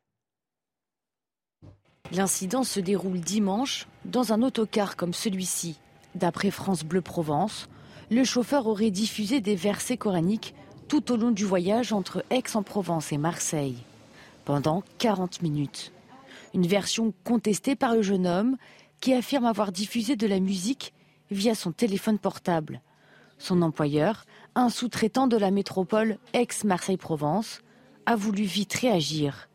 L'incident 2.12 2.64
se 2.64 2.80
déroule 2.80 3.22
dimanche 3.22 3.88
dans 4.04 4.34
un 4.34 4.42
autocar 4.42 4.98
comme 4.98 5.14
celui-ci. 5.14 5.80
D'après 6.16 6.52
France 6.52 6.84
Bleu 6.84 7.02
Provence, 7.02 7.70
le 8.10 8.26
chauffeur 8.26 8.68
aurait 8.68 8.92
diffusé 8.92 9.40
des 9.40 9.56
versets 9.56 9.96
coraniques 9.96 10.54
tout 10.90 11.14
au 11.14 11.16
long 11.16 11.32
du 11.32 11.46
voyage 11.46 11.94
entre 11.94 12.26
Aix-en-Provence 12.32 13.14
et 13.14 13.18
Marseille, 13.18 13.78
pendant 14.44 14.84
40 14.98 15.42
minutes. 15.42 15.94
Une 16.54 16.68
version 16.68 17.14
contestée 17.24 17.78
par 17.78 17.96
le 17.96 18.02
jeune 18.02 18.28
homme 18.28 18.58
qui 19.00 19.14
affirme 19.14 19.46
avoir 19.46 19.72
diffusé 19.72 20.18
de 20.18 20.28
la 20.28 20.42
musique 20.42 20.94
via 21.30 21.56
son 21.56 21.72
téléphone 21.72 22.20
portable. 22.20 22.82
Son 23.42 23.64
employeur, 23.64 24.26
un 24.54 24.70
sous-traitant 24.70 25.26
de 25.26 25.36
la 25.36 25.50
métropole 25.50 26.18
Aix-Marseille-Provence, 26.34 27.62
a 28.06 28.16
voulu 28.16 28.44
vite 28.44 28.74
réagir. 28.74 29.50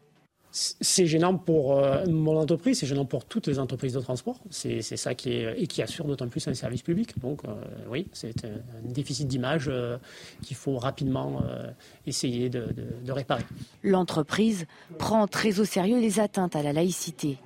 C'est 0.50 1.06
gênant 1.06 1.36
pour 1.36 1.78
euh, 1.78 2.04
mon 2.06 2.36
entreprise, 2.36 2.78
c'est 2.80 2.86
gênant 2.86 3.04
pour 3.04 3.26
toutes 3.26 3.46
les 3.46 3.58
entreprises 3.60 3.92
de 3.92 4.00
transport. 4.00 4.40
C'est 4.50 4.80
ça 4.82 5.14
qui 5.14 5.32
est 5.34 5.54
et 5.62 5.66
qui 5.66 5.82
assure 5.82 6.06
d'autant 6.06 6.26
plus 6.28 6.48
un 6.48 6.54
service 6.54 6.82
public. 6.82 7.16
Donc 7.20 7.42
euh, 7.44 7.54
oui, 7.90 8.08
c'est 8.12 8.44
un, 8.44 8.48
un 8.48 8.90
déficit 8.92 9.28
d'image 9.28 9.66
euh, 9.68 9.98
qu'il 10.42 10.56
faut 10.56 10.78
rapidement 10.78 11.42
euh, 11.44 11.70
essayer 12.06 12.48
de, 12.48 12.60
de- 12.72 13.04
de 13.04 13.12
réparer. 13.12 13.44
L'entreprise 13.84 14.66
prend 14.98 15.26
très 15.28 15.60
au 15.60 15.64
sérieux 15.64 16.00
les 16.00 16.18
atteintes 16.20 16.56
à 16.56 16.62
la 16.62 16.72
laïcité. 16.72 17.38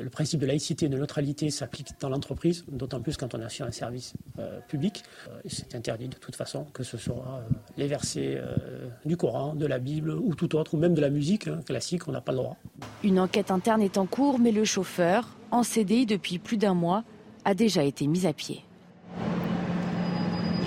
Le 0.00 0.10
principe 0.10 0.40
de 0.40 0.46
laïcité 0.46 0.86
et 0.86 0.88
de 0.88 0.96
neutralité 0.96 1.50
s'applique 1.50 1.88
dans 2.00 2.08
l'entreprise, 2.08 2.64
d'autant 2.68 3.00
plus 3.00 3.16
quand 3.16 3.34
on 3.34 3.40
assure 3.40 3.66
un 3.66 3.70
service 3.72 4.14
euh, 4.38 4.60
public. 4.68 5.02
Euh, 5.28 5.40
c'est 5.46 5.74
interdit 5.74 6.08
de 6.08 6.16
toute 6.16 6.36
façon, 6.36 6.64
que 6.72 6.82
ce 6.82 6.96
soit 6.96 7.14
euh, 7.14 7.54
les 7.76 7.86
versets 7.86 8.36
euh, 8.36 8.88
du 9.04 9.16
Coran, 9.16 9.54
de 9.54 9.66
la 9.66 9.78
Bible 9.78 10.10
ou 10.10 10.34
tout 10.34 10.56
autre, 10.56 10.74
ou 10.74 10.78
même 10.78 10.94
de 10.94 11.00
la 11.00 11.10
musique 11.10 11.48
hein, 11.48 11.60
classique, 11.64 12.08
on 12.08 12.12
n'a 12.12 12.20
pas 12.20 12.32
le 12.32 12.38
droit. 12.38 12.56
Une 13.04 13.18
enquête 13.18 13.50
interne 13.50 13.82
est 13.82 13.98
en 13.98 14.06
cours, 14.06 14.38
mais 14.38 14.52
le 14.52 14.64
chauffeur, 14.64 15.36
en 15.50 15.62
CDI 15.62 16.06
depuis 16.06 16.38
plus 16.38 16.56
d'un 16.56 16.74
mois, 16.74 17.04
a 17.44 17.54
déjà 17.54 17.84
été 17.84 18.06
mis 18.06 18.26
à 18.26 18.32
pied. 18.32 18.64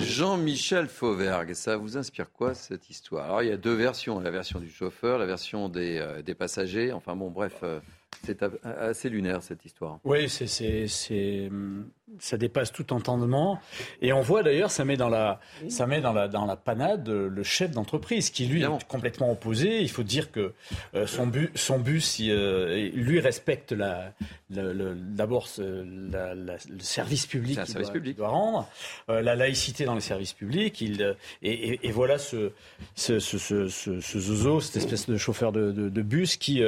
Jean-Michel 0.00 0.88
Fauvergue, 0.88 1.54
ça 1.54 1.76
vous 1.76 1.96
inspire 1.96 2.30
quoi 2.30 2.54
cette 2.54 2.90
histoire? 2.90 3.24
Alors 3.24 3.42
il 3.42 3.48
y 3.48 3.52
a 3.52 3.56
deux 3.56 3.74
versions, 3.74 4.20
la 4.20 4.30
version 4.30 4.60
du 4.60 4.70
chauffeur, 4.70 5.18
la 5.18 5.26
version 5.26 5.68
des, 5.68 5.98
euh, 5.98 6.22
des 6.22 6.34
passagers. 6.34 6.92
Enfin 6.92 7.16
bon, 7.16 7.30
bref, 7.30 7.60
euh, 7.62 7.80
c'est 8.24 8.42
assez 8.64 9.08
lunaire 9.08 9.42
cette 9.42 9.64
histoire. 9.64 10.00
Oui, 10.04 10.28
c'est, 10.28 11.48
hum, 11.48 11.88
ça 12.20 12.36
dépasse 12.36 12.72
tout 12.72 12.92
entendement. 12.92 13.60
Et 14.00 14.12
on 14.12 14.20
voit 14.20 14.42
d'ailleurs, 14.42 14.70
ça 14.70 14.84
met 14.84 14.96
dans 14.96 15.08
la, 15.08 15.40
ça 15.68 15.86
met 15.86 16.00
dans 16.00 16.12
la, 16.12 16.28
dans 16.28 16.46
la 16.46 16.54
panade 16.56 17.08
le 17.08 17.42
chef 17.42 17.72
d'entreprise 17.72 18.30
qui 18.30 18.46
lui 18.46 18.62
est 18.62 18.84
complètement 18.88 19.30
opposé. 19.32 19.80
Il 19.82 19.90
faut 19.90 20.02
dire 20.04 20.30
que 20.30 20.52
euh, 20.94 21.06
son 21.06 21.26
but, 21.26 21.50
son 21.56 21.78
bus, 21.80 22.18
il, 22.20 22.30
euh, 22.30 22.90
lui 22.94 23.18
respecte 23.20 23.72
la, 23.72 24.12
d'abord 24.50 25.48
le 25.58 26.56
service 26.78 27.26
public 27.26 27.56
qu'il 27.64 27.72
service 27.72 27.88
doit, 27.88 27.94
doit 28.16 28.28
rendre, 28.28 28.68
euh, 29.10 29.20
la 29.20 29.34
laïcité 29.34 29.84
dans 29.84 29.94
les 29.94 30.00
services 30.00 30.32
publics. 30.32 30.80
Il, 30.80 31.02
euh, 31.02 31.14
et, 31.42 31.52
et- 31.72 31.86
et 31.88 31.90
voilà 31.90 32.18
ce, 32.18 32.52
ce, 32.94 33.18
ce, 33.18 33.38
ce, 33.68 34.00
zozo, 34.00 34.60
cette 34.60 34.76
espèce 34.76 35.08
de 35.08 35.16
chauffeur 35.16 35.52
de, 35.52 35.72
de- 35.72 35.88
de 35.88 36.02
bus 36.02 36.36
qui, 36.36 36.62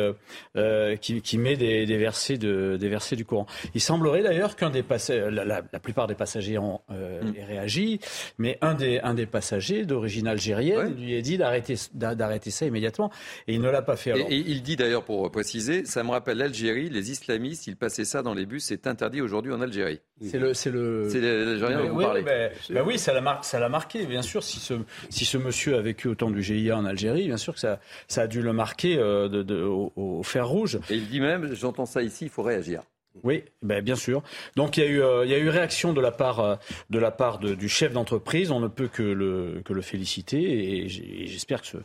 qui, 1.00 1.22
qui 1.22 1.38
met 1.38 1.56
des, 1.56 1.86
des 1.86 1.96
versets 1.98 2.38
de, 2.38 2.76
des 2.78 2.88
versets 2.88 3.16
du 3.16 3.24
Coran. 3.24 3.46
Il 3.74 3.80
semblerait 3.80 4.22
d'ailleurs 4.22 4.56
qu'un 4.56 4.70
des 4.70 4.82
passagers, 4.82 5.27
la, 5.30 5.44
la- 5.44 5.62
la 5.72 5.78
plupart 5.80 6.06
des 6.06 6.14
passagers 6.14 6.58
ont 6.58 6.80
euh, 6.90 7.22
Mm. 7.22 7.34
réagi, 7.46 8.00
mais 8.38 8.58
un 8.60 8.74
des, 8.74 9.00
un 9.00 9.14
des 9.14 9.26
passagers 9.26 9.84
d'origine 9.84 10.26
algérienne 10.26 10.94
lui 10.94 11.16
a 11.16 11.20
dit 11.20 11.38
d'arrêter, 11.38 11.74
d'a- 11.94 12.14
d'arrêter 12.14 12.50
ça 12.50 12.66
immédiatement, 12.66 13.10
et 13.46 13.54
il 13.54 13.60
ne 13.60 13.70
l'a 13.70 13.82
pas 13.82 13.96
fait. 13.96 14.10
Et, 14.10 14.12
Alors, 14.14 14.28
et 14.30 14.36
il 14.36 14.62
dit 14.62 14.76
d'ailleurs, 14.76 15.04
pour 15.04 15.30
préciser, 15.30 15.84
ça 15.84 16.02
me 16.04 16.10
rappelle 16.10 16.38
l'Algérie, 16.38 16.88
les 16.90 17.10
islamistes, 17.10 17.66
ils 17.66 17.76
passaient 17.76 18.04
ça 18.04 18.22
dans 18.22 18.34
les 18.34 18.46
bus, 18.46 18.64
c'est 18.64 18.86
interdit 18.86 19.20
aujourd'hui 19.20 19.52
en 19.52 19.60
Algérie. 19.60 20.00
C'est 20.20 20.38
le, 20.38 20.52
c'est 20.54 20.70
le. 20.70 21.08
C'est 21.10 21.20
dont 21.20 21.88
vous 21.90 21.96
Oui, 21.98 22.04
parlez. 22.04 22.22
ben, 22.22 22.50
ben 22.70 22.82
oui, 22.86 22.98
ça 22.98 23.12
l'a, 23.12 23.20
mar- 23.20 23.44
ça 23.44 23.60
l'a 23.60 23.68
marqué, 23.68 24.04
bien 24.06 24.22
sûr. 24.22 24.42
Si 24.42 24.58
ce, 24.58 24.74
si 25.10 25.24
ce 25.24 25.38
monsieur 25.38 25.76
a 25.76 25.80
vécu 25.80 26.08
au 26.08 26.14
temps 26.16 26.30
du 26.30 26.42
GIA 26.42 26.76
en 26.76 26.84
Algérie, 26.84 27.26
bien 27.26 27.36
sûr 27.36 27.54
que 27.54 27.60
ça, 27.60 27.78
ça 28.08 28.22
a 28.22 28.26
dû 28.26 28.42
le 28.42 28.52
marquer 28.52 28.98
euh, 28.98 29.28
de, 29.28 29.42
de- 29.42 29.62
au, 29.62 29.92
au 29.96 30.22
fer 30.24 30.48
rouge. 30.48 30.78
Et 30.90 30.94
il 30.96 31.06
dit 31.08 31.20
même, 31.20 31.54
j'entends 31.54 31.86
ça 31.86 32.02
ici, 32.02 32.24
il 32.24 32.30
faut 32.30 32.42
réagir. 32.42 32.82
Oui, 33.24 33.42
ben 33.62 33.82
bien 33.82 33.96
sûr. 33.96 34.22
Donc 34.56 34.76
il 34.76 34.80
y 34.80 34.86
a 34.86 34.86
eu, 34.88 35.00
euh, 35.02 35.24
il 35.24 35.30
y 35.30 35.34
a 35.34 35.38
eu 35.38 35.48
réaction 35.48 35.92
de 35.92 36.00
la 36.00 36.10
part, 36.12 36.40
euh, 36.40 36.56
de 36.90 36.98
la 36.98 37.10
part 37.10 37.38
de- 37.38 37.54
du 37.54 37.68
chef 37.68 37.92
d'entreprise. 37.92 38.50
On 38.50 38.60
ne 38.60 38.68
peut 38.68 38.88
que 38.88 39.02
le, 39.02 39.62
que 39.64 39.72
le 39.72 39.80
féliciter 39.82 40.82
et 40.84 40.88
j'espère 40.88 41.62
que 41.62 41.66
ce. 41.68 41.76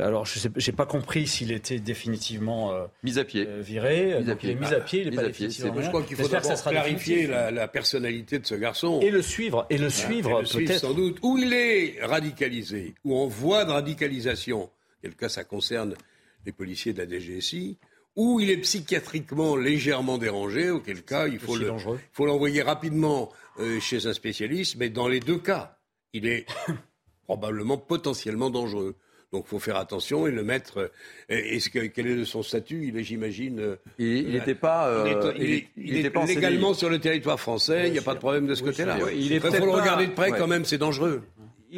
Alors 0.00 0.24
je 0.26 0.38
j'ai 0.56 0.72
pas 0.72 0.86
compris 0.86 1.26
s'il 1.26 1.50
était 1.52 1.78
définitivement 1.78 2.72
euh, 2.72 2.84
mis 3.02 3.18
à 3.18 3.24
pied, 3.24 3.46
viré. 3.60 4.06
Mis 4.06 4.30
à 4.30 4.34
Donc, 4.34 4.42
il 4.44 4.50
est 4.50 4.54
pied. 4.54 4.54
mis 4.54 4.74
à 4.74 4.80
pied. 4.80 5.00
Il 5.02 5.06
est 5.08 5.10
Mis 5.10 5.16
pas 5.16 5.22
à 5.24 5.28
pied, 5.30 5.48
Je 5.50 5.88
crois 5.88 6.02
qu'il 6.02 6.16
faut 6.16 6.22
J'espère 6.22 6.40
que 6.42 6.46
ça 6.46 6.50
d'abord 6.54 6.58
sera 6.58 6.70
clarifier 6.70 7.26
la, 7.26 7.50
la 7.50 7.68
personnalité 7.68 8.38
de 8.38 8.46
ce 8.46 8.54
garçon. 8.54 9.00
Et 9.00 9.10
le 9.10 9.22
suivre, 9.22 9.66
et 9.70 9.78
le 9.78 9.84
le 9.86 9.90
suivre, 9.90 10.42
peut-être. 10.42 10.80
sans 10.80 10.94
doute. 10.94 11.18
Où 11.22 11.38
il 11.38 11.52
est 11.52 11.98
radicalisé, 12.04 12.94
ou 13.04 13.16
en 13.16 13.26
voie 13.28 13.64
de 13.64 13.70
radicalisation, 13.70 14.68
quel 15.00 15.14
cas 15.14 15.28
ça 15.28 15.44
concerne 15.44 15.94
les 16.44 16.52
policiers 16.52 16.92
de 16.92 16.98
la 16.98 17.06
DGSI, 17.08 17.78
ou 18.16 18.40
il 18.40 18.50
est 18.50 18.56
psychiatriquement 18.58 19.56
légèrement 19.56 20.18
dérangé, 20.18 20.70
auquel 20.70 21.02
cas 21.02 21.28
il 21.28 21.38
faut 21.38 21.56
le- 21.56 21.66
dangereux. 21.66 21.98
il 22.02 22.14
faut 22.16 22.26
l'envoyer 22.26 22.62
rapidement 22.62 23.30
euh, 23.60 23.78
chez 23.80 24.06
un 24.06 24.12
spécialiste, 24.12 24.76
mais 24.78 24.88
dans 24.90 25.06
les 25.08 25.20
deux 25.20 25.38
cas, 25.38 25.78
il 26.12 26.26
est 26.26 26.46
probablement 27.26 27.76
potentiellement 27.78 28.50
dangereux. 28.50 28.96
Donc 29.32 29.44
il 29.46 29.50
faut 29.50 29.58
faire 29.58 29.76
attention 29.76 30.26
et 30.28 30.30
le 30.30 30.44
mettre. 30.44 30.78
euh, 30.78 30.88
Est-ce 31.28 31.68
que 31.68 31.80
quel 31.86 32.06
est 32.06 32.24
son 32.24 32.42
statut? 32.44 32.86
Il 32.86 32.96
est, 32.96 33.02
j'imagine. 33.02 33.58
euh, 33.58 33.76
Il- 33.98 34.26
euh, 34.28 34.38
n'était 34.38 34.54
pas, 34.54 34.86
euh, 34.88 35.32
il 35.36 35.42
est, 35.52 35.66
il 35.76 35.88
il- 35.88 35.96
il 35.98 36.10
pas 36.12 36.24
légalement 36.26 36.74
sur 36.74 36.88
le 36.88 37.00
territoire 37.00 37.40
français. 37.40 37.88
Il 37.88 37.92
n'y 37.92 37.98
a 37.98 38.02
pas 38.02 38.14
de 38.14 38.20
problème 38.20 38.46
de 38.46 38.54
ce 38.54 38.62
côté-là. 38.62 38.98
il 39.12 39.32
est 39.32 39.36
Il 39.36 39.40
faut 39.40 39.48
le 39.66 39.72
pas- 39.72 39.80
regarder 39.80 40.06
de 40.06 40.12
près 40.12 40.30
ouais. 40.30 40.38
quand 40.38 40.46
même. 40.46 40.64
C'est 40.64 40.78
dangereux. 40.78 41.22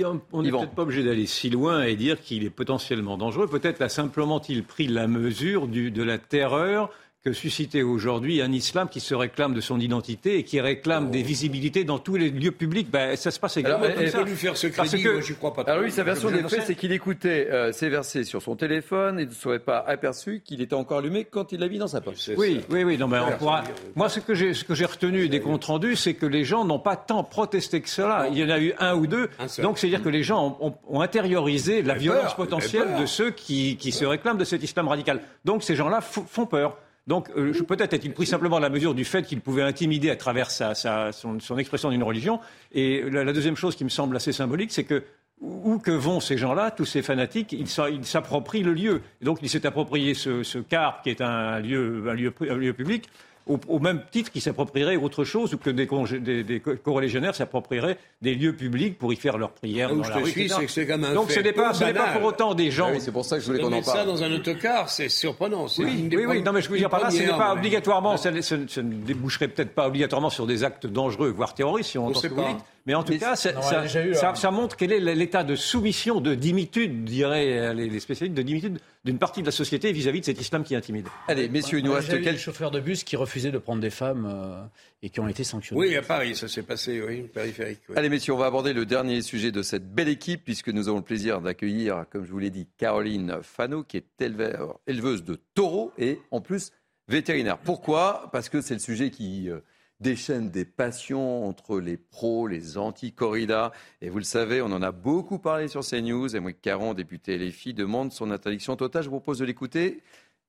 On- 0.05 0.21
On 0.33 0.43
n'est 0.43 0.51
peut-être 0.61 0.75
pas 0.75 0.83
obligé 0.83 1.03
d'aller 1.03 1.27
si 1.27 1.51
loin 1.51 1.83
et 1.85 1.97
dire 1.97 2.21
qu'il 2.21 2.45
est 2.45 2.51
potentiellement 2.51 3.17
dangereux. 3.17 3.47
Peut-être 3.49 3.81
a 3.83 3.89
simplement-il 3.89 4.63
pris 4.65 4.87
la 4.89 5.07
mesure 5.09 5.67
du- 5.69 5.91
de 5.91 6.03
la 6.03 6.19
terreur 6.19 6.91
que 7.25 7.33
suscitait 7.33 7.83
aujourd'hui 7.83 8.41
un 8.41 8.53
islam 8.53 8.89
qui 8.89 9.01
se 9.01 9.13
réclame 9.13 9.53
de 9.53 9.61
son 9.61 9.81
identité 9.81 10.39
et 10.39 10.45
qui 10.45 10.61
réclame 10.61 11.11
des 11.11 11.23
visibilités 11.25 11.83
dans 11.83 11.99
tous 11.99 12.15
les 12.15 12.31
lieux 12.31 12.53
publics. 12.53 12.89
Ben, 12.93 13.17
ça 13.17 13.33
se 13.33 13.41
passe 13.41 13.57
exactement 13.57 13.87
Alors, 13.87 13.97
comme 13.99 14.07
ça. 14.07 14.23
lui 14.23 14.37
faire 14.37 14.57
ce 14.57 14.69
Parce 14.69 14.89
crédit, 14.91 15.03
que- 15.03 15.13
moi, 15.15 15.21
j'y 15.21 15.35
crois 15.35 15.53
pas 15.53 15.63
Alors 15.63 15.83
lui, 15.83 15.91
sa 15.91 16.05
version 16.05 16.31
des 16.31 16.45
faits, 16.45 16.63
c'est 16.67 16.77
qu'il 16.77 16.93
écoutait 16.93 17.49
euh, 17.51 17.73
ses 17.73 17.89
versets 17.89 18.23
sur 18.23 18.41
son 18.41 18.55
téléphone 18.55 19.19
et 19.19 19.27
ne 19.27 19.33
serait 19.33 19.59
pas 19.59 19.79
aperçu 19.85 20.43
qu'il 20.45 20.63
était 20.63 20.75
encore 20.75 20.99
allumé 20.99 21.25
quand 21.25 21.51
il 21.51 21.59
l'a 21.59 21.69
mis 21.69 21.79
dans 21.79 21.89
sa 21.89 22.01
poche. 22.01 22.31
Oui, 22.37 22.61
oui, 22.71 22.85
oui. 22.85 22.97
Non, 22.97 23.07
on 23.13 23.37
pourra- 23.37 23.65
Moi, 23.97 24.09
ce 24.09 24.21
que 24.21 24.35
j'ai, 24.35 24.55
ce 24.55 24.63
que 24.65 24.77
j'ai 24.77 24.85
retenu 24.87 25.29
des 25.29 25.41
comptes 25.41 25.65
rendus, 25.65 25.97
c'est 25.97 26.15
que 26.15 26.27
les 26.27 26.45
gens 26.45 26.65
n'ont 26.65 26.79
pas 26.79 26.95
tant 26.97 27.25
protesté 27.25 27.81
que 27.81 27.89
cela. 27.89 28.29
Il 28.31 28.39
y 28.39 28.45
en 28.45 28.49
a 28.51 28.61
eu 28.61 28.75
un 28.79 28.95
ou 28.95 29.09
deux. 29.09 29.29
Donc, 29.61 29.79
c'est-à-dire 29.79 30.05
que 30.05 30.09
les 30.09 30.23
gens 30.23 30.57
ont, 30.61 30.69
ont- 30.69 30.75
ont 30.99 31.01
intériorisé 31.01 31.83
la 31.83 31.95
violence 31.95 32.23
peur, 32.27 32.37
potentielle 32.37 32.89
de 33.01 33.07
ceux 33.07 33.33
qui, 33.33 33.77
qui 33.77 33.91
se 33.91 34.05
réclament 34.05 34.39
de 34.39 34.45
cet 34.45 34.63
islam 34.63 34.87
radical. 34.87 35.21
Donc, 35.45 35.65
ces 35.65 35.75
gens-là 35.75 35.99
fo- 35.99 36.25
font 36.25 36.47
peur. 36.47 36.77
Donc, 37.09 37.31
euh, 37.37 37.53
peut-être 37.67 37.95
a-t-il 37.95 38.13
pris 38.13 38.27
simplement 38.27 38.59
la 38.61 38.69
mesure 38.69 38.95
du 38.95 39.05
fait 39.05 39.25
qu'il 39.25 39.41
pouvait 39.41 39.63
intimider 39.63 40.11
à 40.11 40.17
travers 40.17 40.51
sa, 40.51 40.75
sa- 40.75 41.11
son, 41.11 41.41
son 41.41 41.59
expression 41.59 41.91
d'une 41.91 42.03
religion. 42.05 42.39
Et 42.73 43.03
la, 43.11 43.25
la 43.25 43.33
deuxième 43.33 43.57
chose 43.57 43.75
qui 43.75 43.83
me 43.83 43.89
semble 43.89 44.15
assez 44.15 44.33
symbolique, 44.33 44.71
c'est 44.71 44.85
que 44.85 45.03
où 45.41 45.79
que 45.79 45.91
vont 45.93 46.21
ces 46.21 46.37
gens-là, 46.37 46.71
tous 46.71 46.85
ces 46.85 47.01
fanatiques, 47.01 47.53
ils 47.53 47.67
s'a- 47.69 47.91
ils 47.91 48.05
s'approprient 48.05 48.63
le 48.63 48.75
lieu. 48.75 49.01
Et 49.23 49.25
donc, 49.25 49.39
il 49.41 49.49
s'est 49.49 49.65
approprié 49.67 50.13
ce, 50.15 50.43
ce 50.43 50.59
car 50.59 51.01
qui 51.03 51.11
est 51.11 51.21
un 51.23 51.61
lieu, 51.61 52.05
un 52.09 52.15
lieu, 52.15 52.33
un 52.49 52.57
lieu 52.57 52.73
public. 52.75 53.09
Au, 53.49 53.59
au 53.69 53.79
même 53.79 54.03
titre 54.11 54.31
qu'ils 54.31 54.43
s'approprieraient 54.43 54.97
autre 54.97 55.25
chose 55.25 55.55
ou 55.55 55.59
que 55.59 55.71
des, 55.71 55.87
congé- 55.87 56.21
des, 56.21 56.45
des 56.45 56.61
co- 56.61 56.77
coreligionnaires 56.77 57.35
s'approprieraient 57.35 57.97
des 58.23 58.35
lieux 58.35 58.55
publics 58.55 58.99
pour 58.99 59.13
y 59.13 59.17
faire 59.17 59.39
leurs 59.39 59.53
prières. 59.53 59.93
Où 59.93 59.97
dans 59.97 60.03
je 60.05 60.11
la 60.11 60.17
te 60.17 60.25
rue, 60.25 60.31
suis, 60.31 60.49
c'est 60.49 60.67
que 60.67 60.71
c'est 60.71 60.87
quand 60.87 60.99
même 60.99 61.11
un 61.13 61.15
Donc, 61.15 61.29
fait 61.29 61.35
ce 61.35 61.41
n'est 61.41 61.53
pas, 61.53 61.73
ce 61.73 61.85
pour 62.19 62.25
autant 62.29 62.55
des 62.55 62.71
gens. 62.71 62.89
Ah 62.91 62.93
oui, 62.95 63.01
c'est 63.01 63.11
pour 63.13 63.25
ça 63.25 63.37
que 63.37 63.43
je 63.43 63.47
voulais 63.47 63.61
qu'on 63.61 63.69
en 63.69 63.71
mettre 63.71 63.87
ça 63.87 63.95
parle. 63.95 64.07
dans 64.09 64.23
un 64.23 64.33
autocar, 64.33 64.89
c'est 64.91 65.09
surprenant. 65.09 65.67
Oui, 65.79 66.09
oui, 66.13 66.25
oui, 66.27 66.43
non, 66.43 66.53
mais 66.53 66.61
je 66.63 66.69
veux 66.69 66.79
dire 66.79 66.91
par 66.91 67.01
là, 67.01 67.11
ce 67.11 67.19
n'est 67.23 67.29
pas 67.29 67.53
mais- 67.55 67.59
obligatoirement, 67.61 68.17
ça, 68.17 68.31
ne 68.31 68.93
déboucherait 69.05 69.49
peut-être 69.49 69.75
pas 69.75 69.87
obligatoirement 69.89 70.31
sur 70.31 70.47
des 70.47 70.63
actes 70.65 70.87
dangereux, 70.87 71.31
voire 71.31 71.55
terroristes, 71.55 71.91
si 71.91 71.99
on 71.99 72.07
entend 72.09 72.21
ce 72.21 72.27
que 72.27 72.35
vous 72.35 72.43
dites. 72.45 72.65
Mais 72.87 72.95
en 72.95 73.03
tout 73.03 73.13
Mais 73.13 73.19
cas, 73.19 73.37
ça, 73.37 73.53
non, 73.53 73.61
ça- 73.63 73.71
elle 73.73 73.79
a 73.79 73.83
déjà 73.83 74.07
eu 74.07 74.15
ça- 74.15 74.31
un- 74.31 74.35
ça 74.35 74.51
montre 74.51 74.77
quel 74.77 74.93
est 74.93 75.01
l'état 75.01 75.45
de 75.45 75.55
soumission, 75.57 76.21
de 76.21 76.35
dimitude, 76.35 77.05
diraient 77.05 77.59
euh, 77.59 77.73
les 77.75 77.89
les 77.91 78.01
spécialistes, 78.01 78.37
de 78.37 78.43
dimitude 78.43 78.79
d'une 79.05 79.19
partie 79.19 79.41
de 79.43 79.47
la 79.47 79.53
société 79.53 79.93
vis-à-vis 79.93 80.21
de 80.21 80.25
cet 80.27 80.41
islam 80.41 80.65
qui 80.65 80.75
intimide. 80.75 81.07
Allez, 81.29 81.49
messieurs, 81.49 81.79
il 81.79 81.85
nous 81.85 81.93
reste 81.93 82.09
quelques... 82.11 82.25
des 82.31 82.37
chauffeurs 82.39 82.71
de 82.71 82.81
bus 82.81 83.05
qui 83.05 83.17
refusaient 83.17 83.51
de 83.51 83.59
prendre 83.59 83.81
des 83.83 83.91
femmes 83.91 84.27
euh, 84.27 84.63
et 85.03 85.11
qui 85.11 85.21
ont 85.21 85.29
été 85.29 85.45
sanctionnés. 85.45 85.81
Oui, 85.81 85.97
à 85.97 86.03
Paris, 86.03 86.35
ça 86.35 86.49
s'est 86.49 86.63
passé, 86.63 87.01
oui, 87.07 87.23
périphérique. 87.23 87.81
oui. 87.89 87.95
Allez 87.97 88.09
messieurs, 88.09 88.33
on 88.33 88.39
va 88.39 88.47
aborder 88.47 88.73
le 88.73 88.87
dernier 88.87 89.21
sujet 89.23 89.53
de 89.53 89.63
cette 89.63 89.93
belle 89.95 90.09
équipe 90.09 90.45
puisque 90.45 90.69
nous 90.69 90.89
avons 90.89 90.99
le 90.99 91.05
plaisir 91.05 91.41
d'accueillir, 91.41 92.05
comme 92.11 92.25
je 92.25 92.31
vous 92.31 92.39
l'ai 92.39 92.51
dit, 92.51 92.67
Caroline 92.79 93.37
Fano 93.43 93.83
qui 93.85 93.99
est 93.99 94.21
éleveur- 94.21 94.79
éleveuse 94.87 95.25
de 95.25 95.39
taureaux 95.55 95.93
et 95.99 96.19
en 96.31 96.41
plus 96.41 96.73
vétérinaire. 97.09 97.59
Pourquoi? 97.59 98.29
Parce 98.33 98.49
que 98.49 98.61
c'est 98.61 98.75
le 98.75 98.81
sujet 98.81 99.11
qui 99.11 99.49
euh, 99.49 99.61
déchaîne 100.01 100.51
des 100.51 100.65
passions 100.65 101.47
entre 101.47 101.81
les 101.81 101.97
pros, 101.97 102.47
les 102.47 102.79
anti-corridas. 102.79 103.73
Et 104.01 104.11
vous 104.11 104.19
le 104.19 104.25
savez, 104.25 104.63
on 104.63 104.67
en 104.67 104.83
a 104.83 104.93
beaucoup 104.93 105.39
parlé 105.39 105.69
sur 105.69 105.85
CNews. 105.85 106.35
Émeric 106.37 106.61
Caron, 106.61 106.95
député 106.95 107.39
Les 107.39 107.51
Filles, 107.51 107.75
demande 107.75 108.13
son 108.13 108.31
interdiction 108.31 108.77
totale. 108.77 109.03
Je 109.03 109.09
vous 109.09 109.17
propose 109.17 109.39
de 109.39 109.45
l'écouter 109.45 110.03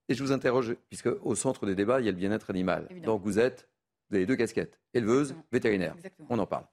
et 0.07 0.13
je 0.13 0.23
vous 0.23 0.31
interroge, 0.31 0.75
puisque 0.89 1.09
au 1.23 1.35
centre 1.35 1.65
des 1.65 1.75
débats, 1.75 1.99
il 1.99 2.05
y 2.05 2.09
a 2.09 2.11
le 2.11 2.17
bien-être 2.17 2.49
animal. 2.49 2.87
Évidemment. 2.89 3.13
Donc 3.13 3.23
vous 3.23 3.39
êtes, 3.39 3.69
vous 4.09 4.17
avez 4.17 4.25
deux 4.25 4.35
casquettes, 4.35 4.79
éleveuse, 4.93 5.35
vétérinaire. 5.51 5.93
Exactement. 5.95 6.27
On 6.31 6.39
en 6.39 6.47
parle. 6.47 6.65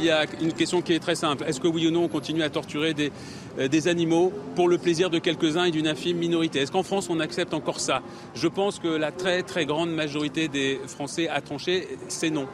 Il 0.00 0.08
y 0.08 0.10
a 0.10 0.26
une 0.42 0.52
question 0.52 0.82
qui 0.82 0.92
est 0.92 0.98
très 0.98 1.14
simple. 1.14 1.44
Est-ce 1.46 1.60
que 1.60 1.68
oui 1.68 1.86
ou 1.86 1.90
non 1.92 2.02
on 2.02 2.08
continue 2.08 2.42
à 2.42 2.50
torturer 2.50 2.94
des, 2.94 3.12
euh, 3.60 3.68
des 3.68 3.86
animaux 3.86 4.32
pour 4.56 4.68
le 4.68 4.76
plaisir 4.76 5.08
de 5.08 5.20
quelques-uns 5.20 5.66
et 5.66 5.70
d'une 5.70 5.86
infime 5.86 6.18
minorité? 6.18 6.58
Est-ce 6.58 6.72
qu'en 6.72 6.82
France 6.82 7.08
on 7.10 7.20
accepte 7.20 7.54
encore 7.54 7.78
ça? 7.78 8.02
Je 8.34 8.48
pense 8.48 8.80
que 8.80 8.88
la 8.88 9.12
très 9.12 9.44
très 9.44 9.66
grande 9.66 9.90
majorité 9.90 10.48
des 10.48 10.80
Français 10.88 11.28
a 11.28 11.40
tranché, 11.40 11.86
c'est 12.08 12.30
non. 12.30 12.48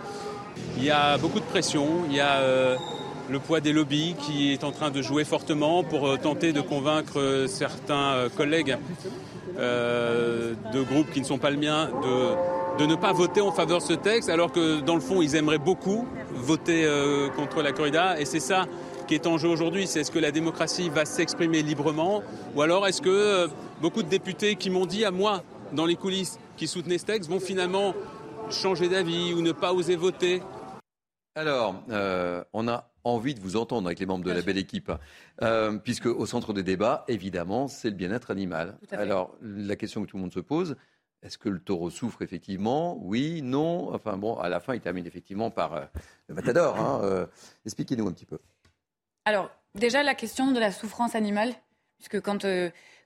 Il 0.77 0.85
y 0.85 0.91
a 0.91 1.17
beaucoup 1.17 1.41
de 1.41 1.45
pression, 1.47 2.05
il 2.11 2.15
y 2.15 2.21
a 2.21 2.41
euh, 2.41 2.77
le 3.31 3.39
poids 3.39 3.61
des 3.61 3.73
lobbies 3.73 4.15
qui 4.19 4.53
est 4.53 4.65
en 4.65 4.73
train 4.73 4.91
de 4.91 5.03
jouer 5.03 5.25
fortement 5.25 5.85
pour 5.85 6.09
euh, 6.09 6.17
tenter 6.17 6.53
de 6.53 6.61
convaincre 6.61 7.21
euh, 7.21 7.47
certains 7.47 8.15
euh, 8.15 8.29
collègues 8.29 8.77
de 9.57 10.83
groupes 10.83 11.11
qui 11.11 11.21
ne 11.21 11.27
sont 11.27 11.37
pas 11.37 11.51
le 11.51 11.59
mien 11.59 11.91
de, 12.03 12.83
de 12.83 12.87
ne 12.87 12.95
pas 12.95 13.13
voter 13.13 13.43
en 13.43 13.53
faveur 13.53 13.81
de 13.81 13.83
ce 13.83 13.93
texte, 13.93 14.31
alors 14.31 14.53
que 14.53 14.81
dans 14.81 14.95
le 14.95 15.03
fond, 15.03 15.21
ils 15.21 15.35
aimeraient 15.35 15.59
beaucoup 15.59 16.07
voter 16.33 16.89
contre 17.37 17.61
la 17.61 17.73
corrida. 17.73 18.19
Et 18.19 18.25
c'est 18.25 18.41
ça 18.41 18.65
qui 19.07 19.15
est 19.15 19.27
en 19.27 19.37
jeu 19.37 19.49
aujourd'hui. 19.49 19.87
C'est 19.87 20.01
est-ce 20.01 20.11
que 20.11 20.19
la 20.19 20.31
démocratie 20.31 20.89
va 20.89 21.05
s'exprimer 21.05 21.61
librement 21.61 22.23
ou 22.55 22.63
alors 22.63 22.87
est-ce 22.87 23.03
que 23.03 23.51
beaucoup 23.83 24.03
de 24.03 24.09
députés 24.09 24.55
qui 24.55 24.71
m'ont 24.71 24.87
dit 24.87 25.05
à 25.05 25.11
moi, 25.11 25.43
dans 25.75 25.85
les 25.85 25.97
coulisses, 25.97 26.39
qui 26.57 26.67
soutenaient 26.67 26.97
ce 26.97 27.05
texte, 27.07 27.29
vont 27.29 27.41
finalement 27.41 27.93
changer 28.49 28.89
d'avis 28.89 29.35
ou 29.35 29.43
ne 29.43 29.53
pas 29.53 29.75
oser 29.75 29.97
voter? 29.97 30.41
Alors, 31.35 31.75
on 32.55 32.67
a 32.67 32.90
envie 33.05 33.35
de 33.35 33.41
vous 33.41 33.57
entendre 33.57 33.87
avec 33.89 33.99
les 33.99 34.07
membres 34.07 34.25
de 34.25 34.31
la 34.31 34.43
belle 34.43 34.59
équipe, 34.59 34.93
euh, 35.43 35.79
puisque 35.79 36.07
au 36.07 36.27
centre 36.27 36.53
des 36.53 36.63
débats, 36.63 37.05
évidemment, 37.09 37.69
c'est 37.69 37.91
le 37.91 37.97
bien-être 37.97 38.31
animal. 38.31 38.79
Alors, 38.93 39.35
la 39.41 39.77
question 39.77 40.03
que 40.03 40.07
tout 40.07 40.17
le 40.17 40.23
monde 40.23 40.33
se 40.33 40.41
pose, 40.41 40.77
est-ce 41.23 41.39
que 41.39 41.49
le 41.49 41.61
taureau 41.61 41.91
souffre 41.91 42.23
effectivement? 42.23 42.97
Oui, 43.01 43.43
non. 43.43 43.95
Enfin 43.95 44.17
bon, 44.17 44.37
à 44.37 44.49
la 44.49 44.61
fin, 44.61 44.75
il 44.75 44.81
termine 44.81 45.07
effectivement 45.07 45.51
par 45.51 45.75
euh, 45.75 45.85
le 46.29 46.35
matador. 46.35 46.79
hein, 46.79 47.01
euh. 47.03 47.27
Expliquez-nous 47.67 48.07
un 48.09 48.13
petit 48.13 48.27
peu. 48.27 48.39
Alors, 49.25 49.51
déjà, 49.75 50.03
la 50.03 50.15
question 50.15 50.51
de 50.51 50.59
la 50.59 50.73
souffrance 50.73 51.15
animale, 51.15 51.53
puisque 51.99 52.21
quand, 52.23 52.47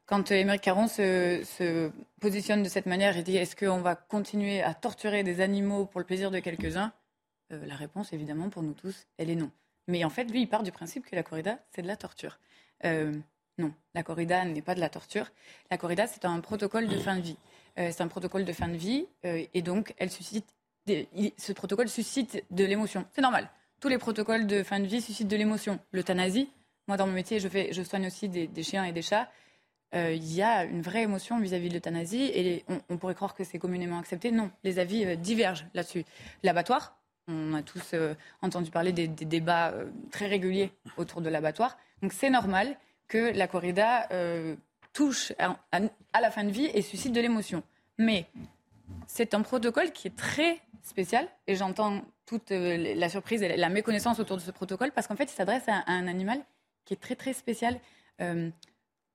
quand 0.07 0.30
Émeric 0.30 0.62
Caron 0.62 0.86
se, 0.86 1.42
se 1.45 1.90
positionne 2.20 2.62
de 2.62 2.68
cette 2.68 2.86
manière 2.86 3.16
et 3.16 3.22
dit 3.22 3.36
est-ce 3.36 3.57
qu'on 3.57 3.80
va 3.80 3.97
continuer 3.97 4.62
à 4.62 4.74
torturer 4.74 5.24
des 5.24 5.40
animaux 5.40 5.86
pour 5.86 6.01
le 6.01 6.07
plaisir 6.07 6.30
de 6.30 6.38
quelques-uns? 6.38 6.92
La 7.51 7.74
réponse, 7.76 8.12
évidemment, 8.12 8.49
pour 8.49 8.62
nous 8.62 8.72
tous, 8.72 9.07
elle 9.18 9.28
est 9.30 9.36
non. 9.36 9.51
Mais 9.87 10.05
en 10.05 10.11
fait, 10.11 10.24
lui, 10.24 10.43
il 10.43 10.49
part 10.49 10.62
du 10.62 10.72
principe 10.72 11.05
que 11.07 11.16
la 11.16 11.22
corrida, 11.22 11.59
c'est 11.70 11.82
de 11.82 11.87
la 11.87 11.97
torture. 11.97 12.39
Euh, 12.85 13.12
non, 13.59 13.72
la 13.95 14.03
corrida 14.03 14.45
n'est 14.45 14.62
pas 14.62 14.74
de 14.74 14.80
la 14.80 14.89
torture. 14.89 15.30
La 15.70 15.78
corrida, 15.78 16.07
c'est 16.07 16.24
un 16.24 16.41
protocole 16.41 16.89
de 16.89 16.99
fin 16.99 17.16
de 17.16 17.20
vie. 17.20 17.37
Euh, 17.78 17.91
c'est 17.93 18.03
un 18.03 18.09
protocole 18.09 18.45
de 18.45 18.53
fin 18.53 18.68
de 18.68 18.76
vie 18.76 19.07
euh, 19.24 19.45
et 19.53 19.62
donc 19.62 19.95
elle 19.99 20.11
suscite 20.11 20.47
ce 20.87 21.53
protocole 21.53 21.89
suscite 21.89 22.45
de 22.51 22.64
l'émotion. 22.64 23.07
C'est 23.12 23.22
normal. 23.22 23.49
Tous 23.80 23.89
les 23.89 23.97
protocoles 23.99 24.47
de 24.47 24.62
fin 24.62 24.80
de 24.80 24.87
vie 24.87 25.01
suscitent 25.01 25.28
de 25.28 25.37
l'émotion. 25.37 25.80
L'euthanasie, 25.93 26.51
moi 26.89 26.99
dans 26.99 27.07
mon 27.07 27.14
métier, 27.14 27.41
je, 27.41 27.49
fais, 27.49 27.72
je 27.72 27.82
soigne 27.82 28.07
aussi 28.07 28.28
des, 28.28 28.62
chiens 28.62 28.85
et 28.85 28.93
des 28.93 29.01
chats. 29.01 29.30
Il 29.95 30.35
y 30.35 30.43
a 30.43 30.64
une 30.64 30.82
vraie 30.82 31.03
émotion 31.03 31.41
vis-à-vis 31.41 31.70
de 31.70 31.74
l'euthanasie 31.74 32.24
et 32.35 32.64
on, 32.91 32.99
pourrait 32.99 33.14
croire 33.14 33.35
que 33.35 33.45
c'est 33.45 33.59
communément 33.59 33.99
accepté. 33.99 34.30
Non, 34.30 34.51
les 34.62 34.78
avis 34.78 35.16
divergent 35.16 35.64
là-dessus. 35.72 36.05
L'abattoir, 36.43 36.99
on 37.28 37.54
a 37.54 37.62
tous 37.62 37.94
euh, 37.94 38.14
entendu 38.42 38.70
parler 38.70 38.92
des, 38.92 39.08
débats 39.08 39.70
euh, 39.70 39.86
très 40.10 40.26
réguliers 40.26 40.72
autour 40.96 41.20
de 41.20 41.28
l'abattoir. 41.28 41.78
Donc 42.02 42.12
c'est 42.12 42.30
normal 42.30 42.76
que 43.08 43.32
la 43.36 43.46
corrida 43.46 44.08
euh, 44.12 44.56
touche 44.92 45.32
à, 45.38 46.20
la 46.20 46.30
fin 46.30 46.44
de 46.44 46.50
vie 46.50 46.66
et 46.66 46.82
suscite 46.82 47.12
de 47.12 47.20
l'émotion. 47.20 47.62
Mais 47.98 48.26
c'est 49.06 49.34
un 49.34 49.42
protocole 49.42 49.92
qui 49.92 50.08
est 50.08 50.16
très 50.16 50.60
spécial 50.82 51.28
et 51.46 51.56
j'entends 51.56 52.02
toute 52.26 52.50
la 52.50 53.08
surprise 53.08 53.42
et 53.42 53.56
la 53.56 53.68
méconnaissance 53.68 54.18
autour 54.18 54.36
de 54.36 54.42
ce 54.42 54.50
protocole 54.50 54.92
parce 54.92 55.06
qu'en 55.06 55.16
fait, 55.16 55.24
il 55.24 55.34
s'adresse 55.34 55.64
à, 55.68 55.84
un 55.86 56.06
animal 56.06 56.40
qui 56.84 56.94
est 56.94 56.98
très 56.98 57.16
très 57.16 57.32
spécial. 57.32 57.80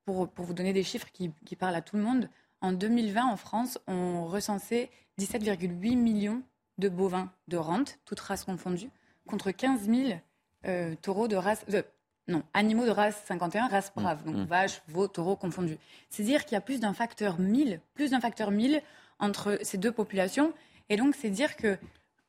Pour, 0.06 0.30
vous 0.38 0.54
donner 0.54 0.74
des 0.74 0.84
chiffres 0.84 1.08
qui 1.12 1.56
parlent 1.56 1.76
à 1.76 1.82
tout 1.82 1.96
le 1.96 2.04
monde, 2.04 2.30
en 2.62 2.74
2020, 2.74 3.26
en 3.26 3.38
France, 3.38 3.80
on 3.88 4.26
recensait 4.26 4.90
17,8 5.20 5.96
millions 5.96 6.44
de 6.80 6.90
bovins 6.90 7.32
de 7.48 7.58
rente, 7.58 8.00
toutes 8.06 8.20
races 8.20 8.44
confondues, 8.46 8.90
contre 9.28 9.52
15 9.52 9.82
000 9.88 10.20
euh, 10.66 10.96
taureaux 11.02 11.28
de 11.28 11.36
race. 11.36 11.66
euh, 11.74 11.84
non, 12.28 12.44
animaux 12.54 12.86
de 12.86 12.92
race 12.92 13.22
51, 13.26 13.68
race 13.68 13.92
brave, 13.96 14.24
donc 14.24 14.36
mmh. 14.36 14.44
vaches, 14.44 14.82
veaux, 14.88 15.08
taureaux 15.08 15.36
confondus. 15.36 15.78
C'est 16.10 16.24
dire 16.24 16.46
qu'il 16.46 16.54
y 16.54 16.58
a 16.58 16.62
plus 16.62 16.80
d'un 16.80 16.94
facteur 16.94 17.40
1000, 17.40 17.82
plus 17.96 18.12
d'un 18.12 18.20
facteur 18.20 18.52
1000 18.52 18.82
entre 19.20 19.58
ces 19.64 19.78
deux 19.78 19.92
populations. 19.92 20.54
Et 20.90 20.98
donc, 20.98 21.16
c'est 21.16 21.30
dire 21.32 21.56
que 21.56 21.78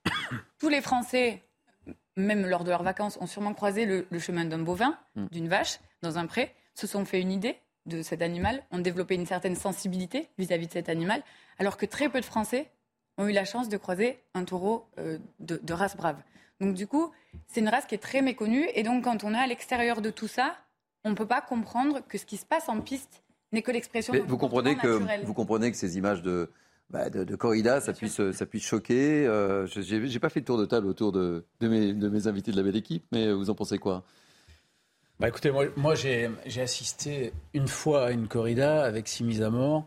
tous 0.58 0.68
les 0.70 0.80
Français, 0.80 1.42
même 2.16 2.46
lors 2.46 2.64
de 2.64 2.70
leurs 2.70 2.82
vacances, 2.82 3.18
ont 3.20 3.26
sûrement 3.26 3.52
croisé 3.52 3.84
le, 3.84 4.06
le 4.10 4.18
chemin 4.18 4.46
d'un 4.46 4.58
bovin, 4.58 4.98
Mm. 5.16 5.26
d'une 5.30 5.48
vache, 5.48 5.78
dans 6.02 6.18
un 6.18 6.26
pré, 6.26 6.54
se 6.74 6.86
sont 6.86 7.04
fait 7.04 7.20
une 7.20 7.32
idée 7.32 7.58
de 7.86 8.02
cet 8.02 8.22
animal, 8.22 8.62
ont 8.70 8.78
développé 8.78 9.14
une 9.14 9.26
certaine 9.26 9.56
sensibilité 9.56 10.28
vis-à-vis 10.38 10.66
de 10.66 10.72
cet 10.72 10.88
animal, 10.88 11.22
alors 11.58 11.76
que 11.76 11.86
très 11.86 12.08
peu 12.08 12.20
de 12.20 12.24
Français 12.24 12.70
ont 13.20 13.28
eu 13.28 13.32
la 13.32 13.44
chance 13.44 13.68
de 13.68 13.76
croiser 13.76 14.18
un 14.34 14.44
taureau 14.44 14.86
euh, 14.98 15.18
de, 15.38 15.60
de 15.62 15.72
race 15.72 15.96
brave. 15.96 16.16
Donc 16.60 16.74
du 16.74 16.86
coup, 16.86 17.12
c'est 17.46 17.60
une 17.60 17.68
race 17.68 17.86
qui 17.86 17.94
est 17.94 17.98
très 17.98 18.22
méconnue, 18.22 18.66
et 18.74 18.82
donc 18.82 19.04
quand 19.04 19.24
on 19.24 19.32
est 19.34 19.38
à 19.38 19.46
l'extérieur 19.46 20.00
de 20.02 20.10
tout 20.10 20.28
ça, 20.28 20.56
on 21.04 21.10
ne 21.10 21.14
peut 21.14 21.26
pas 21.26 21.40
comprendre 21.40 22.00
que 22.08 22.18
ce 22.18 22.26
qui 22.26 22.36
se 22.36 22.44
passe 22.46 22.68
en 22.68 22.80
piste 22.80 23.22
n'est 23.52 23.62
que 23.62 23.70
l'expression 23.70 24.12
vous 24.26 24.36
comprenez 24.38 24.76
que 24.76 24.86
naturel. 24.98 25.22
vous 25.24 25.34
comprenez 25.34 25.70
que 25.70 25.76
ces 25.76 25.96
images 25.98 26.22
de 26.22 26.50
bah, 26.90 27.08
de, 27.08 27.22
de 27.24 27.36
corrida, 27.36 27.80
ça 27.80 27.92
puisse 27.92 28.20
ça 28.32 28.46
puisse 28.46 28.64
choquer. 28.64 29.26
Euh, 29.26 29.66
je- 29.66 29.80
J'ai 29.80 30.06
j'ai 30.08 30.18
pas 30.18 30.28
fait 30.28 30.40
de 30.40 30.44
tour 30.46 30.58
de 30.58 30.66
table 30.66 30.86
autour 30.88 31.12
de, 31.12 31.44
de 31.60 31.68
mes 31.68 31.92
de 31.94 32.08
mes 32.08 32.26
invités 32.26 32.50
de 32.52 32.56
la 32.56 32.62
belle 32.64 32.76
équipe, 32.76 33.04
mais 33.12 33.32
vous 33.32 33.48
en 33.48 33.54
pensez 33.54 33.78
quoi? 33.78 34.02
Bah 35.20 35.28
écoutez, 35.28 35.50
moi, 35.50 35.66
moi, 35.76 35.94
j'ai 35.94 36.30
j'ai 36.46 36.62
assisté 36.62 37.32
une 37.54 37.68
fois 37.68 38.06
à 38.06 38.10
une 38.10 38.26
corrida 38.26 38.82
avec 38.84 39.06
six 39.06 39.22
mises 39.22 39.42
à 39.42 39.50
mort 39.50 39.86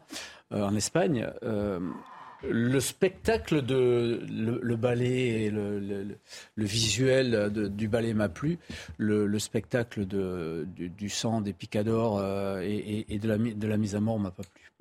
euh, 0.54 0.64
en 0.64 0.76
Espagne. 0.76 1.28
Euh, 1.44 1.80
le 2.50 2.80
spectacle 2.80 3.62
de 3.62 4.22
le, 4.30 4.60
le 4.62 4.76
ballet 4.76 5.44
et 5.44 5.50
le, 5.50 6.18
visuel 6.58 7.50
du 7.52 7.88
ballet 7.88 8.14
m'a 8.14 8.30
plu. 8.30 8.60
Le, 8.98 9.26
le 9.26 9.40
spectacle 9.40 10.06
du, 10.06 11.10
sang, 11.10 11.42
des 11.42 11.54
picadors 11.54 12.20
euh, 12.20 12.62
et, 12.62 13.20
de, 13.20 13.28
la, 13.28 13.38
de 13.38 13.68
la 13.68 13.78
mise 13.78 13.96
à 13.96 14.00
mort 14.00 14.20
m'a 14.20 14.32
pas 14.32 14.44
plu. 14.44 14.72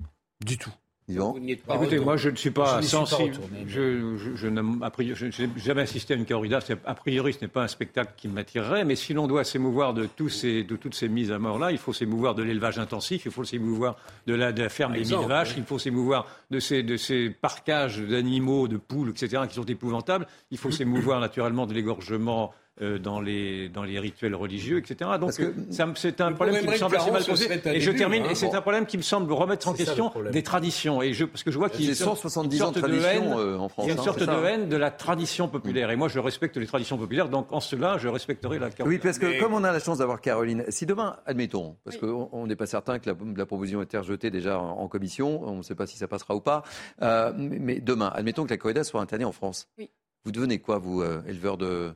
Du 0.45 0.57
tout. 0.57 0.73
Yvan 1.09 1.35
Écoutez, 1.75 1.99
moi 1.99 2.15
je 2.15 2.29
ne 2.29 2.35
suis 2.35 2.51
pas 2.51 2.75
Je 2.77 2.81
n'y 2.81 2.87
suis 2.87 2.97
pas 2.97 3.05
sensible. 3.05 3.35
retourné, 3.35 3.63
mais- 3.65 3.69
je, 3.69 4.47
n'ai 4.47 5.49
jamais 5.57 5.81
assisté 5.81 6.13
à 6.13 6.17
une 6.17 6.25
corrida. 6.25 6.61
C'est- 6.61 6.77
A 6.85 6.95
priori, 6.95 7.33
ce 7.33 7.41
n'est 7.41 7.49
pas 7.49 7.63
un 7.63 7.67
spectacle 7.67 8.13
qui 8.15 8.27
m'attirerait. 8.29 8.85
Mais 8.85 8.95
si 8.95 9.13
l'on 9.13 9.27
doit 9.27 9.43
s'émouvoir 9.43 9.93
de, 9.93 10.05
tous 10.05 10.29
ces, 10.29 10.63
de 10.63 10.75
toutes 10.77 10.95
ces 10.95 11.09
mises 11.09 11.31
à 11.31 11.39
mort-là, 11.39 11.71
il 11.71 11.77
faut 11.77 11.91
s'émouvoir 11.93 12.35
de 12.35 12.43
l'élevage 12.43 12.79
intensif, 12.79 13.25
il 13.25 13.31
faut 13.31 13.43
s'émouvoir 13.43 13.97
de 14.27 14.33
la, 14.33 14.51
de 14.53 14.61
la 14.61 14.69
ferme 14.69 14.93
des 14.93 14.99
mille 14.99 15.27
vaches, 15.27 15.53
il 15.57 15.63
faut 15.63 15.79
s'émouvoir 15.79 16.25
de 16.51 16.59
ces, 16.59 16.83
de 16.83 16.95
ces 16.95 17.29
parcages 17.29 17.99
d'animaux, 17.99 18.67
de 18.69 18.77
poules, 18.77 19.09
etc., 19.09 19.43
qui 19.49 19.55
sont 19.55 19.65
épouvantables. 19.65 20.25
Il 20.51 20.57
faut 20.57 20.71
s'émouvoir 20.71 21.19
naturellement 21.19 21.65
de 21.65 21.73
l'égorgement. 21.73 22.53
Euh, 22.81 22.97
dans, 22.97 23.21
les, 23.21 23.69
dans 23.69 23.83
les 23.83 23.99
rituels 23.99 24.33
religieux, 24.33 24.79
etc. 24.79 25.11
Donc, 25.19 25.37
me- 25.37 25.53
c'est 25.95 26.21
un 26.21 26.31
problème 26.31 26.59
qui 26.61 26.67
me 26.67 26.75
semble 26.75 26.95
assez 26.97 27.11
mal 27.11 27.23
posé. 27.23 27.45
Et 27.65 27.79
je 27.79 27.85
début, 27.87 27.97
termine, 27.99 28.23
hein. 28.23 28.29
et 28.31 28.35
c'est 28.35 28.47
Bon. 28.47 28.55
un 28.55 28.61
problème 28.61 28.85
qui 28.87 28.97
me 28.97 29.03
semble 29.03 29.31
remettre 29.31 29.67
en 29.67 29.73
question 29.73 30.11
des 30.31 30.41
traditions. 30.41 31.01
Et 31.03 31.13
je, 31.13 31.25
parce 31.25 31.43
que 31.43 31.51
je 31.51 31.57
vois 31.59 31.69
qu'il 31.69 31.81
y 31.85 31.87
a 31.87 31.89
une 31.89 31.95
sorte- 31.95 32.17
170 32.17 32.57
une 32.57 32.63
ans 32.63 32.71
de 32.71 32.79
haine, 33.05 33.33
euh, 33.37 33.57
en 33.59 33.69
France, 33.69 33.85
Il 33.85 33.89
y 33.89 33.91
a 33.91 33.93
une 33.93 33.99
hein, 33.99 34.03
sorte 34.03 34.19
de 34.23 34.45
haine 34.45 34.69
de 34.69 34.75
la 34.75 34.89
tradition 34.89 35.47
populaire. 35.47 35.91
Et 35.91 35.95
moi, 35.95 36.07
je 36.07 36.17
respecte 36.19 36.57
les 36.57 36.65
traditions 36.65 36.97
populaires. 36.97 37.29
Donc, 37.29 37.53
en 37.53 37.59
cela, 37.59 37.97
je 37.99 38.07
respecterai 38.07 38.57
la 38.59 38.69
Oui, 38.85 38.97
parce 38.97 39.19
que 39.19 39.27
Mais- 39.27 39.37
comme 39.37 39.53
on 39.53 39.63
a 39.63 39.71
la 39.71 39.79
chance 39.79 39.99
d'avoir 39.99 40.19
Caroline, 40.19 40.63
si 40.69 40.85
demain, 40.85 41.17
admettons, 41.27 41.75
parce 41.83 41.97
qu'on 41.97 42.29
on 42.31 42.47
n'est 42.47 42.55
pas 42.55 42.65
certain 42.65 42.97
que 42.99 43.09
la, 43.09 43.15
la 43.37 43.45
proposition 43.45 43.81
ait 43.81 43.85
été 43.85 43.97
rejetée 43.99 44.31
déjà 44.31 44.59
en, 44.59 44.79
en 44.79 44.87
commission, 44.87 45.41
on 45.47 45.57
ne 45.57 45.61
sait 45.63 45.75
pas 45.75 45.85
si 45.85 45.97
ça 45.97 46.07
passera 46.07 46.35
ou 46.35 46.39
pas, 46.41 46.63
euh, 47.03 47.31
mais 47.37 47.59
mais 47.59 47.79
demain, 47.79 48.11
admettons 48.15 48.45
que 48.45 48.49
la 48.49 48.57
corrida 48.57 48.83
soit 48.83 48.99
interdite 49.01 49.27
en 49.27 49.31
France. 49.31 49.67
Oui. 49.77 49.89
Vous 50.25 50.31
devenez 50.31 50.59
quoi, 50.59 50.77
vous, 50.77 51.01
euh, 51.01 51.21
éleveur 51.27 51.57
de, 51.57 51.93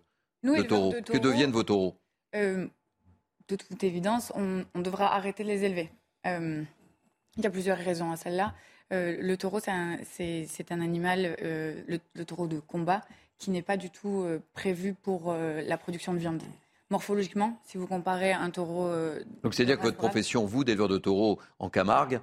Nous, 0.47 0.55
de 0.55 0.61
éleveurs 0.61 0.67
taureaux 0.67 0.93
de 0.93 0.99
Que 1.01 1.17
deviennent 1.17 1.51
vos 1.51 1.63
taureaux 1.63 1.95
Euh, 2.35 2.67
de 3.47 3.55
toute 3.55 3.83
évidence, 3.83 4.31
on, 4.35 4.65
on 4.73 4.79
devra 4.81 5.13
arrêter 5.15 5.43
de 5.43 5.49
les 5.49 5.63
élever. 5.63 5.89
Euh, 6.25 6.63
il 7.37 7.43
y 7.43 7.47
a 7.47 7.49
plusieurs 7.49 7.77
raisons 7.77 8.11
à 8.11 8.17
celle-là. 8.17 8.53
Euh, 8.93 9.17
le 9.19 9.37
taureau, 9.37 9.59
c'est 9.59 10.71
un, 10.71 10.81
animal, 10.81 11.37
le, 11.41 11.99
le 12.13 12.25
taureau 12.25 12.47
de 12.47 12.59
combat, 12.59 13.01
qui 13.37 13.51
n'est 13.51 13.61
pas 13.61 13.77
du 13.77 13.89
tout 13.89 14.25
prévu 14.53 14.93
pour 14.93 15.33
la 15.33 15.77
production 15.77 16.13
de 16.13 16.19
viande. 16.19 16.41
Morphologiquement, 16.89 17.59
si 17.65 17.77
vous 17.77 17.85
comparez 17.85 18.31
un 18.31 18.49
taureau, 18.49 18.87
euh, 18.87 19.21
Donc, 19.43 19.53
c'est-à-dire 19.53 19.77
que 19.77 19.83
votre 19.83 19.97
profession, 19.97 20.45
vous, 20.45 20.63
d'éleveur 20.63 20.87
de 20.87 20.97
taureaux 20.97 21.37
en 21.59 21.69
Camargue, 21.69 22.21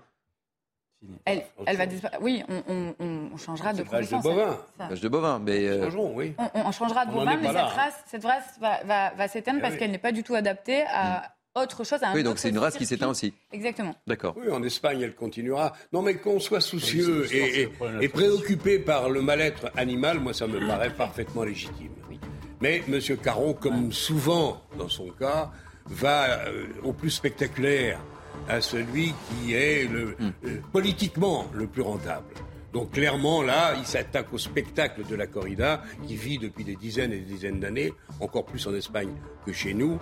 elle, 1.25 1.43
elle 1.67 1.77
va 1.77 1.87
disparaître. 1.87 2.23
Oui, 2.23 2.43
on, 2.49 2.63
on- 2.73 2.95
on- 3.01 3.29
on 3.35 3.37
changera 3.37 3.73
de 3.73 3.83
profession. 3.83 4.21
de 4.21 4.29
L'élevage 4.29 5.01
de 5.01 5.09
bovins, 5.09 5.39
mais... 5.39 5.67
euh, 5.67 5.91
oui. 6.15 6.35
On, 6.55 6.61
on 6.67 6.73
changera 6.73 7.07
de 7.07 7.13
bovin, 7.13 7.37
mais 7.37 7.47
cette 7.49 7.57
race, 7.57 8.05
cette 8.07 8.25
race 8.25 8.59
va, 8.61 8.83
va- 8.85 9.11
va 9.15 9.29
s'éteindre 9.29 9.59
Eh 9.59 9.63
parce 9.63 9.73
oui. 9.75 9.79
qu'elle 9.81 9.91
n'est 9.91 9.99
pas 9.99 10.13
du 10.13 10.23
tout 10.23 10.35
adaptée 10.35 10.83
à 10.93 11.31
autre 11.57 11.85
chose, 11.85 12.03
à 12.03 12.09
un 12.09 12.15
Oui, 12.15 12.23
donc 12.25 12.39
c'est 12.39 12.49
une 12.51 12.59
race 12.59 12.77
qui 12.77 12.85
s'éteint 12.85 13.09
aussi. 13.09 13.33
Exactement. 13.53 13.95
D'accord. 14.07 14.35
Oui, 14.37 14.51
en 14.51 14.63
Espagne, 14.65 15.01
elle 15.03 15.15
continuera. 15.15 15.73
Non, 15.93 16.03
mais 16.03 16.17
qu'on 16.17 16.41
soit 16.41 16.61
soucieux 16.61 17.27
Oui, 17.31 17.69
et 18.01 18.09
préoccupé 18.09 18.79
par 18.81 19.09
le 19.09 19.23
mal-être 19.23 19.71
animal, 19.77 20.19
moi, 20.19 20.35
ça 20.35 20.47
me 20.49 20.67
paraît 20.67 20.91
parfaitement 20.91 21.45
légitime. 21.45 21.93
Mais 22.61 22.83
M. 22.89 22.99
Caron, 23.23 23.53
comme 23.53 23.93
souvent 23.93 24.61
dans 24.79 24.89
son 24.89 25.11
cas, 25.11 25.51
va 25.87 26.47
euh, 26.47 26.65
au 26.83 26.93
plus 26.93 27.11
spectaculaire, 27.11 28.01
à 28.49 28.61
celui 28.61 29.15
qui 29.43 29.55
est 29.55 29.89
le, 29.91 30.17
euh, 30.45 30.59
politiquement 30.73 31.47
le 31.55 31.67
plus 31.67 31.83
rentable. 31.83 32.27
Donc 32.73 32.91
clairement, 32.93 33.43
là, 33.43 33.75
il 33.79 33.87
s'attaque 33.87 34.33
au 34.33 34.39
spectacle 34.39 35.03
de 35.09 35.15
la 35.15 35.27
corrida, 35.29 35.83
qui 36.07 36.17
vit 36.17 36.39
depuis 36.39 36.65
des 36.65 36.75
dizaines 36.75 37.13
et 37.13 37.19
des 37.21 37.25
dizaines 37.35 37.61
d'années, 37.61 37.93
encore 38.21 38.45
plus 38.45 38.67
en 38.67 38.75
Espagne 38.75 39.13
que 39.47 39.53
chez 39.53 39.75
nous. 39.75 39.99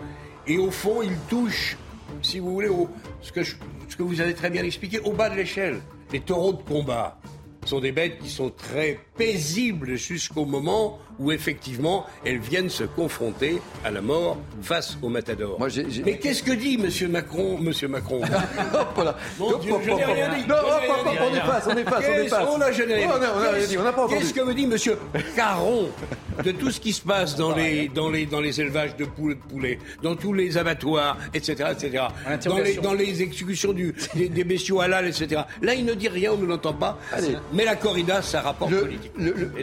Et 0.46 0.56
au 0.58 0.70
fond, 0.70 1.02
il 1.02 1.14
touche, 1.28 1.76
si 2.22 2.38
vous 2.38 2.52
voulez, 2.54 2.68
au, 2.68 2.88
ce, 3.20 3.30
que 3.30 3.42
je- 3.42 3.56
ce 3.88 3.96
que 3.96 4.02
vous 4.02 4.20
avez 4.22 4.32
très 4.34 4.48
bien 4.48 4.64
expliqué, 4.64 4.98
au 5.00 5.12
bas 5.12 5.28
de 5.28 5.36
l'échelle. 5.36 5.80
Les 6.12 6.20
taureaux 6.20 6.54
de 6.54 6.62
combat 6.62 7.18
sont 7.66 7.78
des 7.80 7.92
bêtes 7.92 8.18
qui 8.18 8.28
sont 8.30 8.50
très 8.50 8.98
paisibles 9.16 9.96
jusqu'au 9.96 10.46
moment 10.46 10.98
où 11.18 11.32
effectivement 11.32 12.06
elles 12.24 12.38
viennent 12.38 12.70
se 12.70 12.84
confronter 12.84 13.60
à 13.84 13.90
la 13.90 14.00
mort 14.00 14.38
face 14.62 14.96
au 15.02 15.08
matador. 15.08 15.58
Mais 16.04 16.18
qu'est-ce 16.18 16.42
que 16.42 16.52
dit 16.52 16.78
Monsieur 16.78 17.08
Macron, 17.08 17.58
Monsieur 17.58 17.88
Macron? 17.88 18.20
Mon 19.38 19.58
Dieu, 19.58 19.72
je 19.84 19.90
n'ai 19.90 20.04
rien 20.04 20.34
dit. 20.34 20.46
Non, 20.48 20.56
on 20.64 21.34
efface, 21.34 21.68
on 21.68 21.76
efface, 21.76 22.04
on 22.08 22.22
efface. 22.22 22.48
On 22.48 22.60
a 22.60 22.66
rien 22.66 23.66
dit, 23.66 23.78
on 23.78 23.82
n'a 23.84 23.92
pas 23.92 24.04
entendu. 24.04 24.18
Qu'est-ce 24.20 24.34
que 24.34 24.40
me 24.42 24.54
dit 24.54 24.66
Monsieur 24.66 24.98
Caron 25.36 25.88
de 26.44 26.52
tout 26.52 26.70
ce 26.70 26.80
qui 26.80 26.92
se 26.92 27.02
passe 27.02 27.36
dans 27.36 27.54
les, 27.54 27.88
dans 27.88 28.08
les, 28.10 28.26
dans 28.26 28.40
les 28.40 28.60
élevages 28.60 28.96
de 28.96 29.04
poules, 29.04 29.34
de 29.34 29.40
poulets, 29.40 29.78
dans 30.02 30.16
tous 30.16 30.32
les 30.32 30.56
abattoirs, 30.56 31.18
etc., 31.34 31.70
etc., 31.72 32.04
dans 32.46 32.58
les, 32.58 32.74
dans 32.76 32.94
les 32.94 33.22
exécutions 33.22 33.72
du, 33.72 33.94
des, 34.14 34.28
des 34.28 34.44
bestiaux 34.44 34.80
halal, 34.80 35.06
etc. 35.06 35.42
Là, 35.60 35.74
il 35.74 35.84
ne 35.84 35.94
dit 35.94 36.08
rien, 36.08 36.32
on 36.32 36.38
ne 36.38 36.46
l'entend 36.46 36.72
pas. 36.72 36.98
Allez. 37.12 37.36
Mais 37.52 37.64
la 37.64 37.76
corrida, 37.76 38.22
ça 38.22 38.40
rapporte 38.40 38.72
politique. 38.74 39.12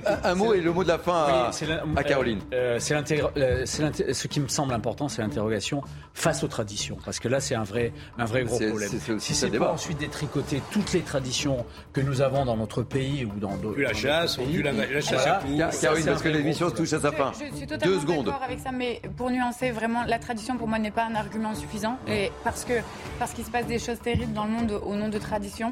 Un, 0.05 0.29
un 0.29 0.35
mot 0.35 0.53
et 0.53 0.61
le 0.61 0.71
mot 0.71 0.83
de 0.83 0.89
la 0.89 0.99
fin 0.99 1.25
à, 1.47 1.48
La- 1.67 1.83
à 1.95 2.03
Caroline. 2.03 2.39
euh, 2.53 2.77
c'est 2.79 2.95
euh, 3.37 3.65
ce 3.65 4.27
qui 4.27 4.39
me 4.39 4.47
semble 4.47 4.73
important, 4.73 5.07
c'est 5.09 5.21
l'interrogation 5.21 5.81
face 6.13 6.43
aux 6.43 6.47
traditions, 6.47 6.97
parce 7.05 7.19
que 7.19 7.27
là, 7.27 7.39
c'est 7.39 7.55
un 7.55 7.63
vrai, 7.63 7.93
un 8.17 8.25
vrai 8.25 8.43
gros 8.43 8.57
problème. 8.59 8.89
si 9.19 9.33
c'est 9.35 9.49
débat. 9.49 9.71
ensuite 9.71 9.97
détricoter 9.99 10.61
toutes 10.71 10.93
les 10.93 11.01
traditions 11.01 11.65
que 11.93 12.01
nous 12.01 12.21
avons 12.21 12.45
dans 12.45 12.57
notre 12.57 12.83
pays 12.83 13.25
ou 13.25 13.39
dans 13.39 13.55
d'autres 13.57 13.79
la 13.79 13.93
chasse, 13.93 14.37
d'autres 14.37 14.49
plus 14.49 14.61
la- 14.61 14.71
pays, 14.71 14.93
la 14.93 15.01
chasse 15.01 15.27
voilà. 15.47 15.67
à 15.67 15.71
Ça, 15.71 15.81
Caroline, 15.87 16.05
parce 16.05 16.21
que 16.23 16.29
l'émission 16.29 16.69
touche 16.71 16.93
à 16.93 16.99
sa 16.99 17.11
fin. 17.11 17.31
Je 17.33 17.55
suis 17.55 17.65
Deux 17.65 17.77
totalement 17.77 18.01
secondes. 18.01 18.25
d'accord 18.25 18.43
avec 18.43 18.59
ça, 18.59 18.71
mais 18.71 19.01
pour 19.17 19.29
nuancer, 19.31 19.71
vraiment, 19.71 20.03
la 20.05 20.19
tradition 20.19 20.57
pour 20.57 20.67
moi 20.67 20.79
n'est 20.79 20.91
pas 20.91 21.05
un 21.05 21.15
argument 21.15 21.55
suffisant. 21.55 21.97
Et 22.07 22.31
parce 22.43 22.65
que 22.65 22.73
parce 23.17 23.31
qu'il 23.33 23.45
se 23.45 23.51
passe 23.51 23.65
des 23.67 23.79
choses 23.79 23.99
terribles 23.99 24.33
dans 24.33 24.45
le 24.45 24.51
monde 24.51 24.71
au 24.83 24.95
nom 24.95 25.09
de 25.09 25.17
tradition. 25.17 25.71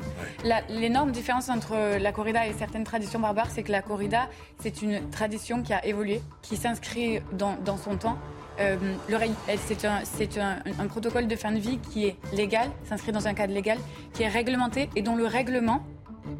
L'énorme 0.70 1.12
différence 1.12 1.50
entre 1.50 1.98
la 2.00 2.12
corrida 2.12 2.48
et 2.48 2.54
certaines 2.54 2.84
traditions 2.84 3.20
barbares, 3.20 3.50
c'est 3.52 3.64
que 3.64 3.72
la 3.72 3.82
corrida, 3.82 4.28
c'est 4.60 4.82
une 4.82 5.10
tradition 5.10 5.57
qui 5.64 5.74
a 5.74 5.86
évolué, 5.86 6.22
qui 6.42 6.58
s'inscrit 6.58 7.22
dans, 7.34 7.78
son 7.78 7.98
temps. 7.98 8.18
Euh, 8.60 8.76
le 9.08 9.18
c'est 9.58 9.86
un, 9.86 10.02
un, 10.44 10.84
un 10.84 10.88
protocole 10.88 11.28
de 11.28 11.36
fin 11.36 11.52
de 11.52 11.60
vie 11.60 11.78
qui 11.78 12.08
est 12.08 12.16
légal, 12.34 12.70
s'inscrit 12.88 13.12
dans 13.12 13.28
un 13.28 13.34
cadre 13.34 13.54
légal, 13.54 13.78
qui 14.14 14.24
est 14.24 14.28
réglementé 14.28 14.90
et 14.96 15.02
dont 15.02 15.16
le 15.16 15.26
règlement 15.26 15.86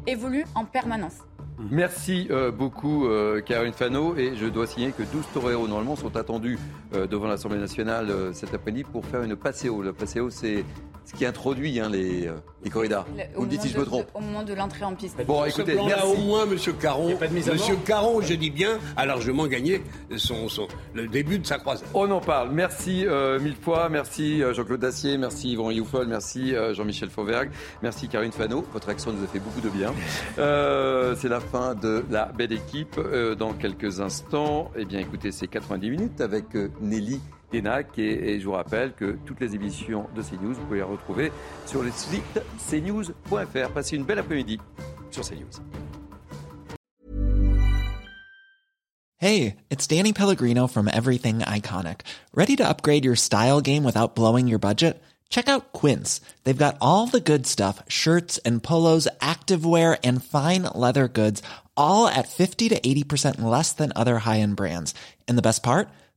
évolue 0.06 0.44
en 0.54 0.64
permanence. 0.64 1.22
Merci 1.58 2.28
euh, 2.30 2.52
beaucoup, 2.52 3.06
euh, 3.06 3.40
Caroline 3.40 3.72
Fano. 3.72 4.16
Et 4.16 4.36
je 4.36 4.46
dois 4.46 4.66
signaler 4.66 4.92
que 4.92 5.02
12 5.02 5.24
toreros, 5.34 5.66
normalement, 5.66 5.96
sont 5.96 6.16
attendus 6.16 6.58
euh, 6.94 7.06
devant 7.06 7.26
l'Assemblée 7.26 7.58
nationale 7.58 8.10
euh, 8.10 8.32
cet 8.32 8.54
après-midi 8.54 8.84
pour 8.84 9.04
faire 9.04 9.22
une 9.22 9.34
passéo. 9.34 9.82
La 9.82 9.92
passéo, 9.92 10.30
c'est 10.30 10.64
ce 11.10 11.14
qui 11.16 11.24
introduit 11.24 11.80
hein, 11.80 11.88
les, 11.90 12.26
euh, 12.26 12.34
les 12.62 12.70
corridas. 12.70 13.06
Le- 13.16 13.22
Vous 13.34 13.42
au 13.42 13.44
me 13.44 13.50
dites 13.50 13.62
si 13.62 13.68
je 13.68 13.74
moment 13.78 13.80
me 13.80 13.84
de- 13.86 13.90
trompe. 14.04 14.10
Au 14.14 14.20
moment 14.20 14.42
de 14.42 14.52
l'entrée 14.54 14.84
en 14.84 14.94
piste. 14.94 15.16
Bon, 15.26 15.44
écoutez, 15.44 15.74
merci. 15.74 16.04
au 16.06 16.16
moins, 16.16 16.44
Monsieur 16.46 16.72
Caron, 16.74 17.16
Monsieur 17.50 17.76
Caron, 17.86 18.20
je 18.20 18.34
dis 18.34 18.50
bien, 18.50 18.78
a 18.96 19.06
largement 19.06 19.46
gagné 19.46 19.82
son, 20.16 20.48
son- 20.48 20.68
le 20.94 21.08
début 21.08 21.38
de 21.38 21.46
sa 21.46 21.58
croisade. 21.58 21.88
On 21.94 22.10
en 22.10 22.20
parle. 22.20 22.50
Merci 22.52 23.06
euh, 23.06 23.40
mille 23.40 23.56
fois. 23.56 23.88
Merci 23.88 24.42
euh, 24.42 24.52
Jean-Claude 24.52 24.80
Dacier. 24.80 25.16
Merci 25.16 25.52
Yvon 25.52 25.70
Youfol. 25.70 26.06
Merci 26.06 26.54
euh, 26.54 26.74
Jean-Michel 26.74 27.08
Fauvergue. 27.10 27.50
Merci 27.82 28.08
Caroline 28.08 28.32
Fano. 28.32 28.64
Votre 28.72 28.90
action 28.90 29.12
nous 29.12 29.24
a 29.24 29.26
fait 29.26 29.40
beaucoup 29.40 29.60
de 29.60 29.70
bien. 29.70 29.92
Euh, 30.38 31.14
c'est 31.18 31.28
la 31.28 31.40
fin 31.40 31.74
de 31.74 32.04
la 32.10 32.26
belle 32.26 32.52
équipe. 32.52 32.96
Euh, 32.98 33.34
dans 33.34 33.52
quelques 33.54 34.00
instants, 34.00 34.70
eh 34.76 34.84
bien, 34.84 35.00
écoutez, 35.00 35.32
c'est 35.32 35.46
90 35.48 35.90
minutes 35.90 36.20
avec 36.20 36.54
euh, 36.54 36.68
Nelly 36.80 37.20
Et, 37.52 37.62
et 37.98 38.40
je 38.40 38.44
vous 38.44 38.52
rappelle 38.52 38.92
que 38.92 39.16
toutes 39.24 39.40
les 39.40 39.54
émissions 39.54 40.06
de 40.14 40.22
CNews, 40.22 40.54
vous 40.54 40.64
pouvez 40.66 40.78
les 40.78 40.82
retrouver 40.82 41.32
sur 41.66 41.82
le 41.82 41.90
site 41.90 42.40
cnews.fr. 42.70 43.72
Passez 43.72 43.96
une 43.96 44.04
belle 44.04 44.18
après-midi 44.18 44.58
sur 45.10 45.24
CNews. 45.24 45.62
Hey, 49.20 49.56
it's 49.68 49.86
Danny 49.88 50.12
Pellegrino 50.12 50.68
from 50.68 50.86
Everything 50.86 51.40
Iconic. 51.40 52.02
Ready 52.32 52.54
to 52.54 52.68
upgrade 52.68 53.04
your 53.04 53.16
style 53.16 53.60
game 53.60 53.82
without 53.82 54.14
blowing 54.14 54.46
your 54.46 54.60
budget? 54.60 55.02
Check 55.28 55.48
out 55.48 55.72
Quince. 55.72 56.20
They've 56.44 56.56
got 56.56 56.76
all 56.80 57.08
the 57.08 57.20
good 57.20 57.46
stuff 57.46 57.82
shirts 57.88 58.38
and 58.38 58.62
polos, 58.62 59.08
activewear, 59.20 59.98
and 60.04 60.22
fine 60.22 60.62
leather 60.74 61.08
goods, 61.08 61.42
all 61.76 62.06
at 62.06 62.28
50 62.28 62.68
to 62.68 62.80
80% 62.80 63.40
less 63.40 63.72
than 63.72 63.92
other 63.96 64.20
high 64.20 64.38
end 64.38 64.54
brands. 64.54 64.94
And 65.26 65.36
the 65.36 65.42
best 65.42 65.62
part? 65.64 65.88